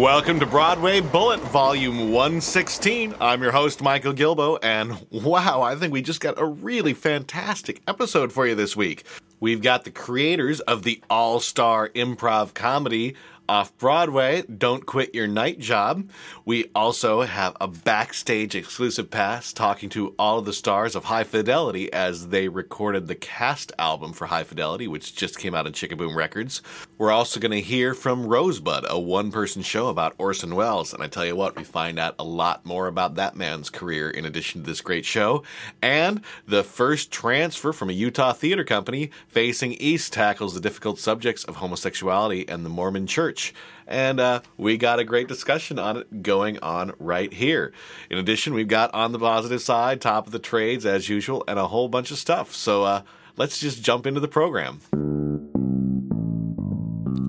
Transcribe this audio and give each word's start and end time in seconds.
Welcome 0.00 0.40
to 0.40 0.46
Broadway 0.46 1.02
Bullet, 1.02 1.40
Volume 1.40 2.10
116. 2.10 3.14
I'm 3.20 3.42
your 3.42 3.52
host, 3.52 3.82
Michael 3.82 4.14
Gilbo, 4.14 4.58
and 4.62 5.06
wow, 5.10 5.60
I 5.60 5.76
think 5.76 5.92
we 5.92 6.00
just 6.00 6.22
got 6.22 6.40
a 6.40 6.46
really 6.46 6.94
fantastic 6.94 7.82
episode 7.86 8.32
for 8.32 8.46
you 8.46 8.54
this 8.54 8.74
week. 8.74 9.04
We've 9.40 9.60
got 9.60 9.84
the 9.84 9.90
creators 9.90 10.60
of 10.60 10.84
the 10.84 11.02
all 11.10 11.38
star 11.38 11.90
improv 11.90 12.54
comedy 12.54 13.14
off 13.50 13.76
Broadway, 13.78 14.42
Don't 14.42 14.86
Quit 14.86 15.12
Your 15.12 15.26
Night 15.26 15.58
Job. 15.58 16.08
We 16.44 16.70
also 16.72 17.22
have 17.22 17.56
a 17.60 17.66
backstage 17.66 18.54
exclusive 18.54 19.10
pass 19.10 19.52
talking 19.52 19.88
to 19.88 20.14
all 20.20 20.38
of 20.38 20.44
the 20.44 20.52
stars 20.52 20.94
of 20.94 21.06
High 21.06 21.24
Fidelity 21.24 21.92
as 21.92 22.28
they 22.28 22.46
recorded 22.46 23.08
the 23.08 23.16
cast 23.16 23.72
album 23.76 24.12
for 24.12 24.26
High 24.26 24.44
Fidelity, 24.44 24.86
which 24.86 25.16
just 25.16 25.36
came 25.36 25.52
out 25.52 25.66
on 25.66 25.72
Sh-K-Boom 25.72 26.16
Records. 26.16 26.62
We're 26.96 27.10
also 27.10 27.40
going 27.40 27.50
to 27.50 27.60
hear 27.60 27.92
from 27.92 28.24
Rosebud, 28.24 28.86
a 28.88 29.00
one 29.00 29.32
person 29.32 29.62
show 29.62 29.88
about 29.88 30.14
Orson 30.16 30.54
Welles. 30.54 30.94
And 30.94 31.02
I 31.02 31.08
tell 31.08 31.26
you 31.26 31.34
what, 31.34 31.56
we 31.56 31.64
find 31.64 31.98
out 31.98 32.14
a 32.20 32.24
lot 32.24 32.64
more 32.64 32.86
about 32.86 33.16
that 33.16 33.34
man's 33.34 33.68
career 33.68 34.10
in 34.10 34.26
addition 34.26 34.60
to 34.60 34.66
this 34.68 34.80
great 34.80 35.04
show. 35.04 35.42
And 35.82 36.22
the 36.46 36.62
first 36.62 37.10
transfer 37.10 37.72
from 37.72 37.90
a 37.90 37.94
Utah 37.94 38.32
theater 38.32 38.62
company 38.62 39.10
facing 39.26 39.72
East 39.72 40.12
tackles 40.12 40.54
the 40.54 40.60
difficult 40.60 41.00
subjects 41.00 41.42
of 41.42 41.56
homosexuality 41.56 42.48
and 42.48 42.64
the 42.64 42.70
Mormon 42.70 43.08
church. 43.08 43.39
And 43.86 44.20
uh, 44.20 44.40
we 44.56 44.76
got 44.76 45.00
a 45.00 45.04
great 45.04 45.26
discussion 45.26 45.78
on 45.78 45.96
it 45.96 46.22
going 46.22 46.58
on 46.60 46.92
right 46.98 47.32
here. 47.32 47.72
In 48.08 48.18
addition, 48.18 48.54
we've 48.54 48.68
got 48.68 48.94
on 48.94 49.10
the 49.12 49.18
positive 49.18 49.60
side, 49.60 50.00
top 50.00 50.26
of 50.26 50.32
the 50.32 50.38
trades 50.38 50.86
as 50.86 51.08
usual, 51.08 51.42
and 51.48 51.58
a 51.58 51.66
whole 51.66 51.88
bunch 51.88 52.10
of 52.12 52.18
stuff. 52.18 52.54
So 52.54 52.84
uh, 52.84 53.02
let's 53.36 53.58
just 53.58 53.82
jump 53.82 54.06
into 54.06 54.20
the 54.20 54.28
program. 54.28 54.80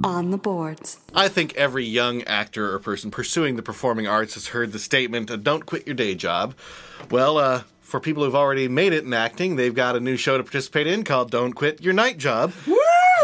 On 0.04 0.32
the 0.32 0.38
boards. 0.38 1.00
I 1.16 1.28
think 1.28 1.56
every 1.56 1.86
young 1.86 2.24
actor 2.24 2.74
or 2.74 2.80
person 2.80 3.12
pursuing 3.12 3.56
the 3.56 3.64
performing 3.64 4.08
arts 4.08 4.34
has 4.34 4.48
heard 4.48 4.72
the 4.72 4.80
statement, 4.80 5.30
uh, 5.30 5.38
don't 5.38 5.66
quit 5.66 5.86
your 5.86 5.96
day 5.96 6.16
job. 6.16 6.56
Well, 7.10 7.38
uh, 7.38 7.64
for 7.92 8.00
people 8.00 8.24
who've 8.24 8.36
already 8.36 8.70
made 8.70 8.94
it 8.94 9.04
in 9.04 9.14
acting, 9.14 9.58
they've 9.58 9.76
got 9.76 9.98
a 9.98 10.00
new 10.00 10.16
show 10.16 10.38
to 10.38 10.44
participate 10.44 10.88
in 10.88 11.04
called 11.04 11.30
Don't 11.30 11.52
Quit 11.52 11.82
Your 11.82 11.94
Night 11.94 12.18
Job. 12.18 12.54
Woo! 12.66 12.78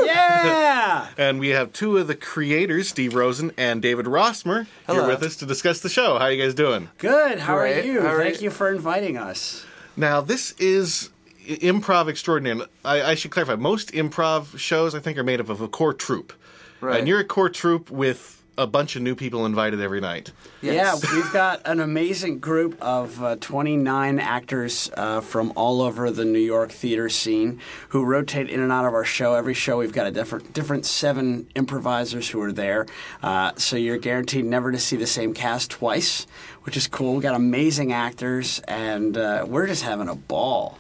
Yeah! 0.04 1.08
And 1.18 1.40
we 1.40 1.50
have 1.50 1.74
two 1.74 1.98
of 1.98 2.08
the 2.08 2.16
creators, 2.16 2.90
Steve 2.90 3.16
Rosen 3.16 3.52
and 3.58 3.82
David 3.82 4.06
Rossmer, 4.06 4.68
here 4.86 5.08
with 5.08 5.24
us 5.24 5.36
to 5.38 5.46
discuss 5.46 5.80
the 5.80 5.90
show. 5.90 6.20
How 6.20 6.26
are 6.26 6.32
you 6.32 6.42
guys 6.44 6.54
doing? 6.54 6.90
Good. 6.98 7.40
How 7.40 7.56
Great. 7.58 7.84
are 7.84 7.88
you? 7.88 8.02
How 8.02 8.14
are 8.14 8.24
Thank 8.24 8.42
you? 8.42 8.46
you 8.46 8.50
for 8.52 8.72
inviting 8.72 9.18
us. 9.18 9.66
Now, 9.96 10.22
this 10.22 10.52
is 10.60 11.10
improv 11.48 12.08
extraordinary. 12.08 12.68
I, 12.86 13.02
I 13.02 13.16
should 13.16 13.32
clarify. 13.32 13.56
Most 13.56 13.92
improv 13.94 14.58
shows, 14.60 14.94
I 14.94 15.00
think, 15.00 15.18
are 15.18 15.24
made 15.24 15.40
up 15.40 15.50
of 15.50 15.62
a 15.62 15.68
core 15.68 15.94
troupe. 15.94 16.34
Right. 16.82 17.00
And 17.00 17.08
you're 17.08 17.20
a 17.20 17.26
core 17.26 17.50
troupe 17.50 17.90
with 17.90 18.37
a 18.58 18.66
bunch 18.66 18.96
of 18.96 19.02
new 19.02 19.16
people 19.16 19.46
invited 19.46 19.82
every 19.82 20.02
night. 20.02 20.32
Yes. 20.62 21.04
Yeah, 21.04 21.16
we've 21.16 21.32
got 21.32 21.62
an 21.66 21.80
amazing 21.80 22.40
group 22.40 22.82
of 22.82 23.24
uh, 23.24 23.36
29 23.38 24.20
actors 24.20 24.90
uh, 24.98 25.22
from 25.22 25.54
all 25.56 25.82
over 25.82 26.10
the 26.10 26.26
New 26.26 26.40
York 26.40 26.72
theater 26.72 27.08
scene 27.10 27.60
who 27.90 28.04
rotate 28.04 28.50
in 28.50 28.60
and 28.60 28.72
out 28.72 28.86
of 28.86 28.94
our 28.94 29.06
show. 29.06 29.36
Every 29.36 29.54
show, 29.54 29.78
we've 29.78 29.94
got 29.94 30.08
a 30.08 30.12
different, 30.12 30.54
different 30.54 30.86
seven 30.86 31.48
improvisers 31.56 32.30
who 32.30 32.42
are 32.42 32.52
there. 32.52 32.88
Uh, 33.22 33.52
so 33.58 33.76
you're 33.76 33.98
guaranteed 33.98 34.46
never 34.46 34.72
to 34.72 34.80
see 34.80 34.96
the 34.96 35.08
same 35.08 35.34
cast 35.34 35.70
twice, 35.72 36.26
which 36.64 36.76
is 36.76 36.88
cool. 36.88 37.14
We've 37.14 37.22
got 37.22 37.36
amazing 37.36 37.94
actors, 37.94 38.60
and 38.68 39.16
uh, 39.18 39.46
we're 39.48 39.68
just 39.68 39.84
having 39.84 40.10
a 40.10 40.16
ball. 40.16 40.80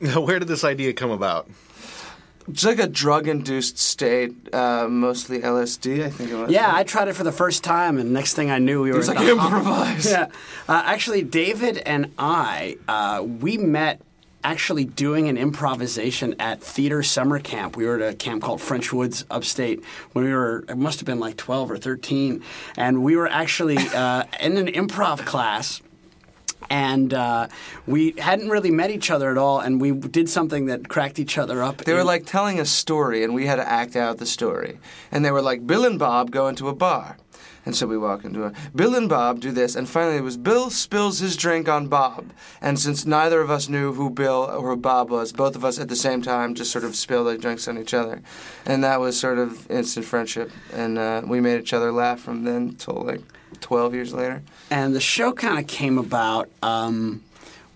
Now, 0.00 0.20
where 0.24 0.38
did 0.38 0.48
this 0.48 0.64
idea 0.64 0.92
come 0.92 1.10
about? 1.10 1.48
It's 2.48 2.64
like 2.64 2.78
a 2.78 2.86
drug-induced 2.86 3.76
state, 3.76 4.54
uh, 4.54 4.86
mostly 4.88 5.40
LSD. 5.40 6.04
I 6.04 6.10
think 6.10 6.30
it 6.30 6.36
was. 6.36 6.50
Yeah, 6.50 6.72
I 6.72 6.84
tried 6.84 7.08
it 7.08 7.14
for 7.14 7.24
the 7.24 7.32
first 7.32 7.64
time, 7.64 7.98
and 7.98 8.12
next 8.12 8.34
thing 8.34 8.50
I 8.50 8.58
knew, 8.58 8.82
we 8.82 8.90
were 8.92 8.98
was 8.98 9.08
at 9.08 9.16
like, 9.16 9.28
"Improvise." 9.28 10.08
Yeah, 10.10 10.28
uh, 10.68 10.82
actually, 10.84 11.22
David 11.22 11.78
and 11.78 12.12
I, 12.18 12.78
uh, 12.86 13.22
we 13.24 13.58
met 13.58 14.00
actually 14.44 14.84
doing 14.84 15.28
an 15.28 15.36
improvisation 15.36 16.36
at 16.38 16.62
theater 16.62 17.02
summer 17.02 17.40
camp. 17.40 17.76
We 17.76 17.84
were 17.84 18.00
at 18.00 18.12
a 18.12 18.16
camp 18.16 18.44
called 18.44 18.60
French 18.60 18.92
Woods, 18.92 19.24
upstate, 19.28 19.82
when 20.12 20.24
we 20.24 20.32
were. 20.32 20.64
It 20.68 20.78
must 20.78 21.00
have 21.00 21.06
been 21.06 21.18
like 21.18 21.36
twelve 21.36 21.68
or 21.70 21.78
thirteen, 21.78 22.42
and 22.76 23.02
we 23.02 23.16
were 23.16 23.28
actually 23.28 23.78
uh, 23.78 24.22
in 24.40 24.56
an 24.56 24.68
improv 24.68 25.26
class 25.26 25.82
and 26.70 27.14
uh, 27.14 27.48
we 27.86 28.12
hadn't 28.18 28.48
really 28.48 28.70
met 28.70 28.90
each 28.90 29.10
other 29.10 29.30
at 29.30 29.38
all, 29.38 29.60
and 29.60 29.80
we 29.80 29.92
did 29.92 30.28
something 30.28 30.66
that 30.66 30.88
cracked 30.88 31.18
each 31.18 31.38
other 31.38 31.62
up. 31.62 31.78
They 31.78 31.92
were 31.92 32.00
in- 32.00 32.06
like 32.06 32.26
telling 32.26 32.58
a 32.60 32.64
story, 32.64 33.22
and 33.24 33.34
we 33.34 33.46
had 33.46 33.56
to 33.56 33.68
act 33.68 33.96
out 33.96 34.18
the 34.18 34.26
story. 34.26 34.78
And 35.10 35.24
they 35.24 35.30
were 35.30 35.42
like, 35.42 35.66
Bill 35.66 35.84
and 35.84 35.98
Bob 35.98 36.30
go 36.30 36.48
into 36.48 36.68
a 36.68 36.74
bar. 36.74 37.16
And 37.64 37.74
so 37.74 37.88
we 37.88 37.98
walk 37.98 38.24
into 38.24 38.44
a 38.44 38.52
Bill 38.76 38.94
and 38.94 39.08
Bob 39.08 39.40
do 39.40 39.50
this, 39.50 39.74
and 39.74 39.88
finally 39.88 40.18
it 40.18 40.22
was 40.22 40.36
Bill 40.36 40.70
spills 40.70 41.18
his 41.18 41.36
drink 41.36 41.68
on 41.68 41.88
Bob. 41.88 42.32
And 42.60 42.78
since 42.78 43.04
neither 43.04 43.40
of 43.40 43.50
us 43.50 43.68
knew 43.68 43.92
who 43.92 44.08
Bill 44.08 44.48
or 44.48 44.70
who 44.70 44.76
Bob 44.76 45.10
was, 45.10 45.32
both 45.32 45.56
of 45.56 45.64
us 45.64 45.80
at 45.80 45.88
the 45.88 45.96
same 45.96 46.22
time 46.22 46.54
just 46.54 46.70
sort 46.70 46.84
of 46.84 46.94
spilled 46.94 47.26
our 47.26 47.36
drinks 47.36 47.66
on 47.66 47.76
each 47.76 47.92
other. 47.92 48.22
And 48.64 48.84
that 48.84 49.00
was 49.00 49.18
sort 49.18 49.38
of 49.38 49.68
instant 49.68 50.06
friendship. 50.06 50.52
And 50.72 50.96
uh, 50.96 51.22
we 51.26 51.40
made 51.40 51.60
each 51.60 51.72
other 51.72 51.90
laugh 51.90 52.20
from 52.20 52.44
then 52.44 52.76
till 52.76 53.02
like 53.04 53.22
12 53.66 53.94
years 53.94 54.14
later. 54.14 54.42
and 54.70 54.94
the 54.94 55.00
show 55.00 55.32
kind 55.32 55.58
of 55.58 55.66
came 55.66 55.98
about. 55.98 56.48
Um, 56.62 57.24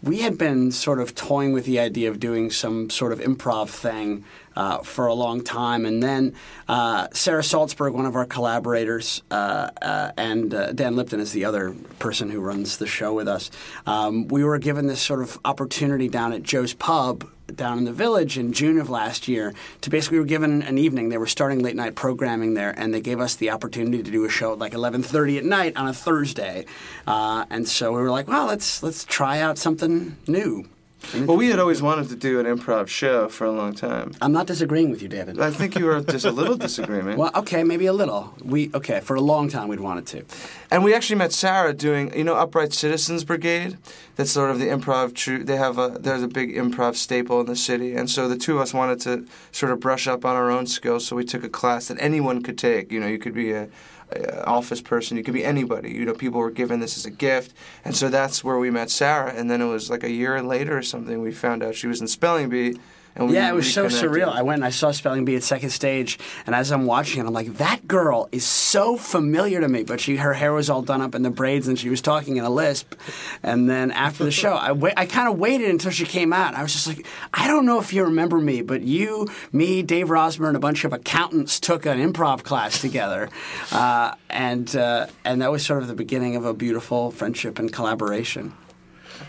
we 0.05 0.21
had 0.21 0.39
been 0.39 0.71
sort 0.71 1.01
of 1.01 1.17
toying 1.17 1.53
with 1.53 1.65
the 1.65 1.81
idea 1.81 2.09
of 2.09 2.21
doing 2.21 2.53
some 2.53 2.91
sort 2.91 3.13
of 3.13 3.19
improv 3.19 3.71
thing 3.71 4.25
uh, 4.55 4.79
for 4.79 5.09
a 5.09 5.15
long 5.15 5.43
time, 5.43 5.85
and 5.85 6.01
then 6.01 6.33
uh, 6.69 7.09
Sarah 7.13 7.43
Saltzberg, 7.43 7.93
one 7.93 8.07
of 8.07 8.15
our 8.15 8.25
collaborators, 8.25 9.23
uh, 9.33 9.71
uh, 9.83 10.13
and 10.17 10.55
uh, 10.55 10.71
Dan 10.71 10.95
Lipton 10.95 11.19
is 11.19 11.33
the 11.33 11.45
other 11.45 11.75
person 11.99 12.31
who 12.31 12.41
runs 12.41 12.79
the 12.79 12.87
show 12.87 13.13
with 13.13 13.27
us. 13.27 13.51
Um, 13.85 14.29
we 14.29 14.45
were 14.45 14.59
given 14.59 14.87
this 14.87 15.03
sort 15.03 15.23
of 15.23 15.41
opportunity 15.45 16.09
down 16.09 16.33
at 16.33 16.45
Joe's 16.45 16.73
Pub 16.73 17.29
down 17.57 17.79
in 17.79 17.85
the 17.85 17.93
village 17.93 18.39
in 18.39 18.53
June 18.53 18.79
of 18.79 18.91
last 18.91 19.29
year 19.29 19.55
to 19.81 19.91
basically 19.91 20.19
we 20.19 20.21
were 20.21 20.27
given 20.27 20.63
an 20.63 20.79
evening. 20.79 21.09
They 21.09 21.19
were 21.19 21.27
starting 21.27 21.61
late 21.61 21.77
night 21.77 21.95
programming 21.95 22.55
there, 22.55 22.75
and 22.77 22.93
they 22.93 23.01
gave 23.01 23.21
us 23.21 23.35
the 23.37 23.51
opportunity 23.51 24.03
to 24.03 24.11
do 24.11 24.25
a 24.25 24.29
show 24.29 24.53
at 24.53 24.59
like 24.59 24.73
11:30 24.73 25.39
at 25.39 25.45
night 25.45 25.77
on 25.77 25.89
a 25.89 25.95
Thursday. 25.95 26.67
Uh, 27.07 27.45
and 27.51 27.69
so 27.69 27.93
we 27.93 28.01
were 28.01 28.11
like, 28.11 28.29
well, 28.29 28.47
let's 28.47 28.83
let's 28.83 29.05
try 29.05 29.41
out 29.41 29.59
something 29.59 30.17
new. 30.27 30.67
Well, 31.15 31.37
we 31.37 31.49
had 31.49 31.59
always 31.59 31.83
wanted 31.83 32.09
to 32.11 32.17
do 32.17 32.41
an 32.41 32.47
improv 32.47 32.89
show 32.89 33.29
for 33.29 33.45
a 33.45 33.53
long 33.53 33.75
time. 33.75 34.13
I'm 34.21 34.33
not 34.33 34.47
disagreeing 34.47 34.91
with 34.91 35.03
you, 35.03 35.09
David. 35.09 35.41
I 35.41 35.51
think 35.51 35.79
you 35.79 35.87
were 35.87 36.01
just 36.17 36.25
a 36.25 36.31
little 36.31 36.57
disagreement. 36.57 37.19
Well, 37.19 37.31
okay, 37.35 37.65
maybe 37.65 37.87
a 37.87 37.93
little. 37.93 38.35
We 38.45 38.71
okay 38.75 39.01
for 39.01 39.17
a 39.17 39.21
long 39.21 39.49
time 39.49 39.69
we'd 39.69 39.81
wanted 39.81 40.07
to. 40.09 40.25
And 40.71 40.85
we 40.85 40.95
actually 40.95 41.17
met 41.17 41.33
Sarah 41.33 41.73
doing, 41.73 42.17
you 42.17 42.25
know, 42.25 42.35
Upright 42.35 42.73
Citizens 42.73 43.25
Brigade. 43.25 43.77
That's 44.17 44.31
sort 44.31 44.51
of 44.51 44.59
the 44.59 44.67
improv. 44.67 45.15
Tru- 45.15 45.45
they 45.45 45.57
have 45.57 45.79
a 45.79 45.97
there's 45.99 46.23
a 46.23 46.29
big 46.29 46.55
improv 46.55 46.97
staple 46.97 47.41
in 47.41 47.47
the 47.47 47.57
city, 47.57 47.95
and 47.95 48.09
so 48.09 48.29
the 48.29 48.37
two 48.37 48.57
of 48.57 48.61
us 48.61 48.75
wanted 48.75 49.01
to 49.01 49.27
sort 49.53 49.73
of 49.73 49.81
brush 49.81 50.07
up 50.07 50.25
on 50.25 50.37
our 50.37 50.51
own 50.51 50.67
skills. 50.67 51.07
So 51.07 51.17
we 51.17 51.25
took 51.25 51.43
a 51.43 51.49
class 51.49 51.89
that 51.89 51.97
anyone 52.01 52.43
could 52.43 52.59
take. 52.59 52.93
You 52.93 53.01
know, 53.01 53.07
you 53.07 53.19
could 53.19 53.35
be 53.35 53.53
a 53.53 53.69
Uh, 54.15 54.43
office 54.45 54.81
person, 54.81 55.17
you 55.17 55.23
could 55.23 55.35
be 55.35 55.45
anybody. 55.45 55.93
You 55.93 56.05
know, 56.05 56.15
people 56.15 56.41
were 56.41 56.51
given 56.51 56.81
this 56.81 56.97
as 56.97 57.07
a 57.07 57.11
gift, 57.11 57.55
and 57.85 57.95
so 57.95 58.09
that's 58.09 58.43
where 58.43 58.59
we 58.59 58.71
met 58.71 58.91
Sarah. 58.91 59.33
And 59.33 59.51
then 59.51 59.61
it 59.61 59.67
was 59.67 59.89
like 59.89 60.03
a 60.03 60.11
year 60.11 60.43
later 60.43 60.79
or 60.79 60.83
something, 60.83 61.21
we 61.21 61.33
found 61.33 61.63
out 61.63 61.75
she 61.77 61.87
was 61.87 62.01
in 62.01 62.09
Spelling 62.09 62.49
Bee. 62.49 62.79
We 63.21 63.35
Yeah, 63.35 63.51
it 63.51 63.55
was 63.55 63.73
so 63.73 63.85
reconnected. 63.85 64.11
surreal. 64.11 64.33
I 64.35 64.43
went 64.43 64.57
and 64.59 64.65
I 64.65 64.71
saw 64.71 64.91
Spelling 64.93 65.25
Bee 65.25 65.37
at 65.37 65.43
second 65.43 65.71
stage, 65.71 66.19
and 66.47 66.55
as 66.55 66.71
I'm 66.73 66.87
watching 66.87 67.21
it, 67.23 67.27
I'm 67.27 67.33
like, 67.33 67.59
that 67.59 67.87
girl 67.87 68.29
is 68.33 68.45
so 68.45 68.97
familiar 68.97 69.61
to 69.61 69.69
me. 69.69 69.83
But 69.85 70.01
she, 70.01 70.17
her 70.17 70.33
hair 70.35 70.53
was 70.53 70.71
all 70.71 70.83
done 70.83 71.01
up 71.03 71.15
in 71.15 71.23
the 71.23 71.31
braids, 71.31 71.69
and 71.69 71.79
she 71.79 71.89
was 71.91 72.01
talking 72.01 72.37
in 72.39 72.45
a 72.45 72.51
lisp. 72.51 72.95
And 73.43 73.69
then 73.69 73.91
after 73.91 74.25
the 74.25 74.31
show, 74.31 74.53
I, 74.55 74.73
wa- 74.73 74.93
I 74.97 75.07
kind 75.07 75.29
of 75.29 75.39
waited 75.39 75.69
until 75.71 75.91
she 75.91 76.05
came 76.05 76.33
out. 76.33 76.55
I 76.55 76.63
was 76.63 76.73
just 76.73 76.87
like, 76.87 77.07
I 77.35 77.47
don't 77.47 77.67
know 77.67 77.79
if 77.79 77.93
you 77.93 78.05
remember 78.05 78.39
me, 78.39 78.63
but 78.63 78.83
you, 78.83 79.29
me, 79.53 79.83
Dave 79.83 80.09
Rossmer, 80.09 80.49
and 80.49 80.57
a 80.57 80.61
bunch 80.61 80.85
of 80.85 80.93
accountants 80.93 81.61
took 81.61 81.85
an 81.87 81.99
improv 81.99 82.43
class 82.43 82.81
together, 82.81 83.29
uh, 83.73 84.15
and 84.31 84.75
uh, 84.75 85.07
and 85.25 85.43
that 85.43 85.51
was 85.51 85.65
sort 85.65 85.83
of 85.83 85.89
the 85.89 85.95
beginning 85.95 86.37
of 86.37 86.45
a 86.45 86.55
beautiful 86.55 87.11
friendship 87.11 87.59
and 87.59 87.73
collaboration. 87.73 88.55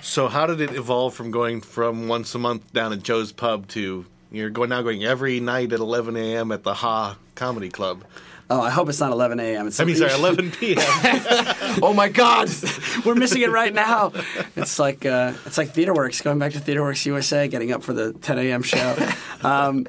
So 0.01 0.27
how 0.27 0.45
did 0.45 0.61
it 0.61 0.73
evolve 0.73 1.13
from 1.13 1.31
going 1.31 1.61
from 1.61 2.07
once 2.07 2.33
a 2.35 2.39
month 2.39 2.71
down 2.73 2.93
at 2.93 3.03
Joe's 3.03 3.31
Pub 3.31 3.67
to 3.69 4.05
you're 4.31 4.49
going 4.49 4.69
now 4.69 4.81
going 4.81 5.03
every 5.03 5.39
night 5.39 5.73
at 5.73 5.79
11 5.79 6.15
a.m. 6.15 6.51
at 6.51 6.63
the 6.63 6.73
Ha 6.75 7.17
Comedy 7.35 7.69
Club? 7.69 8.03
Oh, 8.49 8.59
I 8.61 8.69
hope 8.69 8.89
it's 8.89 8.99
not 8.99 9.13
11 9.13 9.39
a.m. 9.39 9.67
It's 9.67 9.79
I 9.79 9.85
mean, 9.85 9.95
sorry, 9.95 10.11
11 10.13 10.51
p.m. 10.59 10.77
Oh 11.81 11.93
my 11.93 12.09
God! 12.09 12.49
We're 13.05 13.15
missing 13.15 13.41
it 13.41 13.49
right 13.49 13.73
now. 13.73 14.11
It's 14.57 14.77
like 14.77 15.05
uh, 15.05 15.33
it's 15.45 15.57
like 15.57 15.73
TheaterWorks 15.73 16.21
going 16.21 16.37
back 16.37 16.51
to 16.51 16.59
TheaterWorks 16.59 17.05
USA, 17.05 17.47
getting 17.47 17.71
up 17.71 17.81
for 17.81 17.93
the 17.93 18.11
10 18.11 18.39
a.m. 18.39 18.61
show. 18.61 18.97
Um, 19.41 19.87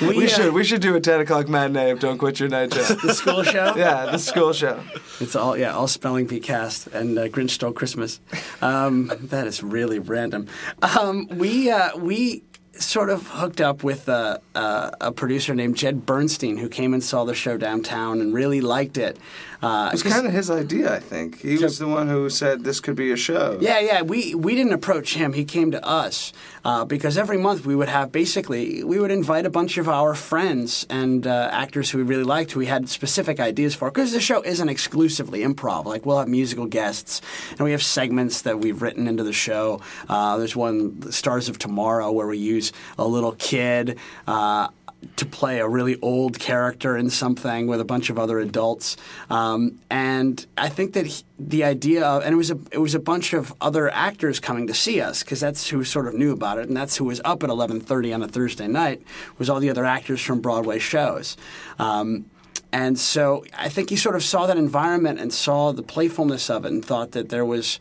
we 0.00 0.24
uh, 0.24 0.28
should 0.28 0.54
we 0.54 0.64
should 0.64 0.80
do 0.80 0.94
a 0.96 1.00
ten 1.00 1.20
o'clock 1.20 1.48
matinee 1.48 1.90
of 1.90 2.00
Don't 2.00 2.18
Quit 2.18 2.40
Your 2.40 2.48
Night 2.48 2.70
Job. 2.70 3.00
the 3.00 3.14
school 3.14 3.42
show. 3.42 3.74
yeah, 3.76 4.06
the 4.06 4.18
school 4.18 4.52
show. 4.52 4.80
It's 5.20 5.36
all 5.36 5.56
yeah, 5.56 5.74
all 5.74 5.88
spelling 5.88 6.26
bee 6.26 6.40
cast 6.40 6.86
and 6.88 7.18
uh, 7.18 7.28
Grinch 7.28 7.50
Stole 7.50 7.72
Christmas. 7.72 8.20
Um, 8.62 9.12
that 9.20 9.46
is 9.46 9.62
really 9.62 9.98
random. 9.98 10.46
Um, 10.82 11.28
we 11.28 11.70
uh, 11.70 11.96
we 11.96 12.42
sort 12.72 13.10
of 13.10 13.26
hooked 13.28 13.60
up 13.60 13.82
with 13.82 14.08
uh, 14.08 14.38
uh, 14.54 14.90
a 15.00 15.12
producer 15.12 15.54
named 15.54 15.76
Jed 15.76 16.06
Bernstein 16.06 16.56
who 16.56 16.68
came 16.68 16.94
and 16.94 17.02
saw 17.02 17.24
the 17.24 17.34
show 17.34 17.56
downtown 17.56 18.20
and 18.20 18.32
really 18.32 18.60
liked 18.60 18.96
it. 18.96 19.18
Uh, 19.62 19.88
It 19.88 19.92
was 19.92 20.02
kind 20.02 20.26
of 20.26 20.32
his 20.32 20.50
idea, 20.50 20.94
I 20.94 21.00
think. 21.00 21.40
He 21.40 21.56
was 21.58 21.78
the 21.78 21.86
one 21.86 22.08
who 22.08 22.30
said 22.30 22.64
this 22.64 22.80
could 22.80 22.96
be 22.96 23.12
a 23.12 23.16
show. 23.16 23.58
Yeah, 23.60 23.78
yeah. 23.80 24.02
We 24.02 24.34
we 24.34 24.54
didn't 24.54 24.72
approach 24.72 25.14
him. 25.14 25.32
He 25.34 25.44
came 25.44 25.70
to 25.72 25.84
us 25.86 26.32
uh, 26.64 26.84
because 26.84 27.18
every 27.18 27.36
month 27.36 27.66
we 27.66 27.74
would 27.76 27.88
have 27.88 28.10
basically 28.10 28.82
we 28.84 28.98
would 28.98 29.10
invite 29.10 29.44
a 29.46 29.50
bunch 29.50 29.76
of 29.78 29.86
our 29.88 30.14
friends 30.14 30.86
and 30.88 31.26
uh, 31.26 31.48
actors 31.52 31.90
who 31.90 31.98
we 31.98 32.04
really 32.04 32.24
liked, 32.24 32.52
who 32.52 32.60
we 32.60 32.66
had 32.66 32.88
specific 32.88 33.38
ideas 33.38 33.74
for. 33.74 33.90
Because 33.90 34.12
the 34.12 34.20
show 34.20 34.40
isn't 34.42 34.68
exclusively 34.68 35.40
improv. 35.40 35.84
Like 35.84 36.06
we'll 36.06 36.18
have 36.18 36.28
musical 36.28 36.66
guests, 36.66 37.20
and 37.50 37.60
we 37.60 37.72
have 37.72 37.82
segments 37.82 38.42
that 38.42 38.60
we've 38.60 38.80
written 38.80 39.06
into 39.06 39.24
the 39.24 39.32
show. 39.34 39.80
Uh, 40.08 40.38
there's 40.38 40.56
one, 40.56 41.12
Stars 41.12 41.48
of 41.50 41.58
Tomorrow, 41.58 42.10
where 42.12 42.26
we 42.26 42.38
use 42.38 42.72
a 42.98 43.06
little 43.06 43.32
kid. 43.32 43.98
Uh, 44.26 44.68
to 45.16 45.26
play 45.26 45.60
a 45.60 45.68
really 45.68 45.98
old 46.00 46.38
character 46.38 46.96
in 46.96 47.10
something 47.10 47.66
with 47.66 47.80
a 47.80 47.84
bunch 47.84 48.10
of 48.10 48.18
other 48.18 48.38
adults, 48.38 48.96
um, 49.30 49.78
and 49.90 50.46
I 50.56 50.68
think 50.68 50.92
that 50.92 51.06
he, 51.06 51.22
the 51.38 51.64
idea 51.64 52.04
of 52.04 52.22
and 52.22 52.32
it 52.32 52.36
was 52.36 52.50
a 52.50 52.58
it 52.70 52.78
was 52.78 52.94
a 52.94 53.00
bunch 53.00 53.32
of 53.32 53.54
other 53.60 53.90
actors 53.90 54.40
coming 54.40 54.66
to 54.66 54.74
see 54.74 55.00
us 55.00 55.22
because 55.22 55.40
that's 55.40 55.68
who 55.68 55.84
sort 55.84 56.06
of 56.06 56.14
knew 56.14 56.32
about 56.32 56.58
it, 56.58 56.68
and 56.68 56.76
that's 56.76 56.96
who 56.96 57.04
was 57.04 57.20
up 57.24 57.42
at 57.42 57.50
eleven 57.50 57.80
thirty 57.80 58.12
on 58.12 58.22
a 58.22 58.28
Thursday 58.28 58.68
night 58.68 59.02
was 59.38 59.48
all 59.48 59.60
the 59.60 59.70
other 59.70 59.84
actors 59.84 60.20
from 60.20 60.40
Broadway 60.40 60.78
shows. 60.78 61.36
Um, 61.78 62.26
and 62.72 62.98
so 62.98 63.44
I 63.56 63.68
think 63.68 63.90
he 63.90 63.96
sort 63.96 64.16
of 64.16 64.22
saw 64.22 64.46
that 64.46 64.56
environment 64.56 65.18
and 65.18 65.32
saw 65.32 65.72
the 65.72 65.82
playfulness 65.82 66.48
of 66.50 66.64
it 66.64 66.72
and 66.72 66.84
thought 66.84 67.12
that 67.12 67.28
there 67.28 67.44
was 67.44 67.78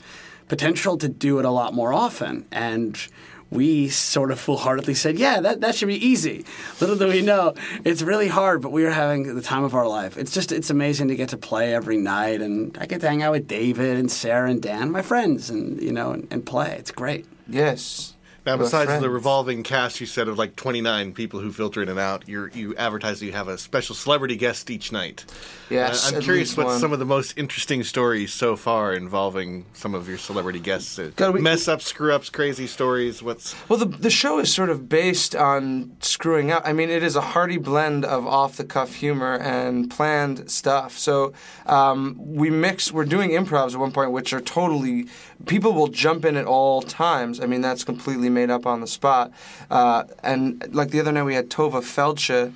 potential 0.48 0.98
to 0.98 1.08
do 1.08 1.40
it 1.40 1.46
a 1.46 1.52
lot 1.52 1.74
more 1.74 1.94
often. 1.94 2.46
And 2.52 2.98
we 3.52 3.90
sort 3.90 4.32
of 4.32 4.40
foolhardily 4.40 4.94
said, 4.94 5.18
yeah, 5.18 5.40
that, 5.42 5.62
that 5.62 5.76
should 5.76 5.88
be 5.88 6.06
easy. 6.06 6.46
Little 6.80 6.96
do 6.96 7.08
we 7.08 7.22
know, 7.22 7.56
it's 7.84 8.02
really 8.02 8.28
hard, 8.28 8.62
but 8.62 8.72
we 8.72 8.86
are 8.86 8.92
having 8.92 9.36
the 9.36 9.42
time 9.42 9.64
of 9.64 9.74
our 9.74 9.88
life. 9.88 10.18
It's 10.18 10.32
just, 10.32 10.52
it's 10.52 10.70
amazing 10.70 11.08
to 11.08 11.16
get 11.16 11.30
to 11.30 11.38
play 11.38 11.74
every 11.74 11.98
night. 11.98 12.42
And 12.42 12.78
I 12.80 12.86
get 12.86 13.02
to 13.02 13.08
hang 13.08 13.24
out 13.24 13.32
with 13.32 13.48
David 13.48 13.98
and 13.98 14.12
Sarah 14.12 14.50
and 14.50 14.62
Dan, 14.62 14.92
my 14.92 15.02
friends, 15.02 15.50
and, 15.50 15.82
you 15.82 15.92
know, 15.92 16.12
and, 16.12 16.28
and 16.30 16.46
play. 16.46 16.76
It's 16.78 16.92
great. 16.92 17.26
Yes. 17.48 18.14
Now, 18.46 18.54
We're 18.56 18.64
besides 18.64 18.88
friends. 18.88 19.02
the 19.04 19.10
revolving 19.10 19.64
cast, 19.64 20.00
you 20.00 20.08
said 20.08 20.28
of 20.28 20.38
like 20.38 20.56
29 20.56 21.14
people 21.14 21.40
who 21.40 21.52
filter 21.52 21.82
in 21.84 21.90
and 21.90 22.00
out, 22.00 22.28
you're, 22.28 22.50
you 22.50 22.76
advertise 22.78 23.20
that 23.20 23.26
you 23.26 23.32
have 23.34 23.48
a 23.48 23.58
special 23.58 23.94
celebrity 23.96 24.36
guest 24.36 24.70
each 24.70 24.92
night. 24.92 25.26
Yes, 25.70 26.12
Uh, 26.12 26.16
I'm 26.16 26.22
curious 26.22 26.56
what 26.58 26.66
one. 26.68 26.80
some 26.80 26.94
of 26.94 27.00
the 27.00 27.06
most 27.06 27.38
interesting 27.38 27.84
stories 27.84 28.34
so 28.34 28.56
far 28.56 28.94
involving 28.94 29.66
some 29.74 29.94
of 29.94 30.08
your 30.08 30.18
celebrity 30.18 30.60
guests. 30.60 31.00
God, 31.16 31.34
we- 31.36 31.42
mess 31.42 31.68
ups, 31.68 31.86
screw 31.86 32.14
ups, 32.14 32.30
crazy 32.30 32.66
stories. 32.66 33.22
What's 33.22 33.54
Well, 33.70 33.78
the 33.78 33.86
the 33.86 34.10
show 34.10 34.40
is 34.40 34.52
sort 34.54 34.70
of 34.70 34.90
based 34.90 35.36
on 35.36 35.92
screwing 36.00 36.52
up. 36.52 36.64
I 36.66 36.74
mean, 36.74 36.90
it 36.90 37.04
is 37.04 37.16
a 37.16 37.22
hearty 37.22 37.58
blend 37.58 38.04
of 38.06 38.26
off 38.26 38.58
the 38.58 38.64
cuff 38.64 38.96
humor 38.96 39.36
and 39.36 39.92
planned 39.92 40.50
stuff. 40.50 40.98
So 40.98 41.34
um, 41.68 42.16
we 42.18 42.50
mix. 42.50 42.92
We're 42.92 43.06
doing 43.06 43.32
improvs 43.32 43.74
at 43.74 43.80
one 43.80 43.92
point, 43.92 44.12
which 44.12 44.34
are 44.34 44.42
totally 44.42 45.06
people 45.46 45.74
will 45.74 45.88
jump 45.88 46.26
in 46.26 46.36
at 46.36 46.46
all 46.46 46.82
times. 46.82 47.40
I 47.40 47.46
mean, 47.46 47.62
that's 47.62 47.84
completely 47.84 48.29
made 48.30 48.50
up 48.50 48.66
on 48.66 48.82
the 48.82 48.88
spot. 48.88 49.32
Uh, 49.70 50.04
and 50.24 50.74
like 50.74 50.92
the 50.92 51.00
other 51.00 51.12
night, 51.12 51.24
we 51.24 51.36
had 51.36 51.50
Tovah 51.50 51.82
Feldshuh 51.82 52.54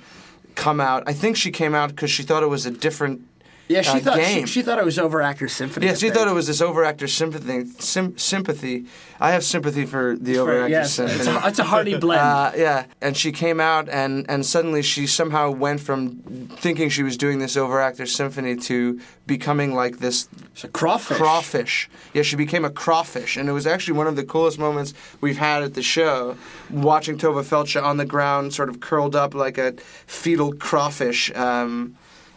come 0.54 0.80
out. 0.80 1.02
I 1.06 1.12
think 1.12 1.36
she 1.36 1.50
came 1.50 1.74
out 1.74 1.90
because 1.90 2.10
she 2.10 2.22
thought 2.22 2.42
it 2.42 2.48
was 2.48 2.66
a 2.66 2.70
different. 2.70 3.22
Yeah, 3.66 3.80
she 3.80 3.98
uh, 3.98 4.00
thought 4.00 4.22
she, 4.22 4.46
she 4.46 4.62
thought 4.62 4.78
it 4.78 4.84
was 4.84 4.98
over 4.98 5.22
actor 5.22 5.48
symphony. 5.48 5.86
Yeah, 5.86 5.94
she 5.94 6.10
thought 6.10 6.28
it 6.28 6.34
was 6.34 6.46
this 6.46 6.60
overactor 6.60 7.08
sympathy. 7.08 7.64
Sim- 7.78 8.18
sympathy. 8.18 8.84
I 9.18 9.30
have 9.30 9.42
sympathy 9.42 9.86
for 9.86 10.16
the 10.16 10.34
overactor 10.34 10.68
Yes, 10.68 10.92
sympathy. 10.94 11.18
it's 11.20 11.26
a, 11.28 11.48
it's 11.48 11.58
a 11.60 11.64
hearty 11.64 11.96
blend. 11.98 12.20
Uh, 12.20 12.52
yeah, 12.56 12.84
and 13.00 13.16
she 13.16 13.32
came 13.32 13.60
out, 13.60 13.88
and, 13.88 14.26
and 14.28 14.44
suddenly 14.44 14.82
she 14.82 15.06
somehow 15.06 15.50
went 15.50 15.80
from 15.80 16.16
thinking 16.58 16.90
she 16.90 17.02
was 17.02 17.16
doing 17.16 17.38
this 17.38 17.56
overactor 17.56 18.06
symphony 18.06 18.56
to 18.56 19.00
becoming 19.26 19.74
like 19.74 19.98
this 19.98 20.28
crawfish. 20.74 21.16
crawfish. 21.16 21.88
Yeah, 22.12 22.22
she 22.22 22.36
became 22.36 22.66
a 22.66 22.70
crawfish, 22.70 23.38
and 23.38 23.48
it 23.48 23.52
was 23.52 23.66
actually 23.66 23.96
one 23.96 24.06
of 24.08 24.16
the 24.16 24.24
coolest 24.24 24.58
moments 24.58 24.92
we've 25.22 25.38
had 25.38 25.62
at 25.62 25.72
the 25.72 25.82
show, 25.82 26.36
watching 26.70 27.16
Tovah 27.16 27.44
Feldshuh 27.44 27.82
on 27.82 27.96
the 27.96 28.04
ground, 28.04 28.52
sort 28.52 28.68
of 28.68 28.80
curled 28.80 29.16
up 29.16 29.32
like 29.34 29.56
a 29.56 29.72
fetal 30.06 30.52
crawfish. 30.52 31.34
Um, 31.34 31.96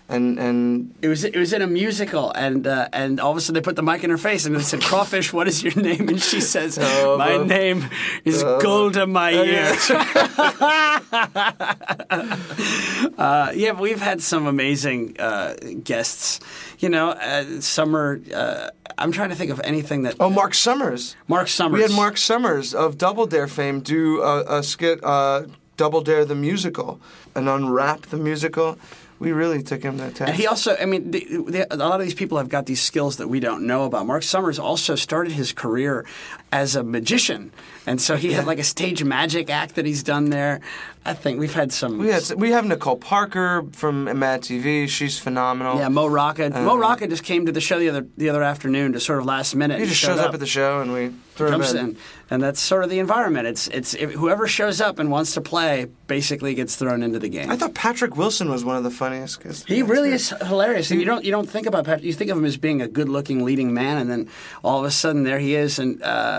and 0.09 0.39
and 0.39 0.94
It 1.01 1.09
was 1.09 1.24
it 1.24 1.36
was 1.36 1.54
in 1.54 1.62
a 1.62 1.68
musical, 1.68 2.31
and 2.31 2.65
uh, 2.65 2.88
and 2.94 3.19
all 3.19 3.31
of 3.31 3.38
a 3.38 3.42
sudden 3.42 3.56
they 3.56 3.62
put 3.62 3.75
the 3.75 3.83
mic 3.83 4.04
in 4.04 4.09
her 4.09 4.18
face, 4.18 4.45
and 4.45 4.56
they 4.56 4.62
said, 4.62 4.81
"Crawfish, 4.81 5.33
what 5.33 5.48
is 5.48 5.63
your 5.63 5.75
name?" 5.75 6.07
And 6.07 6.21
she 6.21 6.39
says, 6.39 6.77
Oh, 6.81 7.18
"My 7.18 7.36
uh, 7.36 7.44
name 7.44 7.89
is 8.24 8.44
Golda 8.44 9.06
Meir." 9.06 9.75
uh, 13.18 13.51
yeah, 13.54 13.74
we've 13.74 14.01
had 14.01 14.21
some 14.21 14.48
amazing 14.48 15.19
uh, 15.19 15.56
guests. 15.83 16.39
You 16.80 16.89
know, 16.89 17.10
uh, 17.10 17.60
summer. 17.60 18.21
Uh, 18.33 18.69
I'm 18.98 19.12
trying 19.12 19.30
to 19.30 19.36
think 19.36 19.51
of 19.51 19.60
anything 19.63 20.03
that. 20.03 20.15
oh, 20.19 20.30
Mark 20.30 20.53
Summers. 20.53 21.15
Mark 21.27 21.50
Summers. 21.50 21.77
We 21.77 21.81
had 21.81 21.92
Mark 21.92 22.18
Summers 22.18 22.74
of 22.74 22.98
Double 22.98 23.27
Dare 23.27 23.48
fame 23.48 23.81
do 23.81 24.21
a, 24.21 24.60
a 24.60 24.63
skit, 24.63 25.03
uh, 25.03 25.44
Double 25.75 26.01
Dare 26.01 26.25
the 26.25 26.36
musical, 26.36 27.00
and 27.36 27.50
unwrap 27.50 28.07
the 28.07 28.18
musical. 28.18 28.77
We 29.19 29.31
really 29.31 29.63
took 29.63 29.81
him 29.81 29.97
to 29.97 30.09
task. 30.11 30.29
And 30.29 30.35
he 30.35 30.45
also, 30.45 30.75
I 30.79 30.85
mean, 30.85 31.11
the, 31.11 31.25
the, 31.47 31.73
a 31.73 31.77
lot 31.77 31.99
of 31.99 32.05
these 32.05 32.13
people 32.13 32.37
have 32.37 32.49
got 32.49 32.65
these 32.65 32.81
skills 32.81 33.17
that 33.17 33.27
we 33.27 33.39
don't 33.39 33.65
know 33.65 33.85
about. 33.85 34.05
Mark 34.05 34.23
Summers 34.23 34.59
also 34.59 34.95
started 34.95 35.33
his 35.33 35.53
career 35.53 36.05
as 36.51 36.75
a 36.75 36.83
magician, 36.83 37.51
and 37.85 38.01
so 38.01 38.15
he 38.15 38.31
had 38.33 38.45
like 38.45 38.59
a 38.59 38.63
stage 38.63 39.03
magic 39.03 39.49
act 39.49 39.75
that 39.75 39.85
he's 39.85 40.03
done 40.03 40.29
there. 40.29 40.61
I 41.05 41.13
think 41.13 41.39
we've 41.39 41.53
had 41.53 41.71
some. 41.71 42.00
we, 42.00 42.10
had, 42.10 42.24
we 42.36 42.51
have 42.51 42.65
Nicole 42.65 42.98
Parker 42.98 43.63
from 43.72 44.03
Mad 44.19 44.41
TV. 44.41 44.89
She's 44.89 45.17
phenomenal. 45.17 45.77
yeah, 45.77 45.88
Mo 45.88 46.05
Rocca. 46.07 46.50
Mo 46.50 46.77
Rocca 46.77 47.07
just 47.07 47.24
came 47.24 47.45
to 47.45 47.51
the 47.53 47.62
show 47.62 47.79
the 47.79 47.88
other 47.89 48.05
the 48.17 48.29
other 48.29 48.43
afternoon, 48.43 48.93
to 48.93 49.00
sort 49.00 49.19
of 49.19 49.25
last 49.25 49.55
minute. 49.55 49.79
he 49.79 49.86
just 49.86 50.00
shows 50.00 50.19
up. 50.19 50.33
at 50.33 50.39
the 50.41 50.45
show 50.45 50.81
and 50.81 50.91
we 50.93 51.13
throw 51.36 51.51
him 51.51 51.62
in. 51.62 51.77
in, 51.77 51.98
and 52.29 52.43
that's 52.43 52.60
sort 52.60 52.83
of 52.83 52.89
the 52.89 53.00
environment. 53.00 53.48
It's 53.48 53.67
it's 53.69 53.93
if 53.93 54.12
whoever 54.13 54.48
shows 54.48 54.81
up 54.81 55.00
and 55.00 55.10
wants 55.10 55.33
to 55.36 55.41
play 55.41 55.88
basically 56.07 56.55
gets 56.55 56.75
thrown 56.75 57.01
into 57.03 57.19
the 57.19 57.29
game. 57.29 57.50
I 57.50 57.55
thought 57.55 57.74
Patrick 57.74 58.17
Wilson 58.17 58.50
was 58.50 58.65
one 58.65 58.75
of 58.75 58.83
the 58.83 58.91
funniest. 58.91 59.39
'cause- 59.39 59.63
He 59.65 59.81
really 59.83 60.12
is 60.12 60.33
hilarious. 60.45 60.91
And 60.91 61.00
you 61.00 61.05
don't 61.05 61.24
you 61.24 61.31
don't 61.31 61.50
think 61.50 61.67
about 61.67 61.86
Patrick. 61.86 62.03
You 62.03 62.12
think 62.13 62.31
of 62.31 62.38
him 62.38 62.43
as 62.45 62.57
being 62.57 62.81
a 62.81 62.88
good-looking 62.88 63.45
leading 63.45 63.74
man, 63.74 63.98
and 63.98 64.10
then 64.10 64.27
all 64.62 64.79
of 64.79 64.86
a 64.86 64.91
sudden 64.91 65.24
there 65.24 65.39
he 65.39 65.55
is. 65.55 65.79
And 65.79 66.03
uh, 66.03 66.37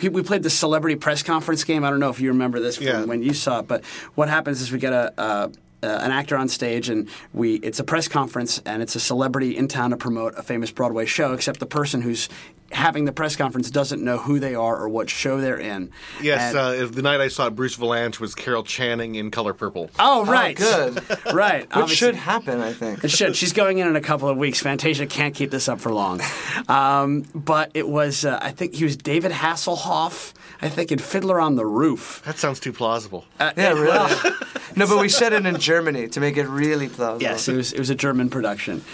he, 0.00 0.08
we 0.08 0.22
played 0.22 0.42
the 0.42 0.50
celebrity 0.50 0.96
press 0.96 1.22
conference 1.22 1.64
game. 1.64 1.84
I 1.84 1.90
don't 1.90 2.00
know 2.00 2.10
if 2.10 2.20
you 2.20 2.28
remember 2.30 2.60
this 2.60 2.76
from 2.76 2.86
Yeah. 2.86 3.04
when 3.04 3.22
you 3.22 3.34
saw 3.34 3.60
it, 3.60 3.68
but 3.68 3.84
what 4.14 4.28
happens 4.28 4.60
is 4.60 4.70
we 4.72 4.78
get 4.78 4.92
a. 4.92 5.12
Uh, 5.18 5.48
uh, 5.82 5.86
an 6.02 6.10
actor 6.10 6.36
on 6.36 6.46
stage, 6.46 6.90
and 6.90 7.08
we 7.32 7.54
it's 7.54 7.80
a 7.80 7.84
press 7.84 8.06
conference, 8.06 8.60
and 8.66 8.82
it's 8.82 8.96
a 8.96 9.00
celebrity 9.00 9.56
in 9.56 9.66
town 9.66 9.88
to 9.88 9.96
promote 9.96 10.34
a 10.36 10.42
famous 10.42 10.70
Broadway 10.70 11.06
show. 11.06 11.32
Except 11.32 11.58
the 11.58 11.64
person 11.64 12.02
who's 12.02 12.28
having 12.72 13.04
the 13.04 13.12
press 13.12 13.34
conference 13.36 13.70
doesn't 13.70 14.02
know 14.02 14.16
who 14.18 14.38
they 14.38 14.54
are 14.54 14.76
or 14.76 14.88
what 14.88 15.10
show 15.10 15.40
they're 15.40 15.58
in. 15.58 15.90
yes? 16.22 16.54
And- 16.54 16.58
Uh, 16.58 16.86
the 16.86 17.02
night 17.02 17.20
I 17.20 17.28
saw 17.28 17.50
Bruce 17.50 17.76
Vilanch 17.76 18.20
was 18.20 18.34
Carol 18.34 18.62
Channing 18.62 19.16
in 19.16 19.30
Color 19.30 19.54
Purple. 19.54 19.90
oh, 19.98 20.24
right, 20.24 20.56
good. 20.56 21.02
right. 21.34 21.62
Which 21.62 21.68
obviously. 21.72 21.96
should 21.96 22.14
happen, 22.14 22.60
I 22.60 22.72
think. 22.72 23.02
It 23.04 23.10
should. 23.10 23.34
She's 23.36 23.52
going 23.52 23.78
in 23.78 23.88
in 23.88 23.96
a 23.96 24.00
couple 24.00 24.28
of 24.28 24.36
weeks. 24.36 24.60
Fantasia 24.60 25.06
can't 25.06 25.34
keep 25.34 25.50
this 25.50 25.68
up 25.68 25.80
for 25.80 25.92
long. 25.92 26.20
Um, 26.68 27.24
but 27.34 27.70
it 27.74 27.88
was, 27.88 28.24
uh, 28.24 28.38
I 28.40 28.52
think 28.52 28.74
he 28.74 28.84
was 28.84 28.96
David 28.96 29.32
Hasselhoff, 29.32 30.32
I 30.62 30.68
think, 30.68 30.92
in 30.92 30.98
Fiddler 30.98 31.40
on 31.40 31.56
the 31.56 31.66
Roof. 31.66 32.22
That 32.24 32.38
sounds 32.38 32.60
too 32.60 32.72
plausible. 32.72 33.24
Uh, 33.40 33.52
Yeah, 33.56 33.70
really. 33.72 33.86
well, 33.88 34.36
no, 34.76 34.86
but 34.86 34.98
we 35.00 35.08
said 35.08 35.32
it 35.32 35.44
in 35.44 35.58
Germany 35.58 36.08
to 36.08 36.20
make 36.20 36.36
it 36.36 36.46
really 36.46 36.88
plausible. 36.88 37.22
yes, 37.22 37.48
it 37.48 37.56
was, 37.56 37.72
it 37.72 37.78
was 37.78 37.90
a 37.90 37.94
German 37.94 38.30
production. 38.30 38.84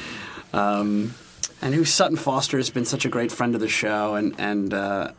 Um, 0.52 1.14
and 1.63 1.75
who 1.75 1.85
Sutton 1.85 2.17
Foster 2.17 2.57
has 2.57 2.71
been 2.71 2.85
such 2.85 3.05
a 3.05 3.09
great 3.09 3.33
friend 3.33 3.55
of 3.55 3.61
the 3.61 3.69
show. 3.69 4.15
And, 4.15 4.35
and, 4.39 4.75
uh, 4.75 5.13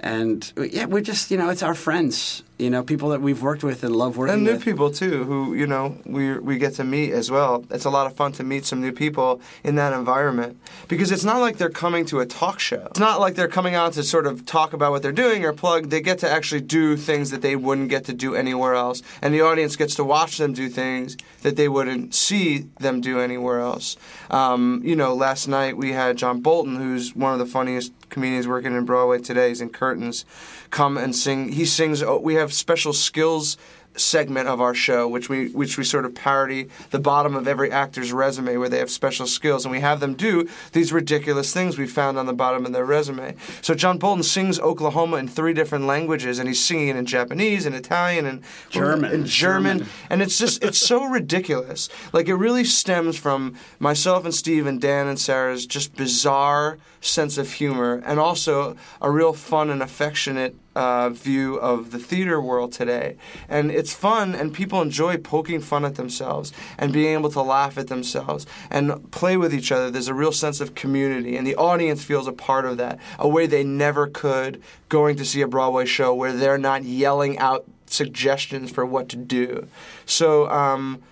and 0.00 0.52
yeah, 0.56 0.86
we're 0.86 1.00
just, 1.00 1.30
you 1.30 1.36
know, 1.36 1.48
it's 1.48 1.62
our 1.62 1.74
friends. 1.74 2.42
You 2.64 2.70
know, 2.70 2.82
people 2.82 3.10
that 3.10 3.20
we've 3.20 3.42
worked 3.42 3.62
with 3.62 3.84
and 3.84 3.94
love 3.94 4.16
working 4.16 4.32
with 4.32 4.34
and 4.36 4.44
new 4.44 4.52
with. 4.52 4.64
people 4.64 4.90
too 4.90 5.24
who 5.24 5.52
you 5.54 5.66
know 5.66 5.98
we 6.06 6.38
we 6.38 6.56
get 6.56 6.72
to 6.76 6.84
meet 6.84 7.12
as 7.12 7.30
well. 7.30 7.62
It's 7.70 7.84
a 7.84 7.90
lot 7.90 8.06
of 8.06 8.16
fun 8.16 8.32
to 8.32 8.42
meet 8.42 8.64
some 8.64 8.80
new 8.80 8.90
people 8.90 9.42
in 9.62 9.74
that 9.74 9.92
environment 9.92 10.58
because 10.88 11.12
it's 11.12 11.24
not 11.24 11.40
like 11.40 11.58
they're 11.58 11.68
coming 11.68 12.06
to 12.06 12.20
a 12.20 12.26
talk 12.26 12.58
show. 12.58 12.86
It's 12.90 12.98
not 12.98 13.20
like 13.20 13.34
they're 13.34 13.48
coming 13.58 13.74
out 13.74 13.92
to 13.94 14.02
sort 14.02 14.26
of 14.26 14.46
talk 14.46 14.72
about 14.72 14.92
what 14.92 15.02
they're 15.02 15.12
doing 15.12 15.44
or 15.44 15.52
plug. 15.52 15.90
They 15.90 16.00
get 16.00 16.18
to 16.20 16.30
actually 16.30 16.62
do 16.62 16.96
things 16.96 17.30
that 17.32 17.42
they 17.42 17.54
wouldn't 17.54 17.90
get 17.90 18.06
to 18.06 18.14
do 18.14 18.34
anywhere 18.34 18.74
else. 18.74 19.02
And 19.20 19.34
the 19.34 19.42
audience 19.42 19.76
gets 19.76 19.94
to 19.96 20.04
watch 20.04 20.38
them 20.38 20.54
do 20.54 20.70
things 20.70 21.18
that 21.42 21.56
they 21.56 21.68
wouldn't 21.68 22.14
see 22.14 22.60
them 22.80 23.02
do 23.02 23.20
anywhere 23.20 23.60
else. 23.60 23.98
Um, 24.30 24.80
you 24.82 24.96
know 24.96 25.14
last 25.14 25.48
night 25.48 25.76
we 25.76 25.92
had 25.92 26.16
john 26.16 26.40
bolton 26.40 26.76
who's 26.76 27.14
one 27.14 27.32
of 27.32 27.38
the 27.38 27.46
funniest 27.46 27.92
comedians 28.14 28.48
working 28.48 28.74
in 28.74 28.84
broadway 28.84 29.18
today 29.18 29.48
he's 29.48 29.60
in 29.60 29.68
curtains 29.68 30.24
come 30.70 30.96
and 30.96 31.14
sing 31.14 31.52
he 31.52 31.64
sings 31.64 32.02
oh, 32.02 32.18
we 32.18 32.34
have 32.34 32.52
special 32.52 32.92
skills 32.92 33.58
segment 33.96 34.48
of 34.48 34.60
our 34.60 34.74
show, 34.74 35.06
which 35.06 35.28
we 35.28 35.48
which 35.48 35.78
we 35.78 35.84
sort 35.84 36.04
of 36.04 36.14
parody 36.14 36.68
the 36.90 36.98
bottom 36.98 37.34
of 37.36 37.46
every 37.46 37.70
actor's 37.70 38.12
resume 38.12 38.56
where 38.56 38.68
they 38.68 38.78
have 38.78 38.90
special 38.90 39.26
skills, 39.26 39.64
and 39.64 39.72
we 39.72 39.80
have 39.80 40.00
them 40.00 40.14
do 40.14 40.48
these 40.72 40.92
ridiculous 40.92 41.52
things 41.52 41.78
we 41.78 41.86
found 41.86 42.18
on 42.18 42.26
the 42.26 42.32
bottom 42.32 42.66
of 42.66 42.72
their 42.72 42.84
resume. 42.84 43.34
So 43.62 43.74
John 43.74 43.98
Bolton 43.98 44.22
sings 44.22 44.58
Oklahoma 44.58 45.16
in 45.16 45.28
three 45.28 45.54
different 45.54 45.86
languages, 45.86 46.38
and 46.38 46.48
he's 46.48 46.64
singing 46.64 46.88
it 46.88 46.96
in 46.96 47.06
Japanese 47.06 47.66
and 47.66 47.74
Italian 47.74 48.26
and 48.26 48.42
German. 48.70 49.12
and 49.12 49.26
German, 49.26 49.78
German. 49.78 49.92
and 50.10 50.22
it's 50.22 50.38
just 50.38 50.62
it's 50.62 50.78
so 50.78 51.04
ridiculous. 51.04 51.88
Like 52.12 52.28
it 52.28 52.34
really 52.34 52.64
stems 52.64 53.16
from 53.16 53.54
myself 53.78 54.24
and 54.24 54.34
Steve 54.34 54.66
and 54.66 54.80
Dan 54.80 55.06
and 55.06 55.18
Sarah's 55.18 55.66
just 55.66 55.94
bizarre 55.94 56.78
sense 57.04 57.36
of 57.36 57.52
humor, 57.52 58.02
and 58.04 58.18
also 58.18 58.76
a 59.00 59.10
real 59.10 59.32
fun 59.32 59.70
and 59.70 59.82
affectionate 59.82 60.56
uh, 60.74 61.10
view 61.10 61.56
of 61.56 61.90
the 61.90 61.98
theater 61.98 62.40
world 62.40 62.72
today. 62.72 63.16
And 63.48 63.70
it's 63.70 63.92
fun, 63.92 64.34
and 64.34 64.52
people 64.52 64.80
enjoy 64.80 65.18
poking 65.18 65.60
fun 65.60 65.84
at 65.84 65.96
themselves 65.96 66.52
and 66.78 66.92
being 66.92 67.12
able 67.12 67.30
to 67.30 67.42
laugh 67.42 67.76
at 67.76 67.88
themselves 67.88 68.46
and 68.70 69.10
play 69.12 69.36
with 69.36 69.54
each 69.54 69.70
other. 69.70 69.90
There's 69.90 70.08
a 70.08 70.14
real 70.14 70.32
sense 70.32 70.60
of 70.60 70.74
community, 70.74 71.36
and 71.36 71.46
the 71.46 71.56
audience 71.56 72.02
feels 72.02 72.26
a 72.26 72.32
part 72.32 72.64
of 72.64 72.78
that, 72.78 72.98
a 73.18 73.28
way 73.28 73.46
they 73.46 73.64
never 73.64 74.06
could 74.06 74.62
going 74.88 75.16
to 75.16 75.24
see 75.24 75.42
a 75.42 75.48
Broadway 75.48 75.84
show 75.84 76.14
where 76.14 76.32
they're 76.32 76.58
not 76.58 76.84
yelling 76.84 77.38
out 77.38 77.66
suggestions 77.86 78.70
for 78.70 78.84
what 78.84 79.08
to 79.10 79.16
do. 79.16 79.68
So, 80.06 80.48
um, 80.48 81.02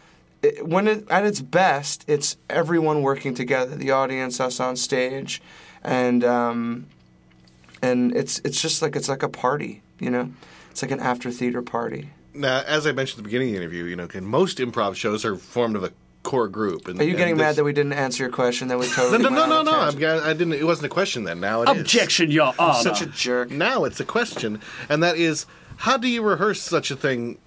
it, 0.43 0.67
when 0.67 0.89
it, 0.89 1.09
at 1.09 1.25
its 1.25 1.41
best, 1.41 2.05
it's 2.09 2.37
everyone 2.51 3.03
working 3.03 3.35
together, 3.35 3.77
the 3.77 3.93
audience, 3.93 4.41
us 4.41 4.59
on 4.59 4.77
stage, 4.77 5.41
and 5.83 6.25
um, 6.25 6.87
and 7.83 8.15
it's 8.17 8.41
it's 8.45 8.61
just 8.61 8.83
like 8.83 8.97
it's 8.97 9.09
like 9.09 9.23
a 9.23 9.29
party, 9.29 9.83
you 9.99 10.11
know, 10.11 10.31
it's 10.71 10.83
like 10.83 10.91
an 10.91 11.01
after 11.01 11.31
theater 11.31 11.63
party. 11.63 12.11
Now, 12.35 12.63
as 12.67 12.87
I 12.87 12.93
mentioned 12.93 13.19
at 13.19 13.25
the 13.25 13.29
beginning 13.29 13.49
of 13.49 13.53
the 13.55 13.61
interview, 13.61 13.85
you 13.85 13.97
know, 13.97 14.09
most 14.23 14.59
improv 14.59 14.95
shows 14.95 15.25
are 15.25 15.37
formed 15.37 15.77
of 15.77 15.85
a 15.85 15.93
core 16.23 16.49
group. 16.49 16.89
And, 16.89 16.99
Are 16.99 17.05
you 17.05 17.11
and 17.11 17.19
getting 17.19 17.37
this- 17.37 17.43
mad 17.45 17.57
that 17.57 17.65
we 17.65 17.73
didn't 17.73 17.93
answer 17.93 18.23
your 18.23 18.33
question? 18.33 18.69
That 18.69 18.79
we 18.79 18.87
No, 18.87 18.93
totally 18.93 19.23
no, 19.23 19.29
no, 19.29 19.37
went 19.37 19.51
no, 19.51 19.63
no. 19.63 19.73
I'm, 19.81 20.25
I 20.25 20.33
didn't. 20.33 20.55
It 20.55 20.65
wasn't 20.65 20.87
a 20.87 20.89
question 20.89 21.25
then. 21.25 21.41
Now 21.41 21.63
it 21.63 21.69
is. 21.69 21.81
Objection, 21.81 22.31
Your 22.31 22.55
Honor. 22.59 22.83
Such 22.83 23.03
a 23.03 23.07
jerk. 23.07 23.51
Now 23.51 23.85
it's 23.85 24.01
a 24.01 24.05
question, 24.05 24.61
and 24.89 25.03
that 25.03 25.17
is, 25.17 25.47
how 25.77 25.97
do 25.97 26.09
you 26.09 26.23
rehearse 26.23 26.63
such 26.63 26.91
a 26.91 26.97
thing? 26.97 27.39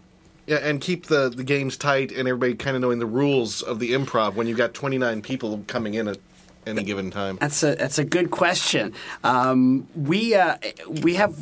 yeah, 0.45 0.57
And 0.57 0.79
keep 0.79 1.07
the, 1.07 1.29
the 1.29 1.43
games 1.43 1.77
tight 1.77 2.11
and 2.11 2.27
everybody 2.27 2.53
kind 2.53 2.75
of 2.75 2.81
knowing 2.83 2.99
the 2.99 3.07
rules 3.07 3.63
of 3.63 3.79
the 3.79 3.93
improv 3.93 4.35
when 4.35 4.45
you've 4.45 4.57
got 4.59 4.75
29 4.75 5.23
people 5.23 5.63
coming 5.65 5.95
in 5.95 6.07
at 6.07 6.17
any 6.65 6.83
given 6.83 7.11
time. 7.11 7.37
That's 7.39 7.63
a 7.63 7.75
that's 7.75 7.99
a 7.99 8.03
good 8.03 8.31
question. 8.31 8.93
Um, 9.23 9.87
we 9.95 10.35
uh, 10.35 10.57
we 11.01 11.15
have. 11.15 11.35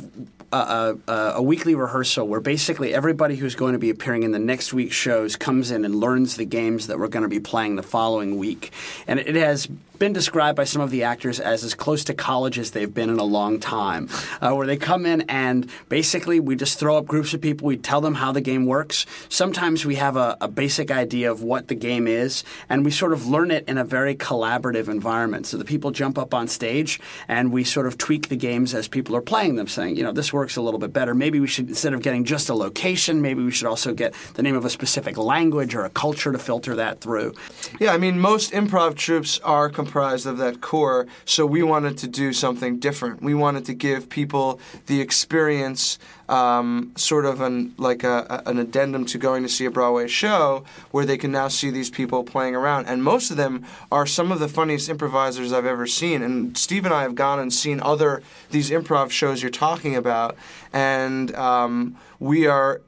A, 0.52 0.96
a, 1.08 1.12
a 1.12 1.42
weekly 1.42 1.74
rehearsal 1.74 2.28
where 2.28 2.38
basically 2.38 2.94
everybody 2.94 3.34
who's 3.34 3.56
going 3.56 3.72
to 3.72 3.78
be 3.80 3.90
appearing 3.90 4.22
in 4.22 4.30
the 4.30 4.38
next 4.38 4.72
week's 4.72 4.94
shows 4.94 5.34
comes 5.34 5.72
in 5.72 5.84
and 5.84 5.96
learns 5.96 6.36
the 6.36 6.44
games 6.44 6.86
that 6.86 6.96
we're 6.96 7.08
going 7.08 7.24
to 7.24 7.28
be 7.28 7.40
playing 7.40 7.74
the 7.74 7.82
following 7.82 8.38
week. 8.38 8.70
And 9.08 9.18
it 9.18 9.34
has 9.34 9.68
been 9.98 10.12
described 10.12 10.56
by 10.56 10.64
some 10.64 10.82
of 10.82 10.90
the 10.90 11.02
actors 11.02 11.40
as 11.40 11.64
as 11.64 11.74
close 11.74 12.04
to 12.04 12.14
college 12.14 12.58
as 12.58 12.72
they've 12.72 12.92
been 12.92 13.10
in 13.10 13.18
a 13.18 13.24
long 13.24 13.60
time, 13.60 14.08
uh, 14.40 14.52
where 14.52 14.66
they 14.66 14.76
come 14.76 15.06
in 15.06 15.22
and 15.22 15.68
basically 15.88 16.40
we 16.40 16.56
just 16.56 16.78
throw 16.78 16.96
up 16.96 17.06
groups 17.06 17.34
of 17.34 17.40
people, 17.40 17.66
we 17.66 17.76
tell 17.76 18.00
them 18.00 18.14
how 18.14 18.32
the 18.32 18.40
game 18.40 18.66
works. 18.66 19.06
Sometimes 19.28 19.84
we 19.86 19.94
have 19.96 20.16
a, 20.16 20.36
a 20.40 20.48
basic 20.48 20.90
idea 20.90 21.30
of 21.30 21.42
what 21.42 21.68
the 21.68 21.74
game 21.74 22.06
is, 22.06 22.44
and 22.68 22.84
we 22.84 22.90
sort 22.90 23.12
of 23.12 23.26
learn 23.26 23.50
it 23.50 23.68
in 23.68 23.78
a 23.78 23.84
very 23.84 24.14
collaborative 24.14 24.88
environment. 24.88 25.46
So 25.46 25.56
the 25.56 25.64
people 25.64 25.90
jump 25.90 26.18
up 26.18 26.34
on 26.34 26.48
stage 26.48 27.00
and 27.28 27.52
we 27.52 27.64
sort 27.64 27.86
of 27.86 27.98
tweak 27.98 28.28
the 28.28 28.36
games 28.36 28.74
as 28.74 28.88
people 28.88 29.16
are 29.16 29.22
playing 29.22 29.56
them, 29.56 29.68
saying, 29.68 29.96
you 29.96 30.02
know, 30.02 30.12
this 30.12 30.32
works 30.32 30.56
a 30.56 30.62
little 30.62 30.80
bit 30.80 30.92
better. 30.92 31.14
Maybe 31.14 31.40
we 31.40 31.46
should, 31.46 31.68
instead 31.68 31.94
of 31.94 32.02
getting 32.02 32.24
just 32.24 32.48
a 32.48 32.54
location, 32.54 33.22
maybe 33.22 33.42
we 33.42 33.50
should 33.50 33.66
also 33.68 33.92
get 33.94 34.14
the 34.34 34.42
name 34.42 34.56
of 34.56 34.64
a 34.64 34.70
specific 34.70 35.16
language 35.16 35.74
or 35.74 35.84
a 35.84 35.90
culture 35.90 36.32
to 36.32 36.38
filter 36.38 36.74
that 36.76 37.00
through. 37.00 37.34
Yeah, 37.80 37.92
I 37.92 37.98
mean, 37.98 38.18
most 38.18 38.52
improv 38.52 38.96
troops 38.96 39.38
are 39.40 39.68
comprised 39.84 40.26
of 40.26 40.38
that 40.38 40.60
core, 40.60 41.06
so 41.26 41.44
we 41.44 41.62
wanted 41.62 41.98
to 41.98 42.08
do 42.08 42.32
something 42.32 42.78
different. 42.78 43.22
We 43.22 43.34
wanted 43.34 43.64
to 43.66 43.74
give 43.74 44.08
people 44.08 44.58
the 44.86 45.00
experience, 45.00 45.98
um, 46.28 46.92
sort 46.96 47.26
of 47.26 47.40
an 47.40 47.74
like 47.76 48.02
a, 48.02 48.42
an 48.46 48.58
addendum 48.58 49.04
to 49.06 49.18
going 49.18 49.42
to 49.42 49.48
see 49.48 49.66
a 49.66 49.70
Broadway 49.70 50.08
show, 50.08 50.64
where 50.90 51.04
they 51.04 51.18
can 51.18 51.32
now 51.32 51.48
see 51.48 51.70
these 51.70 51.90
people 51.90 52.24
playing 52.24 52.54
around, 52.56 52.86
and 52.86 53.04
most 53.04 53.30
of 53.30 53.36
them 53.36 53.64
are 53.90 54.06
some 54.06 54.32
of 54.32 54.38
the 54.40 54.48
funniest 54.48 54.88
improvisers 54.88 55.52
I've 55.52 55.66
ever 55.66 55.86
seen. 55.86 56.22
And 56.22 56.56
Steve 56.56 56.86
and 56.86 56.94
I 56.94 57.02
have 57.02 57.14
gone 57.14 57.38
and 57.38 57.52
seen 57.52 57.80
other 57.80 58.22
these 58.50 58.70
improv 58.70 59.10
shows 59.10 59.42
you're 59.42 59.50
talking 59.50 59.94
about, 59.96 60.36
and 60.72 61.34
um, 61.36 61.96
we 62.18 62.46
are 62.46 62.80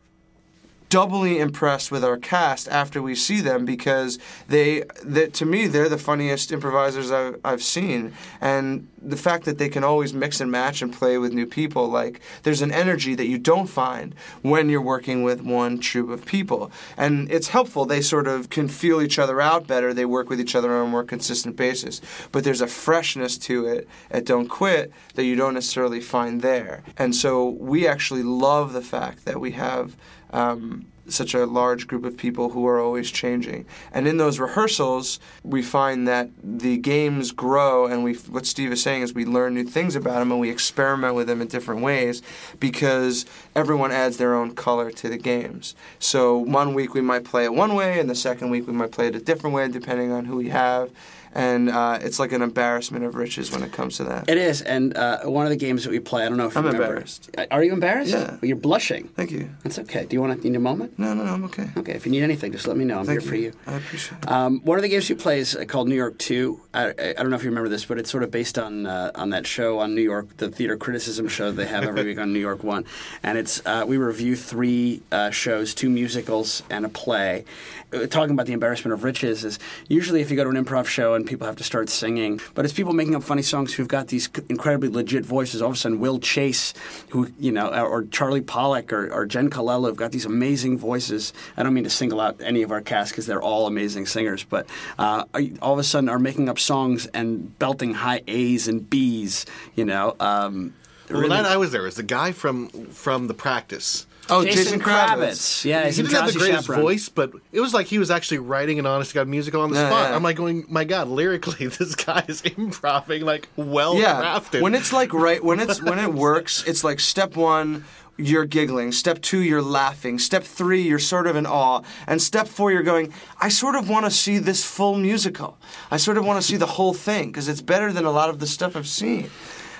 doubly 0.88 1.38
impressed 1.38 1.90
with 1.90 2.04
our 2.04 2.16
cast 2.16 2.68
after 2.68 3.02
we 3.02 3.14
see 3.14 3.40
them 3.40 3.64
because 3.64 4.18
they, 4.48 4.82
they 5.04 5.26
to 5.28 5.44
me 5.44 5.66
they're 5.66 5.88
the 5.88 5.98
funniest 5.98 6.52
improvisers 6.52 7.10
I've, 7.10 7.40
I've 7.44 7.62
seen. 7.62 8.12
And 8.40 8.88
the 9.00 9.16
fact 9.16 9.44
that 9.44 9.58
they 9.58 9.68
can 9.68 9.84
always 9.84 10.12
mix 10.12 10.40
and 10.40 10.50
match 10.50 10.82
and 10.82 10.92
play 10.92 11.18
with 11.18 11.32
new 11.32 11.46
people 11.46 11.88
like 11.88 12.20
there's 12.42 12.62
an 12.62 12.72
energy 12.72 13.14
that 13.14 13.26
you 13.26 13.38
don't 13.38 13.66
find 13.66 14.14
when 14.42 14.68
you're 14.68 14.80
working 14.80 15.22
with 15.22 15.40
one 15.40 15.78
troop 15.78 16.10
of 16.10 16.24
people. 16.24 16.70
And 16.96 17.30
it's 17.30 17.48
helpful. 17.48 17.84
They 17.84 18.00
sort 18.00 18.26
of 18.26 18.50
can 18.50 18.68
feel 18.68 19.00
each 19.00 19.18
other 19.18 19.40
out 19.40 19.66
better. 19.66 19.94
They 19.94 20.04
work 20.04 20.28
with 20.28 20.40
each 20.40 20.54
other 20.54 20.72
on 20.72 20.86
a 20.86 20.90
more 20.90 21.04
consistent 21.04 21.56
basis. 21.56 22.00
But 22.32 22.44
there's 22.44 22.60
a 22.60 22.66
freshness 22.66 23.38
to 23.38 23.66
it 23.66 23.88
at 24.10 24.24
don't 24.24 24.48
quit 24.48 24.92
that 25.14 25.24
you 25.24 25.36
don't 25.36 25.54
necessarily 25.54 26.00
find 26.00 26.42
there. 26.42 26.82
And 26.96 27.14
so 27.14 27.48
we 27.48 27.86
actually 27.86 28.22
love 28.22 28.72
the 28.72 28.82
fact 28.82 29.24
that 29.24 29.40
we 29.40 29.52
have 29.52 29.96
um, 30.30 30.86
such 31.08 31.34
a 31.34 31.46
large 31.46 31.86
group 31.86 32.04
of 32.04 32.16
people 32.16 32.50
who 32.50 32.66
are 32.66 32.80
always 32.80 33.10
changing. 33.10 33.64
And 33.92 34.08
in 34.08 34.16
those 34.16 34.38
rehearsals, 34.38 35.20
we 35.44 35.62
find 35.62 36.06
that 36.08 36.30
the 36.42 36.76
games 36.78 37.32
grow, 37.32 37.86
and 37.86 38.02
we 38.02 38.14
what 38.14 38.46
Steve 38.46 38.72
is 38.72 38.82
saying 38.82 39.02
is 39.02 39.14
we 39.14 39.24
learn 39.24 39.54
new 39.54 39.64
things 39.64 39.94
about 39.96 40.18
them 40.18 40.32
and 40.32 40.40
we 40.40 40.50
experiment 40.50 41.14
with 41.14 41.26
them 41.26 41.40
in 41.40 41.48
different 41.48 41.82
ways 41.82 42.22
because 42.58 43.26
everyone 43.54 43.92
adds 43.92 44.16
their 44.16 44.34
own 44.34 44.54
color 44.54 44.90
to 44.90 45.08
the 45.08 45.18
games. 45.18 45.74
So 45.98 46.36
one 46.36 46.74
week 46.74 46.94
we 46.94 47.00
might 47.00 47.24
play 47.24 47.44
it 47.44 47.54
one 47.54 47.74
way, 47.74 48.00
and 48.00 48.10
the 48.10 48.14
second 48.14 48.50
week 48.50 48.66
we 48.66 48.72
might 48.72 48.92
play 48.92 49.08
it 49.08 49.14
a 49.14 49.20
different 49.20 49.54
way 49.54 49.68
depending 49.68 50.12
on 50.12 50.24
who 50.24 50.36
we 50.36 50.48
have. 50.48 50.90
And 51.36 51.68
uh, 51.68 51.98
it's 52.00 52.18
like 52.18 52.32
an 52.32 52.40
embarrassment 52.40 53.04
of 53.04 53.14
riches 53.14 53.52
when 53.52 53.62
it 53.62 53.70
comes 53.70 53.98
to 53.98 54.04
that. 54.04 54.26
It 54.30 54.38
is, 54.38 54.62
and 54.62 54.96
uh, 54.96 55.20
one 55.24 55.44
of 55.44 55.50
the 55.50 55.56
games 55.56 55.84
that 55.84 55.90
we 55.90 56.00
play, 56.00 56.24
I 56.24 56.30
don't 56.30 56.38
know 56.38 56.46
if 56.46 56.54
you 56.54 56.60
I'm 56.60 56.64
remember. 56.64 56.86
embarrassed. 56.86 57.30
Are 57.50 57.62
you 57.62 57.74
embarrassed? 57.74 58.12
Yeah. 58.12 58.38
You're 58.40 58.56
blushing. 58.56 59.08
Thank 59.08 59.32
you. 59.32 59.50
That's 59.62 59.78
okay. 59.80 60.06
Do 60.06 60.16
you 60.16 60.22
want 60.22 60.40
to 60.40 60.48
need 60.48 60.56
a 60.56 60.60
moment? 60.60 60.98
No, 60.98 61.12
no, 61.12 61.24
no, 61.24 61.34
I'm 61.34 61.44
okay. 61.44 61.68
Okay, 61.76 61.92
if 61.92 62.06
you 62.06 62.12
need 62.12 62.22
anything, 62.22 62.52
just 62.52 62.66
let 62.66 62.78
me 62.78 62.86
know. 62.86 63.00
I'm 63.00 63.04
Thank 63.04 63.20
here 63.20 63.28
for 63.30 63.36
you. 63.36 63.52
I 63.66 63.74
appreciate 63.76 64.22
it. 64.22 64.30
Um, 64.30 64.60
one 64.64 64.78
of 64.78 64.82
the 64.82 64.88
games 64.88 65.10
you 65.10 65.16
play 65.16 65.40
is 65.40 65.54
uh, 65.54 65.66
called 65.66 65.88
New 65.90 65.94
York 65.94 66.16
Two. 66.16 66.62
I, 66.72 66.86
I 66.86 66.92
I 67.10 67.12
don't 67.12 67.28
know 67.28 67.36
if 67.36 67.44
you 67.44 67.50
remember 67.50 67.68
this, 67.68 67.84
but 67.84 67.98
it's 67.98 68.10
sort 68.10 68.22
of 68.22 68.30
based 68.30 68.58
on 68.58 68.86
uh, 68.86 69.10
on 69.14 69.28
that 69.30 69.46
show 69.46 69.78
on 69.78 69.94
New 69.94 70.00
York, 70.00 70.38
the 70.38 70.48
theater 70.48 70.78
criticism 70.78 71.28
show 71.28 71.52
they 71.52 71.66
have 71.66 71.84
every 71.84 72.04
week 72.04 72.18
on 72.18 72.32
New 72.32 72.40
York 72.40 72.64
One, 72.64 72.86
and 73.22 73.36
it's 73.36 73.60
uh, 73.66 73.84
we 73.86 73.98
review 73.98 74.36
three 74.36 75.02
uh, 75.12 75.28
shows, 75.28 75.74
two 75.74 75.90
musicals 75.90 76.62
and 76.70 76.86
a 76.86 76.88
play. 76.88 77.44
Uh, 77.92 78.06
Talking 78.06 78.32
about 78.32 78.46
the 78.46 78.52
embarrassment 78.54 78.94
of 78.94 79.04
riches 79.04 79.44
is 79.44 79.58
usually 79.88 80.22
if 80.22 80.30
you 80.30 80.36
go 80.36 80.44
to 80.44 80.50
an 80.50 80.64
improv 80.64 80.86
show 80.86 81.12
and 81.14 81.25
people 81.26 81.46
have 81.46 81.56
to 81.56 81.64
start 81.64 81.88
singing, 81.88 82.40
but 82.54 82.64
it's 82.64 82.72
people 82.74 82.92
making 82.92 83.14
up 83.14 83.22
funny 83.22 83.42
songs 83.42 83.74
who've 83.74 83.88
got 83.88 84.08
these 84.08 84.28
incredibly 84.48 84.88
legit 84.88 85.24
voices. 85.26 85.60
All 85.60 85.68
of 85.70 85.74
a 85.74 85.78
sudden, 85.78 86.00
Will 86.00 86.18
Chase, 86.18 86.72
who 87.10 87.30
you 87.38 87.52
know, 87.52 87.68
or 87.68 88.04
Charlie 88.04 88.40
Pollock 88.40 88.92
or, 88.92 89.12
or 89.12 89.26
Jen 89.26 89.50
Colella 89.50 89.88
have 89.88 89.96
got 89.96 90.12
these 90.12 90.24
amazing 90.24 90.78
voices. 90.78 91.32
I 91.56 91.62
don't 91.62 91.74
mean 91.74 91.84
to 91.84 91.90
single 91.90 92.20
out 92.20 92.40
any 92.40 92.62
of 92.62 92.70
our 92.70 92.80
cast 92.80 93.12
because 93.12 93.26
they're 93.26 93.42
all 93.42 93.66
amazing 93.66 94.06
singers, 94.06 94.44
but 94.44 94.66
uh, 94.98 95.24
all 95.60 95.72
of 95.74 95.78
a 95.78 95.84
sudden 95.84 96.08
are 96.08 96.18
making 96.18 96.48
up 96.48 96.58
songs 96.58 97.06
and 97.06 97.58
belting 97.58 97.94
high 97.94 98.22
A's 98.26 98.68
and 98.68 98.88
B's. 98.88 99.44
You 99.74 99.84
know, 99.84 100.16
um, 100.20 100.74
Well, 101.10 101.20
really- 101.22 101.36
I 101.36 101.56
was 101.56 101.72
there 101.72 101.82
was 101.82 101.96
the 101.96 102.02
guy 102.02 102.32
from 102.32 102.68
from 102.90 103.26
the 103.26 103.34
practice. 103.34 104.06
Oh, 104.28 104.44
Jason, 104.44 104.80
Kravits. 104.80 105.64
Yeah, 105.64 105.84
he's 105.86 105.96
he 105.96 106.02
didn't 106.02 106.14
have 106.14 106.26
the 106.26 106.32
Drowsy 106.32 106.38
greatest 106.38 106.66
Chaperone. 106.66 106.82
voice, 106.82 107.08
but 107.08 107.32
it 107.52 107.60
was 107.60 107.72
like 107.72 107.86
he 107.86 107.98
was 107.98 108.10
actually 108.10 108.38
writing 108.38 108.78
an 108.78 108.86
honest 108.86 109.10
to 109.10 109.14
God 109.14 109.28
musical 109.28 109.60
on 109.60 109.70
the 109.70 109.76
Yeah, 109.78 109.88
spot. 109.88 110.10
yeah. 110.10 110.16
I'm 110.16 110.22
like 110.22 110.36
going, 110.36 110.64
my 110.68 110.84
God, 110.84 111.08
lyrically, 111.08 111.66
this 111.78 111.94
guy 111.94 112.24
is 112.26 112.42
improvising 112.44 113.24
like 113.24 113.48
well 113.56 113.96
yeah 113.96 114.38
when 114.60 114.74
it's 114.74 114.92
like 114.92 115.12
right 115.12 115.42
when 115.42 115.60
it's 115.60 115.80
when 115.82 115.98
it 115.98 116.12
works 116.12 116.64
it's 116.66 116.82
like 116.84 117.00
step 117.00 117.36
one 117.36 117.84
you're 118.18 118.46
giggling. 118.46 118.92
Step 118.92 119.20
two, 119.20 119.40
you're 119.42 119.60
laughing. 119.60 120.18
Step 120.18 120.42
three, 120.42 120.80
you're 120.80 120.98
sort 120.98 121.26
of 121.26 121.36
in 121.36 121.44
awe. 121.44 121.82
And 122.06 122.22
step 122.22 122.48
four, 122.48 122.72
you're 122.72 122.82
going, 122.82 123.12
I 123.42 123.50
sort 123.50 123.74
of 123.74 123.90
want 123.90 124.06
to 124.06 124.10
see 124.10 124.38
this 124.38 124.64
full 124.64 124.96
musical. 124.96 125.58
I 125.90 125.98
sort 125.98 126.16
of 126.16 126.24
want 126.24 126.40
to 126.40 126.46
see 126.48 126.56
the 126.56 126.64
whole 126.64 126.94
thing 126.94 127.26
because 127.26 127.46
it's 127.46 127.60
better 127.60 127.92
than 127.92 128.06
a 128.06 128.10
lot 128.10 128.30
of 128.30 128.38
the 128.38 128.46
stuff 128.46 128.74
I've 128.74 128.88
seen. 128.88 129.28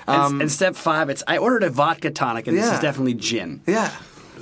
and, 0.07 0.21
um, 0.21 0.41
and 0.41 0.51
step 0.51 0.75
five, 0.75 1.09
it's 1.09 1.23
I 1.27 1.39
ordered 1.39 1.63
a 1.63 1.71
vodka 1.71 2.11
tonic, 2.11 2.45
and 2.45 2.55
this 2.55 2.71
is 2.71 2.79
definitely 2.79 3.15
gin. 3.15 3.61
Yeah. 3.65 3.91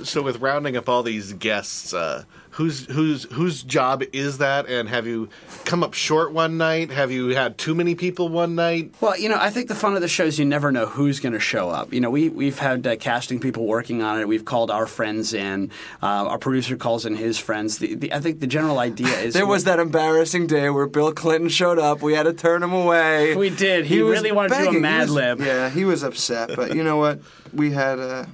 So 0.04 0.22
with 0.22 0.40
rounding 0.40 0.76
up 0.76 0.88
all 0.88 1.02
these 1.02 1.32
guests, 1.32 1.92
uh, 1.94 2.24
whose 2.50 2.86
whose 2.86 3.24
whose 3.32 3.62
job 3.62 4.02
is 4.12 4.38
that? 4.38 4.66
And 4.66 4.88
have 4.88 5.06
you 5.06 5.28
come 5.64 5.82
up 5.82 5.94
short 5.94 6.32
one 6.32 6.56
night? 6.56 6.90
Have 6.90 7.10
you 7.10 7.28
had 7.28 7.58
too 7.58 7.74
many 7.74 7.94
people 7.94 8.28
one 8.28 8.54
night? 8.54 8.94
Well, 9.00 9.18
you 9.18 9.28
know, 9.28 9.36
I 9.38 9.50
think 9.50 9.68
the 9.68 9.74
fun 9.74 9.94
of 9.94 10.00
the 10.00 10.08
show 10.08 10.24
is 10.24 10.38
you 10.38 10.44
never 10.44 10.72
know 10.72 10.86
who's 10.86 11.20
going 11.20 11.34
to 11.34 11.40
show 11.40 11.68
up. 11.68 11.92
You 11.92 12.00
know, 12.00 12.10
we 12.10 12.28
we've 12.28 12.58
had 12.58 12.86
uh, 12.86 12.96
casting 12.96 13.40
people 13.40 13.66
working 13.66 14.02
on 14.02 14.20
it. 14.20 14.26
We've 14.26 14.44
called 14.44 14.70
our 14.70 14.86
friends 14.86 15.34
in. 15.34 15.70
Uh, 16.02 16.06
our 16.26 16.38
producer 16.38 16.76
calls 16.76 17.04
in 17.04 17.16
his 17.16 17.38
friends. 17.38 17.78
The, 17.78 17.94
the, 17.94 18.12
I 18.12 18.20
think 18.20 18.40
the 18.40 18.46
general 18.46 18.78
idea 18.78 19.18
is 19.18 19.34
There 19.34 19.46
was 19.46 19.64
that 19.64 19.78
embarrassing 19.78 20.46
day 20.46 20.70
where 20.70 20.86
Bill 20.86 21.12
Clinton 21.12 21.48
showed 21.48 21.78
up. 21.78 22.00
We 22.02 22.14
had 22.14 22.24
to 22.24 22.32
turn 22.32 22.62
him 22.62 22.72
away. 22.72 23.36
We 23.36 23.50
did. 23.50 23.84
He 23.84 24.02
was 24.02 24.12
really 24.12 24.32
wanted 24.32 24.56
to 24.56 24.70
do 24.70 24.78
a 24.78 24.80
Mad 24.80 25.10
Lib. 25.10 25.40
Yeah, 25.40 25.68
he 25.68 25.84
was 25.84 26.02
upset. 26.02 26.56
But 26.56 26.74
you 26.74 26.82
know 26.82 26.96
what? 26.96 27.20
We 27.52 27.70
had 27.72 27.98
uh, 27.98 28.26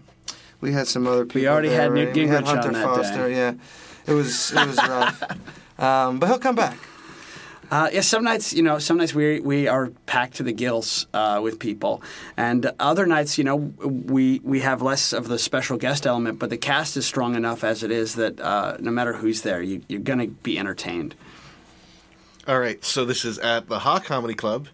we 0.62 0.72
had 0.72 0.88
some 0.88 1.06
other 1.06 1.26
people. 1.26 1.42
We 1.42 1.48
already 1.48 1.68
there, 1.68 1.82
had 1.82 1.92
Newt 1.92 2.06
right? 2.08 2.16
We 2.16 2.26
had 2.28 2.44
Gingrich 2.44 2.48
on 2.48 2.56
Hunter 2.56 2.72
that 2.72 2.84
Foster. 2.84 3.28
day. 3.28 3.34
Yeah, 3.34 3.54
it 4.06 4.12
was 4.14 4.52
it 4.52 4.66
was 4.66 4.76
rough. 4.78 5.22
um, 5.78 6.18
but 6.18 6.28
he'll 6.28 6.38
come 6.38 6.54
back. 6.54 6.78
Uh, 7.70 7.88
yeah, 7.90 8.02
some 8.02 8.22
nights, 8.22 8.52
you 8.52 8.62
know, 8.62 8.78
some 8.78 8.98
nights 8.98 9.14
we 9.14 9.40
we 9.40 9.66
are 9.66 9.88
packed 10.06 10.34
to 10.36 10.42
the 10.42 10.52
gills 10.52 11.06
uh, 11.14 11.40
with 11.42 11.58
people, 11.58 12.02
and 12.36 12.70
other 12.78 13.06
nights, 13.06 13.38
you 13.38 13.44
know, 13.44 13.56
we 13.56 14.40
we 14.44 14.60
have 14.60 14.82
less 14.82 15.12
of 15.12 15.28
the 15.28 15.38
special 15.38 15.76
guest 15.78 16.06
element, 16.06 16.38
but 16.38 16.50
the 16.50 16.58
cast 16.58 16.96
is 16.96 17.06
strong 17.06 17.34
enough 17.34 17.64
as 17.64 17.82
it 17.82 17.90
is 17.90 18.14
that 18.14 18.38
uh, 18.40 18.76
no 18.78 18.90
matter 18.90 19.14
who's 19.14 19.42
there, 19.42 19.62
you, 19.62 19.82
you're 19.88 20.00
going 20.00 20.18
to 20.18 20.28
be 20.28 20.58
entertained. 20.58 21.14
All 22.46 22.60
right, 22.60 22.84
so 22.84 23.04
this 23.04 23.24
is 23.24 23.38
at 23.38 23.68
the 23.68 23.80
Ha 23.80 24.00
Comedy 24.00 24.34
Club. 24.34 24.68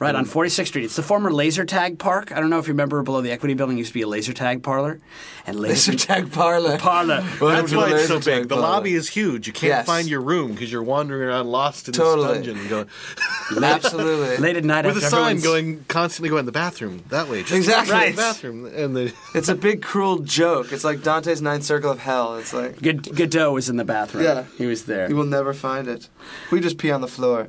Right 0.00 0.14
on 0.14 0.24
mm. 0.24 0.32
46th 0.32 0.66
Street. 0.68 0.84
It's 0.84 0.96
the 0.96 1.02
former 1.02 1.30
laser 1.30 1.64
tag 1.66 1.98
park. 1.98 2.32
I 2.32 2.40
don't 2.40 2.48
know 2.50 2.58
if 2.58 2.66
you 2.66 2.72
remember 2.72 3.02
below 3.02 3.20
the 3.20 3.30
Equity 3.30 3.52
Building 3.54 3.76
used 3.78 3.90
to 3.90 3.94
be 3.94 4.00
a 4.02 4.08
laser 4.08 4.32
tag 4.32 4.62
parlor, 4.62 4.98
and 5.46 5.60
Laser 5.60 5.94
tag 5.94 6.32
parlor. 6.32 6.78
parlor. 6.78 7.20
Welcome 7.40 7.48
That's 7.48 7.74
why 7.74 7.90
the 7.90 7.96
it's 7.96 8.08
so 8.08 8.14
laser 8.16 8.30
tag 8.30 8.40
big. 8.42 8.48
The 8.48 8.54
parlor. 8.56 8.68
lobby 8.68 8.94
is 8.94 9.08
huge. 9.10 9.46
You 9.46 9.52
can't 9.52 9.68
Yes. 9.68 9.86
find 9.86 10.08
your 10.08 10.22
room 10.22 10.52
because 10.52 10.72
you're 10.72 10.82
wandering 10.82 11.28
around 11.28 11.48
lost 11.48 11.86
in 11.88 11.92
Totally. 11.94 12.38
this 12.38 12.46
dungeon, 12.46 12.68
going 12.68 12.86
Absolutely. 13.62 14.38
Late 14.38 14.56
at 14.56 14.64
night 14.64 14.86
with 14.86 14.96
a 14.96 15.00
sign 15.02 15.36
everyone's- 15.36 15.42
going 15.44 15.84
constantly 15.88 16.28
going 16.30 16.40
in 16.40 16.46
the 16.46 16.52
bathroom 16.52 17.02
that 17.10 17.28
way. 17.28 17.40
Just 17.42 17.52
Exactly. 17.54 17.92
Right. 17.92 18.10
the 18.16 18.22
bathroom 18.22 18.66
and 18.74 18.96
the. 18.96 19.12
It's 19.34 19.48
a 19.48 19.54
big 19.54 19.82
cruel 19.82 20.18
joke. 20.20 20.72
It's 20.72 20.82
like 20.84 21.02
Dante's 21.02 21.40
Ninth 21.42 21.64
Circle 21.64 21.90
of 21.90 21.98
Hell. 21.98 22.36
It's 22.36 22.52
like 22.52 22.80
Good- 22.80 23.14
Godot 23.14 23.52
was 23.52 23.68
in 23.68 23.76
the 23.76 23.84
bathroom. 23.84 24.24
Yeah. 24.24 24.44
he 24.56 24.66
was 24.66 24.84
there. 24.84 25.08
you 25.08 25.16
will 25.16 25.24
never 25.24 25.52
find 25.52 25.88
it. 25.88 26.08
We 26.50 26.60
just 26.60 26.78
pee 26.78 26.90
on 26.90 27.00
the 27.00 27.08
floor. 27.08 27.48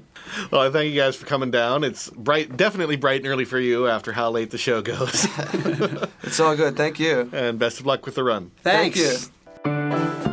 Well, 0.51 0.61
I 0.61 0.69
thank 0.69 0.93
you 0.93 0.99
guys 0.99 1.15
for 1.15 1.25
coming 1.25 1.51
down. 1.51 1.83
It's 1.83 2.09
bright, 2.09 2.55
definitely 2.57 2.95
bright 2.95 3.21
and 3.21 3.27
early 3.27 3.45
for 3.45 3.59
you 3.59 3.87
after 3.87 4.11
how 4.13 4.29
late 4.31 4.51
the 4.51 4.57
show 4.57 4.81
goes. 4.81 5.27
It's 6.23 6.39
all 6.39 6.55
good. 6.55 6.77
Thank 6.77 6.99
you. 6.99 7.29
and 7.33 7.59
best 7.59 7.79
of 7.81 7.85
luck 7.85 8.05
with 8.05 8.15
the 8.15 8.23
run. 8.23 8.51
Thanks. 8.63 9.27
Thank 9.63 10.25
you. 10.25 10.30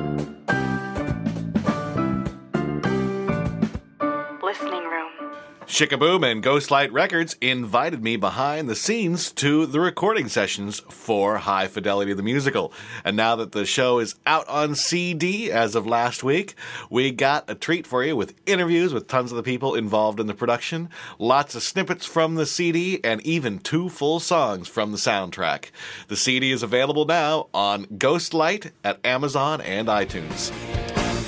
Sh-K-Boom 5.78 6.24
and 6.24 6.42
Ghostlight 6.42 6.90
Records 6.90 7.36
invited 7.40 8.02
me 8.02 8.16
behind 8.16 8.68
the 8.68 8.74
scenes 8.74 9.30
to 9.34 9.64
the 9.64 9.78
recording 9.78 10.28
sessions 10.28 10.80
for 10.88 11.38
High 11.38 11.68
Fidelity 11.68 12.12
the 12.14 12.22
Musical. 12.24 12.72
And 13.04 13.16
now 13.16 13.36
that 13.36 13.52
the 13.52 13.64
show 13.64 14.00
is 14.00 14.16
out 14.26 14.48
on 14.48 14.74
CD 14.74 15.52
as 15.52 15.76
of 15.76 15.86
last 15.86 16.24
week, 16.24 16.56
we 16.90 17.12
got 17.12 17.48
a 17.48 17.54
treat 17.54 17.86
for 17.86 18.02
you 18.02 18.16
with 18.16 18.34
interviews 18.44 18.92
with 18.92 19.06
tons 19.06 19.30
of 19.30 19.36
the 19.36 19.42
people 19.44 19.76
involved 19.76 20.18
in 20.18 20.26
the 20.26 20.34
production, 20.34 20.88
lots 21.16 21.54
of 21.54 21.62
snippets 21.62 22.04
from 22.04 22.34
the 22.34 22.44
CD, 22.44 22.98
and 23.04 23.20
even 23.20 23.60
two 23.60 23.88
full 23.88 24.18
songs 24.18 24.66
from 24.66 24.90
the 24.90 24.98
soundtrack. 24.98 25.66
The 26.08 26.16
CD 26.16 26.50
is 26.50 26.64
available 26.64 27.04
now 27.04 27.50
on 27.54 27.84
Ghostlight 27.86 28.72
at 28.82 28.98
Amazon 29.06 29.60
and 29.60 29.86
iTunes. 29.86 30.50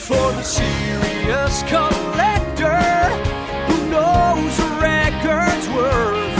for 0.01 0.33
the 0.33 0.43
serious 0.43 1.63
collector 1.69 3.00
who 4.41 4.63
a 4.63 4.81
record's 4.81 5.69
worth. 5.69 6.37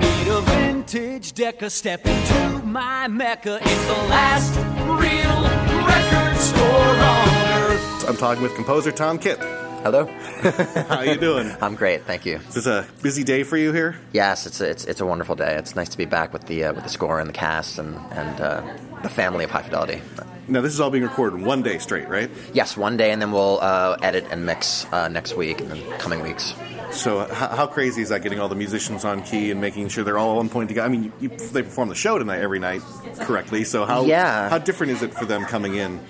Need 0.00 0.28
a 0.28 0.40
vintage 0.42 1.32
Decca, 1.32 1.70
step 1.70 2.04
into 2.06 2.66
my 2.66 3.08
Mecca. 3.08 3.58
It's 3.62 3.86
the 3.86 4.02
last 4.08 4.54
real 5.00 5.42
record 5.86 6.36
store 6.36 6.62
on 6.62 7.72
earth. 7.72 8.08
I'm 8.08 8.16
talking 8.16 8.42
with 8.42 8.54
composer 8.54 8.92
Tom 8.92 9.18
Kitt. 9.18 9.38
Hello. 9.82 10.06
How 10.88 11.02
you 11.02 11.16
doing? 11.16 11.54
I'm 11.62 11.74
great, 11.76 12.04
thank 12.04 12.26
you. 12.26 12.36
Is 12.48 12.54
this 12.54 12.66
a 12.66 12.86
busy 13.02 13.22
day 13.22 13.44
for 13.44 13.56
you 13.56 13.72
here? 13.72 13.96
Yes, 14.12 14.46
it's 14.46 14.60
a, 14.60 14.68
it's 14.68 14.84
it's 14.84 15.00
a 15.00 15.06
wonderful 15.06 15.36
day. 15.36 15.54
It's 15.56 15.76
nice 15.76 15.88
to 15.90 15.98
be 15.98 16.06
back 16.06 16.32
with 16.32 16.46
the 16.46 16.64
uh, 16.64 16.72
with 16.74 16.84
the 16.84 16.90
score 16.90 17.20
and 17.20 17.28
the 17.28 17.32
cast 17.32 17.78
and 17.78 17.96
and 18.12 18.40
uh, 18.40 18.62
the 19.02 19.08
family 19.08 19.44
of 19.44 19.50
High 19.50 19.62
Fidelity. 19.62 20.02
Now, 20.48 20.60
this 20.60 20.72
is 20.72 20.80
all 20.80 20.90
being 20.90 21.02
recorded 21.04 21.40
one 21.42 21.62
day 21.62 21.78
straight, 21.78 22.08
right? 22.08 22.30
Yes, 22.52 22.76
one 22.76 22.96
day, 22.96 23.10
and 23.10 23.20
then 23.20 23.32
we'll 23.32 23.58
uh, 23.60 23.96
edit 24.02 24.26
and 24.30 24.46
mix 24.46 24.86
uh, 24.92 25.08
next 25.08 25.36
week 25.36 25.60
and 25.60 25.70
then 25.70 25.98
coming 25.98 26.22
weeks. 26.22 26.54
So, 26.92 27.22
h- 27.24 27.30
how 27.32 27.66
crazy 27.66 28.02
is 28.02 28.10
that 28.10 28.22
getting 28.22 28.38
all 28.38 28.48
the 28.48 28.54
musicians 28.54 29.04
on 29.04 29.22
key 29.22 29.50
and 29.50 29.60
making 29.60 29.88
sure 29.88 30.04
they're 30.04 30.18
all 30.18 30.38
on 30.38 30.48
point 30.48 30.68
together? 30.68 30.86
I 30.86 30.88
mean, 30.88 31.04
you, 31.04 31.12
you, 31.20 31.28
they 31.30 31.62
perform 31.62 31.88
the 31.88 31.94
show 31.96 32.18
tonight 32.18 32.38
every 32.40 32.60
night 32.60 32.80
correctly. 33.20 33.64
So, 33.64 33.84
how 33.84 34.04
Yeah. 34.04 34.48
how 34.48 34.58
different 34.58 34.92
is 34.92 35.02
it 35.02 35.12
for 35.14 35.24
them 35.24 35.44
coming 35.46 35.74
in? 35.74 36.00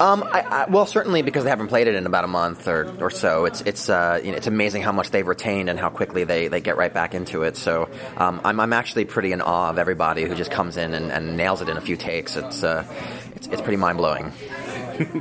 Um, 0.00 0.24
I, 0.24 0.40
I, 0.40 0.64
well, 0.68 0.84
certainly 0.86 1.22
because 1.22 1.44
they 1.44 1.50
haven't 1.50 1.68
played 1.68 1.86
it 1.86 1.94
in 1.94 2.04
about 2.06 2.24
a 2.24 2.28
month 2.28 2.66
or, 2.66 2.92
or 3.00 3.08
so. 3.10 3.44
It's 3.44 3.60
it's 3.60 3.88
uh, 3.88 4.20
you 4.24 4.32
know, 4.32 4.36
it's 4.38 4.48
amazing 4.48 4.82
how 4.82 4.90
much 4.90 5.10
they've 5.10 5.26
retained 5.26 5.68
and 5.68 5.78
how 5.78 5.90
quickly 5.90 6.24
they, 6.24 6.48
they 6.48 6.60
get 6.60 6.76
right 6.76 6.92
back 6.92 7.14
into 7.14 7.42
it. 7.44 7.56
So 7.56 7.88
um, 8.16 8.40
I'm 8.42 8.58
I'm 8.58 8.72
actually 8.72 9.04
pretty 9.04 9.30
in 9.30 9.40
awe 9.42 9.68
of 9.70 9.78
everybody 9.78 10.24
who 10.24 10.34
just 10.34 10.50
comes 10.50 10.76
in 10.76 10.92
and, 10.94 11.12
and 11.12 11.36
nails 11.36 11.60
it 11.60 11.68
in 11.68 11.76
a 11.76 11.80
few 11.80 11.96
takes. 11.96 12.34
It's 12.36 12.64
uh, 12.64 12.82
it's, 13.36 13.46
it's 13.48 13.62
pretty 13.62 13.76
mind 13.76 13.98
blowing. 13.98 14.32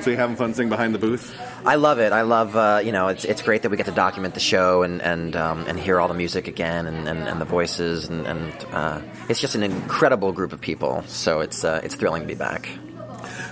So, 0.00 0.10
you 0.10 0.18
having 0.18 0.36
fun 0.36 0.52
sitting 0.52 0.68
behind 0.68 0.94
the 0.94 0.98
booth? 0.98 1.34
I 1.64 1.76
love 1.76 1.98
it. 1.98 2.12
I 2.12 2.22
love 2.22 2.56
uh, 2.56 2.82
you 2.84 2.92
know 2.92 3.08
it's 3.08 3.24
it's 3.24 3.40
great 3.40 3.62
that 3.62 3.70
we 3.70 3.78
get 3.78 3.86
to 3.86 3.92
document 3.92 4.34
the 4.34 4.40
show 4.40 4.82
and 4.82 5.00
and 5.00 5.34
um, 5.34 5.64
and 5.66 5.80
hear 5.80 5.98
all 5.98 6.08
the 6.08 6.14
music 6.14 6.46
again 6.46 6.86
and, 6.86 7.08
and, 7.08 7.26
and 7.26 7.40
the 7.40 7.46
voices 7.46 8.06
and, 8.06 8.26
and 8.26 8.66
uh, 8.72 9.00
it's 9.30 9.40
just 9.40 9.54
an 9.54 9.62
incredible 9.62 10.30
group 10.32 10.52
of 10.52 10.60
people. 10.60 11.02
So 11.06 11.40
it's 11.40 11.64
uh, 11.64 11.80
it's 11.82 11.94
thrilling 11.94 12.20
to 12.20 12.28
be 12.28 12.34
back. 12.34 12.68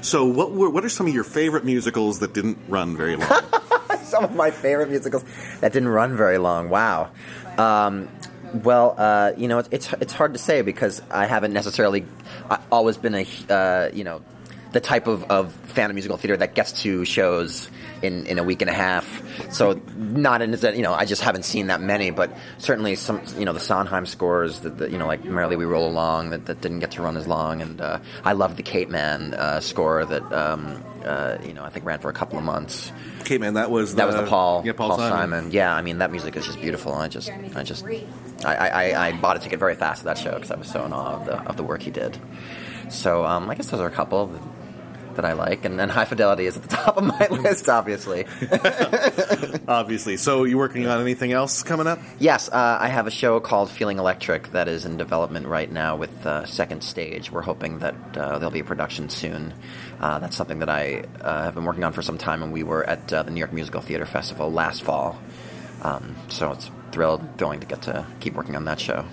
So, 0.02 0.26
what 0.26 0.52
were 0.52 0.68
what 0.68 0.84
are 0.84 0.90
some 0.90 1.06
of 1.06 1.14
your 1.14 1.24
favorite 1.24 1.64
musicals 1.64 2.18
that 2.18 2.34
didn't 2.34 2.58
run 2.68 2.96
very 2.96 3.16
long? 3.16 3.30
Some 4.02 4.24
of 4.24 4.34
my 4.34 4.50
favorite 4.50 4.90
musicals 4.90 5.24
that 5.60 5.72
didn't 5.72 5.88
run 5.88 6.18
very 6.18 6.36
long. 6.36 6.68
Wow. 6.68 7.12
Um, 7.56 8.10
well, 8.54 8.94
uh, 8.96 9.32
you 9.36 9.48
know, 9.48 9.58
it's, 9.58 9.68
it's 9.70 9.92
it's 9.94 10.12
hard 10.12 10.32
to 10.34 10.38
say 10.38 10.62
because 10.62 11.02
I 11.10 11.26
haven't 11.26 11.52
necessarily 11.52 12.04
always 12.70 12.96
been 12.96 13.14
a 13.14 13.26
uh, 13.48 13.90
you 13.92 14.04
know 14.04 14.22
the 14.72 14.80
type 14.80 15.06
of, 15.06 15.24
of 15.24 15.52
fan 15.52 15.90
of 15.90 15.94
musical 15.94 16.16
theater 16.16 16.36
that 16.38 16.54
gets 16.54 16.82
to 16.82 17.04
shows 17.04 17.70
in, 18.00 18.26
in 18.26 18.38
a 18.38 18.42
week 18.42 18.62
and 18.62 18.70
a 18.70 18.74
half. 18.74 19.22
So 19.52 19.80
not 19.96 20.42
in 20.42 20.52
you 20.74 20.82
know 20.82 20.94
I 20.94 21.04
just 21.04 21.22
haven't 21.22 21.44
seen 21.44 21.68
that 21.68 21.80
many, 21.80 22.10
but 22.10 22.36
certainly 22.58 22.96
some 22.96 23.22
you 23.38 23.44
know 23.44 23.52
the 23.52 23.60
Sondheim 23.60 24.06
scores 24.06 24.60
that, 24.60 24.78
that 24.78 24.90
you 24.90 24.98
know 24.98 25.06
like 25.06 25.24
Merrily 25.24 25.56
We 25.56 25.64
Roll 25.64 25.88
Along 25.88 26.30
that, 26.30 26.46
that 26.46 26.60
didn't 26.60 26.80
get 26.80 26.92
to 26.92 27.02
run 27.02 27.16
as 27.16 27.26
long, 27.26 27.62
and 27.62 27.80
uh, 27.80 27.98
I 28.24 28.32
love 28.32 28.56
the 28.56 28.62
Capeman 28.62 29.34
uh, 29.34 29.60
score 29.60 30.04
that 30.04 30.32
um, 30.32 30.82
uh, 31.04 31.38
you 31.44 31.52
know 31.52 31.64
I 31.64 31.70
think 31.70 31.84
ran 31.84 32.00
for 32.00 32.08
a 32.08 32.14
couple 32.14 32.38
of 32.38 32.44
months. 32.44 32.92
Okay, 33.22 33.38
man, 33.38 33.54
that 33.54 33.70
was 33.70 33.92
the, 33.92 33.96
That 33.96 34.06
was 34.06 34.16
the 34.16 34.26
Paul, 34.26 34.62
yeah, 34.64 34.72
Paul, 34.72 34.96
Simon. 34.98 35.50
Yeah, 35.50 35.74
I 35.74 35.82
mean 35.82 35.98
that 35.98 36.10
music 36.10 36.36
is 36.36 36.46
just 36.46 36.60
beautiful. 36.60 36.94
I 36.94 37.08
just, 37.08 37.30
I 37.56 37.62
just, 37.62 37.84
I, 38.44 38.54
I, 38.54 39.08
I 39.08 39.12
bought 39.12 39.36
a 39.36 39.40
ticket 39.40 39.58
very 39.58 39.74
fast 39.74 40.00
to 40.00 40.04
that 40.06 40.18
show 40.18 40.34
because 40.34 40.50
I 40.50 40.56
was 40.56 40.68
so 40.68 40.84
in 40.84 40.92
awe 40.92 41.14
of 41.16 41.24
the 41.26 41.36
of 41.42 41.56
the 41.56 41.62
work 41.62 41.82
he 41.82 41.90
did. 41.90 42.18
So 42.90 43.24
um, 43.24 43.48
I 43.48 43.54
guess 43.54 43.70
those 43.70 43.80
are 43.80 43.86
a 43.86 43.90
couple 43.90 44.38
that, 45.16 45.24
I 45.24 45.32
like, 45.32 45.64
and 45.64 45.78
then 45.78 45.88
High 45.88 46.04
Fidelity 46.04 46.46
is 46.46 46.56
at 46.56 46.62
the 46.62 46.68
top 46.68 46.96
of 46.96 47.04
my 47.04 47.26
list, 47.30 47.68
obviously. 47.68 48.26
Obviously. 49.68 50.16
So, 50.16 50.44
you 50.44 50.58
working 50.58 50.86
on 50.86 51.00
anything 51.00 51.32
else 51.32 51.62
coming 51.62 51.86
up? 51.86 51.98
yes, 52.18 52.48
uh, 52.48 52.78
I 52.80 52.88
have 52.88 53.06
a 53.06 53.10
show 53.10 53.40
called 53.40 53.70
Feeling 53.70 53.98
Electric 53.98 54.52
that 54.52 54.68
is 54.68 54.84
in 54.84 54.96
development 54.96 55.46
right 55.46 55.70
now 55.70 55.96
with 55.96 56.26
uh, 56.26 56.44
Second 56.46 56.82
Stage. 56.82 57.30
We're 57.30 57.42
hoping 57.42 57.78
that 57.78 57.94
uh, 58.16 58.38
there'll 58.38 58.50
be 58.50 58.60
a 58.60 58.64
production 58.64 59.08
soon. 59.08 59.54
Uh, 60.00 60.18
that's 60.18 60.36
something 60.36 60.58
that 60.58 60.68
I 60.68 61.04
uh, 61.20 61.44
have 61.44 61.54
been 61.54 61.64
working 61.64 61.84
on 61.84 61.92
for 61.92 62.02
some 62.02 62.18
time, 62.18 62.42
and 62.42 62.52
we 62.52 62.62
were 62.62 62.84
at 62.84 63.12
uh, 63.12 63.22
the 63.22 63.30
New 63.30 63.38
York 63.38 63.52
Musical 63.52 63.80
Theater 63.80 64.06
Festival 64.06 64.50
last 64.50 64.82
fall. 64.82 65.20
Um, 65.82 66.16
so 66.28 66.52
it's 66.52 66.70
thrilled, 66.92 67.22
thrilling 67.38 67.60
to 67.60 67.66
get 67.66 67.82
to 67.82 68.06
keep 68.20 68.34
working 68.34 68.56
on 68.56 68.64
that 68.66 68.80
show 68.80 69.04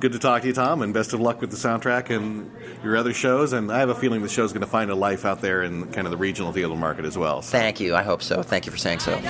good 0.00 0.12
to 0.12 0.18
talk 0.18 0.42
to 0.42 0.48
you, 0.48 0.54
Tom, 0.54 0.82
and 0.82 0.92
best 0.94 1.12
of 1.12 1.20
luck 1.20 1.40
with 1.40 1.50
the 1.50 1.56
soundtrack 1.56 2.10
and 2.10 2.50
your 2.82 2.96
other 2.96 3.12
shows. 3.12 3.52
And 3.52 3.70
I 3.70 3.78
have 3.78 3.90
a 3.90 3.94
feeling 3.94 4.22
the 4.22 4.28
show's 4.28 4.52
going 4.52 4.62
to 4.62 4.66
find 4.66 4.90
a 4.90 4.94
life 4.94 5.24
out 5.24 5.40
there 5.40 5.62
in 5.62 5.92
kind 5.92 6.06
of 6.06 6.10
the 6.10 6.16
regional 6.16 6.52
theater 6.52 6.74
market 6.74 7.04
as 7.04 7.16
well. 7.16 7.42
So. 7.42 7.52
Thank 7.52 7.80
you. 7.80 7.94
I 7.94 8.02
hope 8.02 8.22
so. 8.22 8.42
Thank 8.42 8.66
you 8.66 8.72
for 8.72 8.78
saying 8.78 9.00
so. 9.00 9.20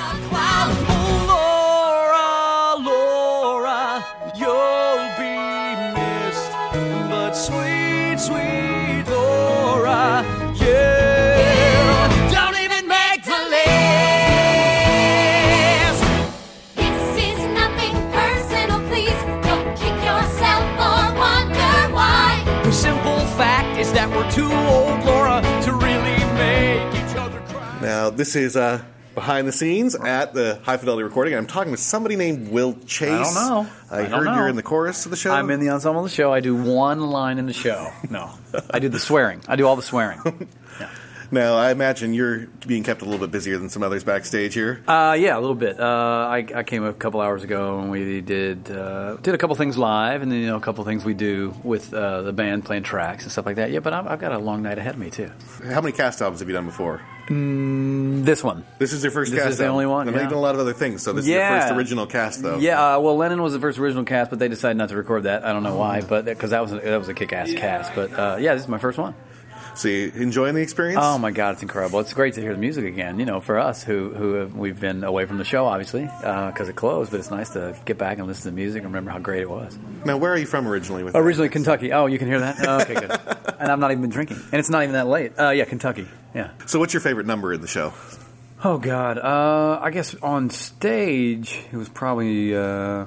sweet, 7.32 8.18
sweet 8.18 9.04
Laura, 9.08 10.24
yeah. 10.56 11.09
Now, 28.00 28.08
this 28.08 28.34
is 28.34 28.56
uh, 28.56 28.82
behind 29.14 29.46
the 29.46 29.52
scenes 29.52 29.94
at 29.94 30.32
the 30.32 30.58
High 30.62 30.78
Fidelity 30.78 31.02
Recording. 31.02 31.34
I'm 31.34 31.46
talking 31.46 31.70
with 31.70 31.80
somebody 31.80 32.16
named 32.16 32.48
Will 32.48 32.72
Chase. 32.86 33.10
I 33.10 33.22
don't 33.22 33.34
know. 33.34 33.70
I, 33.90 33.98
I 33.98 34.02
don't 34.04 34.10
heard 34.10 34.24
know. 34.24 34.34
you're 34.36 34.48
in 34.48 34.56
the 34.56 34.62
chorus 34.62 35.04
of 35.04 35.10
the 35.10 35.18
show. 35.18 35.30
I'm 35.30 35.50
in 35.50 35.60
the 35.60 35.68
ensemble 35.68 36.02
of 36.02 36.10
the 36.10 36.16
show. 36.16 36.32
I 36.32 36.40
do 36.40 36.56
one 36.56 37.00
line 37.10 37.36
in 37.36 37.44
the 37.44 37.52
show. 37.52 37.92
No, 38.08 38.30
I 38.70 38.78
do 38.78 38.88
the 38.88 38.98
swearing. 38.98 39.42
I 39.46 39.56
do 39.56 39.66
all 39.66 39.76
the 39.76 39.82
swearing. 39.82 40.48
Now, 41.32 41.54
I 41.56 41.70
imagine 41.70 42.12
you're 42.12 42.48
being 42.66 42.82
kept 42.82 43.02
a 43.02 43.04
little 43.04 43.20
bit 43.20 43.30
busier 43.30 43.56
than 43.56 43.68
some 43.68 43.84
others 43.84 44.02
backstage 44.02 44.52
here. 44.52 44.82
Uh, 44.88 45.16
yeah, 45.16 45.38
a 45.38 45.40
little 45.40 45.54
bit. 45.54 45.78
Uh, 45.78 45.84
I, 46.28 46.44
I 46.52 46.62
came 46.64 46.82
a 46.82 46.92
couple 46.92 47.20
hours 47.20 47.44
ago 47.44 47.78
and 47.78 47.88
we 47.88 48.20
did 48.20 48.68
uh, 48.68 49.14
did 49.14 49.32
a 49.32 49.38
couple 49.38 49.54
things 49.54 49.78
live, 49.78 50.22
and 50.22 50.32
then 50.32 50.40
you 50.40 50.46
know 50.48 50.56
a 50.56 50.60
couple 50.60 50.82
things 50.84 51.04
we 51.04 51.14
do 51.14 51.54
with 51.62 51.94
uh, 51.94 52.22
the 52.22 52.32
band 52.32 52.64
playing 52.64 52.82
tracks 52.82 53.22
and 53.22 53.30
stuff 53.30 53.46
like 53.46 53.56
that. 53.56 53.70
Yeah, 53.70 53.78
but 53.78 53.92
I've, 53.92 54.08
I've 54.08 54.18
got 54.18 54.32
a 54.32 54.38
long 54.38 54.62
night 54.64 54.78
ahead 54.78 54.94
of 54.94 55.00
me 55.00 55.10
too. 55.10 55.30
How 55.66 55.80
many 55.80 55.92
cast 55.92 56.20
albums 56.20 56.40
have 56.40 56.48
you 56.48 56.54
done 56.54 56.66
before? 56.66 57.00
This 57.30 58.42
one. 58.42 58.64
This 58.78 58.92
is 58.92 59.04
your 59.04 59.12
first 59.12 59.30
This 59.30 59.40
cast 59.40 59.52
is 59.52 59.58
the 59.58 59.68
only 59.68 59.86
one, 59.86 60.08
yeah. 60.08 60.14
you've 60.14 60.30
done 60.30 60.32
a 60.32 60.40
lot 60.40 60.56
of 60.56 60.60
other 60.60 60.72
things, 60.72 61.04
so 61.04 61.12
this 61.12 61.24
is 61.24 61.30
your 61.30 61.46
first 61.46 61.72
original 61.72 62.06
cast, 62.06 62.42
though. 62.42 62.58
Yeah, 62.58 62.96
uh, 62.96 62.98
well, 62.98 63.16
Lennon 63.16 63.40
was 63.40 63.52
the 63.52 63.60
first 63.60 63.78
original 63.78 64.02
cast, 64.04 64.30
but 64.30 64.40
they 64.40 64.48
decided 64.48 64.76
not 64.76 64.88
to 64.88 64.96
record 64.96 65.22
that. 65.22 65.44
I 65.44 65.52
don't 65.52 65.62
know 65.62 65.76
why, 65.76 66.00
but 66.00 66.24
because 66.24 66.50
that 66.50 66.60
was 66.60 66.72
a, 66.72 66.80
that 66.80 66.98
was 66.98 67.08
a 67.08 67.14
kick-ass 67.14 67.52
cast. 67.52 67.94
But 67.94 68.12
uh, 68.12 68.36
yeah, 68.40 68.54
this 68.54 68.64
is 68.64 68.68
my 68.68 68.78
first 68.78 68.98
one. 68.98 69.14
So 69.74 69.88
you 69.88 70.12
enjoying 70.14 70.54
the 70.54 70.60
experience? 70.60 71.00
Oh 71.02 71.18
my 71.18 71.30
god, 71.30 71.54
it's 71.54 71.62
incredible! 71.62 72.00
It's 72.00 72.12
great 72.14 72.34
to 72.34 72.40
hear 72.40 72.52
the 72.52 72.58
music 72.58 72.84
again. 72.84 73.18
You 73.18 73.26
know, 73.26 73.40
for 73.40 73.58
us 73.58 73.82
who 73.82 74.10
who 74.10 74.34
have, 74.34 74.54
we've 74.54 74.78
been 74.78 75.04
away 75.04 75.24
from 75.26 75.38
the 75.38 75.44
show, 75.44 75.66
obviously, 75.66 76.02
because 76.02 76.68
it 76.68 76.76
closed. 76.76 77.10
But 77.10 77.20
it's 77.20 77.30
nice 77.30 77.50
to 77.50 77.76
get 77.84 77.98
back 77.98 78.18
and 78.18 78.26
listen 78.26 78.42
to 78.44 78.50
the 78.50 78.56
music 78.56 78.82
and 78.82 78.86
remember 78.92 79.10
how 79.10 79.18
great 79.18 79.42
it 79.42 79.50
was. 79.50 79.78
Now, 80.04 80.16
where 80.16 80.32
are 80.32 80.36
you 80.36 80.46
from 80.46 80.66
originally? 80.66 81.04
With 81.04 81.14
Originally 81.14 81.48
Kentucky. 81.48 81.92
Oh, 81.92 82.06
you 82.06 82.18
can 82.18 82.28
hear 82.28 82.40
that? 82.40 82.56
Oh, 82.66 82.80
okay, 82.80 82.94
good. 82.94 83.10
and 83.58 83.70
I've 83.72 83.78
not 83.78 83.90
even 83.90 84.02
been 84.02 84.10
drinking, 84.10 84.38
and 84.52 84.54
it's 84.54 84.70
not 84.70 84.82
even 84.82 84.94
that 84.94 85.06
late. 85.06 85.32
Uh, 85.38 85.50
yeah, 85.50 85.64
Kentucky. 85.64 86.06
Yeah. 86.34 86.50
So, 86.66 86.78
what's 86.78 86.92
your 86.92 87.00
favorite 87.00 87.26
number 87.26 87.52
in 87.52 87.60
the 87.60 87.66
show? 87.68 87.92
Oh 88.62 88.76
God, 88.76 89.16
uh, 89.16 89.78
I 89.80 89.90
guess 89.90 90.14
on 90.16 90.50
stage 90.50 91.64
it 91.72 91.76
was 91.76 91.88
probably 91.88 92.54
uh, 92.54 93.06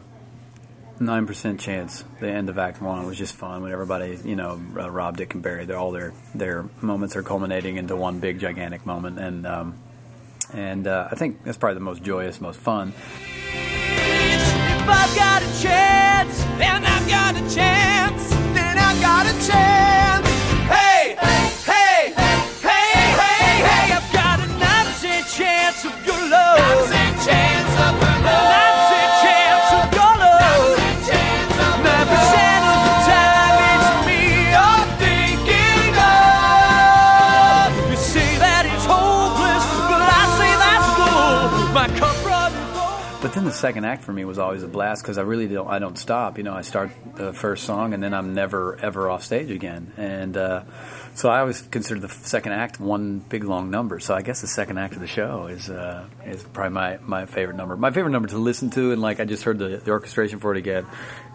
nine 1.06 1.28
percent 1.28 1.60
chance. 1.60 2.04
The 2.20 2.30
end 2.30 2.50
of 2.50 2.58
Act 2.58 2.82
One 2.82 3.06
was 3.06 3.18
just 3.18 3.36
fun 3.36 3.62
when 3.62 3.72
everybody, 3.72 4.18
you 4.24 4.36
know, 4.36 4.62
uh, 4.78 4.89
Rob, 4.89 5.18
Dick, 5.18 5.34
and 5.34 5.44
Barry, 5.44 5.66
they're 5.66 5.78
all 5.78 5.92
their 5.92 6.13
their 6.34 6.66
moments 6.82 7.16
are 7.16 7.24
culminating 7.24 7.78
into 7.78 7.96
one 7.96 8.20
big 8.20 8.39
gigantic 8.39 8.86
moment, 8.86 9.20
and 9.20 9.46
um, 9.46 9.76
and 10.54 10.88
uh, 10.88 11.08
I 11.12 11.16
think 11.16 11.44
that's 11.44 11.58
probably 11.58 11.76
the 11.76 11.82
most 11.82 12.04
joyous, 12.04 12.42
most 12.42 12.60
fun. 12.60 12.94
If 12.96 14.89
I've 14.89 15.16
got 15.16 15.42
a 15.42 15.62
chance, 15.62 16.42
and 16.44 16.86
I've 16.86 17.08
got 17.08 17.36
a 17.36 17.56
chance, 17.56 18.30
then 18.30 18.78
I've 18.78 19.02
got 19.02 19.26
a 19.26 19.48
chance. 19.48 20.33
Second 43.63 43.86
act 43.86 44.04
for 44.04 44.12
me 44.12 44.26
was 44.26 44.39
always 44.39 44.62
a 44.62 44.67
blast 44.67 45.04
because 45.04 45.17
I 45.17 45.21
really 45.21 45.47
don't 45.47 45.69
I 45.69 45.80
don't 45.80 45.97
stop. 45.97 46.38
You 46.38 46.43
know, 46.43 46.54
I 46.54 46.63
start 46.63 46.91
the 47.15 47.32
first 47.32 47.63
song 47.63 47.93
and 47.93 48.04
then 48.04 48.13
I'm 48.13 48.34
never 48.34 48.78
ever 48.82 49.10
off 49.10 49.23
stage 49.23 49.52
again. 49.52 49.93
And 49.95 50.36
uh, 50.36 50.63
so 51.15 51.30
I 51.30 51.39
always 51.39 51.62
consider 51.62 52.02
the 52.02 52.10
second 52.10 52.52
act 52.52 52.82
one 52.82 53.19
big 53.19 53.45
long 53.45 53.71
number. 53.71 53.99
So 54.02 54.15
I 54.15 54.21
guess 54.21 54.41
the 54.41 54.47
second 54.47 54.80
act 54.80 54.95
of 54.95 54.99
the 54.99 55.08
show 55.08 55.47
is 55.47 55.69
uh, 55.69 56.08
is 56.26 56.43
probably 56.43 56.73
my, 56.73 56.97
my 56.97 57.26
favorite 57.26 57.56
number. 57.56 57.78
My 57.78 57.91
favorite 57.91 58.12
number 58.12 58.28
to 58.30 58.38
listen 58.38 58.69
to, 58.71 58.91
and 58.91 59.02
like 59.02 59.21
I 59.21 59.26
just 59.26 59.43
heard 59.43 59.60
the, 59.60 59.78
the 59.78 59.91
orchestration 59.91 60.39
for 60.39 60.52
it 60.52 60.58
again. 60.58 60.86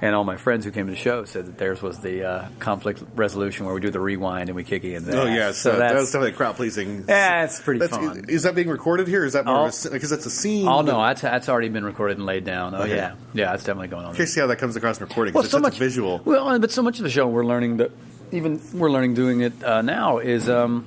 And 0.00 0.14
all 0.14 0.22
my 0.22 0.37
friends 0.37 0.64
who 0.64 0.70
came 0.70 0.87
to 0.87 0.92
the 0.92 0.96
show 0.98 1.24
said 1.24 1.46
that 1.46 1.58
theirs 1.58 1.82
was 1.82 1.98
the 1.98 2.22
uh, 2.24 2.48
conflict 2.61 3.02
resolution 3.16 3.66
where 3.66 3.74
we 3.74 3.80
do 3.80 3.90
the 3.90 3.98
rewind 3.98 4.48
and 4.48 4.54
we 4.54 4.62
kick 4.62 4.84
in. 4.84 5.12
Oh, 5.12 5.24
yeah. 5.26 5.50
So, 5.50 5.72
that 5.72 5.78
that's 5.78 5.94
was 5.94 6.12
definitely 6.12 6.32
crowd 6.37 6.54
pleasing. 6.54 7.04
yeah, 7.08 7.44
it's 7.44 7.61
pretty 7.61 7.80
That's, 7.80 7.96
fun. 7.96 8.26
Is 8.28 8.44
that 8.44 8.54
being 8.54 8.68
recorded 8.68 9.08
here? 9.08 9.24
Is 9.24 9.32
that 9.32 9.44
more 9.44 9.66
because 9.66 10.11
that's 10.11 10.26
a 10.26 10.30
scene? 10.30 10.68
Oh 10.68 10.82
no, 10.82 11.02
that's, 11.02 11.22
that's 11.22 11.48
already 11.48 11.68
been 11.68 11.84
recorded 11.84 12.16
and 12.18 12.26
laid 12.26 12.44
down. 12.44 12.74
Oh 12.76 12.82
Okay. 12.82 12.94
yeah, 12.94 13.14
yeah, 13.34 13.54
it's 13.54 13.64
definitely 13.64 13.88
going 13.88 14.06
on. 14.06 14.14
Curious 14.14 14.34
see 14.34 14.40
how 14.40 14.46
that 14.46 14.56
comes 14.56 14.76
across 14.76 14.98
in 15.00 15.06
recording. 15.06 15.34
it's 15.37 15.50
such 15.50 15.64
a 15.76 15.78
visual. 15.78 16.20
Well, 16.24 16.58
but 16.61 16.70
so 16.70 16.82
much 16.82 16.98
of 16.98 17.02
the 17.04 17.11
show 17.11 17.26
we're 17.26 17.44
learning 17.44 17.78
that 17.78 17.90
even 18.30 18.61
we're 18.74 18.90
learning 18.90 19.14
doing 19.14 19.40
it 19.40 19.64
uh, 19.64 19.82
now 19.82 20.18
is 20.18 20.48
um, 20.48 20.87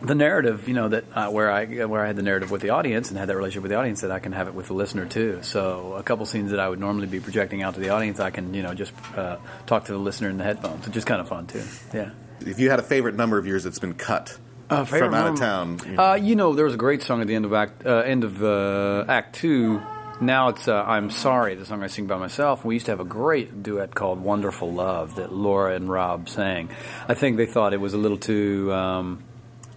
the 0.00 0.14
narrative. 0.14 0.68
You 0.68 0.74
know 0.74 0.88
that 0.88 1.04
uh, 1.14 1.28
where 1.30 1.50
I 1.50 1.84
where 1.86 2.02
I 2.02 2.06
had 2.06 2.16
the 2.16 2.22
narrative 2.22 2.50
with 2.50 2.60
the 2.62 2.70
audience 2.70 3.08
and 3.10 3.18
had 3.18 3.28
that 3.28 3.36
relationship 3.36 3.62
with 3.62 3.70
the 3.70 3.78
audience 3.78 4.00
that 4.02 4.10
I 4.10 4.18
can 4.18 4.32
have 4.32 4.48
it 4.48 4.54
with 4.54 4.66
the 4.68 4.74
listener 4.74 5.06
too. 5.06 5.40
So 5.42 5.94
a 5.94 6.02
couple 6.02 6.24
scenes 6.26 6.50
that 6.50 6.60
I 6.60 6.68
would 6.68 6.80
normally 6.80 7.06
be 7.06 7.20
projecting 7.20 7.62
out 7.62 7.74
to 7.74 7.80
the 7.80 7.90
audience, 7.90 8.20
I 8.20 8.30
can 8.30 8.54
you 8.54 8.62
know 8.62 8.74
just 8.74 8.92
uh, 9.16 9.36
talk 9.66 9.84
to 9.86 9.92
the 9.92 9.98
listener 9.98 10.28
in 10.28 10.38
the 10.38 10.44
headphones, 10.44 10.86
which 10.86 10.96
is 10.96 11.04
kind 11.04 11.20
of 11.20 11.28
fun 11.28 11.46
too. 11.46 11.62
Yeah. 11.92 12.10
If 12.40 12.58
you 12.60 12.70
had 12.70 12.78
a 12.78 12.84
favorite 12.84 13.16
number 13.16 13.36
of 13.38 13.46
yours 13.46 13.64
that's 13.64 13.80
been 13.80 13.94
cut 13.94 14.38
Uh, 14.70 14.84
from 14.84 15.12
out 15.14 15.28
of 15.32 15.38
town, 15.38 15.78
you- 15.86 15.98
Uh, 15.98 16.14
you 16.14 16.36
know, 16.36 16.54
there 16.54 16.64
was 16.64 16.74
a 16.74 16.78
great 16.78 17.02
song 17.02 17.20
at 17.20 17.26
the 17.26 17.34
end 17.34 17.44
of 17.44 17.52
Act 17.52 17.84
uh, 17.86 17.96
end 18.06 18.22
of 18.24 18.42
uh, 18.42 19.04
Act 19.08 19.34
Two. 19.36 19.80
Now 20.20 20.48
it's 20.48 20.66
uh, 20.68 20.82
"I'm 20.84 21.10
Sorry," 21.10 21.54
the 21.54 21.64
song 21.64 21.82
I 21.82 21.86
sing 21.86 22.06
by 22.06 22.16
myself. 22.18 22.64
We 22.64 22.74
used 22.74 22.86
to 22.86 22.92
have 22.92 23.00
a 23.00 23.04
great 23.04 23.62
duet 23.62 23.94
called 23.94 24.20
"Wonderful 24.20 24.72
Love" 24.72 25.14
that 25.16 25.32
Laura 25.32 25.74
and 25.74 25.88
Rob 25.88 26.28
sang. 26.28 26.70
I 27.08 27.14
think 27.14 27.36
they 27.36 27.46
thought 27.46 27.72
it 27.72 27.80
was 27.80 27.94
a 27.94 27.98
little 27.98 28.18
too. 28.18 28.72
Um, 28.72 29.22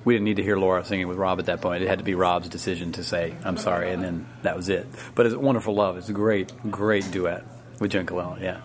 we 0.06 0.14
didn't 0.16 0.26
need 0.26 0.38
to 0.38 0.44
hear 0.44 0.58
Laura 0.58 0.84
singing 0.86 1.08
with 1.08 1.18
Rob 1.18 1.40
at 1.40 1.46
that 1.46 1.62
point. 1.62 1.84
It 1.84 1.88
had 1.88 2.00
to 2.00 2.04
be 2.06 2.16
Rob's 2.16 2.50
decision 2.50 2.92
to 2.94 3.04
say 3.04 3.34
"I'm 3.44 3.58
sorry," 3.58 3.92
and 3.92 4.04
then 4.04 4.26
that 4.44 4.56
was 4.56 4.70
it. 4.70 4.88
But 5.16 5.26
it's 5.26 5.36
a 5.36 5.40
"Wonderful 5.40 5.74
Love." 5.76 5.98
It's 5.98 6.10
a 6.10 6.14
great, 6.14 6.52
great 6.72 7.10
duet 7.12 7.44
with 7.80 7.92
Jen 7.92 8.06
Colella. 8.06 8.40
Yeah, 8.42 8.60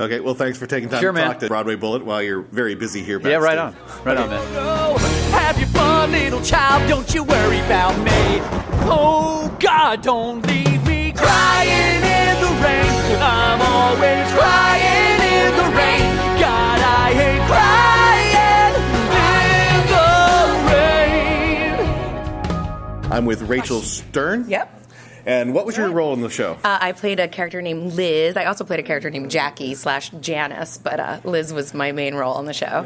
okay. 0.00 0.20
Well, 0.20 0.34
thanks 0.34 0.58
for 0.58 0.66
taking 0.66 0.88
time 0.88 1.00
Sure, 1.00 1.12
to 1.12 1.18
man. 1.18 1.26
talk 1.28 1.38
to 1.40 1.48
Broadway 1.48 1.76
Bullet 1.76 2.04
while 2.04 2.22
you're 2.22 2.42
very 2.42 2.74
busy 2.74 3.02
here. 3.02 3.20
yeah, 3.20 3.36
right 3.36 3.58
on, 3.58 3.76
right 4.04 4.16
on, 4.16 4.28
man. 4.30 4.54
No, 4.54 4.96
have 5.32 5.58
your 5.58 5.68
fun, 5.68 6.12
little 6.12 6.42
child. 6.42 6.88
Don't 6.88 7.12
you 7.14 7.24
worry 7.24 7.60
about 7.60 7.96
me. 7.98 8.40
Oh 8.86 9.54
God, 9.60 10.02
don't 10.02 10.44
leave 10.46 10.86
me 10.86 11.12
crying 11.12 12.02
in 12.02 12.40
the 12.40 12.50
rain. 12.64 13.18
I'm 13.22 13.60
always 13.62 14.32
crying 14.32 15.13
I'm 23.14 23.26
with 23.26 23.42
Rachel 23.42 23.80
Stern. 23.80 24.46
Yep. 24.48 24.80
And 25.24 25.54
what 25.54 25.66
was 25.66 25.76
your 25.76 25.88
role 25.92 26.12
in 26.14 26.20
the 26.20 26.28
show? 26.28 26.58
Uh, 26.64 26.78
I 26.80 26.90
played 26.90 27.20
a 27.20 27.28
character 27.28 27.62
named 27.62 27.92
Liz. 27.92 28.36
I 28.36 28.46
also 28.46 28.64
played 28.64 28.80
a 28.80 28.82
character 28.82 29.08
named 29.08 29.30
Jackie 29.30 29.76
slash 29.76 30.10
Janice, 30.20 30.78
but 30.78 30.98
uh, 30.98 31.20
Liz 31.22 31.52
was 31.52 31.74
my 31.74 31.92
main 31.92 32.16
role 32.16 32.34
on 32.34 32.44
the 32.46 32.52
show. 32.52 32.84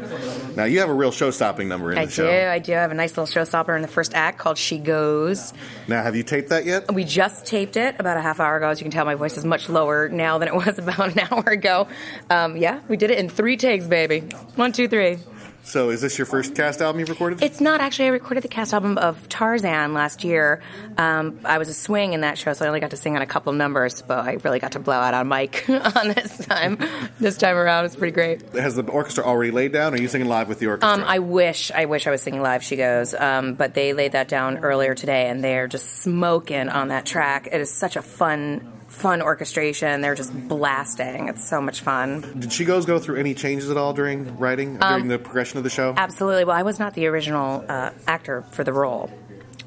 now 0.55 0.65
you 0.65 0.81
have 0.81 0.89
a 0.89 0.93
real 0.93 1.11
show-stopping 1.11 1.67
number 1.67 1.91
in 1.91 1.97
I 1.97 2.05
the 2.05 2.11
do. 2.11 2.15
show. 2.15 2.27
I 2.29 2.29
do. 2.29 2.47
I 2.47 2.59
do 2.59 2.71
have 2.73 2.91
a 2.91 2.93
nice 2.93 3.17
little 3.17 3.25
showstopper 3.25 3.75
in 3.75 3.81
the 3.81 3.87
first 3.87 4.13
act 4.13 4.37
called 4.37 4.59
She 4.59 4.77
Goes. 4.77 5.51
Now, 5.87 6.03
have 6.03 6.15
you 6.15 6.21
taped 6.21 6.49
that 6.49 6.63
yet? 6.63 6.93
We 6.93 7.05
just 7.05 7.47
taped 7.47 7.75
it 7.75 7.95
about 7.97 8.17
a 8.17 8.21
half 8.21 8.39
hour 8.39 8.55
ago. 8.57 8.69
As 8.69 8.79
you 8.79 8.83
can 8.85 8.91
tell, 8.91 9.05
my 9.05 9.15
voice 9.15 9.35
is 9.35 9.43
much 9.43 9.67
lower 9.67 10.09
now 10.09 10.37
than 10.37 10.47
it 10.47 10.53
was 10.65 10.77
about 10.77 11.17
an 11.17 11.27
hour 11.31 11.43
ago. 11.49 11.87
Um, 12.29 12.55
yeah, 12.55 12.81
we 12.87 12.97
did 12.97 13.09
it 13.09 13.17
in 13.17 13.29
three 13.29 13.57
takes, 13.57 13.87
baby. 13.87 14.19
One, 14.55 14.73
two, 14.73 14.87
three. 14.87 15.17
So, 15.63 15.89
is 15.89 16.01
this 16.01 16.17
your 16.17 16.25
first 16.25 16.55
cast 16.55 16.81
album 16.81 16.99
you've 16.99 17.09
recorded? 17.09 17.43
It's 17.43 17.61
not 17.61 17.79
actually. 17.79 18.05
I 18.05 18.09
recorded 18.09 18.43
the 18.43 18.47
cast 18.47 18.73
album 18.73 18.97
of 18.97 19.29
Tarzan 19.29 19.93
last 19.93 20.23
year. 20.23 20.61
Um, 20.97 21.39
I 21.45 21.57
was 21.59 21.69
a 21.69 21.73
swing 21.73 22.13
in 22.13 22.21
that 22.21 22.37
show, 22.37 22.53
so 22.53 22.65
I 22.65 22.67
only 22.67 22.79
got 22.79 22.89
to 22.91 22.97
sing 22.97 23.15
on 23.15 23.21
a 23.21 23.27
couple 23.27 23.53
numbers, 23.53 24.01
but 24.01 24.25
I 24.25 24.33
really 24.43 24.59
got 24.59 24.71
to 24.71 24.79
blow 24.79 24.95
out 24.95 25.13
on 25.13 25.27
mic 25.27 25.65
on 25.69 26.09
this 26.09 26.45
time. 26.45 26.77
This 27.19 27.37
time 27.37 27.55
around, 27.55 27.85
it's 27.85 27.95
pretty 27.95 28.13
great. 28.13 28.41
Has 28.53 28.75
the 28.75 28.83
orchestra 28.83 29.23
already 29.23 29.51
laid 29.51 29.71
down? 29.71 29.93
Or 29.93 29.97
are 29.97 30.01
you 30.01 30.07
singing 30.07 30.27
live 30.27 30.47
with 30.47 30.59
the 30.59 30.67
orchestra? 30.67 30.91
Um, 30.91 31.03
I 31.07 31.19
wish, 31.19 31.71
I 31.71 31.85
wish 31.85 32.07
I 32.07 32.11
was 32.11 32.21
singing 32.21 32.41
live. 32.41 32.63
She 32.63 32.75
goes, 32.75 33.13
um, 33.13 33.53
but 33.53 33.73
they 33.73 33.93
laid 33.93 34.13
that 34.13 34.27
down 34.27 34.59
earlier 34.59 34.95
today, 34.95 35.27
and 35.27 35.43
they're 35.43 35.67
just 35.67 35.87
smoking 36.01 36.69
on 36.69 36.87
that 36.87 37.05
track. 37.05 37.47
It 37.51 37.61
is 37.61 37.71
such 37.71 37.95
a 37.95 38.01
fun, 38.01 38.65
fun 38.89 39.21
orchestration. 39.21 40.01
They're 40.01 40.15
just 40.15 40.33
blasting. 40.47 41.27
It's 41.29 41.47
so 41.47 41.61
much 41.61 41.81
fun. 41.81 42.39
Did 42.39 42.51
she 42.51 42.65
goes 42.65 42.85
go 42.85 42.99
through 42.99 43.17
any 43.17 43.33
changes 43.33 43.69
at 43.69 43.77
all 43.77 43.93
during 43.93 44.37
writing, 44.37 44.77
during 44.77 45.07
the 45.07 45.19
progression 45.19 45.57
of 45.57 45.63
the 45.63 45.69
show? 45.69 45.93
Absolutely. 45.95 46.45
Well, 46.45 46.57
I 46.57 46.63
was 46.63 46.79
not 46.79 46.93
the 46.93 47.07
original 47.07 47.63
uh, 47.67 47.91
actor 48.07 48.43
for 48.51 48.63
the 48.63 48.73
role. 48.73 49.09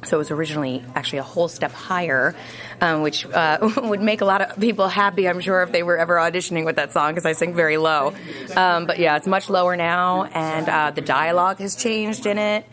So 0.05 0.17
it 0.17 0.19
was 0.19 0.31
originally 0.33 0.83
actually 0.97 1.19
a 1.21 1.23
whole 1.23 1.47
step 1.49 1.71
higher, 1.71 2.35
um, 2.81 3.03
which 3.03 3.25
uh, 3.27 3.59
would 3.85 4.01
make 4.01 4.21
a 4.21 4.25
lot 4.25 4.43
of 4.43 4.59
people 4.59 4.89
happy, 4.89 5.29
I'm 5.29 5.41
sure, 5.41 5.63
if 5.63 5.71
they 5.71 5.83
were 5.85 5.97
ever 5.97 6.17
auditioning 6.17 6.65
with 6.65 6.77
that 6.77 6.93
song 6.93 7.13
because 7.13 7.25
I 7.25 7.33
sing 7.33 7.55
very 7.55 7.77
low. 7.77 8.13
Um, 8.57 8.87
but 8.87 8.99
yeah, 8.99 9.17
it's 9.17 9.29
much 9.29 9.49
lower 9.49 9.77
now, 9.77 10.25
and 10.25 10.69
uh, 10.69 10.91
the 10.91 11.03
dialogue 11.03 11.59
has 11.59 11.77
changed 11.77 12.27
in 12.27 12.37
it, 12.39 12.67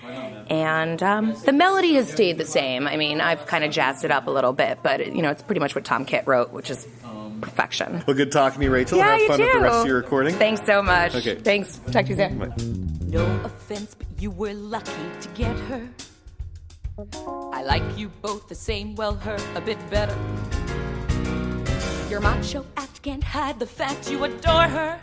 and 0.50 1.02
um, 1.04 1.36
the 1.46 1.54
melody 1.54 1.94
has 1.96 2.10
stayed 2.12 2.40
the 2.40 2.46
same. 2.46 2.88
I 2.88 2.98
mean, 2.98 3.22
I've 3.22 3.46
kind 3.46 3.64
of 3.64 3.72
jazzed 3.72 4.04
it 4.06 4.12
up 4.12 4.26
a 4.26 4.32
little 4.32 4.54
bit, 4.54 4.80
but 4.82 5.06
you 5.16 5.22
know, 5.22 5.30
it's 5.30 5.44
pretty 5.44 5.60
much 5.60 5.76
what 5.76 5.86
Tom 5.86 6.06
Kitt 6.06 6.26
wrote, 6.26 6.52
which 6.52 6.72
is 6.72 6.88
perfection. 7.42 8.04
Well, 8.08 8.18
good 8.18 8.32
talking 8.32 8.60
to 8.60 8.66
you, 8.66 8.72
Rachel. 8.72 8.98
yeah, 8.98 9.12
Have 9.12 9.22
you 9.22 9.28
fun 9.28 9.38
too. 9.38 9.44
with 9.46 9.54
the 9.54 9.60
rest 9.62 9.76
of 9.82 9.86
your 9.88 9.98
recording. 9.98 10.34
Thanks 10.34 10.66
so 10.66 10.82
much. 10.82 11.16
Okay. 11.16 11.36
Thanks. 11.36 11.78
Talk 11.92 12.06
to 12.06 12.12
you 12.12 12.16
soon. 12.18 13.10
No 13.10 13.24
offense, 13.46 13.94
but 13.96 14.08
you 14.20 14.32
were 14.32 14.54
lucky 14.54 14.92
to 15.22 15.28
get 15.36 15.56
her. 15.60 15.88
I 17.54 17.64
like 17.64 17.84
you 17.98 18.10
both 18.22 18.48
the 18.48 18.56
same, 18.56 18.96
well, 18.96 19.16
her 19.16 19.38
a 19.56 19.62
bit 19.62 19.78
better. 19.90 20.16
Your 22.10 22.20
macho 22.20 22.66
act 22.76 23.02
can't 23.02 23.24
hide 23.24 23.60
the 23.60 23.66
fact 23.66 24.12
you 24.12 24.24
adore 24.24 24.68
her. 24.68 25.00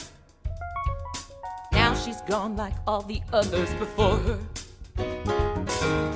Now 1.73 1.95
she's 1.95 2.21
gone 2.23 2.57
like 2.57 2.75
all 2.87 3.03
the 3.03 3.23
others 3.33 3.73
before 3.75 4.19
her. 4.19 4.39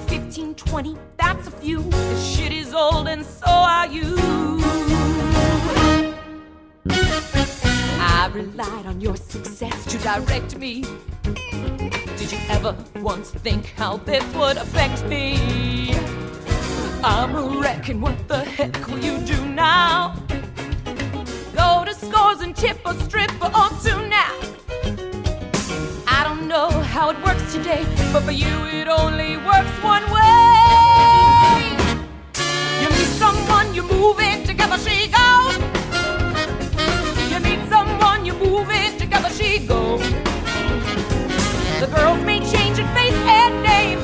15, 0.08 0.54
20, 0.54 0.96
that's 1.16 1.46
a 1.46 1.50
few. 1.50 1.82
The 1.82 2.20
shit 2.20 2.52
is 2.52 2.74
old 2.74 3.08
and 3.08 3.24
so 3.24 3.46
are 3.46 3.86
you. 3.86 4.99
I 8.20 8.26
relied 8.26 8.84
on 8.84 9.00
your 9.00 9.16
success 9.16 9.86
to 9.86 9.96
direct 9.96 10.58
me. 10.58 10.84
Did 12.18 12.30
you 12.30 12.38
ever 12.50 12.76
once 12.96 13.30
think 13.30 13.72
how 13.78 13.96
this 13.96 14.22
would 14.34 14.58
affect 14.58 15.06
me? 15.06 15.94
I'm 17.02 17.34
a 17.34 17.58
wreck, 17.58 17.88
and 17.88 18.02
what 18.02 18.28
the 18.28 18.40
heck 18.44 18.86
will 18.86 19.02
you 19.02 19.16
do 19.20 19.46
now? 19.46 20.22
Go 21.56 21.86
to 21.86 21.94
scores 21.94 22.42
and 22.42 22.54
tip 22.54 22.78
a 22.84 22.92
stripper 23.04 23.50
or 23.56 23.70
two 23.82 24.06
now. 24.06 24.36
I 26.06 26.22
don't 26.22 26.46
know 26.46 26.68
how 26.68 27.08
it 27.08 27.24
works 27.24 27.54
today, 27.54 27.86
but 28.12 28.24
for 28.24 28.32
you 28.32 28.66
it 28.66 28.86
only 28.86 29.38
works 29.38 29.76
one 29.82 30.04
way. 30.12 31.70
You 32.82 32.88
meet 32.90 33.12
someone, 33.16 33.74
you 33.74 33.82
move 33.82 34.20
in 34.20 34.44
together, 34.44 34.76
she 34.76 35.08
goes. 35.08 35.79
You 38.30 38.36
move 38.38 38.70
in 38.70 38.96
together, 38.96 39.28
she 39.30 39.58
goes. 39.58 40.00
The 41.80 41.88
girls 41.92 42.22
may 42.24 42.38
change 42.38 42.78
in 42.78 42.86
face 42.94 43.12
and 43.26 43.60
name, 43.64 43.98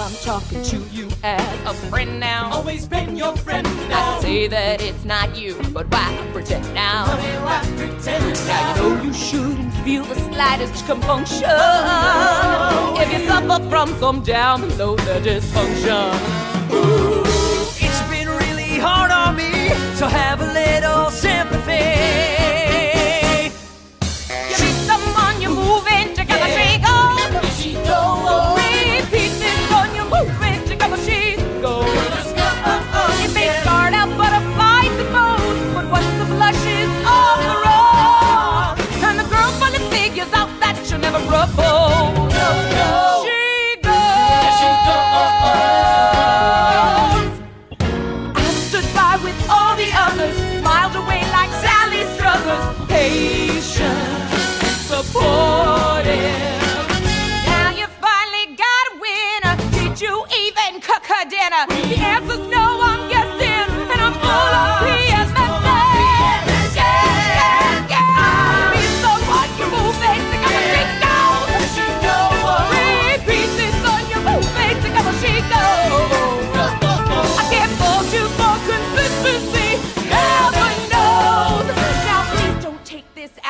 I'm 0.00 0.14
talking 0.22 0.62
to 0.62 0.76
you 0.92 1.08
as 1.24 1.60
a 1.66 1.74
friend 1.88 2.20
now. 2.20 2.52
Always 2.52 2.86
been 2.86 3.16
your 3.16 3.36
friend 3.36 3.66
now. 3.88 4.18
I 4.18 4.20
say 4.20 4.46
that 4.46 4.80
it's 4.80 5.04
not 5.04 5.36
you, 5.36 5.60
but 5.72 5.90
why 5.90 6.28
pretend 6.32 6.72
now? 6.72 7.06
why 7.44 7.60
pretend 7.76 8.24
now? 8.46 8.76
you 8.76 8.96
know 8.96 9.02
you 9.02 9.12
shouldn't 9.12 9.74
feel 9.84 10.04
the 10.04 10.14
slightest 10.14 10.86
compunction 10.86 11.50
if 13.02 13.12
you 13.12 13.26
suffer 13.26 13.68
from 13.68 13.88
some 13.98 14.22
down 14.22 14.60
below 14.60 14.94
the 14.94 15.20
dysfunction. 15.20 16.14
Ooh, 16.70 17.22
it's 17.84 18.02
been 18.08 18.28
really 18.28 18.78
hard 18.78 19.10
on 19.10 19.34
me, 19.34 19.70
so 19.96 20.06
have 20.06 20.40
a 20.40 20.52
little 20.52 21.10
sympathy. 21.10 22.17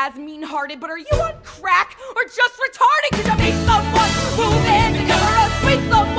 As 0.09 0.17
mean-hearted, 0.17 0.81
but 0.81 0.89
are 0.89 0.99
you 0.99 1.07
on 1.21 1.35
crack 1.45 1.99
or 2.17 2.23
just 2.25 2.55
retarded? 2.57 3.11
Cause 3.13 3.27
you 3.27 3.37
meet 3.45 3.59
someone, 3.67 4.11
move 4.41 4.65
in 4.65 4.93
together, 4.95 5.35
a 5.37 5.51
sweet 5.61 5.83
someone, 5.91 6.18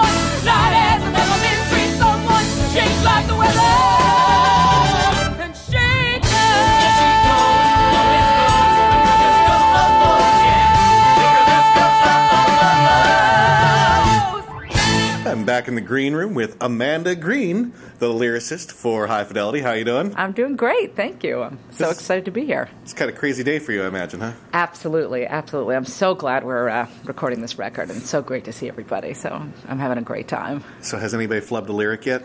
back 15.59 15.67
in 15.67 15.75
the 15.75 15.81
green 15.81 16.13
room 16.13 16.35
with 16.35 16.55
Amanda 16.61 17.13
Green, 17.17 17.73
the 17.97 18.07
lyricist 18.07 18.71
for 18.71 19.07
High 19.07 19.25
Fidelity. 19.25 19.59
How 19.59 19.73
you 19.73 19.83
doing? 19.83 20.13
I'm 20.15 20.31
doing 20.31 20.55
great, 20.55 20.95
thank 20.95 21.21
you. 21.21 21.41
I'm 21.41 21.59
so 21.71 21.89
excited 21.89 22.23
to 22.23 22.31
be 22.31 22.45
here. 22.45 22.69
It's 22.83 22.93
kind 22.93 23.11
of 23.11 23.17
crazy 23.17 23.43
day 23.43 23.59
for 23.59 23.73
you, 23.73 23.83
I 23.83 23.87
imagine, 23.87 24.21
huh? 24.21 24.31
Absolutely, 24.53 25.25
absolutely. 25.25 25.75
I'm 25.75 25.83
so 25.83 26.15
glad 26.15 26.45
we're 26.45 26.69
uh, 26.69 26.87
recording 27.03 27.41
this 27.41 27.57
record, 27.57 27.89
and 27.89 28.01
so 28.01 28.21
great 28.21 28.45
to 28.45 28.53
see 28.53 28.69
everybody. 28.69 29.13
So 29.13 29.29
I'm 29.67 29.79
having 29.79 29.97
a 29.97 30.01
great 30.01 30.29
time. 30.29 30.63
So 30.79 30.97
has 30.97 31.13
anybody 31.13 31.41
flubbed 31.41 31.67
a 31.67 31.73
lyric 31.73 32.05
yet? 32.05 32.23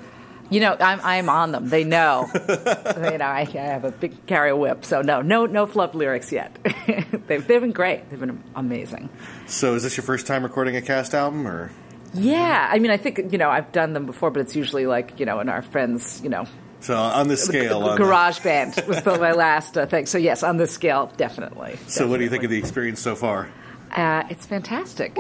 You 0.49 0.61
know, 0.61 0.77
I'm 0.79 1.01
I'm 1.03 1.29
on 1.29 1.51
them. 1.51 1.69
They 1.69 1.83
know. 1.83 2.31
you 2.35 3.19
know, 3.19 3.25
I, 3.25 3.49
I 3.53 3.57
have 3.57 3.85
a 3.85 3.91
big 3.91 4.27
carry 4.27 4.51
a 4.51 4.57
whip, 4.57 4.85
so 4.85 5.03
no, 5.03 5.23
no, 5.23 5.47
no 5.47 5.67
flub 5.67 5.97
lyrics 5.97 6.31
yet. 6.31 6.57
they've 6.87 7.45
they've 7.45 7.61
been 7.61 7.73
great. 7.73 8.09
They've 8.11 8.21
been 8.21 8.45
amazing. 8.55 9.09
So 9.47 9.75
is 9.75 9.83
this 9.83 9.97
your 9.97 10.05
first 10.05 10.29
time 10.29 10.45
recording 10.45 10.77
a 10.77 10.83
cast 10.83 11.15
album, 11.15 11.49
or 11.49 11.73
Yeah, 12.15 12.69
I 12.71 12.79
mean, 12.79 12.91
I 12.91 12.97
think 12.97 13.33
you 13.33 13.39
know 13.39 13.51
I've 13.51 13.73
done 13.73 13.93
them 13.93 14.07
before, 14.07 14.31
but 14.31 14.41
it's 14.41 14.57
usually 14.57 14.87
like 14.87 15.19
you 15.21 15.27
know 15.27 15.41
in 15.41 15.49
our 15.49 15.63
friends, 15.63 16.21
you 16.23 16.31
know, 16.31 16.47
so 16.81 16.97
on 16.97 17.29
the 17.29 17.37
scale? 17.37 17.81
the- 17.81 17.97
Garage 17.97 18.41
Band 18.41 18.83
was 18.87 19.03
the, 19.03 19.19
my 19.19 19.33
last 19.33 19.77
uh, 19.77 19.87
thing. 19.87 20.07
So 20.07 20.19
yes, 20.19 20.43
on 20.43 20.57
the 20.57 20.67
scale, 20.67 21.11
definitely. 21.17 21.77
so 21.89 22.07
what 22.07 22.19
do 22.19 22.25
you 22.25 22.31
think 22.31 22.45
of 22.45 22.51
the 22.51 22.59
experience 22.59 23.01
so 23.01 23.15
far? 23.15 23.49
Uh, 23.91 24.25
it's 24.31 24.47
fantastic. 24.47 25.17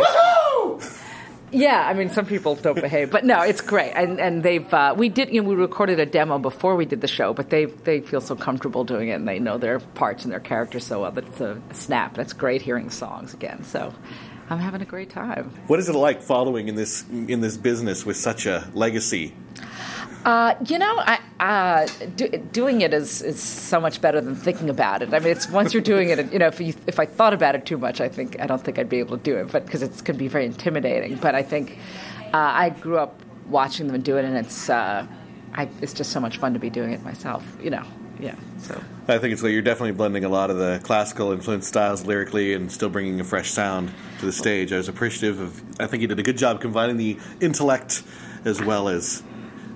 Yeah, 1.52 1.87
I 1.87 1.94
mean, 1.94 2.11
some 2.11 2.26
people 2.26 2.57
don't 2.57 2.80
behave, 2.80 3.12
but 3.12 3.24
no, 3.24 3.42
it's 3.42 3.61
great. 3.61 3.92
And 3.92 4.18
and 4.18 4.42
they've 4.42 4.74
uh, 4.74 4.94
we 4.96 5.09
did 5.09 5.33
you 5.33 5.40
know 5.40 5.48
we 5.48 5.54
recorded 5.54 6.00
a 6.00 6.07
demo 6.07 6.38
before 6.38 6.74
we 6.74 6.85
did 6.85 7.00
the 7.00 7.07
show, 7.07 7.33
but 7.33 7.50
they 7.50 7.66
they 7.66 8.00
feel 8.00 8.20
so 8.20 8.35
comfortable 8.35 8.83
doing 8.83 9.09
it, 9.09 9.14
and 9.14 9.28
they 9.28 9.38
know 9.38 9.57
their 9.57 9.78
parts 9.78 10.24
and 10.24 10.33
their 10.33 10.40
characters 10.40 10.85
so 10.85 11.02
well 11.02 11.12
that 11.12 11.24
it's 11.26 11.40
a 11.40 11.61
snap. 11.72 12.14
That's 12.14 12.33
great 12.33 12.61
hearing 12.61 12.87
the 12.87 12.92
songs 12.92 13.35
again. 13.35 13.62
So 13.64 13.94
I'm 14.50 14.59
having 14.59 14.83
a 14.83 14.85
great 14.85 15.11
time. 15.11 15.50
What 15.66 15.78
is 15.78 15.88
it 15.88 15.94
like 15.94 16.22
following 16.22 16.68
in 16.68 16.74
this 16.74 17.04
in 17.09 17.40
this 17.40 17.57
business 17.57 18.04
with 18.04 18.16
such 18.16 18.46
a 18.46 18.70
legacy? 18.74 19.35
Uh, 20.24 20.54
you 20.66 20.78
know, 20.78 20.94
I, 20.96 21.18
uh, 21.38 21.87
do, 22.16 22.28
doing 22.28 22.80
it 22.80 22.94
is, 22.94 23.20
is 23.20 23.42
so 23.42 23.78
much 23.78 24.00
better 24.00 24.22
than 24.22 24.35
thinking 24.35 24.70
about 24.70 25.02
it. 25.02 25.12
I 25.12 25.18
mean, 25.18 25.28
it's 25.28 25.50
once 25.50 25.74
you're 25.74 25.83
doing 25.83 26.09
it. 26.09 26.33
You 26.33 26.38
know, 26.38 26.46
if 26.46 26.59
you, 26.61 26.72
if 26.87 26.98
I 26.98 27.04
thought 27.04 27.35
about 27.35 27.54
it 27.54 27.66
too 27.66 27.76
much, 27.76 28.00
I 28.00 28.09
think 28.09 28.40
I 28.40 28.46
don't 28.46 28.62
think 28.62 28.78
I'd 28.78 28.88
be 28.88 29.00
able 29.00 29.18
to 29.18 29.22
do 29.22 29.37
it. 29.37 29.52
But 29.52 29.66
because 29.66 29.83
it 29.83 30.02
can 30.02 30.16
be 30.16 30.28
very 30.28 30.46
intimidating. 30.46 31.16
But 31.16 31.35
I 31.35 31.42
think 31.42 31.78
uh, 32.33 32.38
I 32.38 32.70
grew 32.70 32.96
up 32.96 33.20
watching 33.48 33.87
them 33.87 34.00
do 34.00 34.16
it, 34.16 34.24
and 34.24 34.37
it's 34.37 34.70
uh, 34.70 35.07
I, 35.52 35.68
it's 35.83 35.92
just 35.92 36.11
so 36.11 36.20
much 36.20 36.38
fun 36.38 36.54
to 36.54 36.59
be 36.59 36.70
doing 36.70 36.92
it 36.92 37.02
myself. 37.04 37.44
You 37.62 37.70
know, 37.70 37.85
yeah. 38.18 38.37
So 38.59 38.81
I 39.09 39.18
think 39.18 39.33
it's 39.33 39.42
like 39.42 39.53
you're 39.53 39.62
definitely 39.62 39.92
blending 39.92 40.24
a 40.24 40.29
lot 40.29 40.50
of 40.50 40.57
the 40.57 40.81
classical 40.83 41.33
influenced 41.33 41.68
styles 41.68 42.07
lyrically 42.07 42.55
and 42.55 42.70
still 42.70 42.88
bringing 42.88 43.20
a 43.20 43.24
fresh 43.24 43.50
sound 43.50 43.92
to 44.20 44.27
the 44.27 44.33
stage. 44.33 44.72
I 44.72 44.77
was 44.77 44.88
appreciative 44.88 45.40
of. 45.40 45.81
I 45.81 45.87
think 45.87 46.00
you 46.00 46.09
did 46.09 46.18
a 46.18 46.22
good 46.22 46.38
job 46.38 46.61
combining 46.61 46.96
the 46.96 47.18
intellect 47.40 48.03
as 48.44 48.62
well 48.62 48.88
as 48.88 49.22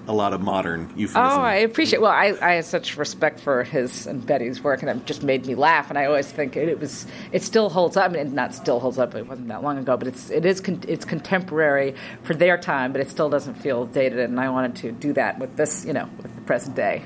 a 0.08 0.12
lot 0.12 0.32
of 0.32 0.40
modern 0.40 0.90
euphemism. 0.96 1.38
Oh, 1.38 1.42
I 1.42 1.56
appreciate. 1.56 2.00
Well, 2.00 2.10
I, 2.10 2.34
I 2.40 2.52
have 2.54 2.64
such 2.64 2.96
respect 2.96 3.40
for 3.40 3.62
his 3.62 4.06
and 4.06 4.24
Betty's 4.24 4.64
work, 4.64 4.82
and 4.82 4.90
it 4.90 5.04
just 5.04 5.22
made 5.22 5.44
me 5.44 5.54
laugh. 5.54 5.90
And 5.90 5.98
I 5.98 6.06
always 6.06 6.26
think 6.26 6.56
it, 6.56 6.68
it 6.68 6.80
was, 6.80 7.06
it 7.30 7.42
still 7.42 7.68
holds 7.68 7.96
up. 7.98 8.10
I 8.10 8.14
mean, 8.14 8.34
not 8.34 8.54
still 8.54 8.80
holds 8.80 8.98
up. 8.98 9.14
It 9.14 9.26
wasn't 9.26 9.48
that 9.48 9.62
long 9.62 9.76
ago, 9.76 9.98
but 9.98 10.08
it's 10.08 10.30
it 10.30 10.46
is 10.46 10.62
con- 10.62 10.82
it's 10.88 11.04
contemporary 11.04 11.94
for 12.22 12.32
their 12.32 12.56
time, 12.56 12.92
but 12.92 13.02
it 13.02 13.10
still 13.10 13.28
doesn't 13.28 13.56
feel 13.56 13.84
dated. 13.84 14.18
And 14.18 14.40
I 14.40 14.48
wanted 14.48 14.76
to 14.76 14.92
do 14.92 15.12
that 15.12 15.38
with 15.38 15.56
this, 15.56 15.84
you 15.84 15.92
know, 15.92 16.08
with 16.22 16.34
the 16.34 16.40
present 16.42 16.74
day. 16.74 17.04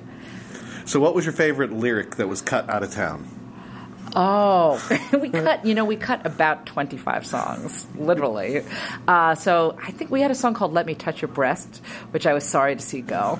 So, 0.85 1.01
what 1.01 1.15
was 1.15 1.25
your 1.25 1.33
favorite 1.33 1.73
lyric 1.73 2.17
that 2.17 2.29
was 2.29 2.41
cut 2.43 2.69
out 2.69 2.83
of 2.83 2.93
town? 2.93 3.29
Oh, 4.15 4.79
we 5.19 5.31
cut. 5.31 5.65
You 5.65 5.75
know, 5.75 5.87
we 5.87 5.97
cut 5.97 6.27
about 6.27 6.67
twenty-five 6.67 7.25
songs, 7.27 7.87
literally. 7.97 8.63
Uh, 9.09 9.35
so 9.35 9.79
I 9.83 9.91
think 9.91 10.11
we 10.11 10.21
had 10.21 10.31
a 10.31 10.35
song 10.35 10.53
called 10.53 10.75
"Let 10.75 10.85
Me 10.85 10.95
Touch 10.95 11.23
Your 11.23 11.29
Breast," 11.31 11.81
which 12.11 12.27
I 12.27 12.35
was 12.35 12.45
sorry 12.45 12.77
to 12.77 12.83
see 12.83 13.01
go, 13.01 13.39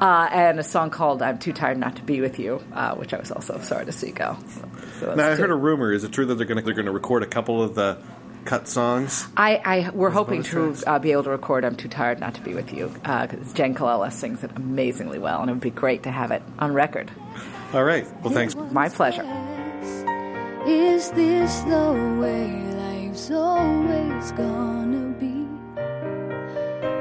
uh, 0.00 0.28
and 0.32 0.58
a 0.58 0.64
song 0.64 0.88
called 0.88 1.20
"I'm 1.20 1.38
Too 1.38 1.52
Tired 1.52 1.76
Not 1.76 1.96
to 1.96 2.02
Be 2.02 2.22
with 2.22 2.38
You," 2.38 2.62
uh, 2.72 2.94
which 2.94 3.12
I 3.12 3.18
was 3.18 3.30
also 3.30 3.60
sorry 3.60 3.84
to 3.84 3.92
see 3.92 4.10
go. 4.10 4.38
So 5.00 5.06
that's 5.06 5.16
Now 5.18 5.32
I 5.32 5.34
two. 5.34 5.42
heard 5.42 5.50
a 5.50 5.54
rumor. 5.54 5.92
Is 5.92 6.02
it 6.02 6.12
true 6.12 6.24
that 6.24 6.36
they're 6.36 6.46
going 6.46 6.58
to 6.58 6.64
they're 6.64 6.72
going 6.72 6.86
to 6.86 6.92
record 6.92 7.22
a 7.22 7.26
couple 7.26 7.62
of 7.62 7.74
the 7.74 7.98
cut 8.46 8.68
songs? 8.68 9.28
I, 9.36 9.60
I 9.64 9.90
we're 9.90 10.10
hoping 10.10 10.42
to 10.44 10.74
uh, 10.86 10.98
be 10.98 11.12
able 11.12 11.24
to 11.24 11.30
record 11.30 11.64
"I'm 11.64 11.76
Too 11.76 11.88
Tired 11.88 12.20
Not 12.20 12.34
to 12.34 12.40
Be 12.40 12.54
with 12.54 12.72
You" 12.72 12.88
because 12.88 13.52
Jen 13.52 13.74
Colella 13.74 14.12
sings 14.12 14.42
it 14.42 14.50
amazingly 14.56 15.18
well, 15.18 15.40
and 15.40 15.50
it 15.50 15.52
would 15.54 15.60
be 15.60 15.70
great 15.70 16.04
to 16.04 16.10
have 16.10 16.30
it 16.30 16.42
on 16.58 16.72
record. 16.72 17.10
All 17.74 17.84
right. 17.84 18.06
Well, 18.22 18.32
thanks. 18.32 18.54
My 18.54 18.88
pleasure. 18.88 19.24
Is 20.66 21.10
this 21.10 21.60
the 21.60 22.16
way 22.20 22.50
life's 22.74 23.30
always 23.30 24.32
gonna 24.32 25.12
be? 25.18 25.46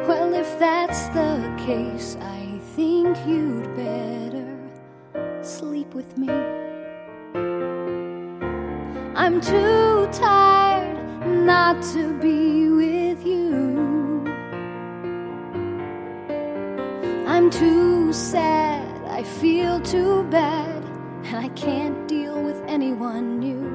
Well, 0.07 0.33
if 0.33 0.59
that's 0.59 1.07
the 1.09 1.63
case, 1.65 2.17
I 2.19 2.59
think 2.75 3.17
you'd 3.25 3.75
better 3.75 4.55
sleep 5.41 5.93
with 5.93 6.17
me. 6.17 6.29
I'm 9.15 9.41
too 9.41 10.07
tired 10.11 11.04
not 11.43 11.83
to 11.93 12.13
be 12.19 12.69
with 12.69 13.25
you. 13.25 14.23
I'm 17.27 17.49
too 17.49 18.13
sad, 18.13 19.05
I 19.07 19.23
feel 19.23 19.81
too 19.81 20.23
bad, 20.29 20.83
and 21.25 21.37
I 21.37 21.49
can't 21.49 22.07
deal 22.07 22.41
with 22.41 22.61
anyone 22.67 23.39
new. 23.39 23.65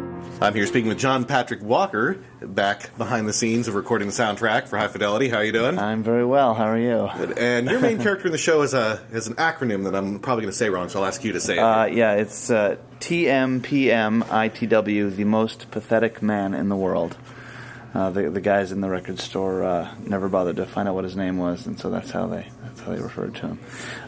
I'm 0.40 0.54
here 0.54 0.64
speaking 0.66 0.88
with 0.88 0.98
John 0.98 1.26
Patrick 1.26 1.60
Walker, 1.60 2.16
back 2.40 2.96
behind 2.96 3.28
the 3.28 3.32
scenes 3.34 3.68
of 3.68 3.74
recording 3.74 4.08
the 4.08 4.14
soundtrack 4.14 4.68
for 4.68 4.78
High 4.78 4.88
Fidelity. 4.88 5.28
How 5.28 5.36
are 5.38 5.44
you 5.44 5.52
doing? 5.52 5.78
I'm 5.78 6.02
very 6.02 6.24
well. 6.24 6.54
How 6.54 6.64
are 6.64 6.78
you? 6.78 7.10
Good. 7.18 7.36
And 7.36 7.68
your 7.68 7.80
main 7.80 8.00
character 8.00 8.24
in 8.26 8.32
the 8.32 8.38
show 8.38 8.62
is 8.62 8.72
a 8.72 9.02
is 9.12 9.26
an 9.26 9.34
acronym 9.34 9.84
that 9.84 9.94
I'm 9.94 10.18
probably 10.18 10.44
going 10.44 10.52
to 10.52 10.56
say 10.56 10.70
wrong, 10.70 10.88
so 10.88 11.00
I'll 11.00 11.06
ask 11.06 11.22
you 11.24 11.32
to 11.32 11.40
say 11.40 11.58
it. 11.58 11.58
Uh, 11.58 11.84
yeah, 11.84 12.14
it's 12.14 12.48
uh, 12.50 12.76
TMPMITW, 13.00 13.84
the 15.14 15.24
most 15.24 15.70
pathetic 15.70 16.22
man 16.22 16.54
in 16.54 16.70
the 16.70 16.76
world. 16.76 17.18
Uh, 17.92 18.10
the 18.10 18.30
the 18.30 18.40
guys 18.40 18.70
in 18.72 18.80
the 18.80 18.88
record 18.88 19.18
store 19.18 19.64
uh, 19.64 19.92
never 20.06 20.28
bothered 20.28 20.56
to 20.56 20.66
find 20.66 20.88
out 20.88 20.94
what 20.94 21.04
his 21.04 21.16
name 21.16 21.38
was, 21.38 21.66
and 21.66 21.78
so 21.78 21.90
that's 21.90 22.10
how 22.10 22.26
they 22.26 22.46
that's 22.62 22.80
how 22.80 22.92
they 22.92 23.00
referred 23.00 23.34
to 23.36 23.48
him. 23.48 23.60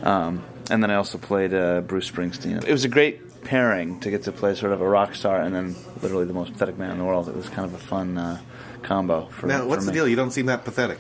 Um, 0.03 0.45
and 0.71 0.83
then 0.83 0.91
I 0.91 0.95
also 0.95 1.19
played 1.19 1.53
uh, 1.53 1.81
Bruce 1.81 2.11
Springsteen. 2.11 2.65
It 2.65 2.71
was 2.71 2.85
a 2.85 2.89
great 2.89 3.43
pairing 3.45 3.99
to 4.01 4.11
get 4.11 4.23
to 4.25 4.33
play 4.33 4.55
sort 4.55 4.73
of 4.73 4.81
a 4.81 4.89
rock 4.89 5.15
star 5.15 5.41
and 5.41 5.55
then 5.55 5.75
literally 6.01 6.25
the 6.25 6.33
most 6.33 6.53
pathetic 6.53 6.79
man 6.79 6.93
in 6.93 6.99
the 6.99 7.05
world. 7.05 7.29
It 7.29 7.37
was 7.37 7.49
kind 7.49 7.65
of 7.65 7.75
a 7.75 7.79
fun 7.79 8.17
uh, 8.17 8.41
combo. 8.83 9.27
For, 9.27 9.47
now, 9.47 9.67
what's 9.67 9.85
for 9.85 9.91
the 9.91 9.93
deal? 9.93 10.09
You 10.09 10.17
don't 10.17 10.31
seem 10.31 10.47
that 10.47 10.65
pathetic. 10.65 10.99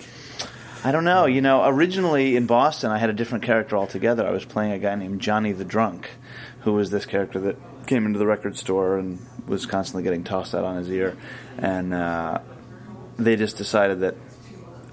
I 0.85 0.91
don't 0.91 1.05
know. 1.05 1.27
You 1.27 1.41
know, 1.41 1.65
originally 1.65 2.35
in 2.35 2.47
Boston, 2.47 2.91
I 2.91 2.99
had 2.99 3.09
a 3.09 3.13
different 3.13 3.45
character 3.45 3.77
altogether. 3.77 4.27
I 4.27 4.33
was 4.33 4.45
playing 4.45 4.73
a 4.73 4.79
guy 4.81 4.95
named 4.97 5.21
Johnny 5.21 5.53
the 5.53 5.65
Drunk, 5.65 6.11
who 6.63 6.73
was 6.73 6.91
this 6.91 7.07
character 7.07 7.39
that 7.41 7.57
came 7.87 8.05
into 8.05 8.19
the 8.19 8.27
record 8.27 8.57
store 8.57 8.99
and 8.99 9.25
was 9.47 9.67
constantly 9.67 10.03
getting 10.03 10.25
tossed 10.25 10.55
out 10.55 10.65
on 10.65 10.77
his 10.77 10.91
ear. 10.91 11.17
And 11.59 11.95
uh, 11.95 12.41
they 13.17 13.37
just 13.37 13.57
decided 13.57 14.01
that 14.01 14.17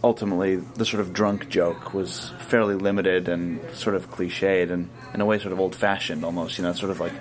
ultimately 0.04 0.56
the 0.56 0.86
sort 0.86 1.02
of 1.02 1.14
drunk 1.14 1.50
joke 1.50 1.94
was 1.94 2.32
fairly 2.40 2.76
limited 2.76 3.28
and 3.28 3.60
sort 3.74 3.96
of 3.96 4.10
cliched 4.10 4.72
and 4.72 4.90
in 5.14 5.22
a 5.22 5.26
way 5.26 5.38
sort 5.40 5.52
of 5.52 5.60
old 5.60 5.76
fashioned 5.76 6.24
almost, 6.24 6.58
you 6.58 6.64
know, 6.64 6.74
sort 6.74 6.92
of 6.92 7.00
like 7.00 7.14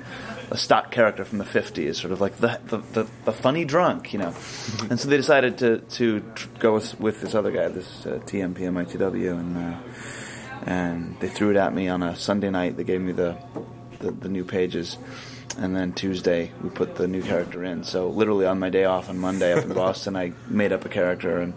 a 0.51 0.57
stock 0.57 0.91
character 0.91 1.25
from 1.25 1.39
the 1.39 1.45
50s, 1.45 1.97
sort 1.97 2.13
of 2.13 2.21
like 2.21 2.37
the, 2.39 2.61
the, 2.67 2.79
the, 2.93 3.07
the 3.25 3.33
funny 3.33 3.65
drunk, 3.65 4.13
you 4.13 4.19
know. 4.19 4.35
and 4.91 4.99
so 4.99 5.09
they 5.09 5.17
decided 5.17 5.59
to, 5.59 5.79
to 5.79 6.21
tr- 6.35 6.49
go 6.59 6.75
with, 6.75 6.99
with 7.01 7.21
this 7.21 7.35
other 7.35 7.51
guy, 7.51 7.69
this 7.69 8.07
uh, 8.07 8.21
TMPMITW, 8.25 9.33
and, 9.33 9.57
uh, 9.57 9.79
and 10.67 11.19
they 11.21 11.29
threw 11.29 11.51
it 11.51 11.57
at 11.57 11.75
me 11.75 11.89
on 11.89 12.03
a 12.03 12.17
Sunday 12.17 12.51
night. 12.51 12.77
They 12.77 12.85
gave 12.85 13.01
me 13.01 13.13
the, 13.13 13.37
the, 13.99 14.11
the 14.11 14.29
new 14.29 14.45
pages. 14.45 14.97
And 15.57 15.75
then 15.75 15.93
Tuesday, 15.93 16.53
we 16.63 16.71
put 16.71 16.95
the 16.95 17.09
new 17.09 17.23
character 17.23 17.65
in. 17.65 17.83
So 17.83 18.09
literally 18.09 18.47
on 18.47 18.59
my 18.59 18.71
day 18.71 18.85
off 18.85 19.09
on 19.09 19.19
Monday 19.19 19.53
up 19.53 19.65
in 19.65 19.73
Boston, 19.75 20.17
I 20.17 20.33
made 20.47 20.73
up 20.73 20.85
a 20.85 20.89
character 20.89 21.41
and 21.41 21.55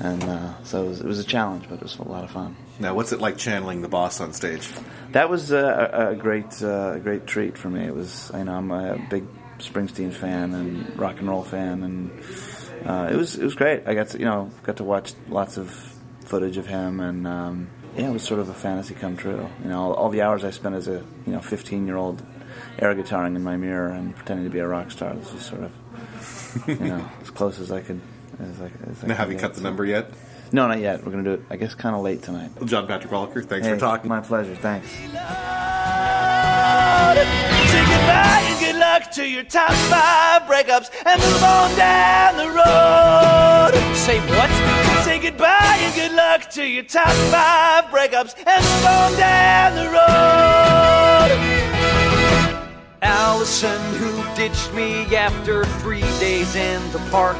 and 0.00 0.22
uh, 0.22 0.62
so 0.62 0.84
it 0.84 0.88
was, 0.88 1.00
it 1.00 1.06
was 1.06 1.18
a 1.18 1.24
challenge, 1.24 1.64
but 1.68 1.76
it 1.76 1.82
was 1.82 1.98
a 1.98 2.04
lot 2.04 2.22
of 2.22 2.30
fun. 2.30 2.56
Now, 2.78 2.94
what's 2.94 3.12
it 3.12 3.20
like 3.20 3.36
channeling 3.36 3.82
the 3.82 3.88
boss 3.88 4.20
on 4.20 4.32
stage? 4.32 4.68
That 5.10 5.28
was 5.28 5.50
a, 5.50 6.10
a 6.10 6.14
great 6.14 6.62
uh, 6.62 6.92
a 6.96 7.00
great 7.00 7.26
treat 7.26 7.58
for 7.58 7.68
me. 7.68 7.84
It 7.84 7.94
was 7.94 8.30
you 8.32 8.44
know 8.44 8.54
I'm 8.54 8.70
a 8.70 9.04
big 9.10 9.24
Springsteen 9.58 10.12
fan 10.12 10.54
and 10.54 10.96
rock 10.96 11.18
and 11.18 11.28
roll 11.28 11.42
fan, 11.42 11.82
and 11.82 12.10
uh, 12.86 13.08
it 13.10 13.16
was 13.16 13.36
it 13.36 13.42
was 13.42 13.56
great. 13.56 13.88
I 13.88 13.94
got 13.94 14.10
to 14.10 14.18
you 14.18 14.24
know 14.24 14.50
got 14.62 14.76
to 14.76 14.84
watch 14.84 15.14
lots 15.28 15.56
of 15.56 15.70
footage 16.24 16.58
of 16.58 16.66
him, 16.66 17.00
and 17.00 17.26
um, 17.26 17.70
yeah, 17.96 18.08
it 18.08 18.12
was 18.12 18.22
sort 18.22 18.38
of 18.38 18.48
a 18.48 18.54
fantasy 18.54 18.94
come 18.94 19.16
true. 19.16 19.48
You 19.64 19.70
know, 19.70 19.80
all, 19.80 19.94
all 19.94 20.10
the 20.10 20.22
hours 20.22 20.44
I 20.44 20.50
spent 20.50 20.76
as 20.76 20.86
a 20.86 21.04
you 21.26 21.32
know 21.32 21.40
15 21.40 21.86
year 21.88 21.96
old 21.96 22.22
air 22.78 22.94
guitaring 22.94 23.34
in 23.36 23.42
my 23.42 23.56
mirror 23.56 23.88
and 23.90 24.14
pretending 24.16 24.44
to 24.44 24.50
be 24.50 24.58
a 24.60 24.66
rock 24.68 24.90
star. 24.90 25.14
This 25.14 25.32
was 25.32 25.44
sort 25.44 25.62
of 25.64 25.72
you 26.68 26.76
know 26.76 27.08
as 27.22 27.30
close 27.30 27.58
as 27.58 27.70
I 27.72 27.80
could. 27.80 28.00
As 28.40 28.60
I, 28.60 28.70
as 28.88 29.02
I 29.04 29.08
Now, 29.08 29.14
have 29.16 29.28
you 29.28 29.34
get, 29.34 29.40
cut 29.42 29.54
the 29.54 29.62
number 29.62 29.84
yet? 29.84 30.10
No, 30.52 30.66
not 30.68 30.78
yet. 30.78 31.04
We're 31.04 31.10
going 31.12 31.24
to 31.24 31.36
do 31.36 31.42
it, 31.42 31.46
I 31.50 31.56
guess, 31.56 31.74
kind 31.74 31.94
of 31.96 32.02
late 32.02 32.22
tonight. 32.22 32.50
John 32.64 32.86
Patrick 32.86 33.12
Walker, 33.12 33.42
thanks 33.42 33.66
Hey, 33.66 33.74
for 33.74 33.80
talking. 33.80 34.08
My 34.08 34.20
pleasure. 34.20 34.54
Thanks. 34.54 34.88
Say 37.68 37.84
goodbye 37.84 38.42
and 38.46 38.60
good 38.60 38.76
luck 38.76 39.10
to 39.12 39.24
your 39.28 39.42
top 39.42 39.72
five 39.90 40.42
breakups 40.42 40.88
and 41.04 41.20
move 41.20 41.42
on 41.42 41.76
down 41.76 42.36
the 42.38 42.46
road. 42.48 43.74
Say 43.96 44.20
what? 44.20 44.50
Say 45.04 45.18
goodbye 45.20 45.76
and 45.80 45.94
good 45.94 46.12
luck 46.12 46.48
to 46.50 46.64
your 46.64 46.84
top 46.84 47.08
five 47.30 47.84
breakups 47.86 48.34
and 48.46 48.64
move 48.64 48.86
on 48.86 49.12
down 49.18 49.74
the 49.74 49.90
road. 49.90 51.57
Allison, 53.20 53.80
who 53.94 54.22
ditched 54.36 54.72
me 54.74 55.04
after 55.16 55.64
three 55.80 56.00
days 56.20 56.54
in 56.54 56.80
the 56.92 57.00
park. 57.10 57.36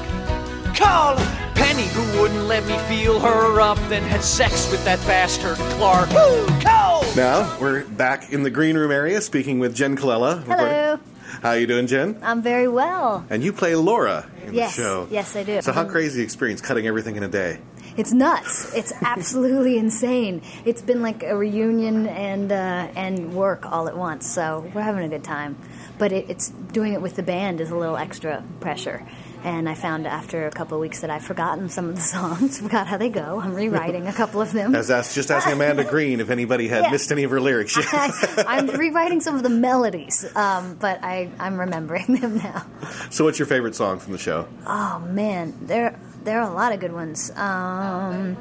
Call 0.74 1.14
Penny, 1.54 1.86
who 1.86 2.20
wouldn't 2.20 2.46
let 2.48 2.66
me 2.66 2.76
feel 2.88 3.20
her 3.20 3.60
up, 3.60 3.78
then 3.88 4.02
had 4.02 4.24
sex 4.24 4.68
with 4.72 4.84
that 4.84 4.98
bastard 5.06 5.54
Clark. 5.78 6.10
Woo, 6.10 6.46
Cole! 6.60 7.04
Now, 7.14 7.56
we're 7.60 7.84
back 7.84 8.32
in 8.32 8.42
the 8.42 8.50
green 8.50 8.76
room 8.76 8.90
area 8.90 9.20
speaking 9.20 9.60
with 9.60 9.72
Jen 9.72 9.96
Colella. 9.96 10.42
Hello. 10.42 10.98
How 11.42 11.52
you 11.52 11.68
doing, 11.68 11.86
Jen? 11.86 12.18
I'm 12.22 12.42
very 12.42 12.66
well. 12.66 13.24
And 13.30 13.44
you 13.44 13.52
play 13.52 13.76
Laura 13.76 14.28
in 14.44 14.54
Yes, 14.54 14.74
the 14.74 14.82
show. 14.82 15.08
yes, 15.12 15.36
I 15.36 15.44
do. 15.44 15.62
So 15.62 15.70
how 15.72 15.84
crazy 15.84 16.22
experience 16.22 16.60
cutting 16.60 16.88
everything 16.88 17.14
in 17.14 17.22
a 17.22 17.28
day? 17.28 17.60
It's 17.98 18.12
nuts. 18.12 18.72
It's 18.74 18.92
absolutely 19.02 19.76
insane. 19.76 20.40
It's 20.64 20.80
been 20.80 21.02
like 21.02 21.22
a 21.24 21.36
reunion 21.36 22.06
and 22.06 22.50
uh, 22.52 22.54
and 22.96 23.34
work 23.34 23.66
all 23.70 23.88
at 23.88 23.96
once. 23.96 24.26
So 24.26 24.70
we're 24.72 24.82
having 24.82 25.04
a 25.04 25.08
good 25.08 25.24
time. 25.24 25.56
But 25.98 26.12
it, 26.12 26.30
it's 26.30 26.48
doing 26.48 26.92
it 26.92 27.02
with 27.02 27.16
the 27.16 27.24
band 27.24 27.60
is 27.60 27.70
a 27.70 27.76
little 27.76 27.96
extra 27.96 28.44
pressure. 28.60 29.04
And 29.42 29.68
I 29.68 29.74
found 29.74 30.06
after 30.06 30.46
a 30.46 30.50
couple 30.50 30.76
of 30.76 30.80
weeks 30.80 31.00
that 31.00 31.10
I've 31.10 31.24
forgotten 31.24 31.68
some 31.68 31.88
of 31.88 31.96
the 31.96 32.00
songs, 32.16 32.60
forgot 32.60 32.86
how 32.86 32.96
they 32.98 33.08
go. 33.08 33.40
I'm 33.40 33.54
rewriting 33.54 34.06
a 34.06 34.12
couple 34.12 34.40
of 34.40 34.52
them. 34.52 34.74
As 34.76 34.90
asked, 34.92 35.14
just 35.16 35.30
asking 35.32 35.54
Amanda 35.54 35.84
Green 35.90 36.20
if 36.20 36.30
anybody 36.30 36.68
had 36.68 36.84
Yeah. 36.84 36.90
missed 36.92 37.10
any 37.12 37.24
of 37.24 37.30
her 37.32 37.40
lyrics. 37.40 37.76
I'm 37.92 38.66
rewriting 38.68 39.20
some 39.20 39.34
of 39.36 39.42
the 39.44 39.48
melodies, 39.48 40.24
um, 40.36 40.76
but 40.80 41.02
I, 41.04 41.30
I'm 41.40 41.58
remembering 41.58 42.16
them 42.20 42.38
now. 42.38 42.64
so 43.10 43.24
what's 43.24 43.38
your 43.38 43.46
favorite 43.46 43.74
song 43.76 43.98
from 44.00 44.12
the 44.12 44.18
show? 44.18 44.46
Oh 44.66 45.00
man, 45.08 45.54
there 45.62 45.98
there 46.24 46.40
are 46.40 46.50
a 46.50 46.54
lot 46.54 46.72
of 46.72 46.80
good 46.80 46.92
ones. 46.92 47.30
Um, 47.36 48.36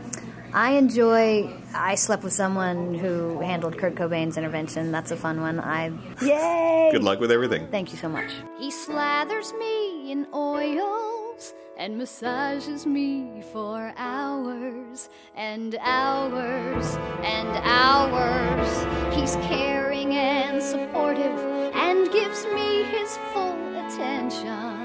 I 0.54 0.72
enjoy. 0.72 1.54
I 1.74 1.96
slept 1.96 2.24
with 2.24 2.34
someone 2.34 2.96
who 2.96 3.40
handled 3.42 3.78
Kurt 3.78 3.96
Cobain's 3.96 4.38
intervention. 4.38 4.92
That's 4.92 5.12
a 5.12 5.18
fun 5.18 5.42
one. 5.42 5.60
I 5.60 5.92
yay! 6.22 6.90
Good 6.92 7.04
luck 7.04 7.20
with 7.20 7.32
everything. 7.32 7.68
Thank 7.68 7.92
you 7.92 7.98
so 7.98 8.10
much. 8.10 8.32
He 8.58 8.72
slathers 8.72 9.58
me 9.60 10.12
in 10.12 10.26
oils 10.34 11.54
and 11.78 11.98
massages 11.98 12.86
me 12.86 13.44
for 13.54 13.94
hours 13.98 15.10
and 15.36 15.78
hours 15.82 16.96
and 17.24 17.50
hours. 17.64 19.16
He's 19.16 19.36
caring 19.48 20.16
and 20.16 20.64
supportive 20.64 21.38
and 21.76 22.12
gives 22.12 22.46
me 22.48 22.84
his 22.84 23.18
full 23.32 23.76
attention. 23.86 24.77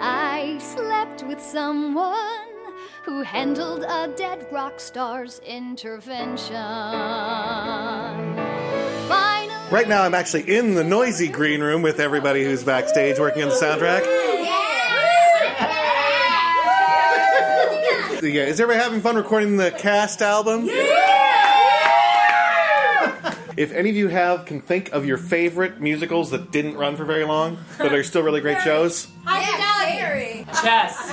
I 0.00 0.58
slept 0.60 1.22
with 1.24 1.40
someone 1.40 2.14
who 3.04 3.22
handled 3.22 3.84
a 3.88 4.08
dead 4.16 4.46
rock 4.52 4.80
star's 4.80 5.40
intervention. 5.46 6.54
Finally, 9.08 9.70
Right 9.70 9.88
now, 9.88 10.02
I'm 10.02 10.14
actually 10.14 10.54
in 10.54 10.74
the 10.74 10.84
noisy 10.84 11.28
green 11.28 11.60
room 11.60 11.82
with 11.82 11.98
everybody 12.00 12.44
who's 12.44 12.62
backstage 12.64 13.18
working 13.18 13.42
on 13.42 13.48
the 13.48 13.54
soundtrack. 13.54 14.04
Yeah, 18.22 18.42
is 18.42 18.60
everybody 18.60 18.82
having 18.82 19.00
fun 19.02 19.14
recording 19.14 19.56
the 19.56 19.70
cast 19.70 20.20
album? 20.22 20.66
Yeah! 20.66 21.02
If 23.56 23.72
any 23.72 23.88
of 23.88 23.96
you 23.96 24.08
have 24.08 24.44
can 24.44 24.60
think 24.60 24.92
of 24.92 25.06
your 25.06 25.16
favorite 25.16 25.80
musicals 25.80 26.30
that 26.30 26.50
didn't 26.50 26.76
run 26.76 26.94
for 26.94 27.06
very 27.06 27.24
long, 27.24 27.56
but 27.78 27.90
are 27.94 28.02
still 28.04 28.20
really 28.22 28.42
great 28.42 28.60
shows. 28.60 29.08
Hi, 29.24 29.40
Chess. 30.52 31.10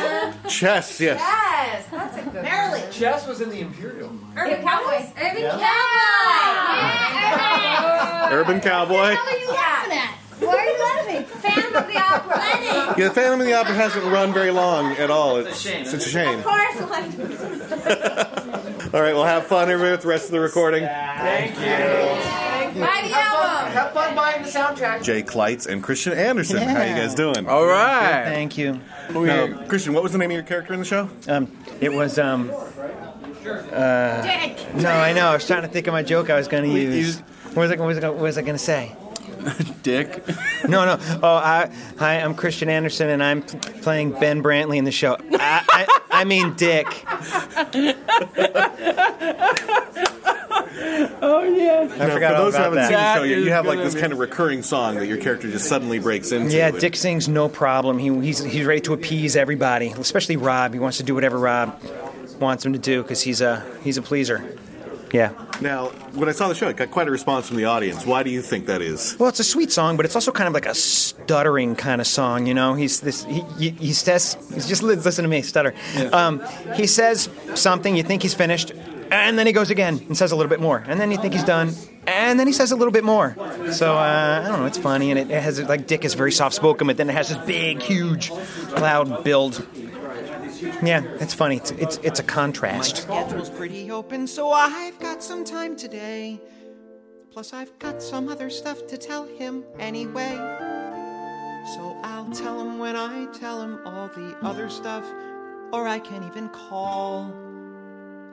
Chess, 0.47 0.99
yes. 0.99 1.19
Yes, 1.19 1.85
that's 1.91 2.17
a 2.17 2.21
good 2.29 2.43
Marilyn. 2.43 2.91
Chess 2.91 3.27
was 3.27 3.41
in 3.41 3.49
the 3.49 3.59
Imperial. 3.61 4.11
Urban 4.37 4.61
Cowboys. 4.63 5.11
Urban 5.17 5.41
Yeah. 5.41 5.57
Cowboys. 8.29 8.33
Urban 8.33 8.61
Cowboy. 8.61 9.13
What 9.13 9.33
are 9.33 9.37
you 9.37 9.49
laughing 9.49 9.97
at? 9.97 10.17
Why 10.39 10.55
are 10.55 10.65
you 10.65 10.79
laughing? 10.83 11.25
Phantom 11.25 11.75
of 11.75 11.87
the 11.87 11.97
Opera. 11.97 12.37
Lenny. 12.37 12.65
Yeah, 13.01 13.07
the 13.07 13.11
Phantom 13.13 13.39
of 13.41 13.45
the 13.47 13.53
Opera 13.53 13.73
hasn't 13.73 14.05
run 14.05 14.33
very 14.33 14.51
long 14.51 14.91
at 14.93 15.09
all. 15.09 15.37
It's, 15.37 15.65
it's, 15.65 15.93
a 15.93 15.99
shame. 16.01 16.39
Of 16.39 16.45
course, 16.45 16.79
like. 16.89 17.05
All 18.93 19.01
right, 19.01 19.13
well, 19.15 19.23
have 19.25 19.47
fun 19.47 19.69
everybody 19.69 19.91
with 19.91 20.01
the 20.01 20.07
rest 20.07 20.25
of 20.25 20.31
the 20.31 20.39
recording. 20.39 20.83
Thank 20.83 21.55
you. 21.55 22.81
Buy 22.81 23.01
the 23.07 23.13
album. 23.13 23.22
Have 23.73 23.93
fun 23.93 24.15
buying 24.15 24.41
the 24.43 24.49
soundtrack. 24.49 25.03
Jay 25.03 25.23
Klaitz 25.23 25.67
and 25.67 25.83
Christian 25.83 26.13
Anderson. 26.13 26.57
How 26.57 26.83
you 26.83 26.95
guys 26.95 27.15
doing? 27.15 27.47
All 27.47 27.65
right. 27.65 28.23
Thank 28.25 28.57
you. 28.57 28.79
Now, 29.11 29.65
Christian, 29.67 29.93
what 29.93 30.03
was 30.03 30.11
the 30.11 30.17
name 30.17 30.31
of 30.31 30.35
your 30.35 30.43
character 30.43 30.73
in 30.73 30.79
the 30.79 30.85
show? 30.85 31.09
Um, 31.27 31.51
it 31.81 31.91
was 31.91 32.17
um. 32.19 32.51
Uh, 33.45 34.21
Dick. 34.21 34.73
no, 34.75 34.89
I 34.89 35.11
know. 35.11 35.27
I 35.27 35.33
was 35.33 35.45
trying 35.45 35.63
to 35.63 35.67
think 35.67 35.87
of 35.87 35.91
my 35.93 36.01
joke 36.03 36.29
I 36.29 36.37
was 36.37 36.47
going 36.47 36.63
to 36.63 36.79
use. 36.79 37.19
What 37.19 37.57
was 37.57 37.71
I? 37.71 37.75
What 37.75 37.87
was 37.87 37.97
I, 37.97 38.09
what 38.09 38.19
was 38.21 38.37
I 38.37 38.41
going 38.41 38.53
to 38.53 38.57
say? 38.63 38.95
Dick. 39.83 40.23
No, 40.67 40.85
no. 40.85 40.97
Oh, 41.21 41.27
I, 41.35 41.69
hi. 41.97 42.15
I'm 42.21 42.33
Christian 42.35 42.69
Anderson, 42.69 43.09
and 43.09 43.21
I'm 43.23 43.41
p- 43.43 43.57
playing 43.81 44.11
Ben 44.11 44.41
Brantley 44.43 44.77
in 44.77 44.85
the 44.85 44.91
show. 44.91 45.17
I, 45.33 45.63
I, 45.69 45.99
I 46.11 46.23
mean 46.23 46.53
Dick. 46.55 46.87
Oh 51.25 51.43
yeah. 51.43 51.87
I 51.93 51.97
Now, 51.97 52.13
forgot 52.13 52.31
for 52.31 52.35
all 52.37 52.43
those 52.45 52.55
who 52.55 52.63
about 52.63 52.73
haven't 52.73 52.75
that. 52.75 52.87
seen 52.87 52.93
the 52.97 53.13
show 53.15 53.21
That 53.21 53.29
yet, 53.29 53.37
is 53.39 53.45
you 53.45 53.51
have 53.51 53.65
like 53.65 53.75
gonna 53.77 53.85
this 53.85 53.95
be- 53.95 54.01
kind 54.01 54.13
of 54.13 54.19
recurring 54.19 54.61
song 54.63 54.95
that 54.95 55.07
your 55.07 55.17
character 55.17 55.49
just 55.49 55.67
suddenly 55.67 55.99
breaks 55.99 56.31
into. 56.31 56.55
Yeah, 56.55 56.67
And- 56.67 56.79
Dick 56.79 56.95
sings 56.95 57.27
no 57.27 57.47
problem. 57.49 57.97
He, 57.97 58.13
he's 58.21 58.43
he's 58.43 58.65
ready 58.65 58.81
to 58.81 58.93
appease 58.93 59.35
everybody, 59.35 59.87
especially 59.97 60.37
Rob. 60.37 60.73
He 60.73 60.79
wants 60.79 60.97
to 60.97 61.03
do 61.03 61.15
whatever 61.15 61.37
Rob 61.39 61.79
wants 62.39 62.65
him 62.65 62.73
to 62.73 62.79
do 62.79 63.01
because 63.01 63.21
he's 63.21 63.41
a 63.41 63.63
he's 63.83 63.97
a 63.97 64.01
pleaser. 64.01 64.57
Yeah. 65.13 65.31
Now, 65.61 65.89
when 66.15 66.27
I 66.27 66.31
saw 66.31 66.47
the 66.47 66.55
show, 66.55 66.67
it 66.67 66.75
got 66.75 66.89
quite 66.89 67.07
a 67.07 67.11
response 67.11 67.47
from 67.47 67.57
the 67.57 67.65
audience. 67.65 68.03
Why 68.03 68.23
do 68.23 68.31
you 68.31 68.41
think 68.41 68.65
that 68.65 68.81
is? 68.81 69.15
Well, 69.19 69.29
it's 69.29 69.39
a 69.39 69.43
sweet 69.43 69.71
song, 69.71 69.95
but 69.95 70.05
it's 70.05 70.15
also 70.15 70.31
kind 70.31 70.47
of 70.47 70.55
like 70.55 70.65
a 70.65 70.73
stuttering 70.73 71.75
kind 71.75 72.01
of 72.01 72.07
song. 72.07 72.47
You 72.47 72.55
know, 72.55 72.73
he's 72.73 72.99
this. 72.99 73.23
He, 73.23 73.41
he, 73.59 73.69
he 73.69 73.93
says, 73.93 74.35
he's 74.51 74.67
just 74.67 74.81
listen 74.81 75.23
to 75.23 75.29
me 75.29 75.43
stutter. 75.43 75.75
Um, 76.11 76.43
he 76.73 76.87
says 76.87 77.29
something, 77.53 77.95
you 77.95 78.01
think 78.01 78.23
he's 78.23 78.33
finished, 78.33 78.71
and 79.11 79.37
then 79.37 79.45
he 79.45 79.53
goes 79.53 79.69
again 79.69 80.03
and 80.07 80.17
says 80.17 80.31
a 80.31 80.35
little 80.35 80.49
bit 80.49 80.59
more, 80.59 80.83
and 80.87 80.99
then 80.99 81.11
you 81.11 81.17
think 81.17 81.33
he's 81.33 81.43
done, 81.43 81.71
and 82.07 82.39
then 82.39 82.47
he 82.47 82.53
says 82.53 82.71
a 82.71 82.75
little 82.75 82.91
bit 82.91 83.03
more. 83.03 83.35
So 83.71 83.93
uh, 83.93 84.41
I 84.43 84.47
don't 84.49 84.61
know. 84.61 84.65
It's 84.65 84.79
funny, 84.79 85.11
and 85.11 85.19
it, 85.19 85.29
it 85.29 85.43
has 85.43 85.61
like 85.61 85.85
Dick 85.85 86.05
is 86.05 86.15
very 86.15 86.31
soft 86.31 86.55
spoken, 86.55 86.87
but 86.87 86.97
then 86.97 87.07
it 87.07 87.13
has 87.13 87.29
this 87.29 87.37
big, 87.45 87.83
huge, 87.83 88.31
loud 88.71 89.23
build. 89.23 89.65
Yeah, 90.63 91.03
it's 91.19 91.33
funny. 91.33 91.57
It's 91.57 91.71
it's, 91.71 91.97
it's 91.97 92.19
a 92.19 92.23
contrast. 92.23 93.07
My 93.07 93.21
schedule's 93.23 93.49
pretty 93.49 93.91
open, 93.91 94.27
so 94.27 94.51
I've 94.51 94.97
got 94.99 95.21
some 95.23 95.43
time 95.43 95.75
today. 95.75 96.39
Plus, 97.31 97.53
I've 97.53 97.77
got 97.79 98.01
some 98.01 98.29
other 98.29 98.49
stuff 98.49 98.85
to 98.87 98.97
tell 98.97 99.25
him 99.25 99.63
anyway. 99.79 100.35
So 101.75 101.97
I'll 102.03 102.31
tell 102.31 102.59
him 102.61 102.77
when 102.77 102.95
I 102.95 103.25
tell 103.33 103.61
him 103.61 103.79
all 103.85 104.07
the 104.09 104.37
other 104.41 104.69
stuff, 104.69 105.05
or 105.71 105.87
I 105.87 105.99
can 105.99 106.23
even 106.27 106.49
call. 106.49 107.33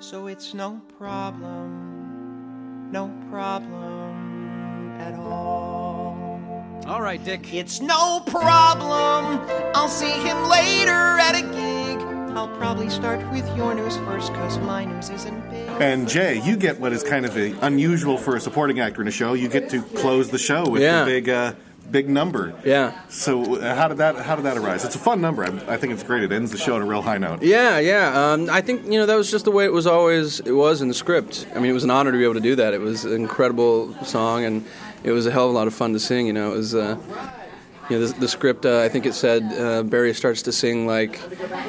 So 0.01 0.27
it's 0.27 0.55
no 0.55 0.81
problem, 0.99 2.91
no 2.91 3.11
problem 3.31 5.01
at 5.01 5.15
all. 5.15 6.41
All 6.87 7.03
right, 7.03 7.23
Dick. 7.25 7.55
It's 7.55 7.81
no 7.81 8.21
problem. 8.27 9.41
I'll 9.75 9.89
see 9.89 10.11
him 10.11 10.49
later 10.49 11.19
at 11.21 11.37
a 11.37 11.43
gig. 11.55 11.80
I'll 12.37 12.49
probably 12.57 12.89
start 12.91 13.19
with 13.33 13.45
your 13.57 13.75
news 13.75 13.97
first, 13.99 14.33
cause 14.35 14.59
my 14.59 14.85
news 14.85 15.11
isn't 15.11 15.51
big. 15.51 15.69
And 15.81 16.09
Jay, 16.09 16.41
you 16.45 16.57
get 16.57 16.79
what 16.79 16.93
is 16.93 17.03
kind 17.03 17.27
of 17.27 17.37
a, 17.37 17.53
unusual 17.61 18.17
for 18.17 18.37
a 18.37 18.41
supporting 18.41 18.79
actor 18.81 19.03
in 19.03 19.09
a 19.09 19.11
show. 19.11 19.33
You 19.35 19.49
get 19.49 19.69
to 19.71 19.83
close 19.83 20.31
the 20.31 20.39
show 20.39 20.69
with 20.69 20.81
Yeah. 20.83 21.05
the 21.05 21.11
big, 21.11 21.29
uh, 21.29 21.53
big 21.91 22.09
number. 22.09 22.55
Yeah. 22.65 22.93
So 23.09 23.57
uh, 23.57 23.75
how 23.75 23.89
did 23.89 23.99
that 23.99 24.17
how 24.17 24.37
did 24.37 24.45
that 24.45 24.57
arise? 24.57 24.85
It's 24.85 24.95
a 24.95 24.99
fun 25.01 25.21
number. 25.21 25.45
I, 25.45 25.75
I 25.75 25.77
think 25.77 25.93
it's 25.93 26.05
great. 26.05 26.23
It 26.23 26.31
ends 26.31 26.53
the 26.53 26.59
show 26.59 26.77
on 26.77 26.83
a 26.83 26.87
real 26.87 27.03
high 27.03 27.19
note. 27.19 27.43
Yeah, 27.43 27.81
yeah. 27.81 28.33
Um, 28.33 28.49
I 28.49 28.61
think 28.61 28.85
you 28.85 28.93
know 28.99 29.07
that 29.07 29.17
was 29.17 29.29
just 29.31 29.45
the 29.45 29.51
way 29.51 29.65
it 29.65 29.73
was 29.73 29.89
always. 29.89 30.39
It 30.41 30.53
was 30.53 30.83
in 30.83 30.89
the 30.89 30.95
script. 30.95 31.49
I 31.55 31.59
mean, 31.59 31.71
it 31.71 31.75
was 31.75 31.85
an 31.85 31.91
honor 31.91 32.13
to 32.13 32.17
be 32.19 32.23
able 32.25 32.35
to 32.35 32.41
do 32.41 32.55
that. 32.57 32.75
It 32.75 32.81
was 32.81 33.05
an 33.05 33.15
incredible 33.15 33.93
song, 34.05 34.45
and 34.45 34.65
it 35.03 35.11
was 35.11 35.27
a 35.27 35.33
hell 35.33 35.47
of 35.47 35.51
a 35.51 35.55
lot 35.55 35.67
of 35.67 35.75
fun 35.75 35.93
to 35.95 35.99
sing. 36.01 36.27
You 36.29 36.33
know, 36.33 36.53
it 36.53 36.57
was. 36.59 36.75
Uh, 36.77 36.97
you 37.91 37.99
know, 37.99 38.07
the, 38.07 38.21
the 38.21 38.29
script. 38.29 38.65
Uh, 38.65 38.81
I 38.81 38.89
think 38.89 39.05
it 39.07 39.15
said 39.15 39.43
uh, 39.59 39.83
Barry 39.83 40.15
starts 40.15 40.43
to 40.43 40.53
sing 40.53 40.87
like 40.87 41.21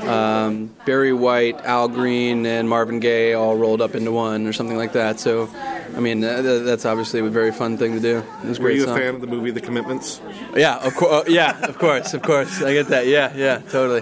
um, 0.03 0.67
Barry 0.85 1.13
White, 1.13 1.57
Al 1.65 1.87
Green, 1.87 2.45
and 2.45 2.69
Marvin 2.69 2.99
Gaye 2.99 3.33
all 3.33 3.57
rolled 3.57 3.81
up 3.81 3.95
into 3.95 4.11
one, 4.11 4.45
or 4.47 4.53
something 4.53 4.77
like 4.77 4.93
that. 4.93 5.19
So, 5.19 5.49
I 5.95 5.99
mean, 5.99 6.23
uh, 6.23 6.41
that's 6.41 6.85
obviously 6.85 7.19
a 7.19 7.23
very 7.29 7.51
fun 7.51 7.77
thing 7.77 7.93
to 7.93 7.99
do. 7.99 8.23
It 8.43 8.47
was 8.47 8.59
a 8.59 8.61
Were 8.61 8.67
great 8.69 8.77
you 8.77 8.85
song. 8.85 8.97
a 8.97 8.99
fan 8.99 9.15
of 9.15 9.21
the 9.21 9.27
movie 9.27 9.51
The 9.51 9.61
Commitments? 9.61 10.21
Yeah, 10.55 10.77
of 10.77 10.95
course. 10.95 11.27
yeah, 11.29 11.59
of 11.65 11.77
course, 11.77 12.13
of 12.13 12.21
course. 12.21 12.61
I 12.61 12.73
get 12.73 12.87
that. 12.87 13.07
Yeah, 13.07 13.33
yeah, 13.35 13.59
totally. 13.69 14.01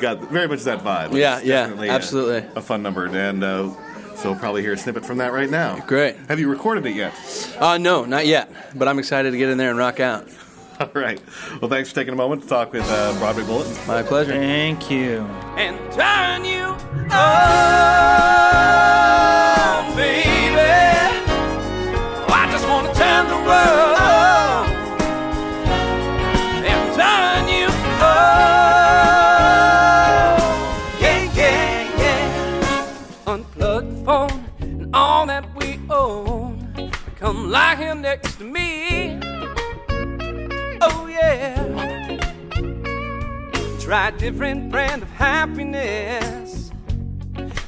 Got 0.00 0.30
very 0.30 0.48
much 0.48 0.64
that 0.64 0.80
vibe. 0.80 1.12
Yeah, 1.16 1.38
It's 1.38 1.46
yeah, 1.46 1.60
definitely 1.62 1.88
a- 1.88 1.92
absolutely. 1.92 2.50
A, 2.56 2.60
fun 2.60 2.82
number, 2.82 3.06
and 3.06 3.42
uh, 3.44 3.70
so 4.16 4.30
we'll 4.30 4.38
probably 4.38 4.62
hear 4.62 4.72
a 4.72 4.76
snippet 4.76 5.04
from 5.06 5.18
that 5.18 5.32
right 5.32 5.48
now. 5.50 5.78
Great. 5.86 6.16
Have 6.28 6.38
you 6.40 6.48
recorded 6.50 6.84
it 6.86 6.94
yet? 6.96 7.14
Uh, 7.58 7.78
no, 7.78 8.04
not 8.04 8.26
yet. 8.26 8.50
But 8.74 8.88
I'm 8.88 8.98
excited 8.98 9.30
to 9.30 9.38
get 9.38 9.48
in 9.48 9.56
there 9.58 9.70
and 9.70 9.78
rock 9.78 10.00
out. 10.00 10.28
All 10.84 10.88
right. 10.94 11.20
Well, 11.60 11.68
thanks 11.68 11.90
for 11.90 11.94
taking 11.96 12.14
a 12.14 12.16
moment 12.16 12.42
to 12.42 12.48
talk 12.48 12.72
with 12.72 12.88
uh, 12.88 13.12
Broadway 13.18 13.44
Bulletin. 13.44 13.76
My 13.86 14.02
pleasure. 14.02 14.32
Thank 14.32 14.90
you. 14.90 15.18
and 15.56 15.76
turn 15.92 16.44
you 16.46 16.64
on, 16.64 16.78
baby. 19.94 20.24
Oh, 21.28 22.32
I 22.32 22.48
just 22.50 22.66
want 22.66 22.86
to 22.86 22.94
turn 22.98 23.28
the 23.28 23.36
world 23.36 23.99
Try 43.90 44.06
a 44.06 44.12
different 44.12 44.70
brand 44.70 45.02
of 45.02 45.10
happiness 45.10 46.70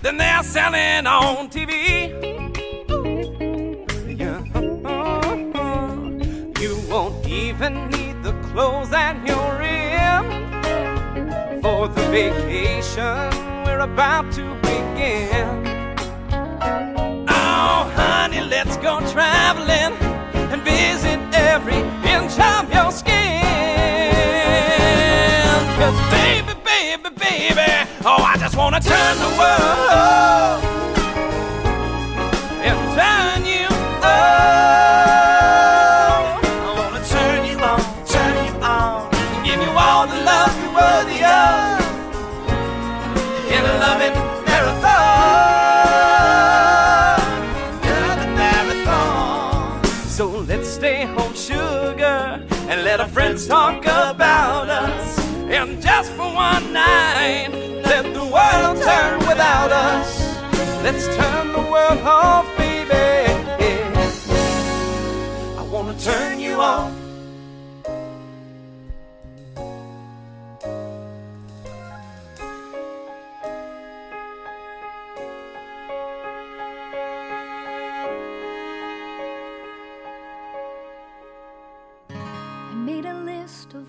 than 0.02 0.18
they're 0.18 0.44
selling 0.44 1.04
on 1.04 1.48
TV. 1.50 2.10
Yeah. 4.06 4.38
You 6.60 6.78
won't 6.88 7.26
even 7.26 7.88
need 7.90 8.22
the 8.22 8.34
clothes 8.50 8.90
that 8.90 9.16
you're 9.26 9.62
in 9.62 11.60
for 11.60 11.88
the 11.88 12.02
vacation 12.12 13.64
we're 13.64 13.80
about 13.80 14.30
to 14.34 14.54
begin. 14.62 15.96
Oh, 17.28 17.92
honey, 17.96 18.42
let's 18.42 18.76
go 18.76 19.00
traveling 19.10 19.92
and 20.52 20.62
visit 20.62 21.18
every 21.34 21.82
inch 22.08 22.38
of 22.38 22.72
your 22.72 22.92
skin. 22.92 23.21
Baby, 27.48 27.90
oh, 28.04 28.22
I 28.22 28.36
just 28.38 28.56
wanna 28.56 28.80
turn 28.80 29.18
the 29.18 30.62
world 30.62 30.71
Let's 60.82 61.06
turn 61.16 61.52
the 61.52 61.60
world 61.60 62.00
off, 62.00 62.46
baby. 62.58 62.92
I 65.58 65.62
wanna 65.70 65.94
turn 65.98 66.40
you 66.40 66.60
on. 66.60 67.02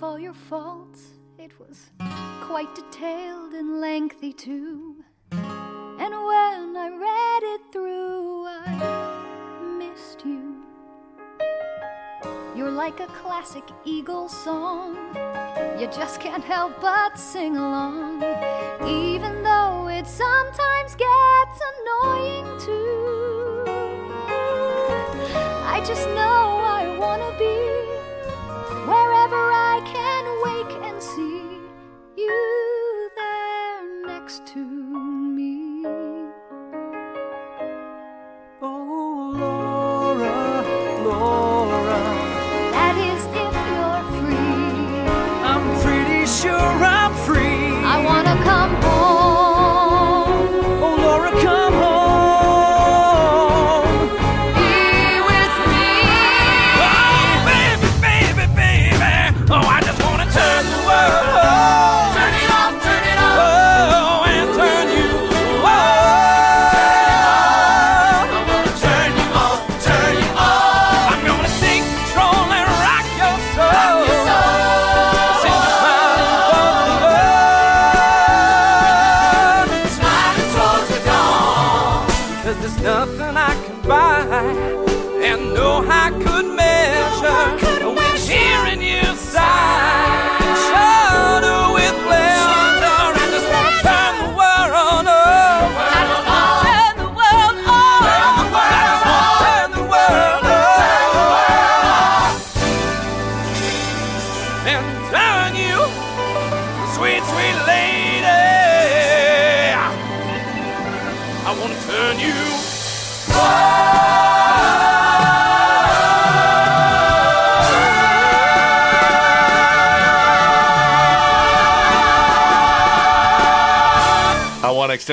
all 0.04 0.20
your 0.20 0.34
faults. 0.34 1.02
It 1.40 1.58
was 1.60 1.90
quite 2.42 2.74
detailed 2.76 3.54
and 3.54 3.80
lengthy, 3.80 4.34
too. 4.34 5.03
And 5.38 6.14
when 6.14 6.78
I 6.78 6.90
read 6.90 7.44
it 7.56 7.62
through, 7.72 8.46
I 8.46 9.78
missed 9.80 10.26
you. 10.26 10.62
You're 12.56 12.72
like 12.72 13.00
a 13.00 13.08
classic 13.08 13.64
Eagle 13.84 14.30
song. 14.30 14.96
You 15.80 15.88
just 15.88 16.20
can't 16.20 16.44
help 16.44 16.80
but 16.80 17.18
sing 17.18 17.58
along, 17.58 18.22
even 18.88 19.44
though 19.44 19.88
it 19.88 20.06
sometimes 20.08 20.96
gets 20.96 21.58
annoying 21.72 22.60
too. 22.60 23.64
I 25.66 25.84
just 25.86 26.08
know 26.10 26.63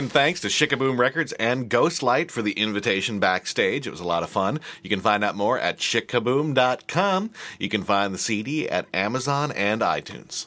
Extend 0.00 0.12
thanks 0.12 0.40
to 0.40 0.48
Sh-K-Boom 0.48 0.98
Records 0.98 1.34
and 1.34 1.68
Ghostlight 1.68 2.30
for 2.30 2.40
the 2.40 2.52
invitation 2.52 3.20
backstage. 3.20 3.86
It 3.86 3.90
was 3.90 4.00
a 4.00 4.06
lot 4.06 4.22
of 4.22 4.30
fun. 4.30 4.58
You 4.82 4.88
can 4.88 5.00
find 5.00 5.22
out 5.22 5.36
more 5.36 5.58
at 5.58 5.76
shikaboom.com. 5.76 7.30
You 7.58 7.68
can 7.68 7.82
find 7.82 8.14
the 8.14 8.18
CD 8.18 8.66
at 8.66 8.86
Amazon 8.94 9.52
and 9.52 9.82
iTunes. 9.82 10.46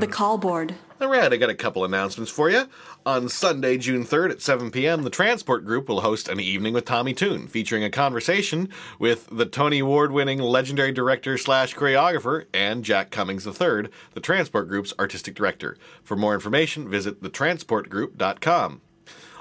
The 0.00 0.08
call 0.10 0.36
board. 0.36 0.74
All 1.00 1.08
right, 1.08 1.32
I 1.32 1.38
got 1.38 1.48
a 1.48 1.54
couple 1.54 1.82
announcements 1.82 2.30
for 2.30 2.50
you. 2.50 2.68
On 3.06 3.30
Sunday, 3.30 3.78
June 3.78 4.04
3rd 4.04 4.32
at 4.32 4.42
7 4.42 4.70
p.m., 4.70 5.02
the 5.02 5.08
Transport 5.08 5.64
Group 5.64 5.88
will 5.88 6.02
host 6.02 6.28
an 6.28 6.38
evening 6.38 6.74
with 6.74 6.84
Tommy 6.84 7.14
Tune, 7.14 7.48
featuring 7.48 7.82
a 7.82 7.88
conversation 7.88 8.68
with 8.98 9.26
the 9.32 9.46
Tony 9.46 9.78
Award 9.78 10.12
winning 10.12 10.40
legendary 10.40 10.92
director 10.92 11.38
slash 11.38 11.74
choreographer 11.74 12.44
and 12.52 12.84
Jack 12.84 13.10
Cummings 13.10 13.46
III, 13.46 13.88
the 14.12 14.20
Transport 14.20 14.68
Group's 14.68 14.92
artistic 14.98 15.34
director. 15.34 15.78
For 16.04 16.18
more 16.18 16.34
information, 16.34 16.86
visit 16.86 17.22
thetransportgroup.com. 17.22 18.82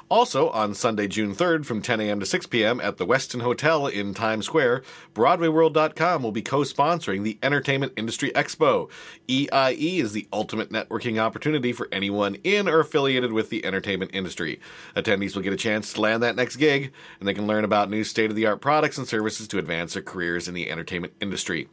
Also, 0.09 0.49
on 0.49 0.73
Sunday, 0.73 1.07
June 1.07 1.35
3rd, 1.35 1.67
from 1.67 1.83
10 1.83 2.01
a.m. 2.01 2.19
to 2.19 2.25
6 2.25 2.47
p.m. 2.47 2.81
at 2.81 2.97
the 2.97 3.05
Westin 3.05 3.43
Hotel 3.43 3.85
in 3.85 4.15
Times 4.15 4.47
Square, 4.47 4.81
BroadwayWorld.com 5.13 6.23
will 6.23 6.31
be 6.31 6.41
co 6.41 6.61
sponsoring 6.61 7.21
the 7.21 7.37
Entertainment 7.43 7.93
Industry 7.95 8.31
Expo. 8.31 8.89
EIE 9.27 9.99
is 9.99 10.13
the 10.13 10.27
ultimate 10.33 10.71
networking 10.71 11.19
opportunity 11.19 11.71
for 11.71 11.87
anyone 11.91 12.35
in 12.43 12.67
or 12.67 12.79
affiliated 12.79 13.31
with 13.31 13.51
the 13.51 13.63
entertainment 13.63 14.09
industry. 14.11 14.59
Attendees 14.95 15.35
will 15.35 15.43
get 15.43 15.53
a 15.53 15.57
chance 15.57 15.93
to 15.93 16.01
land 16.01 16.23
that 16.23 16.35
next 16.35 16.55
gig, 16.55 16.91
and 17.19 17.27
they 17.27 17.33
can 17.35 17.45
learn 17.45 17.63
about 17.63 17.91
new 17.91 18.03
state 18.03 18.31
of 18.31 18.35
the 18.35 18.47
art 18.47 18.61
products 18.61 18.97
and 18.97 19.07
services 19.07 19.47
to 19.47 19.59
advance 19.59 19.93
their 19.93 20.01
careers 20.01 20.47
in 20.47 20.55
the 20.55 20.71
entertainment 20.71 21.13
industry. 21.21 21.69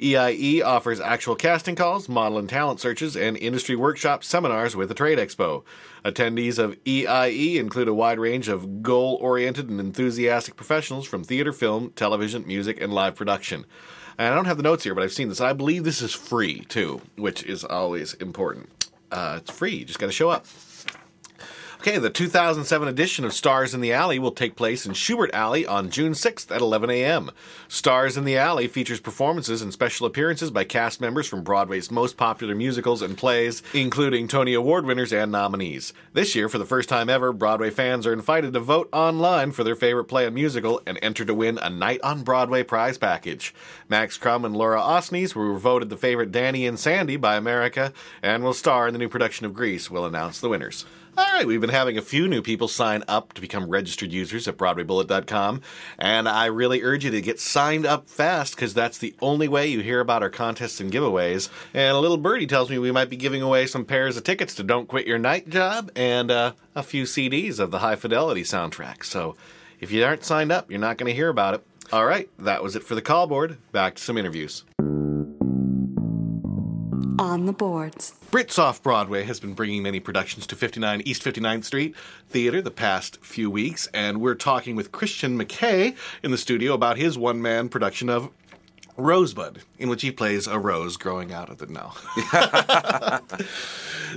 EIE 0.00 0.62
offers 0.62 1.00
actual 1.00 1.34
casting 1.34 1.74
calls, 1.74 2.08
model 2.08 2.38
and 2.38 2.48
talent 2.48 2.78
searches, 2.78 3.16
and 3.16 3.36
industry 3.36 3.74
workshop 3.74 4.22
seminars 4.22 4.76
with 4.76 4.88
the 4.88 4.94
Trade 4.94 5.18
Expo. 5.18 5.64
Attendees 6.04 6.58
of 6.58 6.76
EIE 6.86 7.58
include 7.58 7.88
a 7.88 7.94
wide 7.94 8.18
range 8.18 8.48
of 8.48 8.82
goal 8.82 9.18
oriented 9.20 9.68
and 9.68 9.80
enthusiastic 9.80 10.56
professionals 10.56 11.06
from 11.06 11.24
theater, 11.24 11.52
film, 11.52 11.92
television, 11.96 12.46
music, 12.46 12.80
and 12.80 12.92
live 12.92 13.14
production. 13.14 13.66
And 14.18 14.28
I 14.28 14.34
don't 14.34 14.46
have 14.46 14.56
the 14.56 14.62
notes 14.62 14.84
here, 14.84 14.94
but 14.94 15.04
I've 15.04 15.12
seen 15.12 15.28
this. 15.28 15.40
I 15.40 15.52
believe 15.52 15.84
this 15.84 16.02
is 16.02 16.12
free 16.12 16.60
too, 16.60 17.02
which 17.16 17.42
is 17.42 17.64
always 17.64 18.14
important. 18.14 18.88
Uh, 19.10 19.40
it's 19.40 19.50
free, 19.50 19.76
you 19.76 19.84
just 19.84 19.98
got 19.98 20.06
to 20.06 20.12
show 20.12 20.30
up. 20.30 20.46
Okay, 21.80 21.96
the 21.96 22.10
2007 22.10 22.88
edition 22.88 23.24
of 23.24 23.32
Stars 23.32 23.72
in 23.72 23.80
the 23.80 23.94
Alley 23.94 24.18
will 24.18 24.32
take 24.32 24.54
place 24.54 24.84
in 24.84 24.92
Shubert 24.92 25.30
Alley 25.32 25.64
on 25.64 25.88
June 25.88 26.12
6th 26.12 26.54
at 26.54 26.60
11 26.60 26.90
a.m. 26.90 27.30
Stars 27.68 28.18
in 28.18 28.26
the 28.26 28.36
Alley 28.36 28.68
features 28.68 29.00
performances 29.00 29.62
and 29.62 29.72
special 29.72 30.06
appearances 30.06 30.50
by 30.50 30.64
cast 30.64 31.00
members 31.00 31.26
from 31.26 31.42
Broadway's 31.42 31.90
most 31.90 32.18
popular 32.18 32.54
musicals 32.54 33.00
and 33.00 33.16
plays, 33.16 33.62
including 33.72 34.28
Tony 34.28 34.52
Award 34.52 34.84
winners 34.84 35.10
and 35.10 35.32
nominees. 35.32 35.94
This 36.12 36.34
year, 36.34 36.50
for 36.50 36.58
the 36.58 36.66
first 36.66 36.86
time 36.90 37.08
ever, 37.08 37.32
Broadway 37.32 37.70
fans 37.70 38.06
are 38.06 38.12
invited 38.12 38.52
to 38.52 38.60
vote 38.60 38.90
online 38.92 39.50
for 39.50 39.64
their 39.64 39.74
favorite 39.74 40.04
play 40.04 40.26
and 40.26 40.34
musical 40.34 40.82
and 40.86 40.98
enter 41.00 41.24
to 41.24 41.32
win 41.32 41.56
a 41.56 41.70
Night 41.70 42.02
on 42.02 42.24
Broadway 42.24 42.62
prize 42.62 42.98
package. 42.98 43.54
Max 43.88 44.18
Crumm 44.18 44.44
and 44.44 44.54
Laura 44.54 44.82
Osnes 44.82 45.34
were 45.34 45.56
voted 45.56 45.88
the 45.88 45.96
favorite 45.96 46.30
Danny 46.30 46.66
and 46.66 46.78
Sandy 46.78 47.16
by 47.16 47.36
America 47.36 47.94
and 48.22 48.44
will 48.44 48.52
star 48.52 48.86
in 48.86 48.92
the 48.92 48.98
new 48.98 49.08
production 49.08 49.46
of 49.46 49.54
Grease. 49.54 49.90
Will 49.90 50.04
announce 50.04 50.40
the 50.40 50.50
winners. 50.50 50.84
All 51.20 51.26
right, 51.34 51.46
we've 51.46 51.60
been 51.60 51.68
having 51.68 51.98
a 51.98 52.02
few 52.02 52.26
new 52.28 52.40
people 52.40 52.66
sign 52.66 53.04
up 53.06 53.34
to 53.34 53.42
become 53.42 53.68
registered 53.68 54.10
users 54.10 54.48
at 54.48 54.56
BroadwayBullet.com, 54.56 55.60
and 55.98 56.26
I 56.26 56.46
really 56.46 56.82
urge 56.82 57.04
you 57.04 57.10
to 57.10 57.20
get 57.20 57.38
signed 57.38 57.84
up 57.84 58.08
fast 58.08 58.56
because 58.56 58.72
that's 58.72 58.96
the 58.96 59.14
only 59.20 59.46
way 59.46 59.66
you 59.66 59.80
hear 59.80 60.00
about 60.00 60.22
our 60.22 60.30
contests 60.30 60.80
and 60.80 60.90
giveaways. 60.90 61.50
And 61.74 61.94
a 61.94 62.00
little 62.00 62.16
birdie 62.16 62.46
tells 62.46 62.70
me 62.70 62.78
we 62.78 62.90
might 62.90 63.10
be 63.10 63.16
giving 63.16 63.42
away 63.42 63.66
some 63.66 63.84
pairs 63.84 64.16
of 64.16 64.24
tickets 64.24 64.54
to 64.54 64.62
Don't 64.62 64.88
Quit 64.88 65.06
Your 65.06 65.18
Night 65.18 65.50
Job 65.50 65.90
and 65.94 66.30
uh, 66.30 66.52
a 66.74 66.82
few 66.82 67.04
CDs 67.04 67.58
of 67.58 67.70
the 67.70 67.80
High 67.80 67.96
Fidelity 67.96 68.42
soundtrack. 68.42 69.04
So 69.04 69.36
if 69.78 69.92
you 69.92 70.02
aren't 70.02 70.24
signed 70.24 70.50
up, 70.50 70.70
you're 70.70 70.80
not 70.80 70.96
going 70.96 71.10
to 71.10 71.14
hear 71.14 71.28
about 71.28 71.52
it. 71.52 71.66
All 71.92 72.06
right, 72.06 72.30
that 72.38 72.62
was 72.62 72.74
it 72.76 72.82
for 72.82 72.94
the 72.94 73.02
call 73.02 73.26
board. 73.26 73.58
Back 73.72 73.96
to 73.96 74.02
some 74.02 74.16
interviews. 74.16 74.64
On 77.20 77.44
the 77.44 77.52
boards. 77.52 78.14
Brits 78.30 78.58
Off 78.58 78.82
Broadway 78.82 79.24
has 79.24 79.40
been 79.40 79.52
bringing 79.52 79.82
many 79.82 80.00
productions 80.00 80.46
to 80.46 80.56
59 80.56 81.02
East 81.04 81.22
59th 81.22 81.64
Street 81.64 81.94
Theater 82.30 82.62
the 82.62 82.70
past 82.70 83.18
few 83.22 83.50
weeks, 83.50 83.86
and 83.92 84.22
we're 84.22 84.34
talking 84.34 84.74
with 84.74 84.90
Christian 84.90 85.38
McKay 85.38 85.94
in 86.22 86.30
the 86.30 86.38
studio 86.38 86.72
about 86.72 86.96
his 86.96 87.18
one 87.18 87.42
man 87.42 87.68
production 87.68 88.08
of 88.08 88.30
Rosebud, 88.96 89.62
in 89.78 89.88
which 89.88 90.02
he 90.02 90.10
plays 90.10 90.46
a 90.46 90.58
rose 90.58 90.96
growing 90.96 91.32
out 91.32 91.48
of 91.48 91.58
the 91.58 91.66
no. 91.66 91.92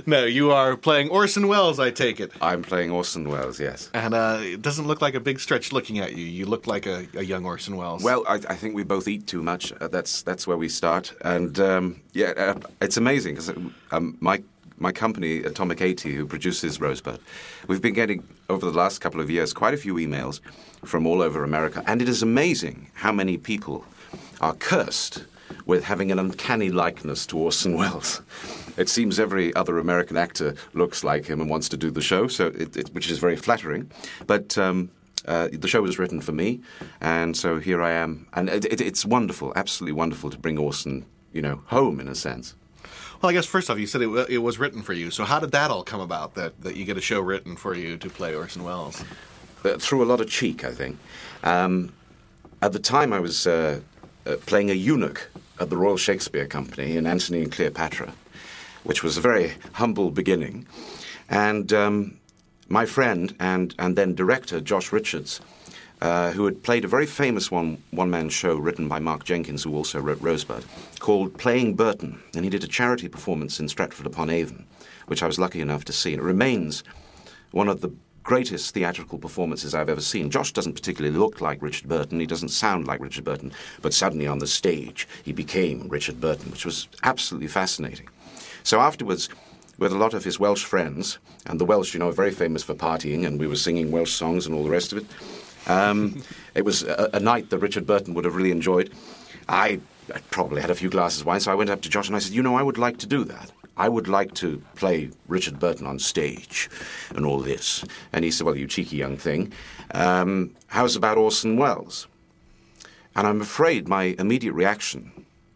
no, 0.06 0.24
you 0.24 0.50
are 0.50 0.76
playing 0.76 1.08
Orson 1.10 1.48
Welles, 1.48 1.78
I 1.78 1.90
take 1.90 2.20
it. 2.20 2.32
I'm 2.40 2.62
playing 2.62 2.90
Orson 2.90 3.28
Welles, 3.28 3.60
yes. 3.60 3.90
And 3.94 4.14
uh, 4.14 4.38
it 4.40 4.62
doesn't 4.62 4.86
look 4.86 5.00
like 5.00 5.14
a 5.14 5.20
big 5.20 5.40
stretch 5.40 5.72
looking 5.72 5.98
at 5.98 6.16
you. 6.16 6.24
You 6.24 6.46
look 6.46 6.66
like 6.66 6.86
a, 6.86 7.06
a 7.14 7.22
young 7.22 7.44
Orson 7.44 7.76
Welles. 7.76 8.02
Well, 8.02 8.24
I, 8.28 8.34
I 8.48 8.56
think 8.56 8.74
we 8.74 8.84
both 8.84 9.08
eat 9.08 9.26
too 9.26 9.42
much. 9.42 9.72
Uh, 9.80 9.88
that's 9.88 10.22
that's 10.22 10.46
where 10.46 10.56
we 10.56 10.68
start, 10.68 11.12
and 11.22 11.58
um, 11.60 12.00
yeah, 12.12 12.32
uh, 12.36 12.60
it's 12.80 12.96
amazing 12.96 13.34
because 13.34 13.50
um, 13.90 14.16
my 14.20 14.42
my 14.76 14.92
company, 14.92 15.38
Atomic 15.38 15.80
80, 15.80 16.14
who 16.14 16.26
produces 16.26 16.80
Rosebud, 16.80 17.20
we've 17.68 17.80
been 17.80 17.94
getting 17.94 18.26
over 18.48 18.68
the 18.70 18.76
last 18.76 18.98
couple 19.00 19.20
of 19.20 19.30
years 19.30 19.52
quite 19.52 19.72
a 19.72 19.76
few 19.76 19.94
emails 19.94 20.40
from 20.84 21.06
all 21.06 21.22
over 21.22 21.44
America, 21.44 21.82
and 21.86 22.02
it 22.02 22.08
is 22.08 22.22
amazing 22.22 22.90
how 22.94 23.12
many 23.12 23.36
people 23.36 23.84
are 24.40 24.54
cursed 24.54 25.24
with 25.66 25.84
having 25.84 26.10
an 26.12 26.18
uncanny 26.18 26.70
likeness 26.70 27.26
to 27.26 27.38
Orson 27.38 27.76
Welles. 27.76 28.22
It 28.76 28.88
seems 28.88 29.20
every 29.20 29.54
other 29.54 29.78
American 29.78 30.16
actor 30.16 30.54
looks 30.72 31.04
like 31.04 31.26
him 31.26 31.40
and 31.40 31.48
wants 31.48 31.68
to 31.70 31.76
do 31.76 31.90
the 31.90 32.02
show, 32.02 32.26
so 32.26 32.48
it, 32.48 32.76
it, 32.76 32.94
which 32.94 33.10
is 33.10 33.18
very 33.18 33.36
flattering. 33.36 33.90
But 34.26 34.58
um, 34.58 34.90
uh, 35.26 35.48
the 35.52 35.68
show 35.68 35.80
was 35.80 35.98
written 35.98 36.20
for 36.20 36.32
me, 36.32 36.60
and 37.00 37.36
so 37.36 37.58
here 37.58 37.82
I 37.82 37.92
am, 37.92 38.26
and 38.34 38.48
it, 38.48 38.64
it, 38.64 38.80
it's 38.80 39.04
wonderful, 39.04 39.52
absolutely 39.56 39.92
wonderful 39.92 40.30
to 40.30 40.38
bring 40.38 40.58
Orson, 40.58 41.06
you 41.32 41.40
know, 41.42 41.62
home 41.66 42.00
in 42.00 42.08
a 42.08 42.14
sense. 42.14 42.54
Well, 43.22 43.30
I 43.30 43.32
guess 43.32 43.46
first 43.46 43.70
off, 43.70 43.78
you 43.78 43.86
said 43.86 44.02
it, 44.02 44.08
it 44.28 44.38
was 44.38 44.58
written 44.58 44.82
for 44.82 44.92
you. 44.92 45.10
So 45.10 45.24
how 45.24 45.38
did 45.38 45.52
that 45.52 45.70
all 45.70 45.84
come 45.84 46.00
about? 46.00 46.34
That 46.34 46.60
that 46.62 46.76
you 46.76 46.84
get 46.84 46.98
a 46.98 47.00
show 47.00 47.20
written 47.20 47.56
for 47.56 47.74
you 47.74 47.96
to 47.96 48.10
play 48.10 48.34
Orson 48.34 48.64
Welles? 48.64 49.02
uh, 49.64 49.78
through 49.78 50.02
a 50.02 50.06
lot 50.06 50.20
of 50.20 50.28
cheek, 50.28 50.64
I 50.64 50.72
think. 50.72 50.98
Um, 51.42 51.92
at 52.62 52.72
the 52.72 52.78
time, 52.78 53.12
I 53.12 53.20
was 53.20 53.46
uh, 53.46 53.80
uh, 54.26 54.36
playing 54.46 54.70
a 54.70 54.74
eunuch 54.74 55.30
at 55.60 55.70
the 55.70 55.76
Royal 55.76 55.96
Shakespeare 55.96 56.46
Company 56.46 56.96
in 56.96 57.06
Antony 57.06 57.42
and 57.42 57.52
Cleopatra, 57.52 58.12
which 58.82 59.02
was 59.02 59.16
a 59.16 59.20
very 59.20 59.52
humble 59.72 60.10
beginning. 60.10 60.66
And 61.28 61.72
um, 61.72 62.18
my 62.68 62.86
friend 62.86 63.34
and, 63.38 63.74
and 63.78 63.96
then 63.96 64.14
director, 64.14 64.60
Josh 64.60 64.92
Richards, 64.92 65.40
uh, 66.00 66.32
who 66.32 66.44
had 66.44 66.62
played 66.62 66.84
a 66.84 66.88
very 66.88 67.06
famous 67.06 67.50
one 67.50 67.82
one 67.90 68.10
man 68.10 68.28
show 68.28 68.56
written 68.56 68.88
by 68.88 68.98
Mark 68.98 69.24
Jenkins, 69.24 69.62
who 69.62 69.74
also 69.74 70.00
wrote 70.00 70.20
Rosebud, 70.20 70.64
called 70.98 71.38
Playing 71.38 71.76
Burton. 71.76 72.20
And 72.34 72.44
he 72.44 72.50
did 72.50 72.64
a 72.64 72.68
charity 72.68 73.08
performance 73.08 73.60
in 73.60 73.68
Stratford 73.68 74.06
upon 74.06 74.28
Avon, 74.28 74.66
which 75.06 75.22
I 75.22 75.26
was 75.26 75.38
lucky 75.38 75.60
enough 75.60 75.84
to 75.86 75.92
see. 75.92 76.12
And 76.12 76.20
it 76.20 76.24
remains 76.24 76.84
one 77.52 77.68
of 77.68 77.80
the 77.80 77.92
greatest 78.24 78.72
theatrical 78.74 79.18
performances 79.18 79.74
I've 79.74 79.90
ever 79.90 80.00
seen. 80.00 80.30
Josh 80.30 80.52
doesn't 80.52 80.72
particularly 80.72 81.16
look 81.16 81.40
like 81.40 81.62
Richard 81.62 81.88
Burton, 81.88 82.18
he 82.18 82.26
doesn't 82.26 82.48
sound 82.48 82.86
like 82.86 83.00
Richard 83.00 83.24
Burton, 83.24 83.52
but 83.82 83.94
suddenly 83.94 84.26
on 84.26 84.38
the 84.38 84.46
stage 84.46 85.06
he 85.22 85.32
became 85.32 85.88
Richard 85.88 86.20
Burton, 86.20 86.50
which 86.50 86.64
was 86.64 86.88
absolutely 87.02 87.48
fascinating. 87.48 88.08
So 88.62 88.80
afterwards, 88.80 89.28
with 89.78 89.92
a 89.92 89.98
lot 89.98 90.14
of 90.14 90.24
his 90.24 90.40
Welsh 90.40 90.64
friends, 90.64 91.18
and 91.46 91.60
the 91.60 91.64
Welsh, 91.64 91.94
you 91.94 92.00
know, 92.00 92.08
are 92.08 92.12
very 92.12 92.30
famous 92.30 92.62
for 92.62 92.74
partying, 92.74 93.26
and 93.26 93.38
we 93.38 93.46
were 93.46 93.56
singing 93.56 93.90
Welsh 93.90 94.12
songs 94.12 94.46
and 94.46 94.54
all 94.54 94.62
the 94.62 94.70
rest 94.70 94.92
of 94.92 94.98
it. 94.98 95.06
Um, 95.70 96.22
it 96.54 96.64
was 96.64 96.82
a, 96.82 97.10
a 97.12 97.20
night 97.20 97.50
that 97.50 97.58
Richard 97.58 97.86
Burton 97.86 98.14
would 98.14 98.24
have 98.24 98.36
really 98.36 98.50
enjoyed. 98.50 98.92
I, 99.48 99.80
I 100.14 100.20
probably 100.30 100.60
had 100.60 100.70
a 100.70 100.74
few 100.74 100.88
glasses 100.88 101.20
of 101.20 101.26
wine, 101.26 101.40
so 101.40 101.52
I 101.52 101.56
went 101.56 101.70
up 101.70 101.82
to 101.82 101.90
Josh 101.90 102.06
and 102.06 102.16
I 102.16 102.20
said, 102.20 102.32
You 102.32 102.42
know, 102.42 102.56
I 102.56 102.62
would 102.62 102.78
like 102.78 102.98
to 102.98 103.06
do 103.06 103.24
that. 103.24 103.50
I 103.76 103.88
would 103.88 104.08
like 104.08 104.34
to 104.34 104.62
play 104.76 105.10
Richard 105.26 105.58
Burton 105.58 105.86
on 105.86 105.98
stage 105.98 106.70
and 107.14 107.26
all 107.26 107.40
this. 107.40 107.84
And 108.12 108.24
he 108.24 108.30
said, 108.30 108.46
Well, 108.46 108.56
you 108.56 108.66
cheeky 108.66 108.96
young 108.96 109.16
thing, 109.16 109.52
um, 109.92 110.54
how's 110.68 110.96
about 110.96 111.18
Orson 111.18 111.56
Welles? 111.56 112.06
And 113.16 113.26
I'm 113.26 113.40
afraid 113.40 113.88
my 113.88 114.14
immediate 114.18 114.52
reaction 114.52 115.12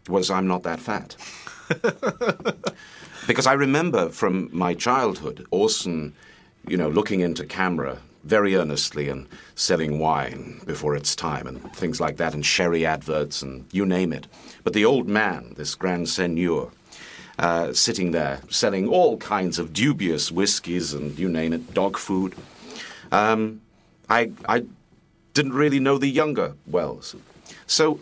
was, 0.07 0.29
I'm 0.29 0.47
not 0.47 0.63
that 0.63 0.79
fat. 0.79 1.15
because 3.27 3.45
I 3.45 3.53
remember 3.53 4.09
from 4.09 4.49
my 4.51 4.73
childhood 4.73 5.45
Orson, 5.51 6.13
you 6.67 6.77
know, 6.77 6.89
looking 6.89 7.19
into 7.19 7.45
camera 7.45 7.99
very 8.23 8.55
earnestly 8.55 9.09
and 9.09 9.27
selling 9.55 9.99
wine 9.99 10.61
before 10.65 10.95
its 10.95 11.15
time 11.15 11.47
and 11.47 11.73
things 11.75 11.99
like 11.99 12.17
that, 12.17 12.33
and 12.33 12.45
sherry 12.45 12.85
adverts 12.85 13.41
and 13.41 13.65
you 13.71 13.85
name 13.85 14.11
it. 14.11 14.27
But 14.63 14.73
the 14.73 14.85
old 14.85 15.07
man, 15.07 15.53
this 15.57 15.75
grand 15.75 16.09
seigneur, 16.09 16.69
uh, 17.39 17.73
sitting 17.73 18.11
there 18.11 18.41
selling 18.49 18.87
all 18.87 19.17
kinds 19.17 19.57
of 19.59 19.71
dubious 19.73 20.31
whiskies 20.31 20.93
and 20.93 21.17
you 21.17 21.29
name 21.29 21.53
it, 21.53 21.73
dog 21.73 21.97
food. 21.97 22.35
Um, 23.11 23.61
I, 24.09 24.31
I 24.47 24.65
didn't 25.33 25.53
really 25.53 25.79
know 25.79 25.97
the 25.97 26.09
younger 26.09 26.53
Welles. 26.67 27.15
So 27.65 27.99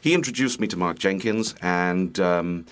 he 0.00 0.14
introduced 0.14 0.60
me 0.60 0.66
to 0.68 0.76
Mark 0.76 0.98
Jenkins, 0.98 1.54
and 1.60 2.18
um, 2.20 2.66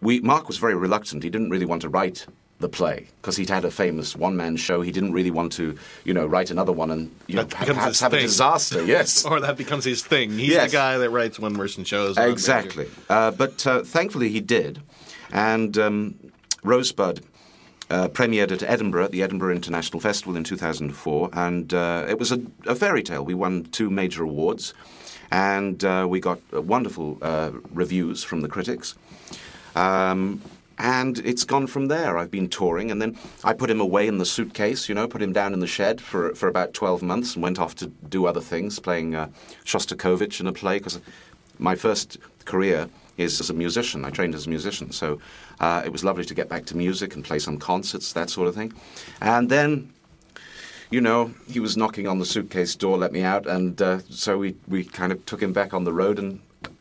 we, 0.00 0.20
Mark 0.20 0.46
was 0.48 0.58
very 0.58 0.74
reluctant. 0.74 1.22
He 1.22 1.30
didn't 1.30 1.50
really 1.50 1.66
want 1.66 1.82
to 1.82 1.88
write 1.88 2.26
the 2.60 2.68
play 2.68 3.08
because 3.20 3.36
he'd 3.36 3.50
had 3.50 3.64
a 3.64 3.70
famous 3.70 4.14
one-man 4.14 4.56
show. 4.56 4.80
He 4.80 4.92
didn't 4.92 5.12
really 5.12 5.30
want 5.32 5.52
to, 5.54 5.76
you 6.04 6.14
know, 6.14 6.24
write 6.26 6.50
another 6.50 6.72
one 6.72 6.90
and 6.92 7.10
you 7.26 7.34
know, 7.36 7.42
That 7.42 7.66
perhaps 7.66 8.00
have 8.00 8.14
a 8.14 8.20
disaster. 8.20 8.84
Yes, 8.94 9.24
or 9.24 9.40
that 9.40 9.56
becomes 9.56 9.84
his 9.84 10.02
thing. 10.04 10.30
He's 10.30 10.50
Yes. 10.50 10.70
the 10.70 10.76
guy 10.76 10.96
that 10.98 11.10
writes 11.10 11.38
one 11.40 11.56
person 11.56 11.84
shows. 11.84 12.16
Exactly. 12.16 12.88
Uh, 13.10 13.32
but 13.32 13.66
uh, 13.66 13.82
thankfully 13.82 14.28
he 14.28 14.40
did. 14.40 14.80
And 15.32 15.76
um, 15.78 16.14
Rosebud 16.62 17.24
uh, 17.90 18.08
premiered 18.08 18.50
at 18.50 18.62
Edinburgh 18.62 19.04
at 19.04 19.12
the 19.12 19.22
Edinburgh 19.22 19.54
International 19.54 20.00
Festival 20.00 20.36
in 20.36 20.44
2004. 20.44 21.30
And 21.32 21.74
uh, 21.74 22.06
it 22.08 22.18
was 22.18 22.32
a, 22.32 22.40
a 22.66 22.74
fairy 22.74 23.02
tale. 23.02 23.24
We 23.24 23.34
won 23.34 23.64
two 23.64 23.90
major 23.90 24.24
awards. 24.24 24.74
And 25.30 25.84
uh, 25.84 26.06
we 26.08 26.20
got 26.20 26.40
uh, 26.52 26.62
wonderful 26.62 27.18
uh, 27.22 27.50
reviews 27.72 28.22
from 28.22 28.40
the 28.40 28.48
critics. 28.48 28.94
Um, 29.74 30.40
and 30.78 31.18
it's 31.20 31.44
gone 31.44 31.66
from 31.66 31.86
there. 31.86 32.18
I've 32.18 32.30
been 32.30 32.48
touring, 32.48 32.90
and 32.90 33.00
then 33.00 33.16
I 33.44 33.52
put 33.52 33.70
him 33.70 33.80
away 33.80 34.08
in 34.08 34.18
the 34.18 34.26
suitcase, 34.26 34.88
you 34.88 34.94
know, 34.94 35.06
put 35.06 35.22
him 35.22 35.32
down 35.32 35.52
in 35.52 35.60
the 35.60 35.68
shed 35.68 36.00
for, 36.00 36.34
for 36.34 36.48
about 36.48 36.74
12 36.74 37.00
months 37.00 37.34
and 37.34 37.42
went 37.42 37.60
off 37.60 37.76
to 37.76 37.86
do 37.86 38.26
other 38.26 38.40
things, 38.40 38.80
playing 38.80 39.14
uh, 39.14 39.28
Shostakovich 39.64 40.40
in 40.40 40.48
a 40.48 40.52
play, 40.52 40.78
because 40.78 41.00
my 41.58 41.76
first 41.76 42.18
career 42.44 42.88
is 43.16 43.40
as 43.40 43.50
a 43.50 43.54
musician. 43.54 44.04
I 44.04 44.10
trained 44.10 44.34
as 44.34 44.46
a 44.46 44.50
musician, 44.50 44.92
so 44.92 45.20
uh, 45.60 45.82
it 45.84 45.92
was 45.92 46.04
lovely 46.04 46.24
to 46.24 46.34
get 46.34 46.48
back 46.48 46.66
to 46.66 46.76
music 46.76 47.14
and 47.14 47.24
play 47.24 47.38
some 47.38 47.58
concerts, 47.58 48.12
that 48.12 48.30
sort 48.30 48.48
of 48.48 48.54
thing. 48.54 48.72
And 49.20 49.50
then, 49.50 49.92
you 50.90 51.00
know, 51.00 51.32
he 51.48 51.60
was 51.60 51.76
knocking 51.76 52.06
on 52.06 52.18
the 52.18 52.26
suitcase 52.26 52.74
door, 52.74 52.98
let 52.98 53.12
me 53.12 53.22
out, 53.22 53.46
and 53.46 53.80
uh, 53.80 53.98
so 54.10 54.38
we, 54.38 54.56
we 54.68 54.84
kind 54.84 55.12
of 55.12 55.24
took 55.26 55.42
him 55.42 55.52
back 55.52 55.74
on 55.74 55.84
the 55.84 55.92
road 55.92 56.18
and 56.18 56.40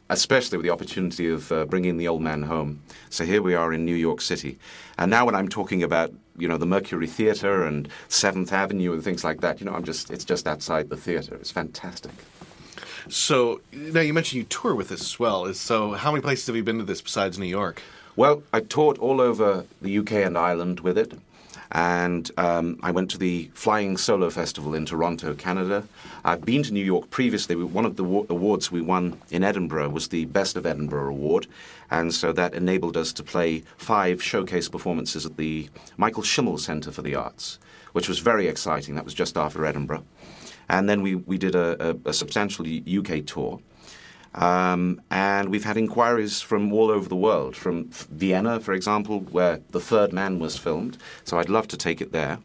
especially 0.09 0.57
with 0.57 0.65
the 0.65 0.71
opportunity 0.71 1.29
of 1.29 1.51
uh, 1.51 1.65
bringing 1.65 1.97
the 1.97 2.07
old 2.07 2.21
man 2.21 2.43
home. 2.43 2.81
So 3.09 3.25
here 3.25 3.41
we 3.41 3.55
are 3.55 3.73
in 3.73 3.85
New 3.85 3.95
York 3.95 4.21
City. 4.21 4.59
And 4.97 5.09
now 5.09 5.25
when 5.25 5.35
I'm 5.35 5.47
talking 5.47 5.81
about, 5.81 6.11
you 6.37 6.47
know, 6.47 6.57
the 6.57 6.65
Mercury 6.65 7.07
Theatre 7.07 7.63
and 7.63 7.89
7th 8.09 8.51
Avenue 8.51 8.93
and 8.93 9.03
things 9.03 9.23
like 9.23 9.41
that, 9.41 9.59
you 9.59 9.65
know, 9.65 9.73
I'm 9.73 9.83
just, 9.83 10.11
it's 10.11 10.25
just 10.25 10.47
outside 10.47 10.89
the 10.89 10.97
theatre. 10.97 11.35
It's 11.35 11.51
fantastic. 11.51 12.11
So 13.09 13.61
now 13.71 14.01
you 14.01 14.13
mentioned 14.13 14.37
you 14.37 14.43
tour 14.43 14.75
with 14.75 14.89
this 14.89 15.01
as 15.01 15.19
well. 15.19 15.53
So 15.53 15.91
how 15.91 16.11
many 16.11 16.21
places 16.21 16.47
have 16.47 16.55
you 16.55 16.63
been 16.63 16.77
to 16.79 16.83
this 16.83 17.01
besides 17.01 17.37
New 17.37 17.45
York? 17.45 17.81
Well, 18.15 18.43
I 18.53 18.61
toured 18.61 18.97
all 18.99 19.19
over 19.19 19.65
the 19.81 19.97
UK 19.97 20.11
and 20.13 20.37
Ireland 20.37 20.81
with 20.81 20.97
it. 20.97 21.13
And 21.71 22.29
um, 22.37 22.79
I 22.83 22.91
went 22.91 23.09
to 23.11 23.17
the 23.17 23.49
Flying 23.55 23.97
Solo 23.97 24.29
Festival 24.29 24.75
in 24.75 24.85
Toronto, 24.85 25.33
Canada. 25.33 25.87
I've 26.23 26.45
been 26.45 26.61
to 26.63 26.71
New 26.71 26.83
York 26.85 27.09
previously. 27.09 27.55
One 27.55 27.85
of 27.85 27.95
the 27.95 28.03
awards 28.03 28.71
we 28.71 28.81
won 28.81 29.19
in 29.31 29.43
Edinburgh 29.43 29.89
was 29.89 30.09
the 30.09 30.25
Best 30.25 30.55
of 30.55 30.67
Edinburgh 30.67 31.09
Award. 31.09 31.47
And 31.89 32.13
so 32.13 32.31
that 32.33 32.53
enabled 32.53 32.95
us 32.95 33.11
to 33.13 33.23
play 33.23 33.63
five 33.77 34.21
showcase 34.21 34.69
performances 34.69 35.25
at 35.25 35.37
the 35.37 35.69
Michael 35.97 36.23
Schimmel 36.23 36.59
Centre 36.59 36.91
for 36.91 37.01
the 37.01 37.15
Arts, 37.15 37.57
which 37.93 38.07
was 38.07 38.19
very 38.19 38.47
exciting. 38.47 38.93
That 38.93 39.05
was 39.05 39.15
just 39.15 39.35
after 39.35 39.65
Edinburgh. 39.65 40.03
And 40.73 40.89
then 40.89 41.03
we, 41.03 41.13
we 41.13 41.37
did 41.37 41.53
a, 41.53 41.91
a, 41.91 42.09
a 42.09 42.13
substantial 42.13 42.65
UK 42.65 43.23
tour. 43.27 43.59
Um, 44.33 45.01
and 45.11 45.49
we've 45.49 45.63
had 45.63 45.77
inquiries 45.77 46.41
from 46.41 46.73
all 46.73 46.89
over 46.89 47.07
the 47.07 47.15
world, 47.15 47.55
from 47.55 47.91
Vienna, 47.91 48.59
for 48.59 48.73
example, 48.73 49.19
where 49.19 49.61
The 49.69 49.79
Third 49.79 50.11
Man 50.11 50.39
was 50.39 50.57
filmed. 50.57 50.97
So 51.25 51.37
I'd 51.37 51.49
love 51.49 51.67
to 51.67 51.77
take 51.77 52.01
it 52.01 52.11
there. 52.11 52.39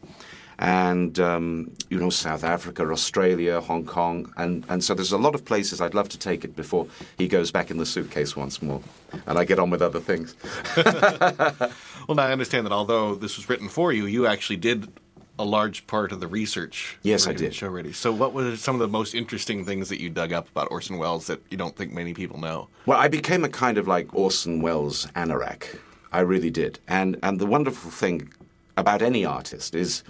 And, 0.59 1.19
um, 1.19 1.73
you 1.89 1.99
know, 1.99 2.11
South 2.11 2.45
Africa, 2.45 2.91
Australia, 2.91 3.63
Hong 3.63 3.87
Kong. 3.87 4.31
And, 4.37 4.67
and 4.69 4.85
so 4.85 4.93
there's 4.93 5.13
a 5.13 5.17
lot 5.17 5.35
of 5.35 5.47
places 5.47 5.81
I'd 5.81 5.95
love 5.95 6.11
to 6.11 6.19
take 6.19 6.45
it 6.45 6.55
before 6.55 6.87
he 7.17 7.29
goes 7.29 7.51
back 7.51 7.71
in 7.71 7.79
the 7.79 7.87
suitcase 7.87 8.37
once 8.37 8.61
more. 8.61 8.83
And 9.27 9.39
I 9.39 9.45
get 9.45 9.59
on 9.59 9.71
with 9.71 9.81
other 9.81 10.01
things. 10.01 10.35
Well, 12.09 12.15
now 12.15 12.23
I 12.23 12.33
understand 12.33 12.65
that 12.65 12.73
although 12.73 13.15
this 13.15 13.37
was 13.37 13.51
written 13.51 13.69
for 13.69 13.93
you, 13.93 14.07
you 14.07 14.27
actually 14.27 14.57
did 14.57 14.91
a 15.39 15.45
large 15.45 15.87
part 15.87 16.13
of 16.13 16.21
the 16.21 16.27
research. 16.27 16.99
Yes, 17.03 17.27
I 17.27 17.33
did. 17.33 17.55
Show 17.55 17.69
ready. 17.69 17.93
So, 17.93 18.13
what 18.13 18.33
were 18.33 18.57
some 18.57 18.75
of 18.75 18.81
the 18.81 18.89
most 18.89 19.15
interesting 19.15 19.65
things 19.65 19.89
that 19.89 20.01
you 20.01 20.11
dug 20.11 20.33
up 20.33 20.49
about 20.49 20.69
Orson 20.71 20.99
Welles 20.99 21.27
that 21.29 21.41
you 21.51 21.57
don't 21.57 21.77
think 21.77 21.93
many 21.93 22.15
people 22.15 22.39
know? 22.39 22.69
Well, 22.87 22.99
I 22.99 23.09
became 23.09 23.45
a 23.45 23.49
kind 23.49 23.79
of 23.79 23.87
like 23.87 24.13
Orson 24.15 24.61
Welles 24.63 25.07
anorak. 25.15 25.79
I 26.13 26.21
really 26.21 26.51
did. 26.51 26.79
And 26.89 27.19
and 27.23 27.39
the 27.39 27.47
wonderful 27.47 27.91
thing 27.91 28.33
about 28.77 29.03
any 29.03 29.25
artist 29.25 29.75
is 29.75 30.03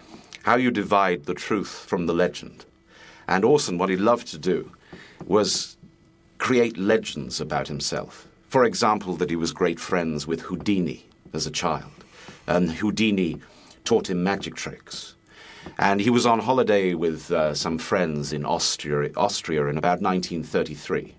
how 0.43 0.57
you 0.57 0.71
divide 0.71 1.25
the 1.25 1.35
truth 1.35 1.85
from 1.87 2.07
the 2.07 2.15
legend. 2.15 2.65
And 3.27 3.45
Orson, 3.45 3.79
what 3.79 3.91
he 3.91 3.97
loved 3.97 4.29
to 4.29 4.39
do 4.39 4.73
was 5.27 5.77
create 6.39 6.79
legends 6.79 7.41
about 7.41 7.69
himself. 7.69 8.27
For 8.49 8.65
example, 8.65 9.15
that 9.17 9.29
he 9.29 9.37
was 9.37 9.53
great 9.53 9.79
friends 9.79 10.27
with 10.27 10.41
Houdini 10.41 11.05
as 11.35 11.47
a 11.47 11.51
child, 11.51 11.93
and 12.47 12.71
Houdini 12.71 13.39
taught 13.85 14.09
him 14.09 14.23
magic 14.23 14.55
tricks. 14.55 15.15
And 15.77 16.01
he 16.01 16.11
was 16.11 16.27
on 16.27 16.41
holiday 16.41 16.95
with 16.95 17.31
uh, 17.31 17.55
some 17.55 17.79
friends 17.79 18.33
in 18.33 18.45
Austria, 18.45 19.11
Austria 19.17 19.67
in 19.67 19.79
about 19.79 20.01
1933. 20.01 21.15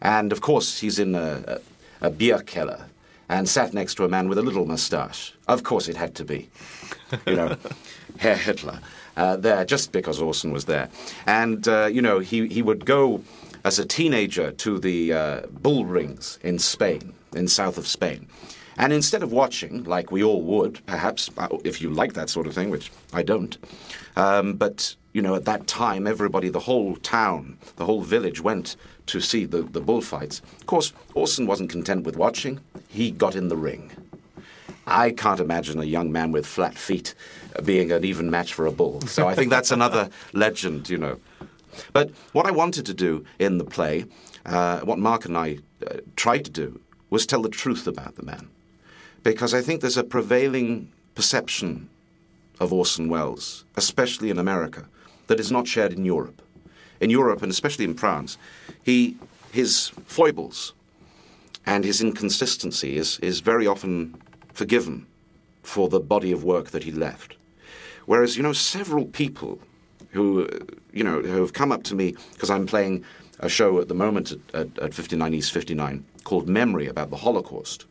And 0.00 0.32
of 0.32 0.40
course, 0.40 0.80
he's 0.80 0.98
in 0.98 1.14
a, 1.14 1.60
a, 2.00 2.06
a 2.06 2.10
beer 2.10 2.40
keller 2.40 2.86
and 3.28 3.48
sat 3.48 3.72
next 3.72 3.94
to 3.96 4.04
a 4.04 4.08
man 4.08 4.28
with 4.28 4.38
a 4.38 4.42
little 4.42 4.66
moustache. 4.66 5.34
Of 5.48 5.62
course, 5.62 5.88
it 5.88 5.96
had 5.96 6.14
to 6.16 6.24
be, 6.24 6.48
you 7.26 7.36
know, 7.36 7.56
Herr 8.18 8.36
Hitler 8.36 8.80
uh, 9.16 9.36
there, 9.36 9.64
just 9.64 9.92
because 9.92 10.20
Orson 10.20 10.52
was 10.52 10.66
there. 10.66 10.88
And, 11.26 11.66
uh, 11.66 11.86
you 11.86 12.02
know, 12.02 12.18
he, 12.18 12.48
he 12.48 12.62
would 12.62 12.84
go 12.84 13.22
as 13.64 13.78
a 13.78 13.86
teenager 13.86 14.52
to 14.52 14.78
the 14.78 15.12
uh, 15.12 15.40
bull 15.50 15.86
rings 15.86 16.38
in 16.42 16.58
Spain, 16.58 17.14
in 17.34 17.48
south 17.48 17.78
of 17.78 17.86
Spain. 17.86 18.28
And 18.76 18.92
instead 18.92 19.22
of 19.22 19.32
watching, 19.32 19.84
like 19.84 20.10
we 20.10 20.22
all 20.24 20.42
would, 20.42 20.84
perhaps, 20.86 21.30
uh, 21.38 21.48
if 21.64 21.80
you 21.80 21.90
like 21.90 22.14
that 22.14 22.28
sort 22.28 22.46
of 22.46 22.54
thing, 22.54 22.70
which 22.70 22.90
I 23.12 23.22
don't, 23.22 23.56
um, 24.16 24.54
but 24.54 24.96
you 25.12 25.22
know, 25.22 25.36
at 25.36 25.44
that 25.44 25.66
time, 25.66 26.06
everybody, 26.06 26.48
the 26.48 26.60
whole 26.60 26.96
town, 26.96 27.56
the 27.76 27.84
whole 27.84 28.02
village 28.02 28.40
went 28.40 28.76
to 29.06 29.20
see 29.20 29.44
the, 29.44 29.62
the 29.62 29.80
bullfights. 29.80 30.40
Of 30.60 30.66
course, 30.66 30.92
Orson 31.14 31.46
wasn't 31.46 31.70
content 31.70 32.04
with 32.04 32.16
watching, 32.16 32.60
he 32.88 33.10
got 33.10 33.36
in 33.36 33.48
the 33.48 33.56
ring. 33.56 33.92
I 34.86 35.12
can't 35.12 35.40
imagine 35.40 35.78
a 35.78 35.84
young 35.84 36.12
man 36.12 36.32
with 36.32 36.46
flat 36.46 36.76
feet 36.76 37.14
being 37.64 37.92
an 37.92 38.04
even 38.04 38.30
match 38.30 38.52
for 38.52 38.66
a 38.66 38.72
bull. 38.72 39.00
So 39.02 39.28
I 39.28 39.34
think 39.34 39.50
that's 39.50 39.70
another 39.70 40.10
legend, 40.32 40.90
you 40.90 40.98
know. 40.98 41.20
But 41.92 42.10
what 42.32 42.46
I 42.46 42.50
wanted 42.50 42.84
to 42.86 42.94
do 42.94 43.24
in 43.38 43.58
the 43.58 43.64
play, 43.64 44.04
uh, 44.44 44.80
what 44.80 44.98
Mark 44.98 45.24
and 45.24 45.38
I 45.38 45.58
uh, 45.86 45.98
tried 46.16 46.44
to 46.44 46.50
do, 46.50 46.80
was 47.10 47.26
tell 47.26 47.42
the 47.42 47.48
truth 47.48 47.86
about 47.86 48.16
the 48.16 48.24
man. 48.24 48.48
Because 49.24 49.54
I 49.54 49.62
think 49.62 49.80
there's 49.80 49.96
a 49.96 50.04
prevailing 50.04 50.92
perception 51.14 51.88
of 52.60 52.72
Orson 52.72 53.08
Welles, 53.08 53.64
especially 53.74 54.30
in 54.30 54.38
America, 54.38 54.86
that 55.26 55.40
is 55.40 55.50
not 55.50 55.66
shared 55.66 55.92
in 55.92 56.04
Europe. 56.04 56.42
In 57.00 57.10
Europe, 57.10 57.42
and 57.42 57.50
especially 57.50 57.84
in 57.86 57.94
France, 57.94 58.38
he, 58.82 59.16
his 59.50 59.88
foibles 60.06 60.74
and 61.66 61.84
his 61.84 62.02
inconsistency 62.02 62.96
is, 62.96 63.18
is 63.20 63.40
very 63.40 63.66
often 63.66 64.14
forgiven 64.52 65.06
for 65.62 65.88
the 65.88 65.98
body 65.98 66.30
of 66.30 66.44
work 66.44 66.70
that 66.70 66.84
he 66.84 66.92
left. 66.92 67.36
Whereas, 68.04 68.36
you 68.36 68.42
know, 68.42 68.52
several 68.52 69.06
people 69.06 69.58
who, 70.10 70.48
you 70.92 71.02
know, 71.02 71.22
who 71.22 71.40
have 71.40 71.54
come 71.54 71.72
up 71.72 71.82
to 71.84 71.94
me 71.94 72.14
because 72.34 72.50
I'm 72.50 72.66
playing 72.66 73.04
a 73.40 73.48
show 73.48 73.80
at 73.80 73.88
the 73.88 73.94
moment 73.94 74.32
at, 74.32 74.38
at, 74.54 74.78
at 74.78 74.94
59 74.94 75.32
East 75.32 75.52
59 75.52 76.04
called 76.24 76.46
Memory 76.46 76.86
about 76.86 77.08
the 77.08 77.16
Holocaust. 77.16 77.86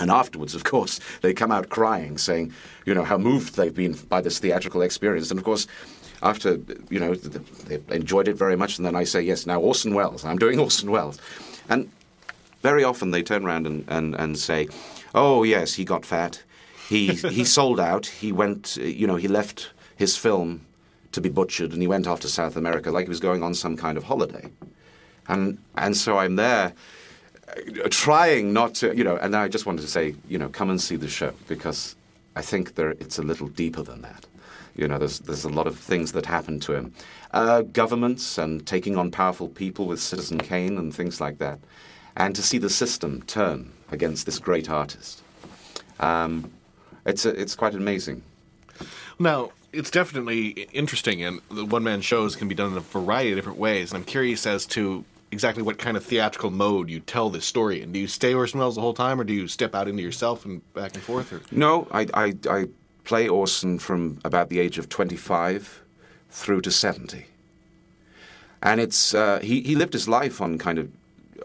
And 0.00 0.10
afterwards, 0.10 0.54
of 0.54 0.64
course, 0.64 0.98
they 1.20 1.34
come 1.34 1.52
out 1.52 1.68
crying, 1.68 2.16
saying, 2.16 2.54
you 2.86 2.94
know, 2.94 3.04
how 3.04 3.18
moved 3.18 3.56
they've 3.56 3.74
been 3.74 3.92
by 3.92 4.22
this 4.22 4.38
theatrical 4.38 4.80
experience. 4.80 5.30
And 5.30 5.38
of 5.38 5.44
course, 5.44 5.66
after, 6.22 6.58
you 6.88 6.98
know, 6.98 7.14
they 7.14 7.80
enjoyed 7.94 8.26
it 8.26 8.34
very 8.34 8.56
much. 8.56 8.78
And 8.78 8.86
then 8.86 8.96
I 8.96 9.04
say, 9.04 9.20
yes, 9.20 9.44
now 9.44 9.60
Orson 9.60 9.94
Welles, 9.94 10.24
I'm 10.24 10.38
doing 10.38 10.58
Orson 10.66 10.90
Welles. 10.90 11.18
And 11.68 11.90
very 12.62 12.82
often 12.82 13.10
they 13.10 13.22
turn 13.22 13.44
around 13.44 13.66
and, 13.66 13.84
and, 13.88 14.14
and 14.14 14.38
say, 14.38 14.68
oh, 15.14 15.42
yes, 15.42 15.74
he 15.74 15.84
got 15.84 16.06
fat. 16.06 16.42
He, 16.88 17.08
he 17.14 17.44
sold 17.44 17.78
out. 17.78 18.06
He 18.06 18.32
went, 18.32 18.78
you 18.78 19.06
know, 19.06 19.16
he 19.16 19.28
left 19.28 19.70
his 19.96 20.16
film 20.16 20.64
to 21.12 21.20
be 21.20 21.28
butchered 21.28 21.72
and 21.72 21.82
he 21.82 21.88
went 21.88 22.06
off 22.06 22.20
to 22.20 22.28
South 22.28 22.56
America 22.56 22.90
like 22.90 23.04
he 23.04 23.10
was 23.10 23.20
going 23.20 23.42
on 23.42 23.52
some 23.52 23.76
kind 23.76 23.98
of 23.98 24.04
holiday. 24.04 24.50
And, 25.28 25.58
and 25.76 25.94
so 25.94 26.16
I'm 26.16 26.36
there 26.36 26.72
trying 27.90 28.52
not 28.52 28.74
to, 28.76 28.96
you 28.96 29.04
know, 29.04 29.16
and 29.16 29.34
I 29.34 29.48
just 29.48 29.66
wanted 29.66 29.82
to 29.82 29.88
say, 29.88 30.14
you 30.28 30.38
know, 30.38 30.48
come 30.48 30.70
and 30.70 30.80
see 30.80 30.96
the 30.96 31.08
show 31.08 31.32
because 31.48 31.96
I 32.36 32.42
think 32.42 32.74
there, 32.74 32.90
it's 32.90 33.18
a 33.18 33.22
little 33.22 33.48
deeper 33.48 33.82
than 33.82 34.02
that. 34.02 34.26
You 34.76 34.88
know, 34.88 34.98
there's, 34.98 35.18
there's 35.20 35.44
a 35.44 35.48
lot 35.48 35.66
of 35.66 35.78
things 35.78 36.12
that 36.12 36.26
happened 36.26 36.62
to 36.62 36.74
him. 36.74 36.94
Uh, 37.32 37.62
governments 37.62 38.38
and 38.38 38.66
taking 38.66 38.96
on 38.96 39.10
powerful 39.10 39.48
people 39.48 39.86
with 39.86 40.00
Citizen 40.00 40.38
Kane 40.38 40.78
and 40.78 40.94
things 40.94 41.20
like 41.20 41.38
that. 41.38 41.58
And 42.16 42.34
to 42.34 42.42
see 42.42 42.58
the 42.58 42.70
system 42.70 43.22
turn 43.22 43.72
against 43.90 44.26
this 44.26 44.38
great 44.38 44.70
artist. 44.70 45.22
Um, 45.98 46.50
it's, 47.04 47.24
a, 47.24 47.30
it's 47.30 47.54
quite 47.54 47.74
amazing. 47.74 48.22
Now, 49.18 49.52
it's 49.72 49.90
definitely 49.90 50.48
interesting, 50.72 51.22
and 51.22 51.40
the 51.50 51.64
one 51.64 51.82
man 51.82 52.00
shows 52.00 52.34
can 52.34 52.48
be 52.48 52.54
done 52.54 52.72
in 52.72 52.76
a 52.76 52.80
variety 52.80 53.30
of 53.32 53.36
different 53.36 53.58
ways. 53.58 53.92
And 53.92 53.98
I'm 53.98 54.04
curious 54.04 54.46
as 54.46 54.66
to 54.66 55.04
exactly 55.32 55.62
what 55.62 55.78
kind 55.78 55.96
of 55.96 56.04
theatrical 56.04 56.50
mode 56.50 56.90
you 56.90 57.00
tell 57.00 57.30
this 57.30 57.44
story 57.44 57.82
in. 57.82 57.92
Do 57.92 57.98
you 57.98 58.08
stay 58.08 58.34
Orson 58.34 58.60
Welles 58.60 58.74
the 58.74 58.80
whole 58.80 58.94
time, 58.94 59.20
or 59.20 59.24
do 59.24 59.32
you 59.32 59.46
step 59.48 59.74
out 59.74 59.88
into 59.88 60.02
yourself 60.02 60.44
and 60.44 60.60
back 60.74 60.94
and 60.94 61.02
forth? 61.02 61.32
Or? 61.32 61.40
No, 61.50 61.86
I, 61.90 62.06
I, 62.14 62.34
I 62.48 62.66
play 63.04 63.28
Orson 63.28 63.78
from 63.78 64.18
about 64.24 64.48
the 64.48 64.58
age 64.58 64.78
of 64.78 64.88
25 64.88 65.82
through 66.30 66.60
to 66.62 66.70
70. 66.70 67.26
And 68.62 68.80
it's, 68.80 69.14
uh, 69.14 69.40
he, 69.40 69.62
he 69.62 69.74
lived 69.74 69.92
his 69.92 70.08
life 70.08 70.40
on 70.40 70.58
kind 70.58 70.78
of 70.78 70.90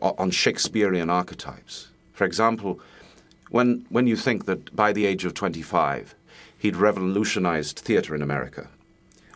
on 0.01 0.29
Shakespearean 0.29 1.09
archetypes. 1.09 1.87
For 2.13 2.25
example, 2.25 2.81
when, 3.49 3.85
when 3.89 4.07
you 4.07 4.17
think 4.17 4.45
that 4.45 4.75
by 4.75 4.91
the 4.91 5.05
age 5.05 5.23
of 5.23 5.33
25, 5.33 6.13
he'd 6.57 6.75
revolutionized 6.75 7.79
theater 7.79 8.13
in 8.13 8.21
America 8.21 8.67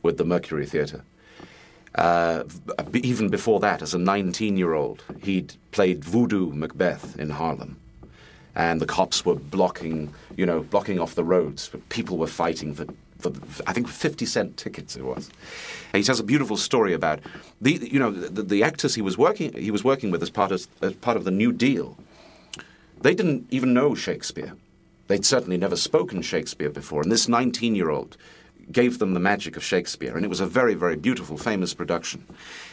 with 0.04 0.18
the 0.18 0.26
Mercury 0.26 0.66
Theater. 0.66 1.04
Uh, 1.96 2.44
even 2.94 3.30
before 3.30 3.60
that, 3.60 3.82
as 3.82 3.94
a 3.94 3.98
19 3.98 4.58
year 4.58 4.74
old, 4.74 5.04
he'd 5.22 5.56
played 5.72 6.04
Voodoo 6.04 6.52
Macbeth 6.52 7.18
in 7.20 7.30
Harlem. 7.30 7.78
And 8.56 8.82
the 8.82 8.86
cops 8.86 9.26
were 9.26 9.36
blocking, 9.36 10.14
you 10.36 10.46
know, 10.46 10.62
blocking 10.62 11.00
off 11.00 11.16
the 11.16 11.24
roads. 11.24 11.70
People 11.90 12.18
were 12.18 12.28
fighting 12.28 12.74
for, 12.74 12.86
for 13.20 13.32
I 13.68 13.74
think, 13.74 13.88
50 13.88 14.26
cent 14.26 14.58
tickets 14.58 14.96
it 14.96 15.04
was. 15.04 15.30
And 15.94 16.02
he 16.02 16.04
tells 16.04 16.20
a 16.20 16.24
beautiful 16.24 16.58
story 16.58 16.94
about 16.94 17.20
the, 17.62 17.74
you 17.74 18.00
know, 18.00 18.12
the, 18.12 18.44
the 18.44 18.64
actors 18.64 18.96
he 18.96 19.02
was 19.02 19.18
working, 19.18 19.54
he 19.54 19.72
was 19.72 19.84
working 19.84 20.12
with 20.12 20.22
as 20.22 20.30
part 20.30 20.52
of, 20.52 20.68
as 20.82 20.94
part 20.94 21.18
of 21.18 21.24
the 21.24 21.32
New 21.32 21.52
Deal. 21.52 21.98
They 23.02 23.16
didn't 23.16 23.48
even 23.50 23.74
know 23.74 23.96
Shakespeare. 23.96 24.54
They'd 25.08 25.26
certainly 25.26 25.58
never 25.58 25.76
spoken 25.76 26.22
Shakespeare 26.22 26.70
before. 26.70 27.02
And 27.02 27.12
this 27.12 27.28
19 27.28 27.76
year 27.76 27.90
old 27.90 28.18
gave 28.72 29.00
them 29.00 29.14
the 29.14 29.20
magic 29.20 29.58
of 29.58 29.64
Shakespeare. 29.64 30.16
And 30.16 30.26
it 30.26 30.30
was 30.30 30.40
a 30.40 30.46
very, 30.46 30.74
very 30.74 30.96
beautiful, 30.96 31.38
famous 31.38 31.74
production. 31.74 32.26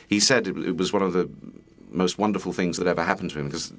He 0.09 0.21
said 0.21 0.47
it, 0.47 0.77
was 0.77 0.93
one 0.93 1.03
of 1.03 1.13
the 1.13 1.29
most 1.91 2.19
wonderful 2.19 2.53
things 2.53 2.77
that 2.77 2.87
ever 2.87 3.03
happened 3.03 3.31
to 3.31 3.39
him 3.39 3.47
because 3.47 3.73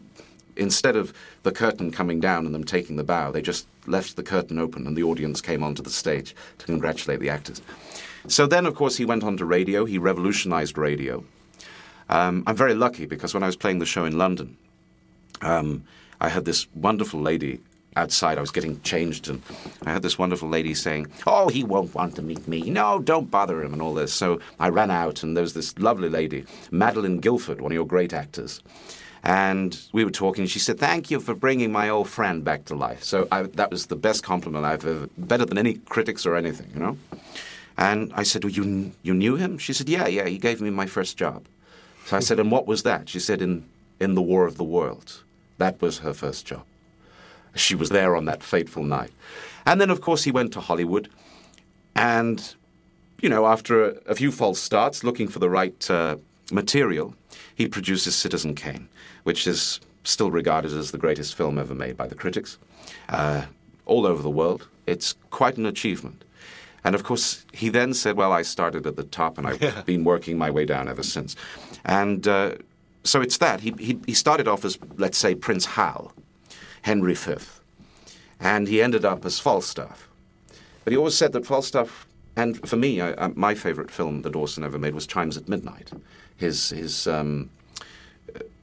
instead 0.56 0.96
of 0.96 1.14
the 1.44 1.52
curtain 1.52 1.92
coming 1.92 2.20
down 2.20 2.46
and 2.46 2.56
them 2.56 2.64
taking 2.64 2.96
the 2.96 3.04
bow, 3.04 3.32
they 3.32 3.42
just 3.42 3.68
left 3.86 4.16
the 4.16 4.24
curtain 4.24 4.58
open 4.58 4.88
and 4.88 4.98
the 4.98 5.04
audience 5.04 5.42
came 5.42 5.64
onto 5.64 5.84
the 5.84 5.90
stage 5.90 6.36
to 6.58 6.66
congratulate 6.66 7.20
the 7.20 7.30
actors. 7.30 7.62
So 8.28 8.48
then, 8.48 8.66
of 8.66 8.76
course, 8.76 8.98
he 8.98 9.06
went 9.06 9.24
on 9.24 9.38
to 9.38 9.46
radio. 9.46 9.86
He 9.86 9.98
revolutionized 9.98 10.78
radio. 10.78 11.24
Um, 12.10 12.44
I'm 12.48 12.56
very 12.56 12.74
lucky 12.74 13.06
because 13.06 13.34
when 13.34 13.44
I 13.44 13.46
was 13.46 13.56
playing 13.56 13.80
the 13.80 13.86
show 13.86 14.06
in 14.06 14.18
London, 14.18 14.58
um, 15.42 15.84
I 16.20 16.30
had 16.30 16.46
this 16.46 16.68
wonderful 16.74 17.22
lady 17.22 17.60
outside. 17.98 18.38
I 18.38 18.42
was 18.42 18.52
getting 18.52 18.80
changed, 18.82 19.28
and 19.28 19.42
I 19.86 19.92
had 19.92 20.04
this 20.04 20.18
wonderful 20.18 20.48
lady 20.48 20.74
saying, 20.74 21.08
"Oh, 21.26 21.50
he 21.50 21.64
won't 21.64 21.96
want 21.96 22.16
to 22.16 22.22
meet 22.22 22.48
me. 22.48 22.60
No, 22.70 23.00
don't 23.00 23.30
bother 23.32 23.62
him," 23.64 23.74
and 23.74 23.82
all 23.82 23.94
this. 23.94 24.14
So 24.14 24.40
I 24.60 24.70
ran 24.70 24.92
out, 24.92 25.24
and 25.24 25.36
there 25.36 25.48
was 25.50 25.54
this 25.54 25.78
lovely 25.80 26.10
lady, 26.10 26.46
Madeline 26.72 27.20
Gilford, 27.20 27.60
one 27.60 27.72
of 27.72 27.76
your 27.76 27.88
great 27.96 28.14
actors. 28.14 28.62
And 29.24 29.78
we 29.92 30.06
were 30.06 30.12
talking. 30.12 30.46
She 30.46 30.60
said, 30.60 30.80
"Thank 30.80 31.12
you 31.12 31.20
for 31.20 31.34
bringing 31.34 31.72
my 31.72 31.90
old 31.90 32.08
friend 32.08 32.44
back 32.44 32.66
to 32.66 32.76
life." 32.76 33.04
So 33.04 33.28
I, 33.32 33.44
that 33.60 33.72
was 33.72 33.88
the 33.88 33.96
best 34.08 34.24
compliment 34.24 34.64
I've 34.64 34.86
ever, 34.86 35.10
better 35.18 35.46
than 35.46 35.58
any 35.58 35.74
critics 35.94 36.26
or 36.26 36.36
anything, 36.36 36.70
you 36.74 36.80
know. 36.80 36.98
And 37.78 38.12
I 38.22 38.24
said, 38.24 38.44
well, 38.44 38.54
"You 38.54 38.92
you 39.08 39.14
knew 39.14 39.36
him?" 39.36 39.58
She 39.58 39.74
said, 39.74 39.90
"Yeah, 39.90 40.08
yeah. 40.08 40.28
He 40.28 40.38
gave 40.38 40.62
me 40.62 40.70
my 40.70 40.86
first 40.86 41.18
job." 41.18 41.40
So 42.06 42.16
I 42.16 42.22
said, 42.22 42.40
"And 42.40 42.52
what 42.52 42.68
was 42.68 42.84
that?" 42.84 43.10
She 43.10 43.20
said, 43.20 43.42
"In 43.42 43.66
in 44.00 44.16
the 44.16 44.22
War 44.22 44.46
of 44.46 44.56
the 44.58 44.70
Worlds." 44.76 45.24
That 45.58 45.82
was 45.82 46.00
her 46.00 46.14
first 46.14 46.46
job. 46.46 46.64
She 47.60 47.76
was 47.76 47.90
there 47.90 48.16
on 48.16 48.26
that 48.26 48.44
fateful 48.44 48.84
night. 48.84 49.12
And 49.66 49.82
then, 49.82 49.90
of 49.90 50.02
course, 50.02 50.24
he 50.24 50.32
went 50.32 50.54
to 50.54 50.60
Hollywood. 50.60 51.10
And, 51.96 52.56
you 53.22 53.30
know, 53.30 53.46
after 53.48 53.84
a, 53.84 53.96
a 54.08 54.16
few 54.16 54.32
false 54.32 54.60
starts, 54.60 55.04
looking 55.04 55.28
for 55.28 55.40
the 55.40 55.50
right 55.50 55.90
uh, 55.90 56.18
material, 56.52 57.16
he 57.54 57.68
produces 57.68 58.16
Citizen 58.16 58.56
Kane, 58.56 58.88
which 59.24 59.48
is 59.48 59.80
still 60.04 60.32
regarded 60.32 60.72
as 60.74 60.92
the 60.92 60.98
greatest 60.98 61.36
film 61.36 61.58
ever 61.58 61.76
made 61.76 61.98
by 61.98 62.08
the 62.08 62.16
critics. 62.16 62.58
Uh, 63.10 63.46
all 63.88 64.06
over 64.06 64.22
the 64.22 64.30
world. 64.30 64.68
It's 64.86 65.16
quite 65.32 65.58
an 65.58 65.66
achievement. 65.66 66.24
And 66.84 66.94
of 66.94 67.04
course, 67.04 67.46
he 67.52 67.70
then 67.70 67.94
said, 67.94 68.16
Well, 68.16 68.32
I 68.32 68.44
started 68.44 68.86
at 68.86 68.96
the 68.96 69.04
top 69.04 69.38
and 69.38 69.48
I've 69.48 69.62
yeah. 69.62 69.82
been 69.82 70.04
working 70.04 70.38
my 70.38 70.52
way 70.52 70.66
down 70.66 70.88
ever 70.88 71.04
since. 71.04 71.36
And 71.84 72.28
uh, 72.28 72.56
so 73.04 73.22
it's 73.22 73.38
that. 73.40 73.62
He, 73.62 73.74
he, 73.80 74.00
he 74.06 74.14
started 74.14 74.48
off 74.48 74.64
as, 74.64 74.78
let's 74.98 75.18
say, 75.18 75.34
Prince 75.34 75.66
Hal, 75.66 76.14
Henry 76.88 77.16
V, 77.16 77.36
and 78.40 78.66
he 78.70 78.82
ended 78.82 79.04
up 79.04 79.26
as 79.26 79.40
Falstaff. 79.40 80.08
But 80.86 80.94
he 80.94 80.98
always 80.98 81.16
said 81.16 81.34
that 81.34 81.46
Falstaff, 81.46 82.08
and 82.38 82.66
for 82.66 82.78
me, 82.78 83.02
I, 83.02 83.26
I, 83.26 83.28
my 83.36 83.56
favorite 83.56 83.92
film 83.92 84.22
that 84.22 84.38
Orson 84.38 84.64
ever 84.64 84.80
made 84.80 84.96
was 84.96 85.06
Chimes 85.06 85.36
at 85.36 85.50
Midnight. 85.50 85.92
His, 86.38 86.70
his 86.70 87.06
um, 87.06 87.50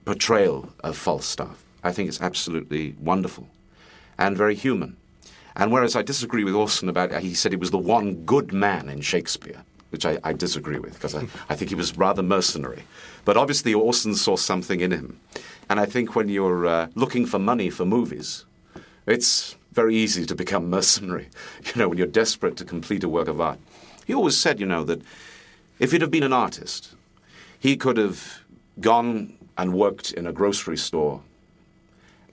portrayal 0.07 0.73
of 0.83 0.97
Falstaff. 0.97 1.63
I 1.83 1.93
think 1.93 2.09
it's 2.09 2.23
absolutely 2.23 2.95
wonderful 2.99 3.47
and 4.17 4.39
very 4.39 4.55
human. 4.55 4.97
And 5.55 5.71
whereas 5.71 5.95
I 5.95 6.01
disagree 6.01 6.45
with 6.45 6.55
Orson 6.55 6.89
about, 6.89 7.13
he 7.21 7.35
said 7.35 7.53
he 7.53 7.59
was 7.59 7.73
the 7.73 7.77
one 7.77 8.25
good 8.25 8.55
man 8.55 8.89
in 8.89 9.03
Shakespeare 9.03 9.63
which 9.95 10.05
I, 10.05 10.19
I 10.25 10.33
disagree 10.33 10.81
with 10.81 10.95
because 10.95 11.15
I, 11.15 11.29
I, 11.49 11.55
think 11.55 11.69
he 11.69 11.77
was 11.77 11.97
rather 11.97 12.21
mercenary. 12.21 12.83
But 13.25 13.37
obviously, 13.37 13.73
Orson 13.73 14.17
saw 14.17 14.35
something 14.35 14.81
in 14.81 14.91
him. 14.91 15.21
And 15.71 15.79
I 15.79 15.87
think 15.87 16.17
when 16.17 16.29
you're 16.29 16.67
uh, 16.67 16.89
looking 16.97 17.27
for 17.27 17.39
money 17.39 17.71
for 17.71 17.85
movies, 17.85 18.45
it's 19.07 19.55
very 19.71 19.95
easy 19.95 20.27
to 20.27 20.35
become 20.35 20.69
mercenary, 20.79 21.29
you 21.65 21.73
know, 21.77 21.89
when 21.89 21.97
you're 21.97 22.09
desperate 22.09 22.57
to 22.57 22.65
complete 22.65 23.05
a 23.05 23.09
work 23.09 23.29
of 23.29 23.41
art. 23.41 23.61
He 24.05 24.13
always 24.13 24.37
said, 24.37 24.59
you 24.59 24.67
know, 24.67 24.83
that 24.83 25.01
if 25.79 25.93
he'd 25.93 26.01
have 26.01 26.11
been 26.11 26.25
an 26.25 26.33
artist, 26.33 26.97
he 27.61 27.77
could 27.77 27.97
have 27.97 28.41
gone 28.81 29.39
and 29.57 29.75
worked 29.75 30.11
in 30.11 30.27
a 30.27 30.33
grocery 30.33 30.77
store 30.77 31.23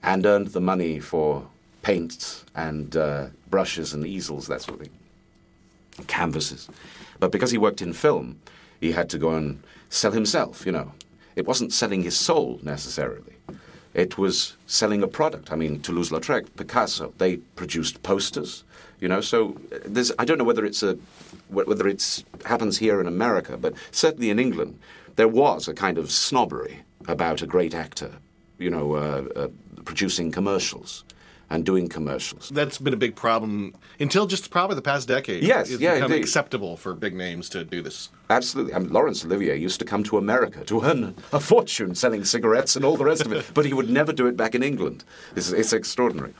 and 0.02 0.26
earned 0.26 0.48
the 0.48 0.60
money 0.60 0.98
for 0.98 1.46
paints 1.82 2.44
and 2.56 2.96
uh, 2.96 3.28
brushes 3.50 3.94
and 3.94 4.04
easels, 4.04 4.48
that 4.48 4.62
sort 4.62 4.80
of 4.80 4.86
thing, 4.86 6.06
canvases. 6.08 6.68
But 7.22 7.30
because 7.30 7.52
he 7.52 7.56
worked 7.58 7.80
in 7.80 7.92
film, 7.92 8.40
he 8.80 8.90
had 8.90 9.08
to 9.10 9.16
go 9.16 9.30
and 9.30 9.62
sell 9.90 10.10
himself, 10.10 10.66
you 10.66 10.72
know. 10.72 10.90
It 11.36 11.46
wasn't 11.46 11.72
selling 11.72 12.02
his 12.02 12.16
soul 12.16 12.58
necessarily. 12.64 13.36
It 13.94 14.18
was 14.18 14.56
selling 14.66 15.04
a 15.04 15.06
product. 15.06 15.52
I 15.52 15.54
mean, 15.54 15.80
Toulouse-Lautrec, 15.82 16.56
Picasso, 16.56 17.14
they 17.18 17.36
produced 17.54 18.02
posters, 18.02 18.64
you 18.98 19.06
know. 19.06 19.20
So 19.20 19.56
uh, 19.72 20.04
I 20.18 20.24
don't 20.24 20.36
know 20.36 20.42
whether 20.42 20.64
it's 20.64 20.82
a, 20.82 20.98
whether 21.46 21.86
it's 21.86 22.24
happens 22.44 22.78
here 22.78 23.00
in 23.00 23.06
America, 23.06 23.56
but 23.56 23.74
certainly 23.92 24.30
in 24.30 24.40
England, 24.40 24.76
there 25.14 25.28
was 25.28 25.68
a 25.68 25.74
kind 25.74 25.98
of 25.98 26.10
snobbery 26.10 26.82
about 27.06 27.40
a 27.40 27.46
great 27.46 27.72
actor, 27.72 28.10
you 28.58 28.68
know, 28.68 28.96
uh, 28.96 29.22
uh, 29.36 29.48
producing 29.84 30.32
commercials 30.32 31.04
and 31.52 31.66
doing 31.66 31.86
commercials. 31.86 32.48
That's 32.48 32.78
been 32.78 32.94
a 32.94 32.96
big 32.96 33.14
problem 33.14 33.74
until 34.00 34.26
just 34.26 34.50
probably 34.50 34.74
the 34.74 34.82
past 34.82 35.06
decade. 35.06 35.42
Yes, 35.44 35.70
it's 35.70 35.82
yeah, 35.82 35.94
become 35.94 36.12
indeed. 36.12 36.24
acceptable 36.24 36.78
for 36.78 36.94
big 36.94 37.14
names 37.14 37.50
to 37.50 37.62
do 37.62 37.82
this. 37.82 38.08
Absolutely. 38.30 38.72
I 38.72 38.78
mean, 38.78 38.90
Laurence 38.90 39.22
Olivier 39.22 39.56
used 39.56 39.78
to 39.80 39.84
come 39.84 40.02
to 40.04 40.16
America 40.16 40.64
to 40.64 40.82
earn 40.82 41.14
a 41.30 41.38
fortune 41.38 41.94
selling 41.94 42.24
cigarettes 42.24 42.74
and 42.74 42.86
all 42.86 42.96
the 42.96 43.04
rest 43.04 43.26
of 43.26 43.32
it, 43.32 43.44
but 43.54 43.66
he 43.66 43.74
would 43.74 43.90
never 43.90 44.14
do 44.14 44.26
it 44.28 44.36
back 44.36 44.54
in 44.54 44.62
England. 44.62 45.04
It's, 45.36 45.52
it's 45.52 45.74
extraordinary. 45.74 46.32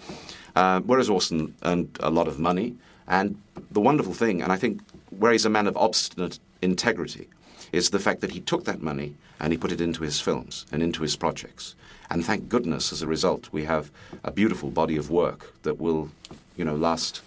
Uh, 0.57 0.81
whereas 0.81 1.11
Orson 1.11 1.55
earned 1.63 1.99
a 2.01 2.09
lot 2.11 2.27
of 2.27 2.39
money, 2.39 2.75
and 3.07 3.37
the 3.71 3.81
wonderful 3.83 4.15
thing, 4.15 4.41
and 4.41 4.51
I 4.51 4.57
think 4.57 4.81
where 5.11 5.33
he's 5.33 5.45
a 5.45 5.51
man 5.51 5.67
of 5.67 5.77
obstinate 5.77 6.39
integrity, 6.63 7.29
is 7.73 7.91
the 7.91 7.99
fact 7.99 8.21
that 8.21 8.33
he 8.33 8.41
took 8.41 8.65
that 8.65 8.83
money 8.83 9.17
and 9.41 9.53
he 9.53 9.59
put 9.59 9.73
it 9.73 9.81
into 9.81 10.03
his 10.03 10.21
films 10.21 10.67
and 10.71 10.83
into 10.83 11.03
his 11.03 11.17
projects. 11.17 11.75
And 12.11 12.25
thank 12.25 12.49
goodness, 12.49 12.93
as 12.93 13.03
a 13.03 13.07
result, 13.07 13.49
we 13.53 13.65
have 13.65 13.91
a 14.23 14.31
beautiful 14.31 14.71
body 14.71 14.97
of 14.97 15.11
work 15.11 15.55
that 15.63 15.81
will, 15.81 16.11
you 16.57 16.65
know, 16.65 16.77
last 16.77 17.23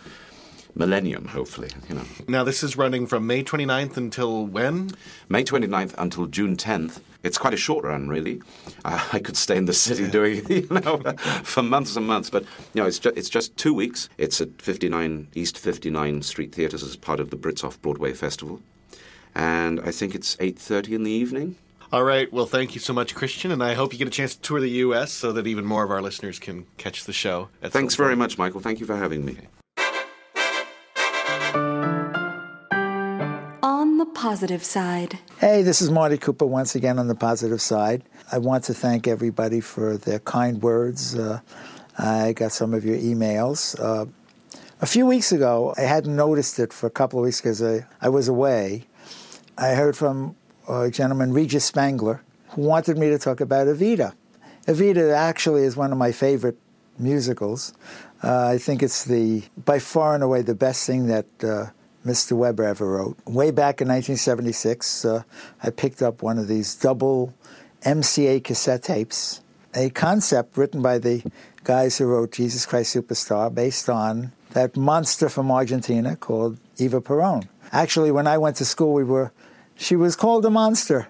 millennium, 0.76 1.28
hopefully. 1.28 1.70
You 1.90 1.96
know. 1.96 2.04
Now, 2.28 2.44
this 2.44 2.62
is 2.62 2.78
running 2.78 3.08
from 3.08 3.26
May 3.26 3.44
29th 3.44 3.98
until 3.98 4.46
when? 4.46 4.92
May 5.30 5.44
29th 5.44 5.96
until 5.98 6.28
June 6.28 6.56
10th. 6.56 7.00
It's 7.24 7.40
quite 7.40 7.56
a 7.56 7.58
short 7.58 7.84
run, 7.86 8.08
really. 8.08 8.42
Uh, 8.84 9.04
I 9.12 9.18
could 9.18 9.36
stay 9.36 9.58
in 9.58 9.66
the 9.66 9.74
city 9.74 10.08
doing 10.08 10.44
it, 10.48 10.50
you 10.70 10.80
know, 10.80 11.00
for 11.44 11.64
months 11.64 11.96
and 11.96 12.06
months. 12.06 12.30
But 12.30 12.44
you 12.74 12.82
know, 12.82 12.86
it's 12.86 13.00
just, 13.00 13.18
it's 13.18 13.30
just 13.30 13.58
two 13.58 13.74
weeks. 13.74 14.10
It's 14.20 14.40
at 14.42 14.62
59 14.62 15.30
East 15.34 15.58
59 15.58 16.22
Street 16.22 16.54
Theatres 16.54 16.84
as 16.84 16.96
part 16.96 17.20
of 17.20 17.32
the 17.32 17.38
Brits 17.38 17.64
Off 17.64 17.82
Broadway 17.82 18.14
Festival, 18.14 18.62
and 19.36 19.80
I 19.82 19.92
think 19.92 20.16
it's 20.16 20.36
8:30 20.38 20.96
in 20.96 21.04
the 21.04 21.12
evening. 21.12 21.58
All 21.92 22.04
right. 22.04 22.32
Well, 22.34 22.46
thank 22.46 22.74
you 22.74 22.82
so 22.82 22.94
much, 22.94 23.14
Christian, 23.14 23.52
and 23.52 23.64
I 23.64 23.74
hope 23.74 23.94
you 23.94 24.00
get 24.00 24.08
a 24.08 24.12
chance 24.12 24.36
to 24.36 24.42
tour 24.42 24.60
the 24.60 24.70
U.S. 24.70 25.12
so 25.12 25.32
that 25.34 25.46
even 25.46 25.66
more 25.66 25.84
of 25.84 25.92
our 25.92 26.02
listeners 26.02 26.40
can 26.40 26.66
catch 26.78 27.06
the 27.06 27.14
show. 27.14 27.50
Thanks 27.62 27.96
very 27.96 28.10
point. 28.12 28.20
much, 28.20 28.38
Michael. 28.38 28.60
Thank 28.60 28.80
you 28.80 28.86
for 28.86 28.96
having 28.96 29.24
me. 29.24 29.38
On 33.62 33.98
the 33.98 34.06
positive 34.08 34.64
side. 34.64 35.20
Hey, 35.40 35.62
this 35.62 35.82
is 35.82 35.92
Marty 35.92 36.18
Cooper 36.18 36.46
once 36.46 36.76
again 36.76 36.98
on 36.98 37.08
the 37.08 37.16
positive 37.16 37.62
side. 37.62 38.04
I 38.32 38.40
want 38.40 38.64
to 38.66 38.74
thank 38.74 39.08
everybody 39.08 39.62
for 39.62 39.98
their 39.98 40.20
kind 40.20 40.62
words. 40.62 41.16
Uh, 41.16 41.40
I 41.98 42.34
got 42.34 42.52
some 42.52 42.74
of 42.74 42.84
your 42.84 42.98
emails. 42.98 43.80
Uh, 43.80 44.08
a 44.82 44.86
few 44.86 45.06
weeks 45.06 45.32
ago, 45.32 45.74
I 45.78 45.82
hadn't 45.82 46.16
noticed 46.16 46.60
it 46.60 46.74
for 46.74 46.88
a 46.88 46.92
couple 46.92 47.20
of 47.20 47.26
weeks 47.26 47.40
because 47.40 47.64
I, 47.64 47.86
I 48.02 48.10
was 48.10 48.28
away. 48.28 48.88
I 49.58 49.70
heard 49.70 49.96
from 49.96 50.36
a 50.68 50.92
gentleman, 50.92 51.32
Regis 51.32 51.64
Spangler, 51.64 52.22
who 52.50 52.64
wanted 52.64 52.98
me 52.98 53.10
to 53.10 53.18
talk 53.18 53.40
about 53.40 53.68
Evita. 53.68 54.14
Evita 54.68 55.14
actually 55.16 55.64
is 55.64 55.78
one 55.78 55.94
of 55.94 55.98
my 55.98 56.12
favorite 56.12 56.58
musicals. 57.00 57.74
Uh, 58.22 58.48
I 58.48 58.58
think 58.58 58.84
it's 58.84 59.06
the 59.06 59.44
by 59.64 59.80
far 59.80 60.14
and 60.14 60.24
away 60.24 60.42
the 60.42 60.56
best 60.56 60.86
thing 60.86 61.08
that 61.08 61.26
uh, 61.42 61.68
Mr. 62.06 62.34
Webber 62.34 62.66
ever 62.66 62.86
wrote. 62.86 63.18
Way 63.26 63.52
back 63.52 63.80
in 63.80 63.88
1976, 63.88 65.06
uh, 65.06 65.24
I 65.64 65.70
picked 65.70 66.02
up 66.02 66.22
one 66.22 66.38
of 66.38 66.50
these 66.50 66.76
double 66.76 67.34
MCA 67.84 68.44
cassette 68.44 68.84
tapes, 68.84 69.40
a 69.74 69.90
concept 69.90 70.58
written 70.58 70.82
by 70.82 70.98
the 70.98 71.24
guys 71.64 71.98
who 71.98 72.08
wrote 72.08 72.34
Jesus 72.34 72.66
Christ 72.66 72.94
Superstar, 72.94 73.54
based 73.54 73.90
on 73.90 74.34
that 74.52 74.76
monster 74.76 75.30
from 75.30 75.50
Argentina 75.50 76.18
called 76.18 76.60
Eva 76.78 77.00
Peron. 77.00 77.48
Actually, 77.72 78.12
when 78.12 78.28
I 78.28 78.38
went 78.38 78.58
to 78.58 78.66
school, 78.66 78.94
we 78.94 79.04
were 79.04 79.32
she 79.76 79.96
was 79.96 80.16
called 80.16 80.46
a 80.46 80.50
monster, 80.50 81.08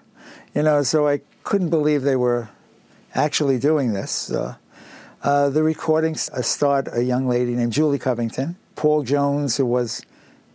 you 0.54 0.62
know. 0.62 0.82
So 0.82 1.08
I 1.08 1.20
couldn't 1.44 1.70
believe 1.70 2.02
they 2.02 2.16
were 2.16 2.50
actually 3.14 3.58
doing 3.58 3.92
this. 3.92 4.30
Uh, 4.30 4.56
uh, 5.22 5.50
the 5.50 5.62
recordings 5.62 6.28
uh, 6.30 6.42
starred 6.42 6.88
a 6.92 7.02
young 7.02 7.26
lady 7.26 7.54
named 7.54 7.72
Julie 7.72 7.98
Covington, 7.98 8.56
Paul 8.74 9.02
Jones, 9.02 9.56
who 9.56 9.66
was 9.66 10.02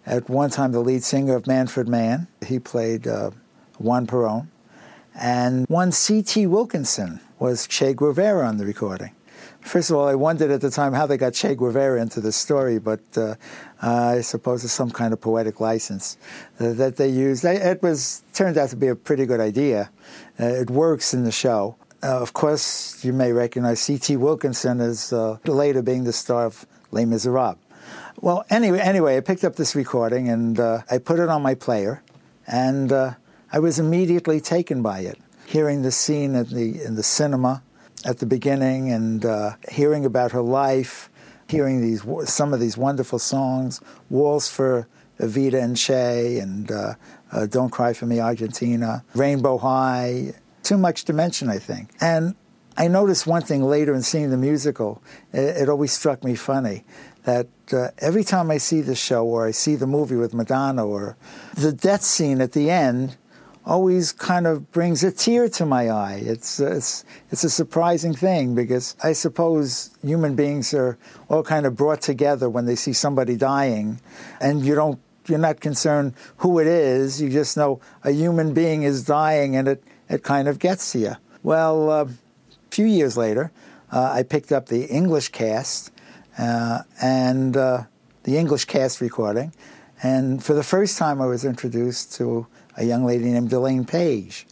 at 0.06 0.30
one 0.30 0.50
time 0.50 0.72
the 0.72 0.82
lead 0.82 1.04
singer 1.04 1.36
of 1.36 1.48
Manfred 1.48 1.88
Mann. 1.88 2.28
He 2.46 2.60
played 2.60 3.08
uh, 3.08 3.32
Juan 3.80 4.08
Perón. 4.08 4.48
And 5.14 5.68
one 5.68 5.92
C.T. 5.92 6.48
Wilkinson 6.48 7.20
was 7.38 7.68
Che 7.68 7.94
Guevara 7.94 8.48
on 8.48 8.58
the 8.58 8.66
recording. 8.66 9.12
First 9.60 9.90
of 9.90 9.98
all, 9.98 10.08
I 10.08 10.16
wondered 10.16 10.52
at 10.52 10.62
the 10.62 10.72
time 10.72 10.94
how 10.94 11.06
they 11.06 11.18
got 11.18 11.34
Che 11.34 11.56
Guevara 11.56 12.02
into 12.02 12.22
the 12.22 12.32
story, 12.32 12.80
but 12.80 13.02
uh, 13.16 13.36
I 13.82 14.22
suppose 14.22 14.64
it's 14.64 14.74
some 14.74 14.92
kind 14.92 15.12
of 15.12 15.22
poetic 15.22 15.60
license 15.60 16.18
uh, 16.60 16.74
that 16.74 16.98
they 16.98 17.10
used. 17.10 17.44
It 17.46 17.82
was 17.82 18.24
turned 18.34 18.58
out 18.58 18.70
to 18.70 18.76
be 18.76 18.88
a 18.88 18.96
pretty 18.96 19.26
good 19.26 19.40
idea. 19.40 19.90
Uh, 20.40 20.46
it 20.46 20.70
works 20.70 21.14
in 21.14 21.24
the 21.24 21.32
show. 21.32 21.76
Uh, 22.04 22.20
of 22.20 22.34
course, 22.34 23.04
you 23.04 23.14
may 23.14 23.32
recognize 23.32 23.80
C.T. 23.80 24.18
Wilkinson 24.18 24.82
as 24.82 25.14
uh, 25.14 25.38
later 25.46 25.82
being 25.82 26.04
the 26.04 26.14
star 26.14 26.46
of 26.46 26.66
Les 26.92 27.06
Miserables. 27.06 27.58
Well, 28.20 28.44
anyway, 28.50 28.80
anyway, 28.80 29.18
I 29.18 29.22
picked 29.22 29.44
up 29.44 29.56
this 29.56 29.76
recording 29.76 30.30
and 30.30 30.60
uh, 30.60 30.82
I 30.90 31.00
put 31.00 31.20
it 31.20 31.30
on 31.30 31.42
my 31.42 31.56
player, 31.56 32.04
and 32.46 32.92
uh, 32.92 33.14
I 33.52 33.60
was 33.60 33.80
immediately 33.80 34.40
taken 34.40 34.82
by 34.82 35.00
it. 35.00 35.18
Hearing 35.46 35.82
the 35.82 35.92
scene 35.92 36.36
in 36.36 36.46
the 36.46 36.84
in 36.84 36.96
the 36.96 37.04
cinema 37.04 37.64
at 38.06 38.20
the 38.20 38.26
beginning, 38.26 38.92
and 38.92 39.26
uh, 39.26 39.56
hearing 39.70 40.06
about 40.06 40.32
her 40.32 40.42
life, 40.42 41.10
hearing 41.52 41.82
these 41.82 42.02
some 42.26 42.54
of 42.54 42.60
these 42.60 42.78
wonderful 42.78 43.20
songs, 43.20 43.82
Waltz 44.10 44.50
for 44.50 44.88
Evita 45.20 45.62
and 45.62 45.78
Che," 45.78 46.40
and 46.40 46.72
uh, 46.72 46.96
uh, 47.32 47.46
"Don't 47.46 47.70
Cry 47.70 47.94
for 47.94 48.06
Me, 48.08 48.20
Argentina," 48.20 49.04
"Rainbow 49.14 49.58
High." 49.58 50.34
Too 50.64 50.78
much 50.78 51.06
to 51.06 51.14
mention, 51.14 51.50
I 51.50 51.60
think. 51.60 51.90
And 52.00 52.36
I 52.78 52.88
noticed 52.88 53.28
one 53.28 53.42
thing 53.42 53.64
later 53.64 53.94
in 53.94 54.02
seeing 54.02 54.30
the 54.30 54.38
musical. 54.38 55.02
It, 55.34 55.64
it 55.64 55.70
always 55.70 55.92
struck 55.92 56.24
me 56.24 56.36
funny 56.36 56.86
that 57.24 57.48
uh, 57.74 57.90
every 58.00 58.24
time 58.24 58.50
I 58.50 58.58
see 58.58 58.82
the 58.82 58.96
show 58.96 59.26
or 59.26 59.46
I 59.46 59.52
see 59.52 59.76
the 59.76 59.88
movie 59.88 60.16
with 60.16 60.34
Madonna 60.34 60.86
or 60.86 61.18
the 61.56 61.72
death 61.72 62.02
scene 62.02 62.42
at 62.42 62.54
the 62.54 62.70
end 62.70 63.18
always 63.66 64.12
kind 64.12 64.48
of 64.48 64.72
brings 64.72 65.04
a 65.04 65.12
tear 65.12 65.48
to 65.50 65.66
my 65.66 65.90
eye. 65.90 66.22
It's, 66.24 66.60
uh, 66.60 66.76
it's, 66.76 67.06
it's 67.30 67.44
a 67.44 67.50
surprising 67.50 68.14
thing 68.14 68.56
because 68.56 68.96
I 69.04 69.14
suppose 69.14 69.92
human 70.02 70.36
beings 70.36 70.74
are 70.74 70.98
all 71.30 71.44
kind 71.44 71.66
of 71.66 71.76
brought 71.76 72.02
together 72.02 72.50
when 72.50 72.66
they 72.66 72.76
see 72.76 72.94
somebody 72.94 73.36
dying 73.36 74.00
and 74.40 74.66
you 74.66 74.74
don't, 74.76 75.00
you're 75.28 75.38
not 75.38 75.60
concerned 75.60 76.14
who 76.38 76.60
it 76.60 76.68
is. 76.68 77.22
You 77.22 77.30
just 77.30 77.56
know 77.56 77.80
a 78.04 78.12
human 78.12 78.54
being 78.54 78.84
is 78.84 79.04
dying 79.04 79.56
and 79.56 79.68
it, 79.68 79.84
it 80.10 80.24
kind 80.24 80.48
of 80.48 80.58
gets 80.58 80.92
to 80.94 81.00
you. 81.00 81.16
Well, 81.44 81.90
uh, 81.90 82.06
a 82.06 82.10
few 82.72 82.86
years 82.86 83.16
later, 83.16 83.52
uh, 83.92 84.12
I 84.12 84.24
picked 84.24 84.52
up 84.52 84.68
the 84.68 84.86
English 84.86 85.30
cast 85.30 85.92
uh, 86.38 86.80
and 87.02 87.56
uh, 87.56 87.84
the 88.24 88.38
English 88.38 88.66
cast 88.66 89.02
recording. 89.02 89.54
And 90.04 90.44
for 90.44 90.54
the 90.54 90.64
first 90.64 90.98
time, 90.98 91.22
I 91.22 91.28
was 91.28 91.46
introduced 91.46 92.14
to 92.16 92.48
a 92.82 92.84
young 92.84 93.06
lady 93.06 93.26
named 93.26 93.54
Elaine 93.54 93.86
Paige. 93.86 94.48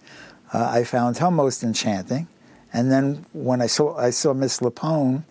Uh, 0.53 0.69
I 0.69 0.83
found 0.83 1.17
her 1.17 1.31
most 1.31 1.63
enchanting. 1.63 2.27
And 2.71 2.91
then 2.91 3.25
when 3.33 3.61
I 3.61 3.65
saw, 3.67 3.97
I 3.97 4.11
saw 4.11 4.33
Miss 4.33 4.59
LuPone 4.59 5.23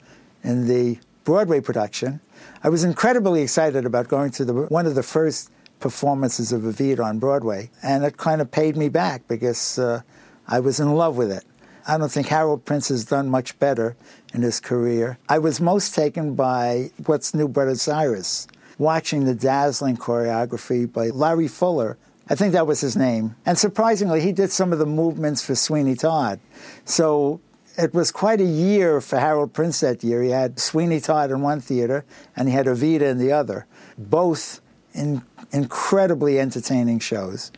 in 0.43 0.67
the 0.67 0.99
Broadway 1.25 1.61
production, 1.61 2.21
I 2.65 2.69
was 2.69 2.83
incredibly 2.83 3.43
excited 3.43 3.87
about 3.87 4.09
going 4.09 4.33
to 4.33 4.45
the, 4.45 4.53
one 4.53 4.87
of 4.87 4.97
the 4.97 5.03
first 5.03 5.51
performances 5.79 6.53
of 6.53 6.63
Evita 6.63 7.05
on 7.05 7.21
Broadway. 7.21 7.71
And 7.83 8.05
it 8.05 8.17
kind 8.17 8.41
of 8.41 8.51
paid 8.51 8.77
me 8.77 8.89
back 8.89 9.29
because 9.29 9.79
uh, 9.79 10.03
I 10.49 10.59
was 10.59 10.81
in 10.81 10.93
love 10.95 11.17
with 11.17 11.31
it. 11.31 11.45
I 11.87 11.97
don't 11.97 12.11
think 12.11 12.27
Harold 12.27 12.65
Prince 12.65 12.89
has 12.89 13.05
done 13.05 13.29
much 13.29 13.59
better 13.61 13.97
in 14.35 14.43
his 14.43 14.59
career. 14.59 15.19
I 15.29 15.39
was 15.39 15.61
most 15.61 15.95
taken 15.95 16.35
by 16.35 16.91
What's 17.07 17.33
New 17.33 17.49
Buenos 17.49 17.87
Aires, 17.87 18.49
watching 18.77 19.25
the 19.25 19.35
dazzling 19.35 19.97
choreography 19.97 20.93
by 20.93 21.11
Larry 21.11 21.49
Fuller. 21.49 21.97
I 22.31 22.35
think 22.35 22.53
that 22.53 22.67
was 22.67 22.81
his 22.81 22.97
name. 22.97 23.37
And 23.47 23.59
surprisingly, 23.59 24.21
he 24.21 24.33
did 24.33 24.51
some 24.51 24.73
of 24.73 24.79
the 24.79 24.87
movements 24.87 25.45
for 25.45 25.55
Sweeney 25.55 25.95
Todd. 25.95 26.41
So 26.85 27.41
it 27.77 27.95
was 27.95 28.11
quite 28.11 28.41
a 28.41 28.45
year 28.45 29.01
for 29.01 29.19
Harold 29.19 29.53
Prince 29.55 29.81
that 29.81 30.05
year. 30.05 30.23
He 30.23 30.31
had 30.31 30.59
Sweeney 30.59 31.01
Todd 31.01 31.31
in 31.31 31.41
one 31.41 31.61
theater 31.61 32.05
and 32.37 32.49
he 32.49 32.55
had 32.55 32.67
Evita 32.67 33.03
in 33.03 33.19
the 33.19 33.33
other. 33.33 33.67
Both 33.97 34.61
in, 34.93 35.23
incredibly 35.53 36.39
entertaining 36.39 36.99
shows. 36.99 37.51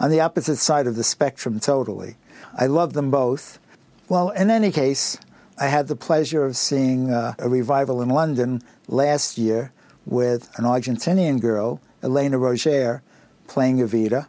on 0.00 0.10
the 0.10 0.20
opposite 0.20 0.56
side 0.56 0.86
of 0.86 0.96
the 0.96 1.04
spectrum 1.04 1.60
totally. 1.60 2.16
I 2.58 2.66
love 2.66 2.94
them 2.94 3.10
both. 3.10 3.58
Well, 4.08 4.30
in 4.30 4.50
any 4.50 4.72
case, 4.72 5.18
I 5.58 5.66
had 5.66 5.88
the 5.88 5.94
pleasure 5.96 6.44
of 6.44 6.56
seeing 6.56 7.10
uh, 7.10 7.34
a 7.38 7.48
revival 7.48 8.00
in 8.00 8.08
London 8.08 8.62
last 8.88 9.36
year 9.36 9.72
with 10.06 10.50
an 10.56 10.64
Argentinian 10.64 11.38
girl, 11.40 11.80
Elena 12.02 12.38
Roger, 12.38 13.02
playing 13.50 13.78
Evita. 13.78 14.28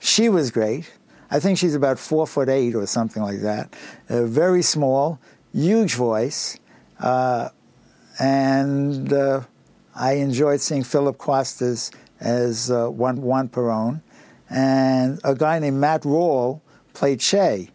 She 0.00 0.28
was 0.28 0.50
great. 0.50 0.90
I 1.30 1.38
think 1.38 1.58
she's 1.58 1.76
about 1.76 1.98
four 1.98 2.26
foot 2.26 2.48
eight 2.48 2.74
or 2.74 2.86
something 2.86 3.22
like 3.22 3.40
that. 3.40 3.74
Uh, 4.08 4.24
very 4.24 4.62
small, 4.62 5.20
huge 5.54 5.94
voice. 5.94 6.58
Uh, 6.98 7.50
and 8.18 9.12
uh, 9.12 9.42
I 9.94 10.14
enjoyed 10.14 10.60
seeing 10.60 10.82
Philip 10.82 11.18
Quast 11.18 11.62
as 12.18 12.70
uh, 12.70 12.88
Juan, 12.88 13.22
Juan 13.22 13.48
Perón. 13.48 14.02
And 14.50 15.20
a 15.22 15.34
guy 15.36 15.60
named 15.60 15.76
Matt 15.76 16.02
Rawle 16.02 16.60
played 16.94 17.20
Che. 17.20 17.70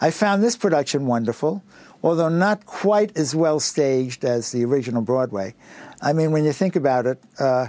I 0.00 0.10
found 0.10 0.42
this 0.42 0.56
production 0.56 1.06
wonderful, 1.06 1.64
although 2.02 2.28
not 2.28 2.64
quite 2.66 3.16
as 3.16 3.34
well 3.34 3.58
staged 3.58 4.24
as 4.24 4.52
the 4.52 4.64
original 4.64 5.02
Broadway. 5.02 5.54
I 6.00 6.12
mean, 6.12 6.30
when 6.30 6.44
you 6.44 6.52
think 6.52 6.76
about 6.76 7.06
it, 7.06 7.18
uh, 7.40 7.68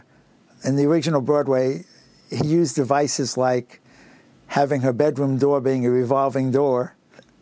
in 0.64 0.76
the 0.76 0.86
original 0.86 1.22
Broadway, 1.22 1.86
he 2.34 2.48
used 2.48 2.76
devices 2.76 3.38
like 3.38 3.82
having 4.48 4.82
her 4.82 4.94
bedroom 4.94 5.38
door 5.38 5.62
being 5.62 5.86
a 5.86 5.90
revolving 5.90 6.52
door 6.52 6.96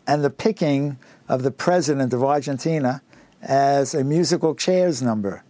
and 0.06 0.24
the 0.24 0.30
picking 0.30 0.98
of 1.28 1.42
the 1.42 1.50
president 1.50 2.12
of 2.12 2.22
Argentina 2.22 3.02
as 3.40 3.94
a 3.94 4.04
musical 4.04 4.54
chairs 4.54 5.02
number. 5.02 5.42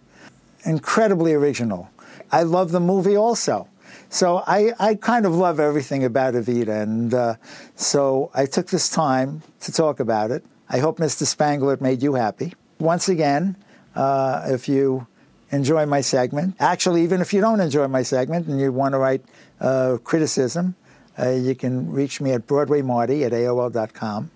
Incredibly 0.64 1.34
original. 1.34 1.90
I 2.30 2.42
love 2.42 2.70
the 2.72 2.80
movie 2.80 3.16
also. 3.16 3.68
So 4.08 4.42
I, 4.46 4.72
I 4.78 4.94
kind 4.94 5.26
of 5.26 5.34
love 5.34 5.58
everything 5.58 6.04
about 6.04 6.34
Evita, 6.34 6.82
and 6.82 7.14
uh, 7.14 7.36
so 7.76 8.30
I 8.34 8.46
took 8.46 8.66
this 8.66 8.88
time 8.90 9.42
to 9.60 9.72
talk 9.72 10.00
about 10.00 10.30
it. 10.30 10.44
I 10.68 10.78
hope 10.78 10.98
Mr. 10.98 11.26
Spangler 11.26 11.78
made 11.80 12.02
you 12.02 12.14
happy. 12.14 12.54
Once 12.78 13.08
again, 13.08 13.56
uh, 13.94 14.46
if 14.46 14.68
you 14.68 15.06
enjoy 15.52 15.86
my 15.86 16.00
segment, 16.00 16.56
actually, 16.58 17.02
even 17.02 17.20
if 17.20 17.32
you 17.32 17.40
don't 17.40 17.60
enjoy 17.60 17.86
my 17.86 18.02
segment 18.02 18.48
and 18.48 18.58
you 18.58 18.72
want 18.72 18.94
to 18.94 18.98
write 18.98 19.22
uh, 19.60 19.98
criticism, 20.02 20.74
uh, 21.18 21.28
you 21.28 21.54
can 21.54 21.90
reach 21.92 22.20
me 22.20 22.32
at 22.32 22.46
BroadwayMarty 22.46 23.24
at 23.24 23.32
AOL.com. 23.32 24.30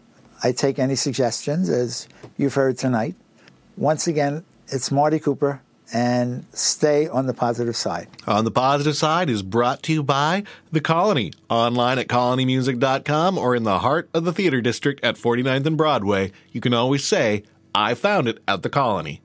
I 0.45 0.53
take 0.53 0.79
any 0.79 0.95
suggestions, 0.95 1.71
as 1.71 2.07
you've 2.37 2.55
heard 2.55 2.77
tonight. 2.77 3.15
Once 3.77 4.07
again, 4.07 4.45
it's 4.69 4.91
Marty 4.93 5.19
Cooper, 5.19 5.63
and 5.93 6.45
stay 6.53 7.09
on 7.09 7.27
the 7.27 7.35
positive 7.35 7.77
side. 7.77 8.09
On 8.27 8.45
the 8.45 8.51
Positive 8.51 8.97
Side 8.97 9.31
is 9.31 9.43
brought 9.43 9.83
to 9.85 9.93
you 9.93 10.03
by 10.03 10.43
The 10.73 10.81
Colony, 10.81 11.33
online 11.49 11.99
at 11.99 12.09
colonymusic.com 12.09 13.39
or 13.39 13.55
in 13.55 13.63
the 13.63 13.79
heart 13.79 14.11
of 14.13 14.25
the 14.25 14.33
theater 14.33 14.61
district 14.61 15.05
at 15.05 15.17
49th 15.17 15.67
and 15.67 15.77
Broadway. 15.77 16.33
You 16.53 16.61
can 16.61 16.75
always 16.75 17.05
say, 17.05 17.45
I 17.75 17.95
found 17.95 18.29
it 18.29 18.43
at 18.49 18.63
The 18.63 18.69
Colony. 18.71 19.23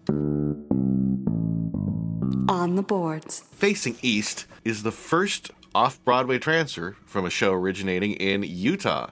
On 2.50 2.76
the 2.76 2.84
boards. 2.84 3.44
Facing 3.52 3.98
East 4.02 4.46
is 4.64 4.84
the 4.84 4.92
first 4.92 5.52
off 5.74 6.04
Broadway 6.04 6.40
transfer 6.40 6.96
from 7.06 7.26
a 7.26 7.30
show 7.30 7.54
originating 7.54 8.14
in 8.14 8.44
Utah. 8.44 9.10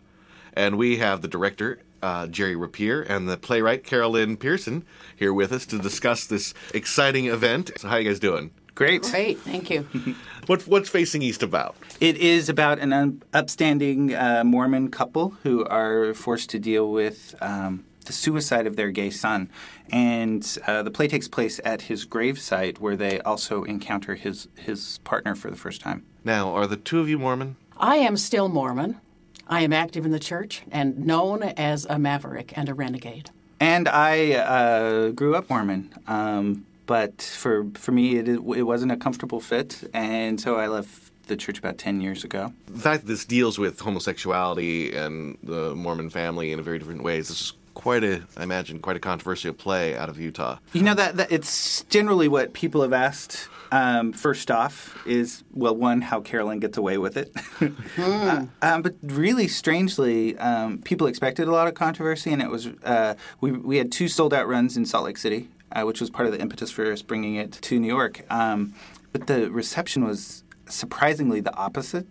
And 0.54 0.78
we 0.78 0.98
have 0.98 1.22
the 1.22 1.28
director, 1.28 1.80
uh, 2.02 2.28
Jerry 2.28 2.56
Rapier, 2.56 3.02
and 3.02 3.30
the 3.30 3.38
playwright, 3.38 3.84
Carol 3.84 4.12
Lynn 4.12 4.38
Pearson, 4.38 4.84
here 5.16 5.34
with 5.34 5.52
us 5.52 5.66
to 5.68 5.78
discuss 5.78 6.26
this 6.26 6.54
exciting 6.74 7.28
event. 7.28 7.72
So, 7.78 7.88
how 7.88 7.98
you 7.98 8.10
guys 8.10 8.20
doing? 8.20 8.52
Great. 8.76 9.04
Great, 9.04 9.40
thank 9.40 9.70
you. 9.70 9.88
What, 10.48 10.66
what's 10.66 10.90
Facing 10.90 11.22
East 11.22 11.44
about? 11.44 11.76
It 12.00 12.18
is 12.18 12.50
about 12.50 12.80
an 12.80 13.22
upstanding 13.34 14.16
uh, 14.16 14.44
Mormon 14.44 14.90
couple 14.90 15.36
who 15.44 15.64
are 15.66 16.16
forced 16.16 16.50
to 16.50 16.60
deal 16.60 16.92
with 16.92 17.36
um, 17.40 17.86
the 18.10 18.14
suicide 18.14 18.66
of 18.66 18.76
their 18.76 18.90
gay 18.90 19.12
son. 19.12 19.48
And 19.92 20.58
uh, 20.66 20.82
the 20.82 20.90
play 20.90 21.08
takes 21.08 21.28
place 21.28 21.62
at 21.64 21.84
his 21.84 22.08
gravesite 22.08 22.80
where 22.80 22.98
they 22.98 23.22
also 23.22 23.64
encounter 23.66 24.16
his, 24.16 24.48
his 24.56 24.98
partner 25.04 25.36
for 25.36 25.52
the 25.52 25.56
first 25.56 25.80
time. 25.80 26.04
Now, 26.24 26.50
are 26.56 26.66
the 26.66 26.76
two 26.76 27.00
of 27.00 27.08
you 27.08 27.20
Mormon? 27.20 27.56
I 27.78 27.98
am 27.98 28.18
still 28.18 28.50
Mormon. 28.50 29.00
I 29.48 29.62
am 29.62 29.72
active 29.72 30.06
in 30.06 30.12
the 30.12 30.20
church 30.20 30.64
and 30.72 31.06
known 31.06 31.44
as 31.44 31.86
a 31.86 32.00
maverick 32.00 32.58
and 32.58 32.68
a 32.68 32.74
renegade. 32.74 33.30
And 33.60 33.88
I 33.88 34.34
uh, 34.34 35.10
grew 35.10 35.36
up 35.36 35.48
Mormon, 35.50 35.94
um, 36.08 36.66
but 36.88 37.22
for 37.22 37.68
for 37.76 37.92
me, 37.92 38.16
it, 38.16 38.28
it 38.28 38.40
wasn't 38.40 38.92
a 38.92 38.98
comfortable 38.98 39.42
fit, 39.42 39.84
and 39.94 40.40
so 40.40 40.56
I 40.56 40.68
left 40.68 41.12
the 41.28 41.36
church 41.36 41.60
about 41.60 41.78
ten 41.78 42.00
years 42.00 42.24
ago. 42.24 42.54
The 42.68 42.80
fact 42.80 43.02
that 43.02 43.08
this 43.08 43.26
deals 43.26 43.60
with 43.60 43.80
homosexuality 43.80 44.96
and 44.96 45.38
the 45.44 45.76
Mormon 45.76 46.10
family 46.10 46.54
in 46.54 46.60
a 46.60 46.64
very 46.64 46.80
different 46.80 47.04
ways, 47.04 47.28
this 47.28 47.42
is 47.42 47.54
quite 47.74 48.04
a, 48.04 48.22
I 48.38 48.44
imagine, 48.44 48.80
quite 48.80 48.96
a 48.96 49.00
controversial 49.00 49.54
play 49.54 49.96
out 49.96 50.10
of 50.10 50.20
Utah. 50.20 50.60
You 50.74 50.84
know 50.84 50.94
that, 50.94 51.18
that 51.18 51.32
it's 51.32 51.84
generally 51.84 52.28
what 52.28 52.54
people 52.54 52.82
have 52.82 52.94
asked. 52.94 53.48
Um, 53.72 54.14
first 54.14 54.50
off, 54.50 54.98
is 55.06 55.44
well, 55.54 55.76
one, 55.76 56.02
how 56.02 56.22
Carol 56.22 56.48
Lynn 56.48 56.60
gets 56.60 56.78
away 56.78 56.98
with 56.98 57.18
it. 57.18 57.32
uh, 58.00 58.46
um, 58.64 58.82
but 58.82 58.96
really, 59.04 59.48
strangely, 59.48 60.36
um, 60.40 60.80
people 60.80 61.06
expected 61.06 61.48
a 61.48 61.52
lot 61.52 61.68
of 61.68 61.76
controversy, 61.76 62.34
and 62.34 62.42
it 62.42 62.50
was 62.50 62.68
uh, 62.84 63.14
we 63.42 63.52
we 63.52 63.78
had 63.78 63.92
two 63.92 64.08
sold 64.08 64.34
out 64.34 64.48
runs 64.48 64.76
in 64.76 64.86
Salt 64.86 65.06
Lake 65.06 65.18
City, 65.18 65.50
uh, 65.72 65.84
which 65.84 66.02
was 66.02 66.10
part 66.10 66.26
of 66.26 66.34
the 66.34 66.42
impetus 66.42 66.72
for 66.72 66.92
us 66.92 67.04
bringing 67.04 67.36
it 67.36 67.52
to 67.52 67.80
New 67.80 67.88
York. 67.88 68.26
Um, 68.32 68.74
but 69.12 69.28
the 69.28 69.52
reception 69.52 70.04
was 70.04 70.44
surprisingly 70.68 71.40
the 71.40 71.56
opposite. 71.56 72.08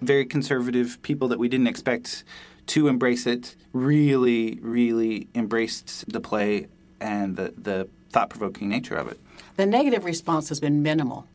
Very 0.00 0.24
conservative 0.24 1.00
people 1.02 1.28
that 1.28 1.38
we 1.38 1.48
didn't 1.48 1.66
expect 1.66 2.24
to 2.70 2.86
embrace 2.86 3.26
it 3.26 3.56
really, 3.72 4.60
really 4.62 5.26
embraced 5.34 6.08
the 6.12 6.20
play 6.20 6.68
and 7.00 7.36
the, 7.36 7.52
the 7.58 7.88
thought 8.10 8.30
provoking 8.30 8.68
nature 8.68 8.94
of 8.94 9.08
it. 9.08 9.18
The 9.56 9.66
negative 9.66 10.04
response 10.04 10.48
has 10.50 10.60
been 10.60 10.80
minimal. 10.80 11.26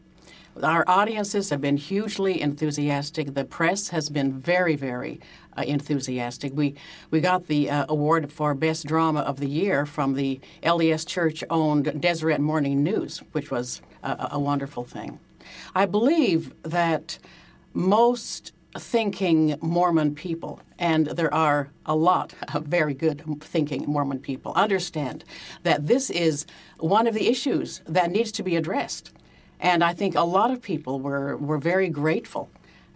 Our 0.63 0.85
audiences 0.87 1.49
have 1.49 1.59
been 1.59 1.75
hugely 1.75 2.39
enthusiastic. 2.39 3.33
The 3.33 3.43
press 3.43 3.89
has 3.89 4.09
been 4.09 4.39
very, 4.39 4.77
very 4.77 5.19
uh, 5.57 5.63
enthusiastic. 5.63 6.53
We 6.55 6.75
we 7.11 7.19
got 7.19 7.47
the 7.47 7.69
uh, 7.69 7.85
award 7.89 8.31
for 8.31 8.53
best 8.53 8.85
drama 8.85 9.19
of 9.19 9.41
the 9.41 9.49
year 9.49 9.85
from 9.85 10.13
the 10.13 10.39
LDS 10.63 11.05
Church 11.05 11.43
owned 11.49 11.99
Deseret 11.99 12.39
Morning 12.39 12.81
News, 12.81 13.21
which 13.33 13.51
was 13.51 13.81
a, 14.03 14.29
a 14.31 14.39
wonderful 14.39 14.85
thing. 14.85 15.19
I 15.75 15.85
believe 15.85 16.53
that 16.63 17.19
most 17.73 18.53
thinking 18.77 19.55
Mormon 19.61 20.15
people, 20.15 20.59
and 20.77 21.07
there 21.07 21.33
are 21.33 21.71
a 21.85 21.95
lot 21.95 22.33
of 22.53 22.65
very 22.65 22.93
good 22.93 23.23
thinking 23.41 23.85
Mormon 23.87 24.19
people, 24.19 24.53
understand 24.53 25.23
that 25.63 25.87
this 25.87 26.09
is 26.09 26.45
one 26.79 27.07
of 27.07 27.13
the 27.13 27.27
issues 27.27 27.81
that 27.85 28.11
needs 28.11 28.31
to 28.33 28.43
be 28.43 28.55
addressed. 28.55 29.11
And 29.59 29.83
I 29.83 29.93
think 29.93 30.15
a 30.15 30.21
lot 30.21 30.51
of 30.51 30.61
people 30.61 30.99
were, 30.99 31.37
were 31.37 31.57
very 31.57 31.89
grateful 31.89 32.49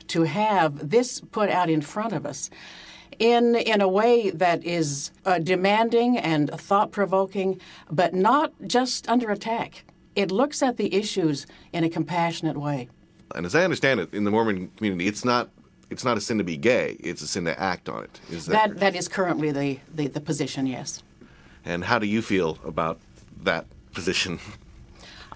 to 0.08 0.24
have 0.24 0.90
this 0.90 1.22
put 1.32 1.50
out 1.50 1.70
in 1.70 1.82
front 1.82 2.14
of 2.14 2.26
us 2.26 2.50
in, 3.20 3.56
in 3.56 3.82
a 3.82 3.88
way 3.88 4.30
that 4.32 4.64
is 4.64 5.12
uh, 5.26 5.40
demanding 5.40 6.18
and 6.18 6.50
thought 6.50 6.92
provoking, 6.92 7.60
but 7.92 8.14
not 8.14 8.54
just 8.66 9.08
under 9.10 9.30
attack. 9.32 9.86
It 10.16 10.32
looks 10.32 10.62
at 10.64 10.78
the 10.78 10.94
issues 10.94 11.46
in 11.72 11.84
a 11.84 11.90
compassionate 11.90 12.58
way. 12.58 12.90
And 13.36 13.46
as 13.46 13.56
I 13.56 13.64
understand 13.64 14.00
it, 14.00 14.14
in 14.14 14.24
the 14.24 14.32
Mormon 14.32 14.70
community, 14.76 15.08
it's 15.08 15.24
not 15.24 15.50
it's 15.90 16.04
not 16.04 16.18
a 16.18 16.22
sin 16.22 16.38
to 16.38 16.44
be 16.44 16.58
gay; 16.58 16.98
it's 17.00 17.22
a 17.22 17.28
sin 17.28 17.46
to 17.46 17.60
act 17.60 17.90
on 17.90 18.04
it. 18.04 18.20
Is 18.30 18.46
that, 18.46 18.70
That, 18.70 18.80
that 18.80 18.96
is 18.96 19.08
currently 19.08 19.52
the, 19.52 19.80
the, 19.94 20.08
the 20.08 20.22
position, 20.22 20.68
yes. 20.68 21.04
And 21.66 21.84
how 21.84 22.00
do 22.00 22.08
you 22.08 22.22
feel 22.22 22.58
about 22.66 23.00
that 23.44 23.66
position? 23.94 24.40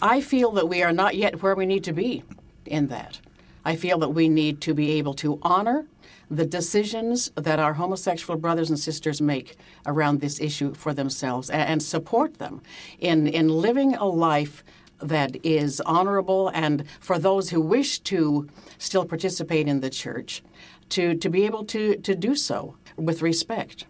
I 0.02 0.22
feel 0.22 0.52
that 0.52 0.68
we 0.68 0.84
are 0.84 0.94
not 0.94 1.16
yet 1.16 1.42
where 1.42 1.56
we 1.56 1.66
need 1.66 1.84
to 1.86 1.94
be 1.94 2.24
in 2.66 2.88
that. 2.88 3.20
I 3.66 3.76
feel 3.76 3.98
that 4.00 4.10
we 4.10 4.28
need 4.28 4.62
to 4.62 4.74
be 4.74 4.92
able 4.92 5.14
to 5.16 5.40
honor 5.42 5.86
the 6.30 6.46
decisions 6.46 7.32
that 7.36 7.60
our 7.60 7.74
homosexual 7.74 8.40
brothers 8.40 8.70
and 8.70 8.80
sisters 8.80 9.22
make 9.22 9.56
around 9.86 10.20
this 10.20 10.40
issue 10.40 10.74
for 10.74 10.94
themselves 10.94 11.50
and, 11.50 11.82
support 11.82 12.40
them 12.40 12.62
in, 13.00 13.28
in 13.28 13.50
living 13.50 13.96
a 13.96 14.06
life 14.06 14.64
that 15.00 15.36
is 15.44 15.82
honorable 15.82 16.50
and 16.50 16.86
for 17.00 17.20
those 17.20 17.50
who 17.50 17.60
wish 17.62 18.00
to 18.00 18.48
still 18.78 19.06
participate 19.06 19.68
in 19.68 19.82
the 19.82 19.90
church 19.90 20.44
to, 20.90 21.16
to 21.16 21.30
be 21.30 21.46
able 21.46 21.66
to, 21.66 21.96
to 21.98 22.16
do 22.16 22.36
so 22.36 22.76
with 22.96 23.22
respect. 23.22 23.86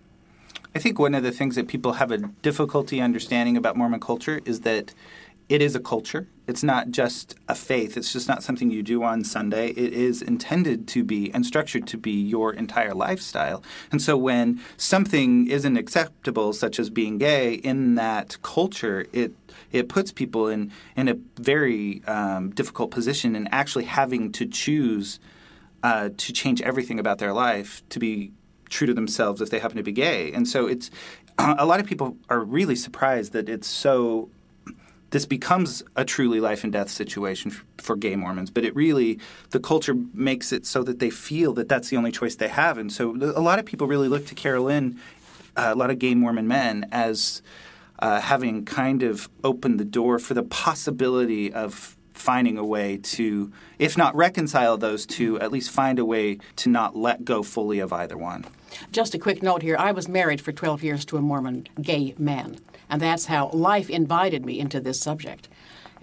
I 0.76 0.80
think 0.80 0.98
one 0.98 1.14
of 1.14 1.24
the 1.24 1.32
things 1.32 1.56
that 1.56 1.68
people 1.68 1.94
have 1.94 2.12
a 2.12 2.18
difficulty 2.18 3.00
understanding 3.00 3.58
about 3.58 3.78
Mormon 3.78 4.00
culture 4.00 4.42
is 4.46 4.62
that 4.62 4.94
it 5.50 5.62
is 5.62 5.76
a 5.76 5.80
culture. 5.80 6.28
It's 6.46 6.64
not 6.64 6.92
just 6.92 7.36
a 7.48 7.56
faith. 7.56 7.96
It's 7.96 8.12
just 8.12 8.28
not 8.28 8.44
something 8.44 8.70
you 8.70 8.84
do 8.84 9.04
on 9.04 9.24
Sunday. 9.24 9.70
It 9.70 9.94
is 9.94 10.22
intended 10.22 10.88
to 10.90 11.04
be 11.04 11.32
and 11.34 11.46
structured 11.46 11.88
to 11.88 11.98
be 11.98 12.12
your 12.12 12.54
entire 12.54 12.94
lifestyle. 12.94 13.64
And 13.92 14.02
so 14.02 14.18
when 14.18 14.60
something 14.76 15.50
isn't 15.50 15.78
acceptable, 15.78 16.52
such 16.52 16.80
as 16.80 16.90
being 16.90 17.18
gay, 17.18 17.54
in 17.54 17.96
that 17.96 18.38
culture, 18.42 19.06
it 19.14 19.34
it 19.72 19.88
puts 19.88 20.12
people 20.12 20.48
in 20.48 20.72
in 20.96 21.08
a 21.08 21.16
very 21.38 22.04
um, 22.06 22.50
difficult 22.52 22.92
position 22.92 23.36
in 23.36 23.48
actually 23.48 23.86
having 23.86 24.32
to 24.34 24.46
choose 24.46 25.20
uh, 25.84 26.10
to 26.18 26.34
change 26.34 26.62
everything 26.62 27.00
about 27.00 27.20
their 27.20 27.34
life 27.34 27.82
to 27.90 28.00
be 28.00 28.32
true 28.70 28.88
to 28.88 28.94
themselves 28.94 29.42
if 29.42 29.50
they 29.50 29.60
happen 29.60 29.78
to 29.78 29.84
be 29.84 29.92
gay. 29.92 30.32
And 30.34 30.48
so 30.48 30.68
it's 30.68 30.90
a 31.38 31.66
lot 31.66 31.80
of 31.80 31.86
people 31.86 32.18
are 32.30 32.40
really 32.40 32.76
surprised 32.76 33.34
that 33.34 33.48
it's 33.48 33.68
so 33.68 34.30
this 35.14 35.26
becomes 35.28 35.84
a 35.96 36.04
truly 36.04 36.40
life 36.40 36.64
and 36.64 36.74
death 36.74 36.90
situation 36.90 37.52
for 37.78 37.96
gay 37.96 38.16
Mormons, 38.16 38.50
but 38.50 38.66
it 38.66 38.76
really 38.76 39.20
the 39.52 39.60
culture 39.60 39.96
makes 40.12 40.52
it 40.52 40.66
so 40.66 40.82
that 40.82 40.98
they 40.98 41.12
feel 41.12 41.54
that 41.54 41.70
that's 41.70 41.90
the 41.90 41.98
only 41.98 42.12
choice 42.12 42.34
they 42.36 42.48
have, 42.48 42.80
and 42.80 42.92
so 42.92 43.12
a 43.12 43.40
lot 43.40 43.60
of 43.60 43.66
people 43.66 43.86
really 43.86 44.08
look 44.08 44.26
to 44.26 44.34
Carol 44.34 44.66
Lynn, 44.66 45.00
uh, 45.56 45.70
a 45.72 45.76
lot 45.76 45.92
of 45.92 46.00
gay 46.00 46.16
Mormon 46.16 46.48
men, 46.48 46.90
as 46.92 47.44
uh, 48.00 48.22
having 48.22 48.66
kind 48.66 49.04
of 49.04 49.30
opened 49.44 49.80
the 49.80 49.86
door 49.86 50.18
for 50.18 50.34
the 50.34 50.42
possibility 50.42 51.54
of 51.54 51.96
finding 52.14 52.58
a 52.58 52.66
way 52.66 52.98
to, 52.98 53.52
if 53.80 53.98
not 53.98 54.16
reconcile 54.16 54.78
those 54.78 55.06
two, 55.06 55.40
at 55.40 55.52
least 55.52 55.72
find 55.72 56.00
a 56.00 56.06
way 56.06 56.38
to 56.58 56.70
not 56.70 56.96
let 56.96 57.26
go 57.26 57.44
fully 57.44 57.80
of 57.80 57.92
either 57.92 58.18
one. 58.18 58.46
Just 58.92 59.14
a 59.14 59.20
quick 59.20 59.44
note 59.44 59.62
here 59.62 59.76
I 59.78 59.92
was 59.92 60.08
married 60.08 60.42
for 60.42 60.52
12 60.52 60.84
years 60.84 61.06
to 61.06 61.18
a 61.18 61.22
Mormon 61.22 61.68
gay 61.82 62.16
man, 62.18 62.58
and 62.90 63.02
that's 63.02 63.26
how 63.26 63.50
life 63.50 63.90
invited 63.90 64.46
me 64.46 64.60
into 64.60 64.80
this 64.80 65.00
subject. 65.00 65.48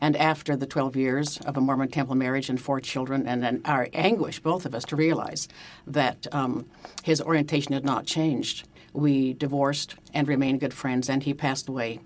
And 0.03 0.17
after 0.17 0.57
the 0.57 0.67
12 0.67 0.97
years 0.97 1.39
of 1.39 1.57
a 1.57 1.61
Mormon 1.61 1.91
temple 1.91 2.15
marriage 2.15 2.49
and 2.49 2.61
four 2.61 2.81
children, 2.81 3.27
and 3.27 3.43
then 3.43 3.61
our 3.67 3.89
anguish, 3.93 4.41
both 4.41 4.65
of 4.65 4.75
us, 4.75 4.85
to 4.87 4.97
realize 4.97 5.47
that 5.87 6.27
um, 6.33 6.67
his 7.03 7.21
orientation 7.21 7.75
had 7.75 7.85
not 7.85 8.07
changed, 8.07 8.67
we 8.93 9.35
divorced 9.35 9.97
and 10.15 10.27
remained 10.27 10.61
good 10.61 10.75
friends, 10.75 11.11
and 11.11 11.23
he 11.23 11.35
passed 11.35 11.69
away 11.69 12.01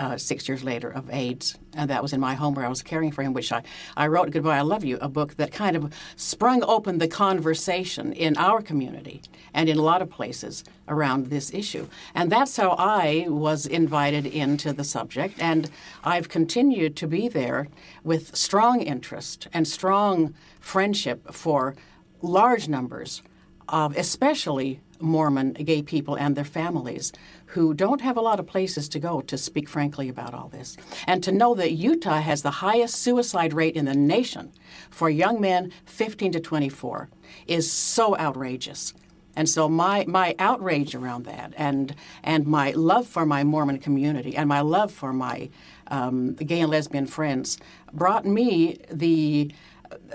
uh, 0.00 0.16
six 0.16 0.48
years 0.48 0.64
later 0.64 0.88
of 0.88 1.10
AIDS. 1.10 1.58
And 1.74 1.90
that 1.90 2.02
was 2.02 2.14
in 2.14 2.20
my 2.20 2.34
home 2.34 2.54
where 2.54 2.64
I 2.64 2.70
was 2.70 2.82
caring 2.82 3.12
for 3.12 3.22
him, 3.22 3.34
which 3.34 3.52
I, 3.52 3.62
I 3.98 4.06
wrote 4.06 4.30
Goodbye, 4.30 4.56
I 4.56 4.62
Love 4.62 4.82
You, 4.82 4.96
a 5.02 5.10
book 5.10 5.36
that 5.36 5.52
kind 5.52 5.76
of 5.76 5.92
sprung 6.16 6.64
open 6.64 6.96
the 6.96 7.06
conversation 7.06 8.14
in 8.14 8.38
our 8.38 8.62
community 8.62 9.20
and 9.52 9.68
in 9.68 9.76
a 9.76 9.82
lot 9.82 10.00
of 10.00 10.08
places 10.08 10.64
around 10.88 11.26
this 11.26 11.52
issue. 11.52 11.86
And 12.14 12.32
that's 12.32 12.56
how 12.56 12.70
I 12.78 13.26
was 13.28 13.66
invited 13.66 14.24
into 14.24 14.72
the 14.72 14.84
subject. 14.84 15.34
And 15.38 15.70
I've 16.02 16.30
continued 16.30 16.96
to 16.96 17.06
be 17.06 17.28
there 17.28 17.68
with 18.02 18.34
strong 18.34 18.80
interest 18.80 19.48
and 19.52 19.68
strong 19.68 20.32
friendship 20.60 21.34
for 21.34 21.76
large 22.22 22.68
numbers 22.68 23.22
of 23.68 23.94
especially 23.98 24.80
Mormon 24.98 25.52
gay 25.52 25.82
people 25.82 26.14
and 26.14 26.36
their 26.36 26.44
families 26.44 27.12
who 27.50 27.74
don't 27.74 28.00
have 28.00 28.16
a 28.16 28.20
lot 28.20 28.38
of 28.38 28.46
places 28.46 28.88
to 28.88 28.98
go 29.00 29.20
to 29.22 29.36
speak 29.36 29.68
frankly 29.68 30.08
about 30.08 30.34
all 30.34 30.48
this. 30.48 30.76
And 31.06 31.22
to 31.24 31.32
know 31.32 31.54
that 31.56 31.72
Utah 31.72 32.20
has 32.20 32.42
the 32.42 32.50
highest 32.50 32.96
suicide 32.96 33.52
rate 33.52 33.74
in 33.76 33.86
the 33.86 33.94
nation 33.94 34.52
for 34.88 35.10
young 35.10 35.40
men 35.40 35.72
15 35.86 36.32
to 36.32 36.40
24 36.40 37.08
is 37.46 37.70
so 37.70 38.16
outrageous. 38.16 38.94
And 39.34 39.48
so 39.48 39.68
my, 39.68 40.04
my 40.06 40.34
outrage 40.38 40.94
around 40.94 41.24
that 41.24 41.52
and, 41.56 41.94
and 42.22 42.46
my 42.46 42.70
love 42.72 43.06
for 43.06 43.26
my 43.26 43.42
Mormon 43.42 43.78
community 43.78 44.36
and 44.36 44.48
my 44.48 44.60
love 44.60 44.92
for 44.92 45.12
my 45.12 45.50
um, 45.88 46.34
gay 46.34 46.60
and 46.60 46.70
lesbian 46.70 47.06
friends 47.06 47.58
brought 47.92 48.24
me 48.24 48.78
the 48.90 49.52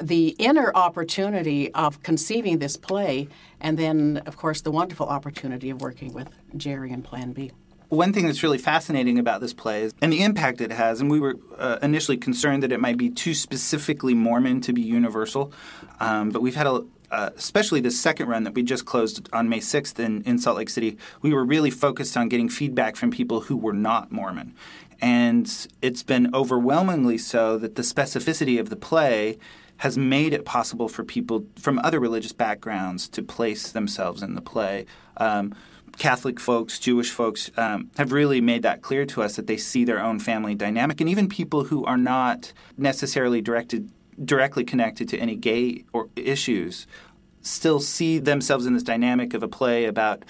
the 0.02 0.30
inner 0.40 0.72
opportunity 0.76 1.74
of 1.74 2.02
conceiving 2.04 2.60
this 2.60 2.78
play, 2.78 3.28
and 3.66 3.80
then, 3.80 4.22
of 4.28 4.38
course, 4.38 4.62
the 4.62 4.70
wonderful 4.70 5.08
opportunity 5.08 5.72
of 5.72 5.82
working 5.82 6.14
with 6.14 6.30
Jerry 6.56 6.92
and 6.92 7.04
Plan 7.04 7.34
B. 7.34 7.52
One 7.90 8.14
thing 8.14 8.28
that's 8.28 8.44
really 8.44 8.60
fascinating 8.60 9.18
about 9.18 9.42
this 9.42 9.54
play 9.54 9.82
is, 9.82 9.94
and 10.04 10.14
the 10.14 10.22
impact 10.22 10.62
it 10.62 10.72
has, 10.72 11.02
and 11.02 11.10
we 11.10 11.20
were 11.20 11.36
uh, 11.58 11.80
initially 11.82 12.16
concerned 12.16 12.62
that 12.62 12.72
it 12.72 12.80
might 12.80 12.98
be 12.98 13.10
too 13.10 13.34
specifically 13.34 14.14
Mormon 14.14 14.62
to 14.62 14.72
be 14.72 14.84
universal, 14.84 15.52
um, 16.00 16.30
but 16.30 16.44
we've 16.44 16.56
had 16.56 16.68
a, 16.68 16.86
uh, 17.10 17.32
especially 17.36 17.82
the 17.82 17.90
second 17.90 18.28
run 18.28 18.44
that 18.44 18.54
we 18.54 18.62
just 18.62 18.86
closed 18.86 19.28
on 19.34 19.50
May 19.50 19.62
6th 19.62 19.98
in, 19.98 20.22
in 20.26 20.38
Salt 20.38 20.58
Lake 20.58 20.70
City, 20.70 21.00
we 21.24 21.34
were 21.34 21.44
really 21.44 21.72
focused 21.72 22.16
on 22.16 22.30
getting 22.30 22.50
feedback 22.50 22.96
from 22.96 23.10
people 23.10 23.42
who 23.42 23.58
were 23.58 23.74
not 23.74 24.12
Mormon. 24.12 24.54
And 25.02 25.52
it's 25.82 26.04
been 26.04 26.34
overwhelmingly 26.36 27.18
so 27.18 27.58
that 27.58 27.76
the 27.76 27.82
specificity 27.82 28.60
of 28.60 28.70
the 28.70 28.76
play 28.76 29.40
has 29.78 29.98
made 29.98 30.34
it 30.34 30.46
possible 30.46 30.88
for 30.88 31.04
people 31.04 31.46
from 31.58 31.80
other 31.80 32.00
religious 32.00 32.32
backgrounds 32.32 33.10
to 33.10 33.22
place 33.22 33.72
themselves 33.72 34.24
in 34.24 34.36
the 34.36 34.42
play. 34.42 34.86
Um, 35.18 35.54
Catholic 35.98 36.40
folks, 36.40 36.78
Jewish 36.80 37.12
folks 37.12 37.50
um, 37.58 37.90
have 37.98 38.12
really 38.12 38.42
made 38.42 38.64
that 38.64 38.82
clear 38.82 39.06
to 39.08 39.22
us 39.22 39.36
that 39.38 39.48
they 39.48 39.58
see 39.58 39.86
their 39.86 40.02
own 40.02 40.20
family 40.20 40.56
dynamic, 40.56 41.00
and 41.00 41.10
even 41.10 41.30
people 41.30 41.66
who 41.66 41.86
are 41.86 41.98
not 41.98 42.52
necessarily 42.78 43.42
directed 43.42 43.92
directly 44.24 44.64
connected 44.64 45.10
to 45.10 45.18
any 45.18 45.36
gay 45.36 45.84
or 45.92 46.10
issues 46.16 46.88
still 47.42 47.82
see 47.82 48.18
themselves 48.18 48.66
in 48.66 48.74
this 48.74 48.84
dynamic 48.84 49.34
of 49.34 49.44
a 49.44 49.48
play 49.48 49.86
about 49.86 50.24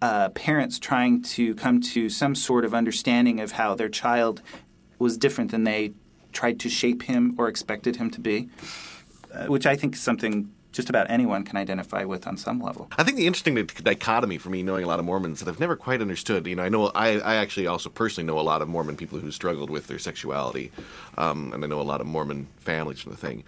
uh, 0.00 0.28
parents 0.30 0.78
trying 0.78 1.20
to 1.22 1.54
come 1.56 1.80
to 1.80 2.08
some 2.08 2.34
sort 2.34 2.64
of 2.64 2.72
understanding 2.72 3.40
of 3.40 3.52
how 3.52 3.74
their 3.74 3.88
child 3.88 4.42
was 4.98 5.18
different 5.18 5.50
than 5.50 5.64
they 5.64 5.92
tried 6.32 6.58
to 6.60 6.68
shape 6.68 7.02
him 7.02 7.34
or 7.36 7.48
expected 7.48 7.96
him 7.96 8.10
to 8.10 8.20
be, 8.20 8.48
which 9.46 9.66
I 9.66 9.76
think 9.76 9.94
is 9.94 10.00
something 10.00 10.50
just 10.72 10.88
about 10.88 11.10
anyone 11.10 11.44
can 11.44 11.56
identify 11.56 12.04
with 12.04 12.26
on 12.26 12.36
some 12.36 12.58
level. 12.60 12.90
I 12.96 13.04
think 13.04 13.16
the 13.16 13.26
interesting 13.26 13.54
dichotomy 13.54 14.38
for 14.38 14.50
me, 14.50 14.62
knowing 14.62 14.84
a 14.84 14.88
lot 14.88 14.98
of 14.98 15.04
Mormons 15.04 15.40
that 15.40 15.48
I've 15.48 15.60
never 15.60 15.76
quite 15.76 16.00
understood. 16.00 16.46
You 16.46 16.56
know, 16.56 16.62
I 16.62 16.68
know 16.68 16.86
I, 16.94 17.18
I 17.18 17.34
actually 17.36 17.66
also 17.66 17.90
personally 17.90 18.26
know 18.26 18.38
a 18.38 18.42
lot 18.42 18.62
of 18.62 18.68
Mormon 18.68 18.96
people 18.96 19.18
who 19.18 19.30
struggled 19.30 19.70
with 19.70 19.86
their 19.86 19.98
sexuality, 19.98 20.72
um, 21.18 21.52
and 21.52 21.62
I 21.62 21.66
know 21.66 21.80
a 21.80 21.82
lot 21.82 22.00
of 22.00 22.06
Mormon 22.06 22.48
families 22.58 23.00
from 23.00 23.12
the 23.12 23.18
thing. 23.18 23.44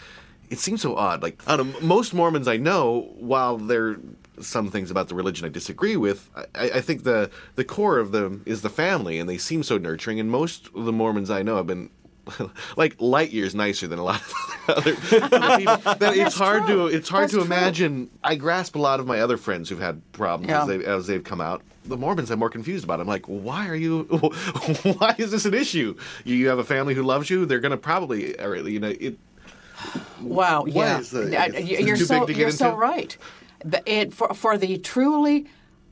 It 0.51 0.59
seems 0.59 0.83
so 0.83 0.95
odd. 0.97 1.23
Like 1.23 1.43
out 1.47 1.57
don't 1.57 1.83
most 1.83 2.13
Mormons 2.13 2.47
I 2.47 2.59
know, 2.59 3.11
while 3.17 3.57
there 3.57 3.97
some 4.41 4.71
things 4.71 4.91
about 4.91 5.09
the 5.09 5.15
religion 5.15 5.47
I 5.47 5.49
disagree 5.49 5.97
with, 5.97 6.29
I, 6.55 6.71
I 6.75 6.81
think 6.81 7.05
the 7.05 7.31
the 7.55 7.65
core 7.65 7.99
of 7.99 8.13
them 8.13 8.43
is 8.45 8.61
the 8.61 8.71
family, 8.71 9.19
and 9.19 9.29
they 9.29 9.39
seem 9.39 9.63
so 9.63 9.79
nurturing. 9.79 10.21
And 10.21 10.31
most 10.31 10.69
of 10.75 10.85
the 10.85 10.93
Mormons 10.93 11.31
I 11.31 11.43
know 11.43 11.57
have 11.57 11.67
been 11.67 11.89
like 12.77 12.97
light 13.01 13.31
years 13.31 13.55
nicer 13.55 13.87
than 13.87 13.99
a 13.99 14.05
lot 14.05 14.21
of 14.21 14.69
other, 14.69 14.95
people. 15.59 16.13
It's 16.25 16.35
hard 16.35 16.67
true. 16.67 16.89
to 16.91 16.97
it's 16.97 17.09
hard 17.09 17.25
That's 17.25 17.33
to 17.35 17.39
true. 17.39 17.47
imagine. 17.47 18.11
I 18.23 18.35
grasp 18.37 18.77
a 18.77 18.79
lot 18.79 19.01
of 19.01 19.07
my 19.07 19.21
other 19.21 19.37
friends 19.37 19.69
who've 19.69 19.81
had 19.81 20.01
problems 20.13 20.49
Yeah. 20.51 20.63
as, 20.63 20.69
they, 20.69 20.85
as 20.85 21.07
they've 21.07 21.25
come 21.25 21.41
out. 21.41 21.63
The 21.87 21.97
Mormons 21.99 22.31
I'm 22.31 22.39
more 22.39 22.49
confused 22.51 22.85
about. 22.85 23.01
I'm 23.01 23.07
like, 23.07 23.27
why 23.27 23.69
are 23.69 23.75
you? 23.77 24.05
Why 24.05 25.15
is 25.19 25.31
this 25.31 25.45
an 25.45 25.53
issue? 25.55 25.95
You, 26.25 26.35
you 26.37 26.49
have 26.49 26.59
a 26.59 26.65
family 26.65 26.95
who 26.95 27.03
loves 27.03 27.29
you. 27.29 27.45
They're 27.45 27.61
going 27.61 27.73
to 27.73 27.77
probably, 27.77 28.41
or, 28.41 28.57
you 28.57 28.81
know, 28.81 28.89
it. 28.99 29.19
Wow, 30.23 30.65
yeah, 30.67 31.01
the- 31.01 31.59
is 31.59 31.69
you're 31.87 31.97
too 31.97 32.05
so 32.07 32.21
big 32.21 32.29
to 32.29 32.33
get 32.33 32.41
you're 32.41 32.51
so 32.53 32.75
right. 32.75 33.17
It 33.87 34.15
for 34.15 34.33
for 34.33 34.57
the 34.57 34.79
truly 34.79 35.47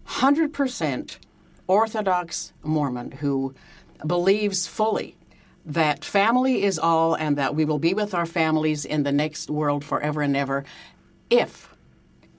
hundred 0.04 0.52
percent 0.54 1.18
Orthodox 1.66 2.52
Mormon 2.62 3.10
who 3.12 3.54
believes 4.06 4.66
fully 4.66 5.16
that 5.64 6.04
family 6.04 6.62
is 6.64 6.78
all 6.78 7.14
and 7.14 7.36
that 7.38 7.54
we 7.54 7.64
will 7.64 7.78
be 7.78 7.94
with 7.94 8.14
our 8.14 8.26
families 8.26 8.84
in 8.84 9.02
the 9.04 9.12
next 9.12 9.48
world 9.50 9.84
forever 9.84 10.22
and 10.22 10.36
ever, 10.36 10.64
if 11.30 11.68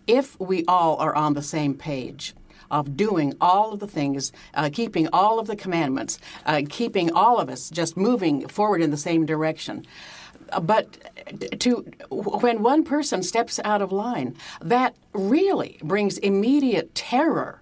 if 0.06 0.38
we 0.40 0.66
all 0.68 0.98
are 0.98 1.16
on 1.16 1.34
the 1.34 1.42
same 1.42 1.74
page 1.74 2.34
of 2.70 2.98
doing 2.98 3.34
all 3.40 3.72
of 3.72 3.80
the 3.80 3.88
things, 3.88 4.34
uh, 4.54 4.70
keeping 4.74 5.08
all 5.14 5.40
of 5.40 5.48
the 5.48 5.56
commandments, 5.56 6.20
uh, 6.46 6.62
keeping 6.70 7.12
all 7.14 7.40
of 7.40 7.50
us 7.50 7.70
just 7.70 7.96
moving 7.96 8.48
forward 8.48 8.82
in 8.82 8.92
the 8.92 8.98
same 8.98 9.26
direction. 9.26 9.86
Uh, 10.52 10.60
But 10.60 10.86
to 11.60 11.86
when 12.10 12.64
one 12.64 12.84
person 12.84 13.24
steps 13.24 13.60
out 13.64 13.82
of 13.82 13.92
line, 13.92 14.36
that 14.60 14.96
really 15.14 15.80
brings 15.82 16.18
immediate 16.18 16.94
terror 16.96 17.62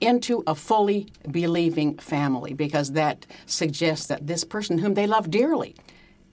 into 0.00 0.42
a 0.46 0.54
fully 0.54 1.08
believing 1.30 1.98
family 1.98 2.54
because 2.54 2.92
that 2.92 3.26
suggests 3.46 4.06
that 4.06 4.26
this 4.26 4.44
person 4.44 4.78
whom 4.78 4.94
they 4.94 5.06
love 5.06 5.30
dearly 5.30 5.74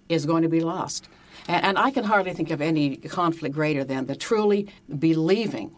is 0.09 0.25
going 0.25 0.43
to 0.43 0.49
be 0.49 0.61
lost. 0.61 1.07
And, 1.47 1.65
and 1.65 1.77
I 1.77 1.91
can 1.91 2.03
hardly 2.03 2.33
think 2.33 2.51
of 2.51 2.61
any 2.61 2.97
conflict 2.97 3.55
greater 3.55 3.83
than 3.83 4.05
the 4.05 4.15
truly 4.15 4.67
believing 4.99 5.75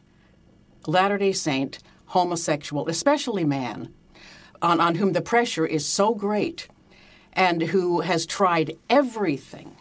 Latter 0.86 1.18
day 1.18 1.34
Saint 1.34 1.80
homosexual, 2.08 2.88
especially 2.88 3.44
man, 3.44 3.94
on, 4.62 4.80
on 4.80 4.96
whom 4.96 5.14
the 5.14 5.22
pressure 5.22 5.66
is 5.66 5.86
so 5.86 6.14
great 6.14 6.68
and 7.34 7.62
who 7.62 8.02
has 8.02 8.26
tried 8.26 8.78
everything 8.90 9.76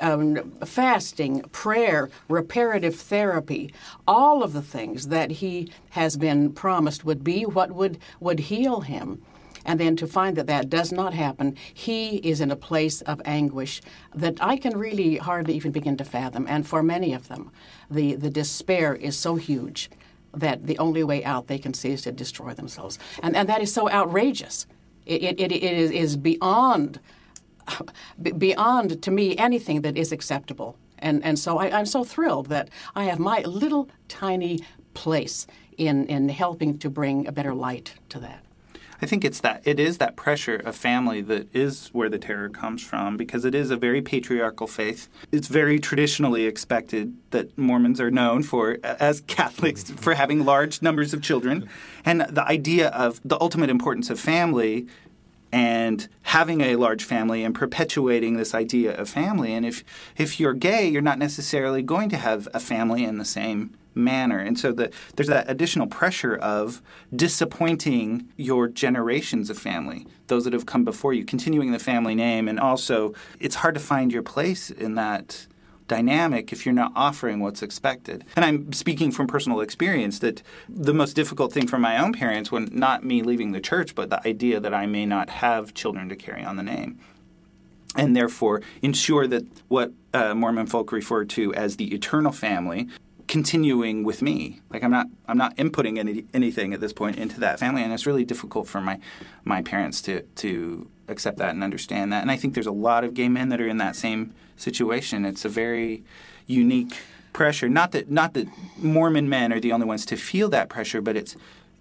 um, 0.00 0.52
fasting, 0.64 1.42
prayer, 1.52 2.10
reparative 2.28 2.96
therapy, 2.96 3.72
all 4.06 4.42
of 4.42 4.52
the 4.52 4.62
things 4.62 5.08
that 5.08 5.30
he 5.30 5.70
has 5.90 6.16
been 6.16 6.52
promised 6.52 7.04
would 7.04 7.24
be 7.24 7.44
what 7.44 7.72
would, 7.72 7.98
would 8.20 8.40
heal 8.40 8.80
him. 8.80 9.22
And 9.64 9.80
then 9.80 9.96
to 9.96 10.06
find 10.06 10.36
that 10.36 10.46
that 10.46 10.70
does 10.70 10.92
not 10.92 11.12
happen, 11.12 11.56
he 11.74 12.16
is 12.18 12.40
in 12.40 12.52
a 12.52 12.56
place 12.56 13.00
of 13.02 13.20
anguish 13.24 13.82
that 14.14 14.36
I 14.40 14.56
can 14.56 14.78
really 14.78 15.16
hardly 15.16 15.54
even 15.56 15.72
begin 15.72 15.96
to 15.96 16.04
fathom. 16.04 16.46
And 16.48 16.66
for 16.66 16.82
many 16.82 17.12
of 17.12 17.26
them, 17.26 17.50
the, 17.90 18.14
the 18.14 18.30
despair 18.30 18.94
is 18.94 19.18
so 19.18 19.34
huge 19.34 19.90
that 20.32 20.66
the 20.66 20.78
only 20.78 21.02
way 21.02 21.24
out 21.24 21.48
they 21.48 21.58
can 21.58 21.74
see 21.74 21.90
is 21.90 22.02
to 22.02 22.12
destroy 22.12 22.54
themselves. 22.54 22.98
And, 23.22 23.34
and 23.34 23.48
that 23.48 23.60
is 23.60 23.72
so 23.74 23.90
outrageous. 23.90 24.66
It, 25.04 25.22
it, 25.22 25.40
it 25.40 25.52
is, 25.52 25.90
is 25.90 26.16
beyond 26.16 26.94
be- 26.94 27.00
beyond 28.38 29.02
to 29.02 29.10
me 29.10 29.36
anything 29.36 29.82
that 29.82 29.96
is 29.96 30.12
acceptable 30.12 30.76
And, 30.98 31.22
and 31.24 31.38
so 31.38 31.58
I, 31.58 31.78
I'm 31.78 31.86
so 31.86 32.04
thrilled 32.04 32.46
that 32.48 32.68
I 32.94 33.04
have 33.04 33.18
my 33.18 33.40
little 33.40 33.88
tiny 34.08 34.60
place 34.94 35.46
in, 35.76 36.06
in 36.06 36.28
helping 36.28 36.78
to 36.78 36.90
bring 36.90 37.26
a 37.26 37.32
better 37.32 37.54
light 37.54 37.94
to 38.10 38.18
that. 38.20 38.42
I 39.02 39.04
think 39.04 39.26
it's 39.26 39.40
that 39.40 39.60
it 39.64 39.78
is 39.78 39.98
that 39.98 40.16
pressure 40.16 40.56
of 40.56 40.74
family 40.74 41.20
that 41.20 41.54
is 41.54 41.88
where 41.88 42.08
the 42.08 42.18
terror 42.18 42.48
comes 42.48 42.82
from 42.82 43.18
because 43.18 43.44
it 43.44 43.54
is 43.54 43.70
a 43.70 43.76
very 43.76 44.00
patriarchal 44.00 44.66
faith. 44.66 45.10
It's 45.30 45.48
very 45.48 45.78
traditionally 45.78 46.46
expected 46.46 47.14
that 47.30 47.58
Mormons 47.58 48.00
are 48.00 48.10
known 48.10 48.42
for 48.42 48.78
as 48.82 49.20
Catholics 49.26 49.90
for 49.90 50.14
having 50.14 50.46
large 50.46 50.80
numbers 50.80 51.12
of 51.12 51.20
children 51.20 51.68
and 52.06 52.22
the 52.22 52.46
idea 52.48 52.88
of 52.88 53.20
the 53.22 53.38
ultimate 53.38 53.68
importance 53.68 54.08
of 54.08 54.18
family 54.18 54.86
and 55.56 56.08
having 56.22 56.60
a 56.60 56.76
large 56.76 57.02
family 57.02 57.42
and 57.42 57.54
perpetuating 57.54 58.36
this 58.36 58.54
idea 58.54 58.94
of 58.94 59.08
family 59.08 59.54
and 59.54 59.64
if 59.64 59.82
if 60.18 60.38
you're 60.38 60.52
gay 60.52 60.86
you're 60.86 61.00
not 61.00 61.18
necessarily 61.18 61.82
going 61.82 62.10
to 62.10 62.16
have 62.18 62.46
a 62.52 62.60
family 62.60 63.02
in 63.04 63.16
the 63.16 63.24
same 63.24 63.70
manner. 63.96 64.38
And 64.38 64.58
so 64.58 64.72
the, 64.72 64.90
there's 65.16 65.28
that 65.28 65.48
additional 65.48 65.86
pressure 65.86 66.36
of 66.36 66.82
disappointing 67.14 68.28
your 68.36 68.68
generations 68.68 69.50
of 69.50 69.58
family, 69.58 70.06
those 70.26 70.44
that 70.44 70.52
have 70.52 70.66
come 70.66 70.84
before 70.84 71.14
you, 71.14 71.24
continuing 71.24 71.72
the 71.72 71.78
family 71.78 72.14
name. 72.14 72.46
And 72.46 72.60
also, 72.60 73.14
it's 73.40 73.56
hard 73.56 73.74
to 73.74 73.80
find 73.80 74.12
your 74.12 74.22
place 74.22 74.70
in 74.70 74.94
that 74.96 75.46
dynamic 75.88 76.52
if 76.52 76.64
you're 76.64 76.74
not 76.74 76.92
offering 76.94 77.40
what's 77.40 77.62
expected. 77.62 78.24
And 78.34 78.44
I'm 78.44 78.72
speaking 78.72 79.12
from 79.12 79.26
personal 79.26 79.60
experience 79.60 80.18
that 80.20 80.42
the 80.68 80.94
most 80.94 81.14
difficult 81.14 81.52
thing 81.52 81.66
for 81.66 81.78
my 81.78 81.98
own 81.98 82.12
parents 82.12 82.50
when 82.50 82.68
not 82.72 83.04
me 83.04 83.22
leaving 83.22 83.52
the 83.52 83.60
church, 83.60 83.94
but 83.94 84.10
the 84.10 84.26
idea 84.26 84.60
that 84.60 84.74
I 84.74 84.86
may 84.86 85.06
not 85.06 85.30
have 85.30 85.74
children 85.74 86.08
to 86.08 86.16
carry 86.16 86.42
on 86.42 86.56
the 86.56 86.62
name. 86.62 86.98
And 87.94 88.14
therefore, 88.14 88.60
ensure 88.82 89.26
that 89.26 89.44
what 89.68 89.92
uh, 90.12 90.34
Mormon 90.34 90.66
folk 90.66 90.92
refer 90.92 91.24
to 91.24 91.54
as 91.54 91.76
the 91.76 91.94
eternal 91.94 92.32
family 92.32 92.88
continuing 93.26 94.04
with 94.04 94.22
me. 94.22 94.60
Like 94.70 94.82
I'm 94.82 94.90
not 94.90 95.06
I'm 95.26 95.38
not 95.38 95.56
inputting 95.56 95.98
any, 95.98 96.24
anything 96.32 96.72
at 96.72 96.80
this 96.80 96.92
point 96.92 97.16
into 97.16 97.40
that 97.40 97.58
family, 97.58 97.82
and 97.82 97.92
it's 97.92 98.06
really 98.06 98.24
difficult 98.24 98.68
for 98.68 98.80
my 98.80 98.98
my 99.44 99.62
parents 99.62 100.00
to 100.02 100.22
to 100.22 100.88
accept 101.08 101.38
that 101.38 101.50
and 101.50 101.62
understand 101.62 102.12
that. 102.12 102.22
And 102.22 102.30
I 102.30 102.36
think 102.36 102.54
there's 102.54 102.66
a 102.66 102.72
lot 102.72 103.04
of 103.04 103.14
gay 103.14 103.28
men 103.28 103.48
that 103.50 103.60
are 103.60 103.68
in 103.68 103.78
that 103.78 103.96
same 103.96 104.34
situation. 104.56 105.24
It's 105.24 105.44
a 105.44 105.48
very 105.48 106.04
unique 106.46 106.94
pressure. 107.32 107.68
Not 107.68 107.92
that 107.92 108.10
not 108.10 108.34
that 108.34 108.48
Mormon 108.78 109.28
men 109.28 109.52
are 109.52 109.60
the 109.60 109.72
only 109.72 109.86
ones 109.86 110.06
to 110.06 110.16
feel 110.16 110.48
that 110.50 110.68
pressure, 110.68 111.00
but 111.00 111.16
it's 111.16 111.36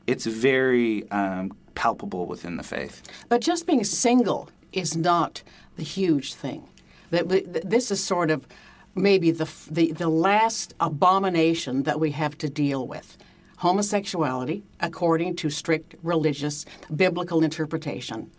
it's 0.08 0.26
very 0.26 1.10
um, 1.12 1.56
palpable 1.76 2.26
within 2.26 2.58
the 2.58 2.64
faith. 2.64 3.02
But 3.30 3.42
just 3.42 3.68
being 3.68 3.84
single 3.84 4.50
is 4.72 4.96
not 4.96 5.44
the 5.78 5.84
huge 5.84 6.34
thing. 6.34 6.68
That 7.12 7.30
this 7.70 7.92
is 7.92 8.04
sort 8.04 8.32
of 8.32 8.48
maybe 8.96 9.32
the, 9.32 9.50
the, 9.70 9.92
the 9.92 10.10
last 10.10 10.74
abomination 10.80 11.84
that 11.84 12.00
we 12.00 12.12
have 12.12 12.38
to 12.40 12.50
deal 12.50 12.88
with. 12.88 13.18
Homosexuality, 13.58 14.64
according 14.80 15.36
to 15.38 15.50
strict 15.50 15.96
religious 16.04 16.66
biblical 16.96 17.44
interpretation, 17.44 18.32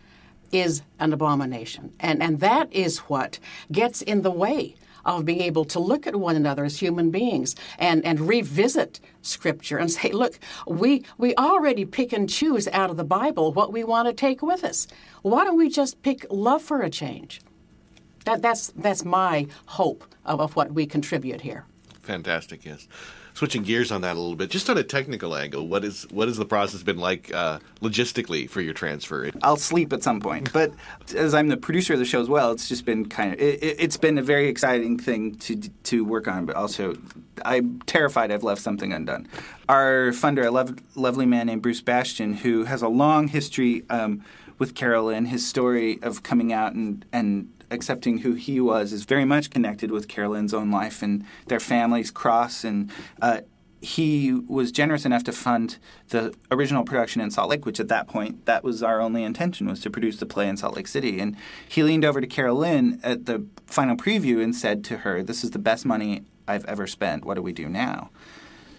is 0.52 0.82
an 0.98 1.12
abomination. 1.12 1.92
And, 2.00 2.22
and 2.22 2.40
that 2.40 2.72
is 2.72 2.98
what 2.98 3.38
gets 3.70 4.02
in 4.02 4.22
the 4.22 4.30
way 4.30 4.76
of 5.04 5.24
being 5.24 5.40
able 5.40 5.64
to 5.64 5.78
look 5.78 6.06
at 6.06 6.16
one 6.16 6.36
another 6.36 6.64
as 6.64 6.78
human 6.78 7.10
beings 7.10 7.54
and, 7.78 8.04
and 8.04 8.20
revisit 8.20 9.00
Scripture 9.22 9.78
and 9.78 9.90
say, 9.98 10.10
look, 10.10 10.38
we, 10.66 11.04
we 11.16 11.34
already 11.36 11.84
pick 11.84 12.12
and 12.12 12.28
choose 12.28 12.68
out 12.68 12.90
of 12.90 12.96
the 12.96 13.04
Bible 13.04 13.52
what 13.52 13.72
we 13.72 13.84
want 13.84 14.08
to 14.08 14.12
take 14.12 14.42
with 14.42 14.64
us. 14.64 14.86
Why 15.22 15.44
don't 15.44 15.56
we 15.56 15.68
just 15.68 16.02
pick 16.02 16.26
love 16.30 16.62
for 16.62 16.82
a 16.82 16.90
change? 16.90 17.40
That, 18.26 18.42
that's, 18.42 18.72
that's 18.76 19.04
my 19.04 19.46
hope 19.66 20.04
of, 20.24 20.40
of 20.40 20.56
what 20.56 20.72
we 20.72 20.84
contribute 20.84 21.40
here. 21.40 21.64
Fantastic, 22.02 22.64
yes. 22.64 22.86
Switching 23.34 23.62
gears 23.62 23.92
on 23.92 24.00
that 24.00 24.16
a 24.16 24.18
little 24.18 24.34
bit, 24.34 24.50
just 24.50 24.68
on 24.70 24.78
a 24.78 24.82
technical 24.82 25.36
angle, 25.36 25.68
what 25.68 25.84
is 25.84 26.06
what 26.10 26.26
has 26.26 26.38
the 26.38 26.46
process 26.46 26.82
been 26.82 26.96
like 26.96 27.30
uh, 27.34 27.58
logistically 27.82 28.48
for 28.48 28.62
your 28.62 28.72
transfer? 28.72 29.30
I'll 29.42 29.58
sleep 29.58 29.92
at 29.92 30.02
some 30.02 30.20
point, 30.20 30.50
but 30.54 30.72
as 31.14 31.34
I'm 31.34 31.48
the 31.48 31.56
producer 31.58 31.92
of 31.92 31.98
the 31.98 32.06
show 32.06 32.20
as 32.20 32.30
well, 32.30 32.50
it's 32.52 32.66
just 32.66 32.86
been 32.86 33.06
kind 33.06 33.34
of 33.34 33.40
it, 33.40 33.78
has 33.78 33.98
been 33.98 34.16
a 34.16 34.22
very 34.22 34.48
exciting 34.48 34.98
thing 34.98 35.34
to 35.34 35.56
to 35.56 36.02
work 36.02 36.28
on, 36.28 36.46
but 36.46 36.56
also 36.56 36.96
I'm 37.44 37.82
terrified 37.82 38.32
I've 38.32 38.44
left 38.44 38.62
something 38.62 38.94
undone. 38.94 39.28
Our 39.68 40.12
funder, 40.12 40.46
a 40.46 40.50
lo- 40.50 40.74
lovely 40.94 41.26
man 41.26 41.48
named 41.48 41.60
Bruce 41.60 41.82
Bastian, 41.82 42.32
who 42.32 42.64
has 42.64 42.80
a 42.80 42.88
long 42.88 43.28
history 43.28 43.82
um, 43.90 44.24
with 44.58 44.74
Carol 44.74 45.06
Lynn, 45.06 45.26
his 45.26 45.46
story 45.46 45.98
of 46.02 46.22
coming 46.22 46.54
out 46.54 46.72
and 46.72 47.04
and 47.12 47.52
accepting 47.70 48.18
who 48.18 48.34
he 48.34 48.60
was 48.60 48.92
is 48.92 49.04
very 49.04 49.24
much 49.24 49.50
connected 49.50 49.90
with 49.90 50.08
Carol 50.08 50.32
Lynn's 50.32 50.54
own 50.54 50.70
life 50.70 51.02
and 51.02 51.24
their 51.46 51.60
family's 51.60 52.10
cross. 52.10 52.64
And 52.64 52.90
uh, 53.20 53.40
he 53.80 54.32
was 54.32 54.72
generous 54.72 55.04
enough 55.04 55.24
to 55.24 55.32
fund 55.32 55.78
the 56.08 56.34
original 56.50 56.84
production 56.84 57.20
in 57.20 57.30
Salt 57.30 57.50
Lake, 57.50 57.66
which 57.66 57.80
at 57.80 57.88
that 57.88 58.08
point 58.08 58.46
that 58.46 58.64
was 58.64 58.82
our 58.82 59.00
only 59.00 59.22
intention 59.22 59.66
was 59.66 59.80
to 59.80 59.90
produce 59.90 60.16
the 60.18 60.26
play 60.26 60.48
in 60.48 60.56
Salt 60.56 60.76
Lake 60.76 60.88
City. 60.88 61.20
And 61.20 61.36
he 61.68 61.82
leaned 61.82 62.04
over 62.04 62.20
to 62.20 62.26
Carol 62.26 62.56
Lynn 62.56 63.00
at 63.02 63.26
the 63.26 63.44
final 63.66 63.96
preview 63.96 64.42
and 64.42 64.54
said 64.54 64.84
to 64.84 64.98
her, 64.98 65.22
"This 65.22 65.44
is 65.44 65.50
the 65.50 65.58
best 65.58 65.84
money 65.84 66.22
I've 66.48 66.64
ever 66.66 66.86
spent. 66.86 67.24
What 67.24 67.34
do 67.34 67.42
we 67.42 67.52
do 67.52 67.68
now?" 67.68 68.10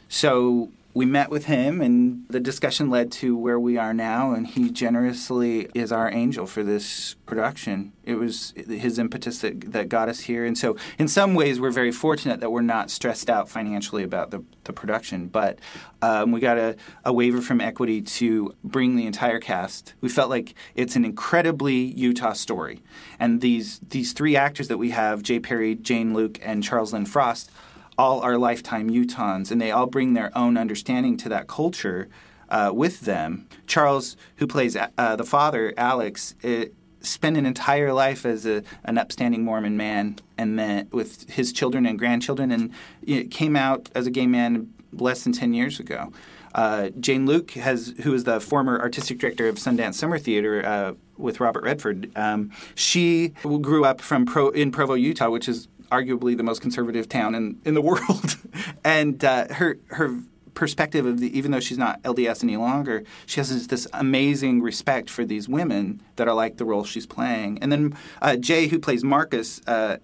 So 0.10 0.72
we 0.98 1.06
met 1.06 1.30
with 1.30 1.46
him, 1.46 1.80
and 1.80 2.26
the 2.28 2.40
discussion 2.40 2.90
led 2.90 3.12
to 3.12 3.38
where 3.38 3.60
we 3.60 3.78
are 3.78 3.94
now. 3.94 4.34
And 4.34 4.48
he 4.48 4.72
generously 4.72 5.70
is 5.76 5.92
our 5.92 6.12
angel 6.12 6.48
for 6.48 6.64
this 6.64 7.14
production. 7.28 7.94
It 8.04 8.16
was 8.16 8.52
his 8.56 8.98
impetus 8.98 9.42
that, 9.42 9.72
that 9.74 9.90
got 9.90 10.10
us 10.10 10.22
here. 10.22 10.44
And 10.44 10.58
so, 10.58 10.76
in 10.98 11.08
some 11.08 11.36
ways, 11.36 11.60
we're 11.60 11.70
very 11.70 11.92
fortunate 11.92 12.40
that 12.40 12.50
we're 12.50 12.62
not 12.64 12.90
stressed 12.90 13.30
out 13.30 13.48
financially 13.48 14.02
about 14.02 14.32
the, 14.32 14.44
the 14.64 14.74
production. 14.74 15.28
But 15.28 15.60
um, 16.02 16.32
we 16.32 16.40
got 16.40 16.58
a, 16.58 16.76
a 17.06 17.14
waiver 17.14 17.42
from 17.42 17.62
Equity 17.62 18.02
to 18.02 18.56
bring 18.64 18.96
the 18.96 19.06
entire 19.06 19.40
cast. 19.40 19.94
We 20.02 20.10
felt 20.10 20.32
like 20.32 20.56
it's 20.74 20.96
an 20.96 21.06
incredibly 21.06 21.76
Utah 21.76 22.34
story. 22.34 22.82
And 23.20 23.42
these, 23.42 23.80
these 23.88 24.14
three 24.14 24.36
actors 24.36 24.68
that 24.70 24.80
we 24.80 24.90
have 24.90 25.22
Jay 25.22 25.40
Perry, 25.40 25.76
Jane 25.76 26.16
Luke, 26.16 26.40
and 26.42 26.64
Charles 26.64 26.92
Lynn 26.92 27.06
Frost 27.06 27.52
all 27.98 28.22
are 28.22 28.38
lifetime 28.38 28.90
Utahns, 28.90 29.52
and 29.52 29.60
they 29.60 29.72
all 29.72 29.88
bring 29.88 30.14
their 30.14 30.36
own 30.38 30.58
understanding 30.58 31.18
to 31.18 31.30
that 31.30 31.48
culture 31.48 32.08
uh, 32.50 32.72
with 32.74 33.02
them. 33.02 33.48
Charles, 33.66 34.16
who 34.38 34.48
plays 34.48 34.76
uh, 34.76 35.16
the 35.16 35.24
father, 35.24 35.74
Alex, 35.78 36.36
it, 36.42 36.74
spent 37.02 37.38
an 37.38 37.46
entire 37.46 37.94
life 37.94 38.26
as 38.26 38.46
a, 38.46 38.64
an 38.84 38.98
upstanding 38.98 39.44
Mormon 39.44 39.78
man, 39.78 40.18
and 40.38 40.58
then 40.58 40.88
with 40.92 41.30
his 41.30 41.52
children 41.54 41.86
and 41.86 41.98
grandchildren, 41.98 42.52
and 42.52 42.72
you 43.04 43.24
know, 43.24 43.30
came 43.30 43.56
out 43.56 43.90
as 43.96 44.08
a 44.08 44.12
gay 44.12 44.28
man 44.28 44.74
less 44.94 45.24
than 45.24 45.34
ten 45.34 45.54
years 45.54 45.80
ago. 45.80 46.12
Uh, 46.56 46.90
Jane 47.00 47.26
Luke 47.26 47.52
has, 47.52 47.94
who 48.04 48.14
is 48.14 48.24
the 48.24 48.40
former 48.40 48.80
artistic 48.80 49.20
director 49.20 49.48
of 49.48 49.56
Sundance 49.56 49.94
Summer 49.94 50.18
Theater 50.18 50.66
uh, 50.66 50.94
with 51.18 51.40
Robert 51.40 51.64
Redford. 51.64 52.10
Um, 52.16 52.52
she 52.74 53.30
grew 53.44 53.86
up 53.86 54.02
from 54.02 54.26
Pro, 54.26 54.50
in 54.50 54.72
Provo, 54.72 54.96
Utah, 54.96 55.30
which 55.30 55.48
is 55.48 55.68
arguably 55.92 56.36
the 56.36 56.44
most 56.44 56.62
conservative 56.62 57.08
town 57.10 57.36
in, 57.36 57.60
in 57.66 57.74
the 57.74 57.82
world. 57.92 58.38
and 58.84 59.24
uh, 59.24 59.54
her 59.54 59.80
her 59.88 60.20
perspective 60.58 61.06
of 61.06 61.20
the 61.20 61.38
even 61.38 61.52
though 61.52 61.60
she's 61.60 61.78
not 61.78 62.02
LDS 62.02 62.44
any 62.44 62.58
longer, 62.58 63.04
she 63.28 63.40
has 63.40 63.68
this, 63.68 63.88
amazing 63.94 64.62
respect 64.62 65.08
for 65.10 65.24
these 65.24 65.48
women 65.48 66.02
that 66.16 66.28
are 66.28 66.34
like 66.34 66.58
the 66.58 66.66
role 66.66 66.84
she's 66.84 67.06
playing. 67.06 67.60
And 67.62 67.72
then 67.72 67.96
uh, 68.24 68.36
Jay, 68.38 68.68
who 68.68 68.80
plays 68.80 69.04
Marcus 69.04 69.62
uh, 69.68 69.98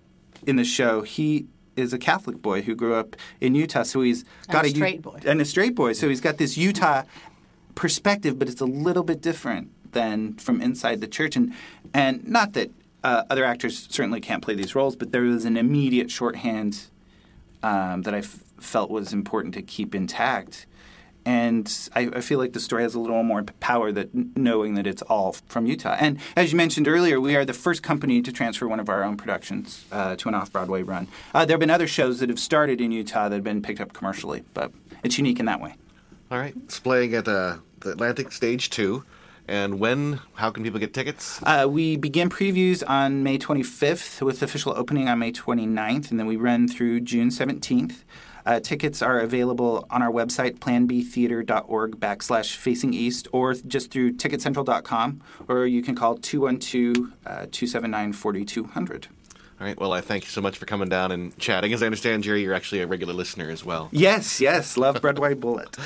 in 0.45 0.55
the 0.55 0.64
show, 0.64 1.01
he 1.01 1.47
is 1.76 1.91
a 1.91 1.97
Catholic 1.97 2.39
boy 2.39 2.61
who 2.61 2.76
grew 2.76 2.93
up 2.93 3.15
in 3.41 3.55
Utah, 3.55 3.81
so 3.81 4.01
he's 4.01 4.23
got 4.47 4.65
and 4.65 4.68
a, 4.68 4.69
a 4.69 4.76
straight 4.76 5.01
boy 5.01 5.19
and 5.26 5.41
a 5.41 5.45
straight 5.45 5.73
boy. 5.73 5.93
So 5.93 6.07
he's 6.07 6.22
got 6.22 6.38
this 6.38 6.55
Utah 6.55 7.01
perspective, 7.73 8.38
but 8.38 8.47
it's 8.47 8.61
a 8.61 8.65
little 8.65 9.03
bit 9.03 9.22
different 9.22 9.72
than 9.93 10.34
from 10.35 10.61
inside 10.61 11.01
the 11.01 11.07
church. 11.07 11.35
And 11.35 11.53
and 11.95 12.27
not 12.27 12.53
that 12.53 12.69
uh, 13.04 13.24
other 13.30 13.44
actors 13.44 13.88
certainly 13.90 14.22
can't 14.22 14.42
play 14.42 14.56
these 14.56 14.76
roles, 14.76 14.96
but 14.96 15.12
there 15.12 15.22
was 15.22 15.46
an 15.46 15.58
immediate 15.58 16.10
shorthand 16.10 16.88
um, 17.62 18.04
that 18.04 18.14
I 18.14 18.20
f- 18.20 18.44
felt 18.60 18.90
was 18.90 19.14
important 19.14 19.54
to 19.56 19.62
keep 19.62 19.94
intact. 19.94 20.66
And 21.26 21.72
I, 21.96 22.10
I, 22.16 22.22
feel 22.22 22.38
like 22.38 22.52
the 22.52 22.60
story 22.60 22.84
has 22.84 22.96
a 22.96 23.00
little 23.00 23.24
more 23.24 23.44
power 23.62 23.94
that 23.94 24.10
knowing 24.36 24.74
that 24.74 24.86
it's 24.86 25.02
all 25.04 25.38
from 25.48 25.66
Utah. 25.66 25.96
And 25.98 26.20
as 26.36 26.52
you 26.52 26.58
mentioned 26.58 26.86
earlier, 26.86 27.22
we 27.22 27.38
are 27.38 27.46
the 27.46 27.54
first 27.54 27.82
company 27.82 28.22
to 28.22 28.32
transfer 28.34 28.68
one 28.68 28.82
of 28.82 28.90
our 28.90 29.06
own 29.06 29.16
productions 29.16 29.86
uh, 29.90 30.18
to 30.18 30.28
an 30.28 30.36
off-Broadway 30.36 30.84
run. 30.84 31.08
Uh, 31.34 31.46
there 31.46 31.54
have 31.54 31.62
been 31.62 31.70
other 31.70 31.88
shows 31.88 32.20
that 32.20 32.28
have 32.28 32.40
started 32.40 32.82
in 32.82 32.92
Utah 32.92 33.30
that 33.30 33.36
have 33.36 33.44
been 33.44 33.62
picked 33.62 33.80
up 33.80 33.94
commercially, 33.94 34.44
but 34.54 34.74
it's 35.02 35.18
unique 35.18 35.40
in 35.40 35.46
that 35.46 35.62
way. 35.62 35.76
All 36.30 36.40
right, 36.40 36.54
it's 36.66 36.80
playing 36.80 37.14
at 37.14 37.26
uh, 37.28 37.58
the 37.80 37.92
Atlantic 37.92 38.34
Stage 38.34 38.70
Two. 38.70 39.06
And 39.48 39.80
when? 39.80 40.20
How 40.36 40.52
can 40.52 40.64
people 40.64 40.80
get 40.80 40.94
tickets? 40.94 41.41
Uh, 41.44 41.68
we 41.70 41.98
begin 41.98 42.30
previews 42.30 42.84
on 42.88 43.24
May 43.24 43.38
25th 43.38 44.22
with 44.22 44.41
official 44.41 44.74
opening 44.76 45.10
on 45.10 45.20
May 45.20 45.32
29th, 45.32 46.11
and 46.11 46.20
then 46.20 46.28
we 46.28 46.38
run 46.38 46.68
through 46.68 47.02
June 47.02 47.30
17th. 47.30 48.03
Uh, 48.45 48.60
tickets 48.60 49.02
are 49.02 49.20
available 49.20 49.86
on 49.90 50.02
our 50.02 50.11
website, 50.11 50.60
planbtheater.org 50.60 51.99
backslash 51.99 52.56
facing 52.56 52.94
east, 52.94 53.28
or 53.32 53.53
just 53.53 53.91
through 53.91 54.14
ticketcentral.com, 54.14 55.22
or 55.48 55.65
you 55.65 55.82
can 55.82 55.95
call 55.95 56.18
212 56.18 57.14
uh, 57.26 57.45
279 57.52 58.14
4200. 58.14 59.07
All 59.64 59.69
right. 59.69 59.80
Well, 59.80 59.94
I 59.94 60.02
thank 60.02 60.26
you 60.26 60.30
so 60.30 60.41
much 60.41 60.57
for 60.57 60.65
coming 60.65 60.90
down 60.90 61.14
and 61.14 61.38
chatting. 61.38 61.72
As 61.72 61.81
I 61.81 61.85
understand, 61.85 62.22
Jerry, 62.26 62.41
you're 62.41 62.53
actually 62.53 62.81
a 62.81 62.85
regular 62.85 63.14
listener 63.14 63.49
as 63.49 63.64
well. 63.64 63.88
Yes, 63.94 64.41
yes, 64.41 64.76
love 64.76 64.99
Broadway 64.99 65.35
Bullet. 65.35 65.77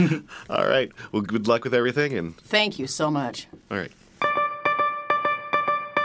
All 0.48 0.66
right. 0.66 0.90
Well, 1.12 1.20
good 1.20 1.46
luck 1.46 1.62
with 1.62 1.74
everything. 1.74 2.16
And 2.16 2.34
Thank 2.38 2.78
you 2.78 2.86
so 2.86 3.10
much. 3.10 3.46
all 3.70 3.76
right. 3.76 3.92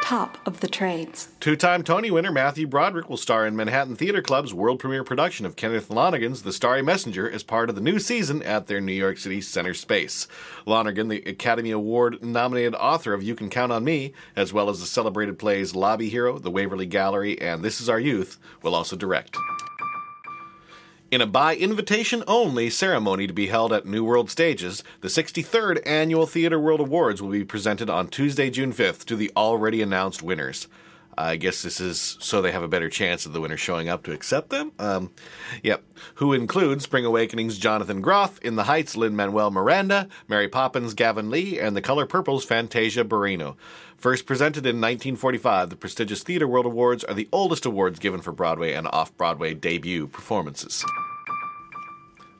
Top 0.02 0.40
of 0.46 0.60
the 0.60 0.68
trades. 0.68 1.30
Two 1.40 1.56
time 1.56 1.84
Tony 1.84 2.12
winner 2.12 2.32
Matthew 2.32 2.68
Broderick 2.68 3.10
will 3.10 3.18
star 3.18 3.46
in 3.46 3.56
Manhattan 3.56 3.96
Theater 3.96 4.22
Club's 4.22 4.54
world 4.54 4.80
premiere 4.80 5.04
production 5.04 5.46
of 5.46 5.56
Kenneth 5.56 5.90
Lonergan's 5.90 6.42
The 6.42 6.52
Starry 6.52 6.82
Messenger 6.82 7.30
as 7.30 7.44
part 7.44 7.70
of 7.70 7.76
the 7.76 7.82
new 7.82 7.98
season 7.98 8.42
at 8.44 8.68
their 8.68 8.82
New 8.82 8.92
York 8.92 9.18
City 9.18 9.40
Center 9.40 9.74
Space. 9.74 10.28
Lonergan, 10.66 11.08
the 11.08 11.22
Academy 11.22 11.72
Award 11.72 12.22
nominated 12.22 12.76
author 12.76 13.14
of 13.14 13.24
You 13.24 13.36
Can 13.36 13.50
Count 13.50 13.72
on 13.72 13.84
Me, 13.86 14.12
as 14.36 14.52
well 14.52 14.70
as 14.70 14.82
the 14.82 14.86
celebrated 14.86 15.40
plays 15.40 15.76
Lobby 15.76 16.10
Hero, 16.10 16.40
The 16.40 16.52
Waverly 16.52 16.88
Gallery, 16.88 17.40
and 17.40 17.64
This 17.64 17.80
Is 17.80 17.88
Our 17.88 18.00
Youth, 18.00 18.38
will 18.64 18.76
also 18.76 18.98
direct. 18.98 19.38
In 21.12 21.20
a 21.20 21.28
by 21.28 21.58
invitation 21.58 22.24
only 22.26 22.70
ceremony 22.70 23.28
to 23.28 23.34
be 23.34 23.48
held 23.48 23.74
at 23.74 23.86
New 23.86 24.02
World 24.02 24.30
Stages, 24.30 24.82
the 25.02 25.10
63rd 25.10 25.86
Annual 25.86 26.26
Theater 26.26 26.58
World 26.58 26.80
Awards 26.80 27.22
will 27.22 27.32
be 27.32 27.44
presented 27.44 27.90
on 27.90 28.08
Tuesday, 28.08 28.50
June 28.50 28.72
5th 28.72 29.04
to 29.08 29.18
the 29.18 29.30
already 29.36 29.82
announced 29.82 30.24
winners. 30.24 30.70
I 31.18 31.36
guess 31.36 31.62
this 31.62 31.80
is 31.80 32.18
so 32.20 32.42
they 32.42 32.52
have 32.52 32.64
a 32.64 32.68
better 32.68 32.90
chance 32.90 33.26
of 33.26 33.34
the 33.34 33.42
winner 33.42 33.58
showing 33.58 33.90
up 33.90 34.04
to 34.04 34.12
accept 34.12 34.50
them. 34.50 34.72
Um, 34.80 35.12
yep. 35.64 35.84
Who 36.16 36.34
include 36.34 36.82
Spring 36.82 37.06
Awakening's 37.06 37.58
Jonathan 37.58 38.02
Groff, 38.02 38.40
In 38.40 38.56
the 38.56 38.64
Heights 38.64 38.96
Lin 38.96 39.16
Manuel 39.16 39.52
Miranda, 39.52 40.08
Mary 40.28 40.48
Poppins 40.48 40.94
Gavin 40.94 41.30
Lee, 41.30 41.60
and 41.60 41.76
The 41.76 41.82
Color 41.82 42.06
Purple's 42.06 42.46
Fantasia 42.46 43.04
Barrino. 43.04 43.56
First 43.98 44.26
presented 44.26 44.66
in 44.66 44.78
1945, 44.78 45.70
the 45.70 45.76
prestigious 45.76 46.24
Theater 46.24 46.48
World 46.48 46.66
Awards 46.66 47.04
are 47.04 47.14
the 47.14 47.30
oldest 47.32 47.66
awards 47.66 48.00
given 48.00 48.22
for 48.22 48.32
Broadway 48.32 48.74
and 48.74 48.88
off 48.88 49.16
Broadway 49.16 49.54
debut 49.54 50.08
performances. 50.08 50.84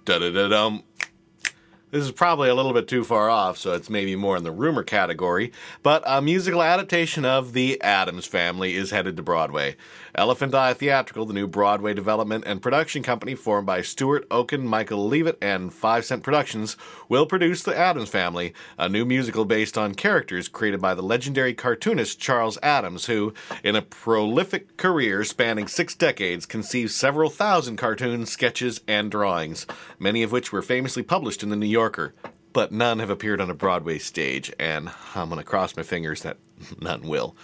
Da 0.06 0.18
da 0.18 0.32
da 0.32 0.48
dum. 0.48 0.84
This 1.92 2.06
is 2.06 2.12
probably 2.12 2.48
a 2.48 2.56
little 2.56 2.72
bit 2.72 2.88
too 2.88 3.04
far 3.04 3.30
off, 3.30 3.58
so 3.58 3.74
it's 3.74 3.90
maybe 3.90 4.16
more 4.16 4.38
in 4.38 4.46
the 4.46 4.52
rumor 4.52 4.82
category. 4.82 5.52
But 5.84 6.02
a 6.06 6.22
musical 6.22 6.64
adaptation 6.64 7.26
of 7.26 7.52
The 7.52 7.82
Addams 7.82 8.26
Family 8.26 8.76
is 8.76 8.92
headed 8.92 9.18
to 9.18 9.24
Broadway. 9.24 9.76
Elephant 10.16 10.56
Eye 10.56 10.74
Theatrical, 10.74 11.26
the 11.26 11.34
new 11.34 11.48
Broadway 11.48 11.94
development 11.94 12.46
and 12.48 12.62
production 12.62 13.04
company 13.04 13.36
formed 13.36 13.68
by 13.68 13.82
Stuart 13.82 14.26
Oken, 14.32 14.66
Michael 14.66 15.06
Leavitt, 15.06 15.38
and 15.42 15.74
Five 15.74 16.06
Cent 16.06 16.24
Productions, 16.24 16.78
will 17.12 17.26
produce 17.26 17.62
The 17.62 17.78
Addams 17.78 18.08
Family, 18.08 18.54
a 18.78 18.88
new 18.88 19.04
musical 19.04 19.44
based 19.44 19.78
on 19.78 19.96
characters 19.96 20.48
created 20.48 20.80
by 20.80 20.94
the 20.94 21.02
legendary 21.02 21.54
cartoonist 21.54 22.22
Charles 22.22 22.58
Addams, 22.64 23.08
who, 23.08 23.34
in 23.66 23.76
a 23.76 23.82
prolific 23.82 24.78
career 24.78 25.26
spanning 25.26 25.68
six 25.68 25.94
decades, 25.94 26.46
conceived 26.46 26.92
several 26.92 27.30
thousand 27.30 27.76
cartoons, 27.76 28.32
sketches, 28.32 28.80
and 28.88 29.12
drawings, 29.12 29.68
many 30.00 30.24
of 30.24 30.32
which 30.32 30.54
were 30.54 30.62
famously 30.62 31.04
published 31.04 31.44
in 31.44 31.50
the 31.50 31.58
New 31.58 31.66
Yorker. 31.66 32.14
But 32.54 32.72
none 32.72 33.00
have 33.00 33.10
appeared 33.10 33.42
on 33.42 33.50
a 33.50 33.56
Broadway 33.56 33.98
stage, 33.98 34.54
and 34.58 34.90
I'm 35.14 35.32
to 35.32 35.44
cross 35.44 35.76
my 35.76 35.84
fingers 35.84 36.22
that 36.22 36.38
none 36.80 37.02
will. 37.02 37.36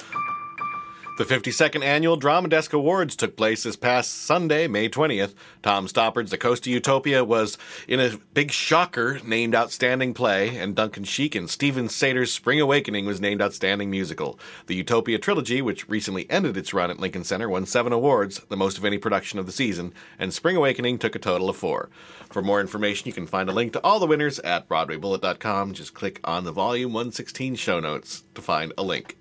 The 1.18 1.26
52nd 1.26 1.84
Annual 1.84 2.18
Drama 2.18 2.48
Desk 2.48 2.74
Awards 2.74 3.16
took 3.16 3.36
place 3.36 3.64
this 3.64 3.76
past 3.76 4.14
Sunday, 4.14 4.68
May 4.68 4.88
20th. 4.88 5.34
Tom 5.64 5.88
Stoppard's 5.88 6.30
The 6.30 6.38
Coast 6.38 6.68
of 6.68 6.72
Utopia 6.72 7.24
was 7.24 7.58
in 7.88 8.00
a 8.00 8.20
big 8.36 8.52
shocker 8.52 9.20
named 9.26 9.56
Outstanding 9.56 10.14
Play, 10.14 10.56
and 10.56 10.76
Duncan 10.76 11.06
Sheik 11.06 11.34
and 11.34 11.50
Steven 11.50 11.90
Sater's 11.90 12.32
Spring 12.32 12.62
Awakening 12.62 13.08
was 13.08 13.20
named 13.20 13.42
Outstanding 13.42 13.90
Musical. 13.90 14.40
The 14.68 14.76
Utopia 14.76 15.18
trilogy, 15.18 15.60
which 15.60 15.90
recently 15.90 16.30
ended 16.30 16.56
its 16.56 16.72
run 16.72 16.92
at 16.92 17.00
Lincoln 17.00 17.24
Center, 17.24 17.50
won 17.50 17.66
seven 17.66 17.94
awards, 17.94 18.42
the 18.50 18.56
most 18.56 18.78
of 18.78 18.86
any 18.86 19.00
production 19.00 19.40
of 19.40 19.48
the 19.48 19.52
season, 19.52 19.96
and 20.20 20.32
Spring 20.32 20.56
Awakening 20.56 21.00
took 21.00 21.16
a 21.16 21.20
total 21.20 21.50
of 21.50 21.58
four. 21.58 21.90
For 22.30 22.44
more 22.44 22.62
information, 22.62 23.08
you 23.08 23.14
can 23.14 23.26
find 23.26 23.50
a 23.50 23.54
link 23.54 23.74
to 23.74 23.84
all 23.84 24.00
the 24.00 24.06
winners 24.06 24.38
at 24.42 24.70
BroadwayBullet.com. 24.70 25.74
Just 25.74 25.96
click 25.96 26.20
on 26.24 26.44
the 26.44 26.52
Volume 26.52 26.94
116 26.94 27.56
show 27.56 27.80
notes 27.80 28.24
to 28.36 28.42
find 28.44 28.72
a 28.78 28.84
link. 28.84 29.18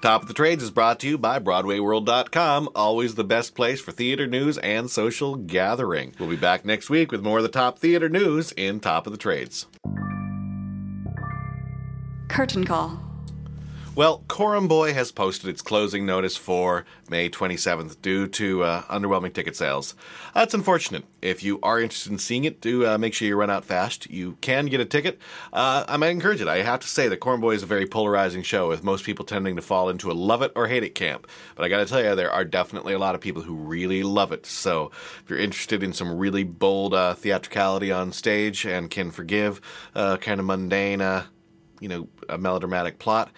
Top 0.00 0.22
of 0.22 0.28
the 0.28 0.34
Trades 0.34 0.62
is 0.62 0.70
brought 0.70 1.00
to 1.00 1.08
you 1.08 1.18
by 1.18 1.40
BroadwayWorld.com, 1.40 2.68
always 2.74 3.16
the 3.16 3.24
best 3.24 3.54
place 3.56 3.80
for 3.80 3.90
theater 3.90 4.26
news 4.26 4.56
and 4.58 4.88
social 4.88 5.34
gathering. 5.34 6.14
We'll 6.20 6.28
be 6.28 6.36
back 6.36 6.64
next 6.64 6.88
week 6.88 7.10
with 7.10 7.22
more 7.22 7.38
of 7.38 7.42
the 7.42 7.48
top 7.48 7.78
theater 7.78 8.08
news 8.08 8.52
in 8.52 8.78
Top 8.78 9.06
of 9.06 9.12
the 9.12 9.18
Trades. 9.18 9.66
Curtain 12.28 12.64
call. 12.64 13.07
Well, 13.98 14.22
Coram 14.28 14.68
Boy 14.68 14.94
has 14.94 15.10
posted 15.10 15.50
its 15.50 15.60
closing 15.60 16.06
notice 16.06 16.36
for 16.36 16.84
May 17.10 17.28
27th 17.28 18.00
due 18.00 18.28
to 18.28 18.62
uh, 18.62 18.82
underwhelming 18.82 19.32
ticket 19.32 19.56
sales. 19.56 19.96
That's 20.34 20.54
unfortunate. 20.54 21.02
If 21.20 21.42
you 21.42 21.58
are 21.64 21.80
interested 21.80 22.12
in 22.12 22.20
seeing 22.20 22.44
it, 22.44 22.60
do 22.60 22.86
uh, 22.86 22.96
make 22.96 23.12
sure 23.12 23.26
you 23.26 23.34
run 23.34 23.50
out 23.50 23.64
fast. 23.64 24.08
You 24.08 24.36
can 24.40 24.66
get 24.66 24.78
a 24.78 24.84
ticket. 24.84 25.18
Uh, 25.52 25.84
I 25.88 25.96
might 25.96 26.10
encourage 26.10 26.40
it. 26.40 26.46
I 26.46 26.62
have 26.62 26.78
to 26.78 26.86
say 26.86 27.08
that 27.08 27.16
Coram 27.16 27.40
Boy 27.40 27.54
is 27.54 27.64
a 27.64 27.66
very 27.66 27.86
polarizing 27.86 28.44
show, 28.44 28.68
with 28.68 28.84
most 28.84 29.04
people 29.04 29.24
tending 29.24 29.56
to 29.56 29.62
fall 29.62 29.88
into 29.88 30.12
a 30.12 30.14
love 30.14 30.42
it 30.42 30.52
or 30.54 30.68
hate 30.68 30.84
it 30.84 30.94
camp. 30.94 31.26
But 31.56 31.64
I 31.64 31.68
got 31.68 31.78
to 31.78 31.86
tell 31.86 32.00
you, 32.00 32.14
there 32.14 32.30
are 32.30 32.44
definitely 32.44 32.92
a 32.92 33.00
lot 33.00 33.16
of 33.16 33.20
people 33.20 33.42
who 33.42 33.56
really 33.56 34.04
love 34.04 34.30
it. 34.30 34.46
So 34.46 34.92
if 35.24 35.28
you're 35.28 35.40
interested 35.40 35.82
in 35.82 35.92
some 35.92 36.16
really 36.16 36.44
bold 36.44 36.94
uh, 36.94 37.14
theatricality 37.14 37.90
on 37.90 38.12
stage 38.12 38.64
and 38.64 38.90
can 38.90 39.10
forgive 39.10 39.60
uh, 39.96 40.18
kind 40.18 40.38
of 40.38 40.46
mundane, 40.46 41.00
uh, 41.00 41.24
you 41.80 41.88
know, 41.88 42.08
a 42.28 42.38
melodramatic 42.38 42.98
plot, 42.98 43.30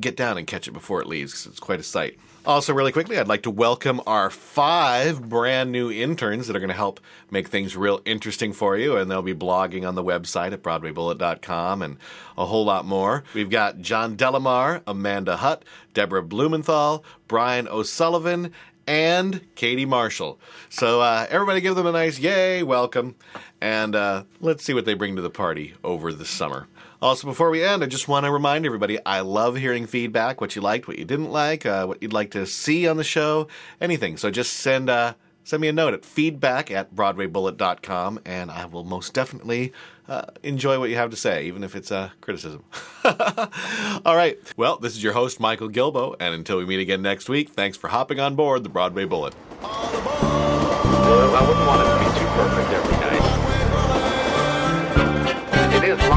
get 0.00 0.16
down 0.16 0.38
and 0.38 0.46
catch 0.46 0.68
it 0.68 0.72
before 0.72 1.00
it 1.00 1.06
leaves 1.06 1.32
because 1.32 1.46
it's 1.46 1.60
quite 1.60 1.80
a 1.80 1.84
sight. 1.84 2.18
Also, 2.46 2.72
really 2.72 2.92
quickly, 2.92 3.18
I'd 3.18 3.26
like 3.26 3.42
to 3.42 3.50
welcome 3.50 4.00
our 4.06 4.30
five 4.30 5.28
brand 5.28 5.72
new 5.72 5.90
interns 5.90 6.46
that 6.46 6.54
are 6.54 6.60
going 6.60 6.68
to 6.68 6.76
help 6.76 7.00
make 7.28 7.48
things 7.48 7.76
real 7.76 8.00
interesting 8.04 8.52
for 8.52 8.76
you, 8.76 8.96
and 8.96 9.10
they'll 9.10 9.20
be 9.20 9.34
blogging 9.34 9.86
on 9.86 9.96
the 9.96 10.04
website 10.04 10.52
at 10.52 10.62
BroadwayBullet.com 10.62 11.82
and 11.82 11.96
a 12.38 12.46
whole 12.46 12.64
lot 12.64 12.84
more. 12.84 13.24
We've 13.34 13.50
got 13.50 13.80
John 13.80 14.16
Delamar, 14.16 14.82
Amanda 14.86 15.38
Hutt, 15.38 15.64
Deborah 15.92 16.22
Blumenthal, 16.22 17.04
Brian 17.26 17.66
O'Sullivan, 17.66 18.52
and 18.86 19.40
Katie 19.56 19.84
Marshall. 19.84 20.38
So, 20.68 21.00
uh, 21.00 21.26
everybody 21.28 21.60
give 21.60 21.74
them 21.74 21.86
a 21.86 21.92
nice 21.92 22.20
yay, 22.20 22.62
welcome, 22.62 23.16
and 23.60 23.96
uh, 23.96 24.22
let's 24.40 24.62
see 24.62 24.72
what 24.72 24.84
they 24.84 24.94
bring 24.94 25.16
to 25.16 25.22
the 25.22 25.30
party 25.30 25.74
over 25.82 26.12
the 26.12 26.24
summer. 26.24 26.68
Also, 27.02 27.26
before 27.26 27.50
we 27.50 27.62
end, 27.62 27.82
I 27.82 27.86
just 27.86 28.08
want 28.08 28.24
to 28.24 28.32
remind 28.32 28.64
everybody 28.64 28.98
I 29.04 29.20
love 29.20 29.56
hearing 29.56 29.86
feedback 29.86 30.40
what 30.40 30.56
you 30.56 30.62
liked, 30.62 30.88
what 30.88 30.98
you 30.98 31.04
didn't 31.04 31.30
like, 31.30 31.66
uh, 31.66 31.84
what 31.86 32.02
you'd 32.02 32.12
like 32.12 32.30
to 32.30 32.46
see 32.46 32.88
on 32.88 32.96
the 32.96 33.04
show, 33.04 33.48
anything. 33.80 34.16
So 34.16 34.30
just 34.30 34.54
send, 34.54 34.88
uh, 34.88 35.14
send 35.44 35.60
me 35.60 35.68
a 35.68 35.72
note 35.72 35.92
at 35.92 36.06
feedback 36.06 36.70
at 36.70 36.94
BroadwayBullet.com, 36.94 38.20
and 38.24 38.50
I 38.50 38.64
will 38.64 38.84
most 38.84 39.12
definitely 39.12 39.74
uh, 40.08 40.22
enjoy 40.42 40.78
what 40.78 40.88
you 40.88 40.96
have 40.96 41.10
to 41.10 41.16
say, 41.16 41.44
even 41.46 41.62
if 41.64 41.76
it's 41.76 41.92
uh, 41.92 42.10
criticism. 42.22 42.64
All 43.04 44.16
right. 44.16 44.38
Well, 44.56 44.78
this 44.78 44.96
is 44.96 45.02
your 45.02 45.12
host, 45.12 45.38
Michael 45.38 45.68
Gilboe, 45.68 46.16
and 46.18 46.34
until 46.34 46.56
we 46.56 46.64
meet 46.64 46.80
again 46.80 47.02
next 47.02 47.28
week, 47.28 47.50
thanks 47.50 47.76
for 47.76 47.88
hopping 47.88 48.20
on 48.20 48.36
board 48.36 48.62
the 48.62 48.70
Broadway 48.70 49.04
Bullet. 49.04 49.34
Well, 49.60 51.36
I 51.36 51.46
wouldn't 51.46 51.66
want 51.66 51.82
it 51.82 51.92
to 51.92 51.98
be 51.98 52.18
too 52.18 52.26
perfect 52.34 52.70
every 52.70 52.95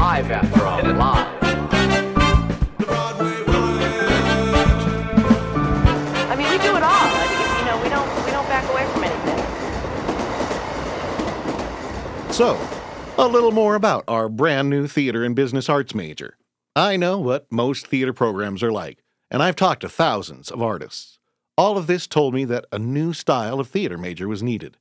live 0.00 0.30
after 0.30 0.62
all, 0.64 0.82
live. 0.82 1.42
I 6.26 6.34
mean, 6.38 6.50
we 6.50 6.56
do 6.56 6.74
it 6.74 6.82
all. 6.82 7.06
I 7.20 7.26
mean, 7.28 7.58
you 7.58 7.64
know, 7.66 7.76
we 7.82 7.90
don't 7.90 8.08
we 8.24 8.30
don't 8.30 8.48
back 8.48 8.64
away 8.70 8.86
from 8.86 9.04
anything. 9.04 9.36
So, 12.32 12.58
a 13.18 13.28
little 13.28 13.52
more 13.52 13.74
about 13.74 14.04
our 14.08 14.30
brand 14.30 14.70
new 14.70 14.86
theater 14.86 15.22
and 15.22 15.36
business 15.36 15.68
arts 15.68 15.94
major. 15.94 16.38
I 16.74 16.96
know 16.96 17.18
what 17.18 17.52
most 17.52 17.86
theater 17.86 18.14
programs 18.14 18.62
are 18.62 18.72
like, 18.72 19.04
and 19.30 19.42
I've 19.42 19.56
talked 19.56 19.82
to 19.82 19.90
thousands 19.90 20.50
of 20.50 20.62
artists. 20.62 21.18
All 21.58 21.76
of 21.76 21.86
this 21.86 22.06
told 22.06 22.32
me 22.32 22.46
that 22.46 22.64
a 22.72 22.78
new 22.78 23.12
style 23.12 23.60
of 23.60 23.68
theater 23.68 23.98
major 23.98 24.26
was 24.28 24.42
needed. 24.42 24.78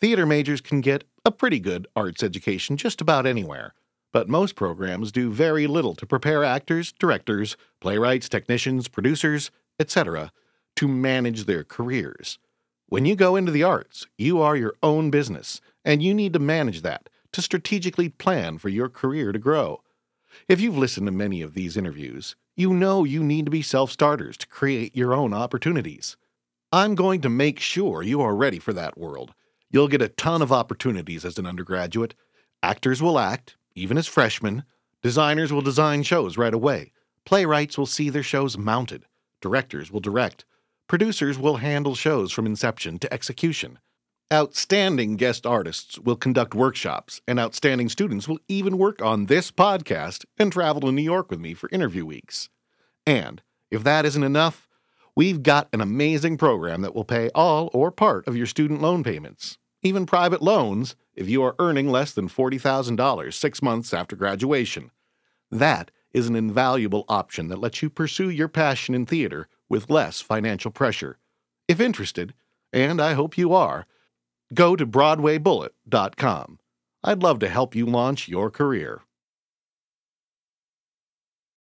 Theater 0.00 0.24
majors 0.24 0.62
can 0.62 0.80
get 0.80 1.04
a 1.26 1.30
pretty 1.30 1.60
good 1.60 1.86
arts 1.94 2.22
education 2.22 2.78
just 2.78 3.02
about 3.02 3.26
anywhere, 3.26 3.74
but 4.16 4.30
most 4.30 4.54
programs 4.54 5.12
do 5.12 5.30
very 5.30 5.66
little 5.66 5.94
to 5.94 6.06
prepare 6.06 6.42
actors, 6.42 6.90
directors, 6.90 7.54
playwrights, 7.82 8.30
technicians, 8.30 8.88
producers, 8.88 9.50
etc., 9.78 10.32
to 10.74 10.88
manage 10.88 11.44
their 11.44 11.62
careers. 11.62 12.38
When 12.86 13.04
you 13.04 13.14
go 13.14 13.36
into 13.36 13.52
the 13.52 13.62
arts, 13.62 14.06
you 14.16 14.40
are 14.40 14.56
your 14.56 14.72
own 14.82 15.10
business, 15.10 15.60
and 15.84 16.02
you 16.02 16.14
need 16.14 16.32
to 16.32 16.38
manage 16.38 16.80
that 16.80 17.10
to 17.32 17.42
strategically 17.42 18.08
plan 18.08 18.56
for 18.56 18.70
your 18.70 18.88
career 18.88 19.32
to 19.32 19.38
grow. 19.38 19.82
If 20.48 20.62
you've 20.62 20.78
listened 20.78 21.08
to 21.08 21.12
many 21.12 21.42
of 21.42 21.52
these 21.52 21.76
interviews, 21.76 22.36
you 22.56 22.72
know 22.72 23.04
you 23.04 23.22
need 23.22 23.44
to 23.44 23.50
be 23.50 23.60
self 23.60 23.90
starters 23.90 24.38
to 24.38 24.48
create 24.48 24.96
your 24.96 25.12
own 25.12 25.34
opportunities. 25.34 26.16
I'm 26.72 26.94
going 26.94 27.20
to 27.20 27.28
make 27.28 27.60
sure 27.60 28.02
you 28.02 28.22
are 28.22 28.34
ready 28.34 28.60
for 28.60 28.72
that 28.72 28.96
world. 28.96 29.34
You'll 29.70 29.88
get 29.88 30.00
a 30.00 30.08
ton 30.08 30.40
of 30.40 30.52
opportunities 30.52 31.26
as 31.26 31.36
an 31.36 31.44
undergraduate. 31.44 32.14
Actors 32.62 33.02
will 33.02 33.18
act, 33.18 33.58
even 33.76 33.96
as 33.96 34.08
freshmen. 34.08 34.64
Designers 35.02 35.52
will 35.52 35.62
design 35.62 36.02
shows 36.02 36.36
right 36.36 36.54
away. 36.54 36.92
Playwrights 37.24 37.78
will 37.78 37.86
see 37.86 38.10
their 38.10 38.22
shows 38.24 38.58
mounted. 38.58 39.04
Directors 39.40 39.92
will 39.92 40.00
direct. 40.00 40.44
Producers 40.88 41.38
will 41.38 41.58
handle 41.58 41.94
shows 41.94 42.32
from 42.32 42.46
inception 42.46 42.98
to 42.98 43.12
execution. 43.12 43.78
Outstanding 44.32 45.16
guest 45.16 45.46
artists 45.46 45.98
will 46.00 46.16
conduct 46.16 46.54
workshops, 46.54 47.20
and 47.28 47.38
outstanding 47.38 47.88
students 47.88 48.26
will 48.26 48.40
even 48.48 48.78
work 48.78 49.00
on 49.00 49.26
this 49.26 49.52
podcast 49.52 50.24
and 50.36 50.50
travel 50.50 50.80
to 50.80 50.90
New 50.90 51.02
York 51.02 51.30
with 51.30 51.38
me 51.38 51.54
for 51.54 51.68
interview 51.70 52.04
weeks. 52.04 52.48
And 53.06 53.42
if 53.70 53.84
that 53.84 54.04
isn't 54.04 54.24
enough, 54.24 54.66
we've 55.14 55.42
got 55.42 55.68
an 55.72 55.80
amazing 55.80 56.38
program 56.38 56.82
that 56.82 56.94
will 56.94 57.04
pay 57.04 57.30
all 57.34 57.70
or 57.72 57.92
part 57.92 58.26
of 58.26 58.36
your 58.36 58.46
student 58.46 58.82
loan 58.82 59.04
payments, 59.04 59.58
even 59.82 60.06
private 60.06 60.42
loans 60.42 60.96
if 61.16 61.28
you 61.28 61.42
are 61.42 61.56
earning 61.58 61.90
less 61.90 62.12
than 62.12 62.28
$40,000 62.28 63.32
six 63.32 63.62
months 63.62 63.94
after 63.94 64.14
graduation. 64.14 64.90
That 65.50 65.90
is 66.12 66.28
an 66.28 66.36
invaluable 66.36 67.04
option 67.08 67.48
that 67.48 67.58
lets 67.58 67.82
you 67.82 67.90
pursue 67.90 68.30
your 68.30 68.48
passion 68.48 68.94
in 68.94 69.06
theater 69.06 69.48
with 69.68 69.90
less 69.90 70.20
financial 70.20 70.70
pressure. 70.70 71.18
If 71.68 71.80
interested, 71.80 72.34
and 72.72 73.00
I 73.00 73.14
hope 73.14 73.38
you 73.38 73.52
are, 73.54 73.86
go 74.54 74.76
to 74.76 74.86
BroadwayBullet.com. 74.86 76.58
I'd 77.02 77.22
love 77.22 77.38
to 77.40 77.48
help 77.48 77.74
you 77.74 77.86
launch 77.86 78.28
your 78.28 78.50
career. 78.50 79.02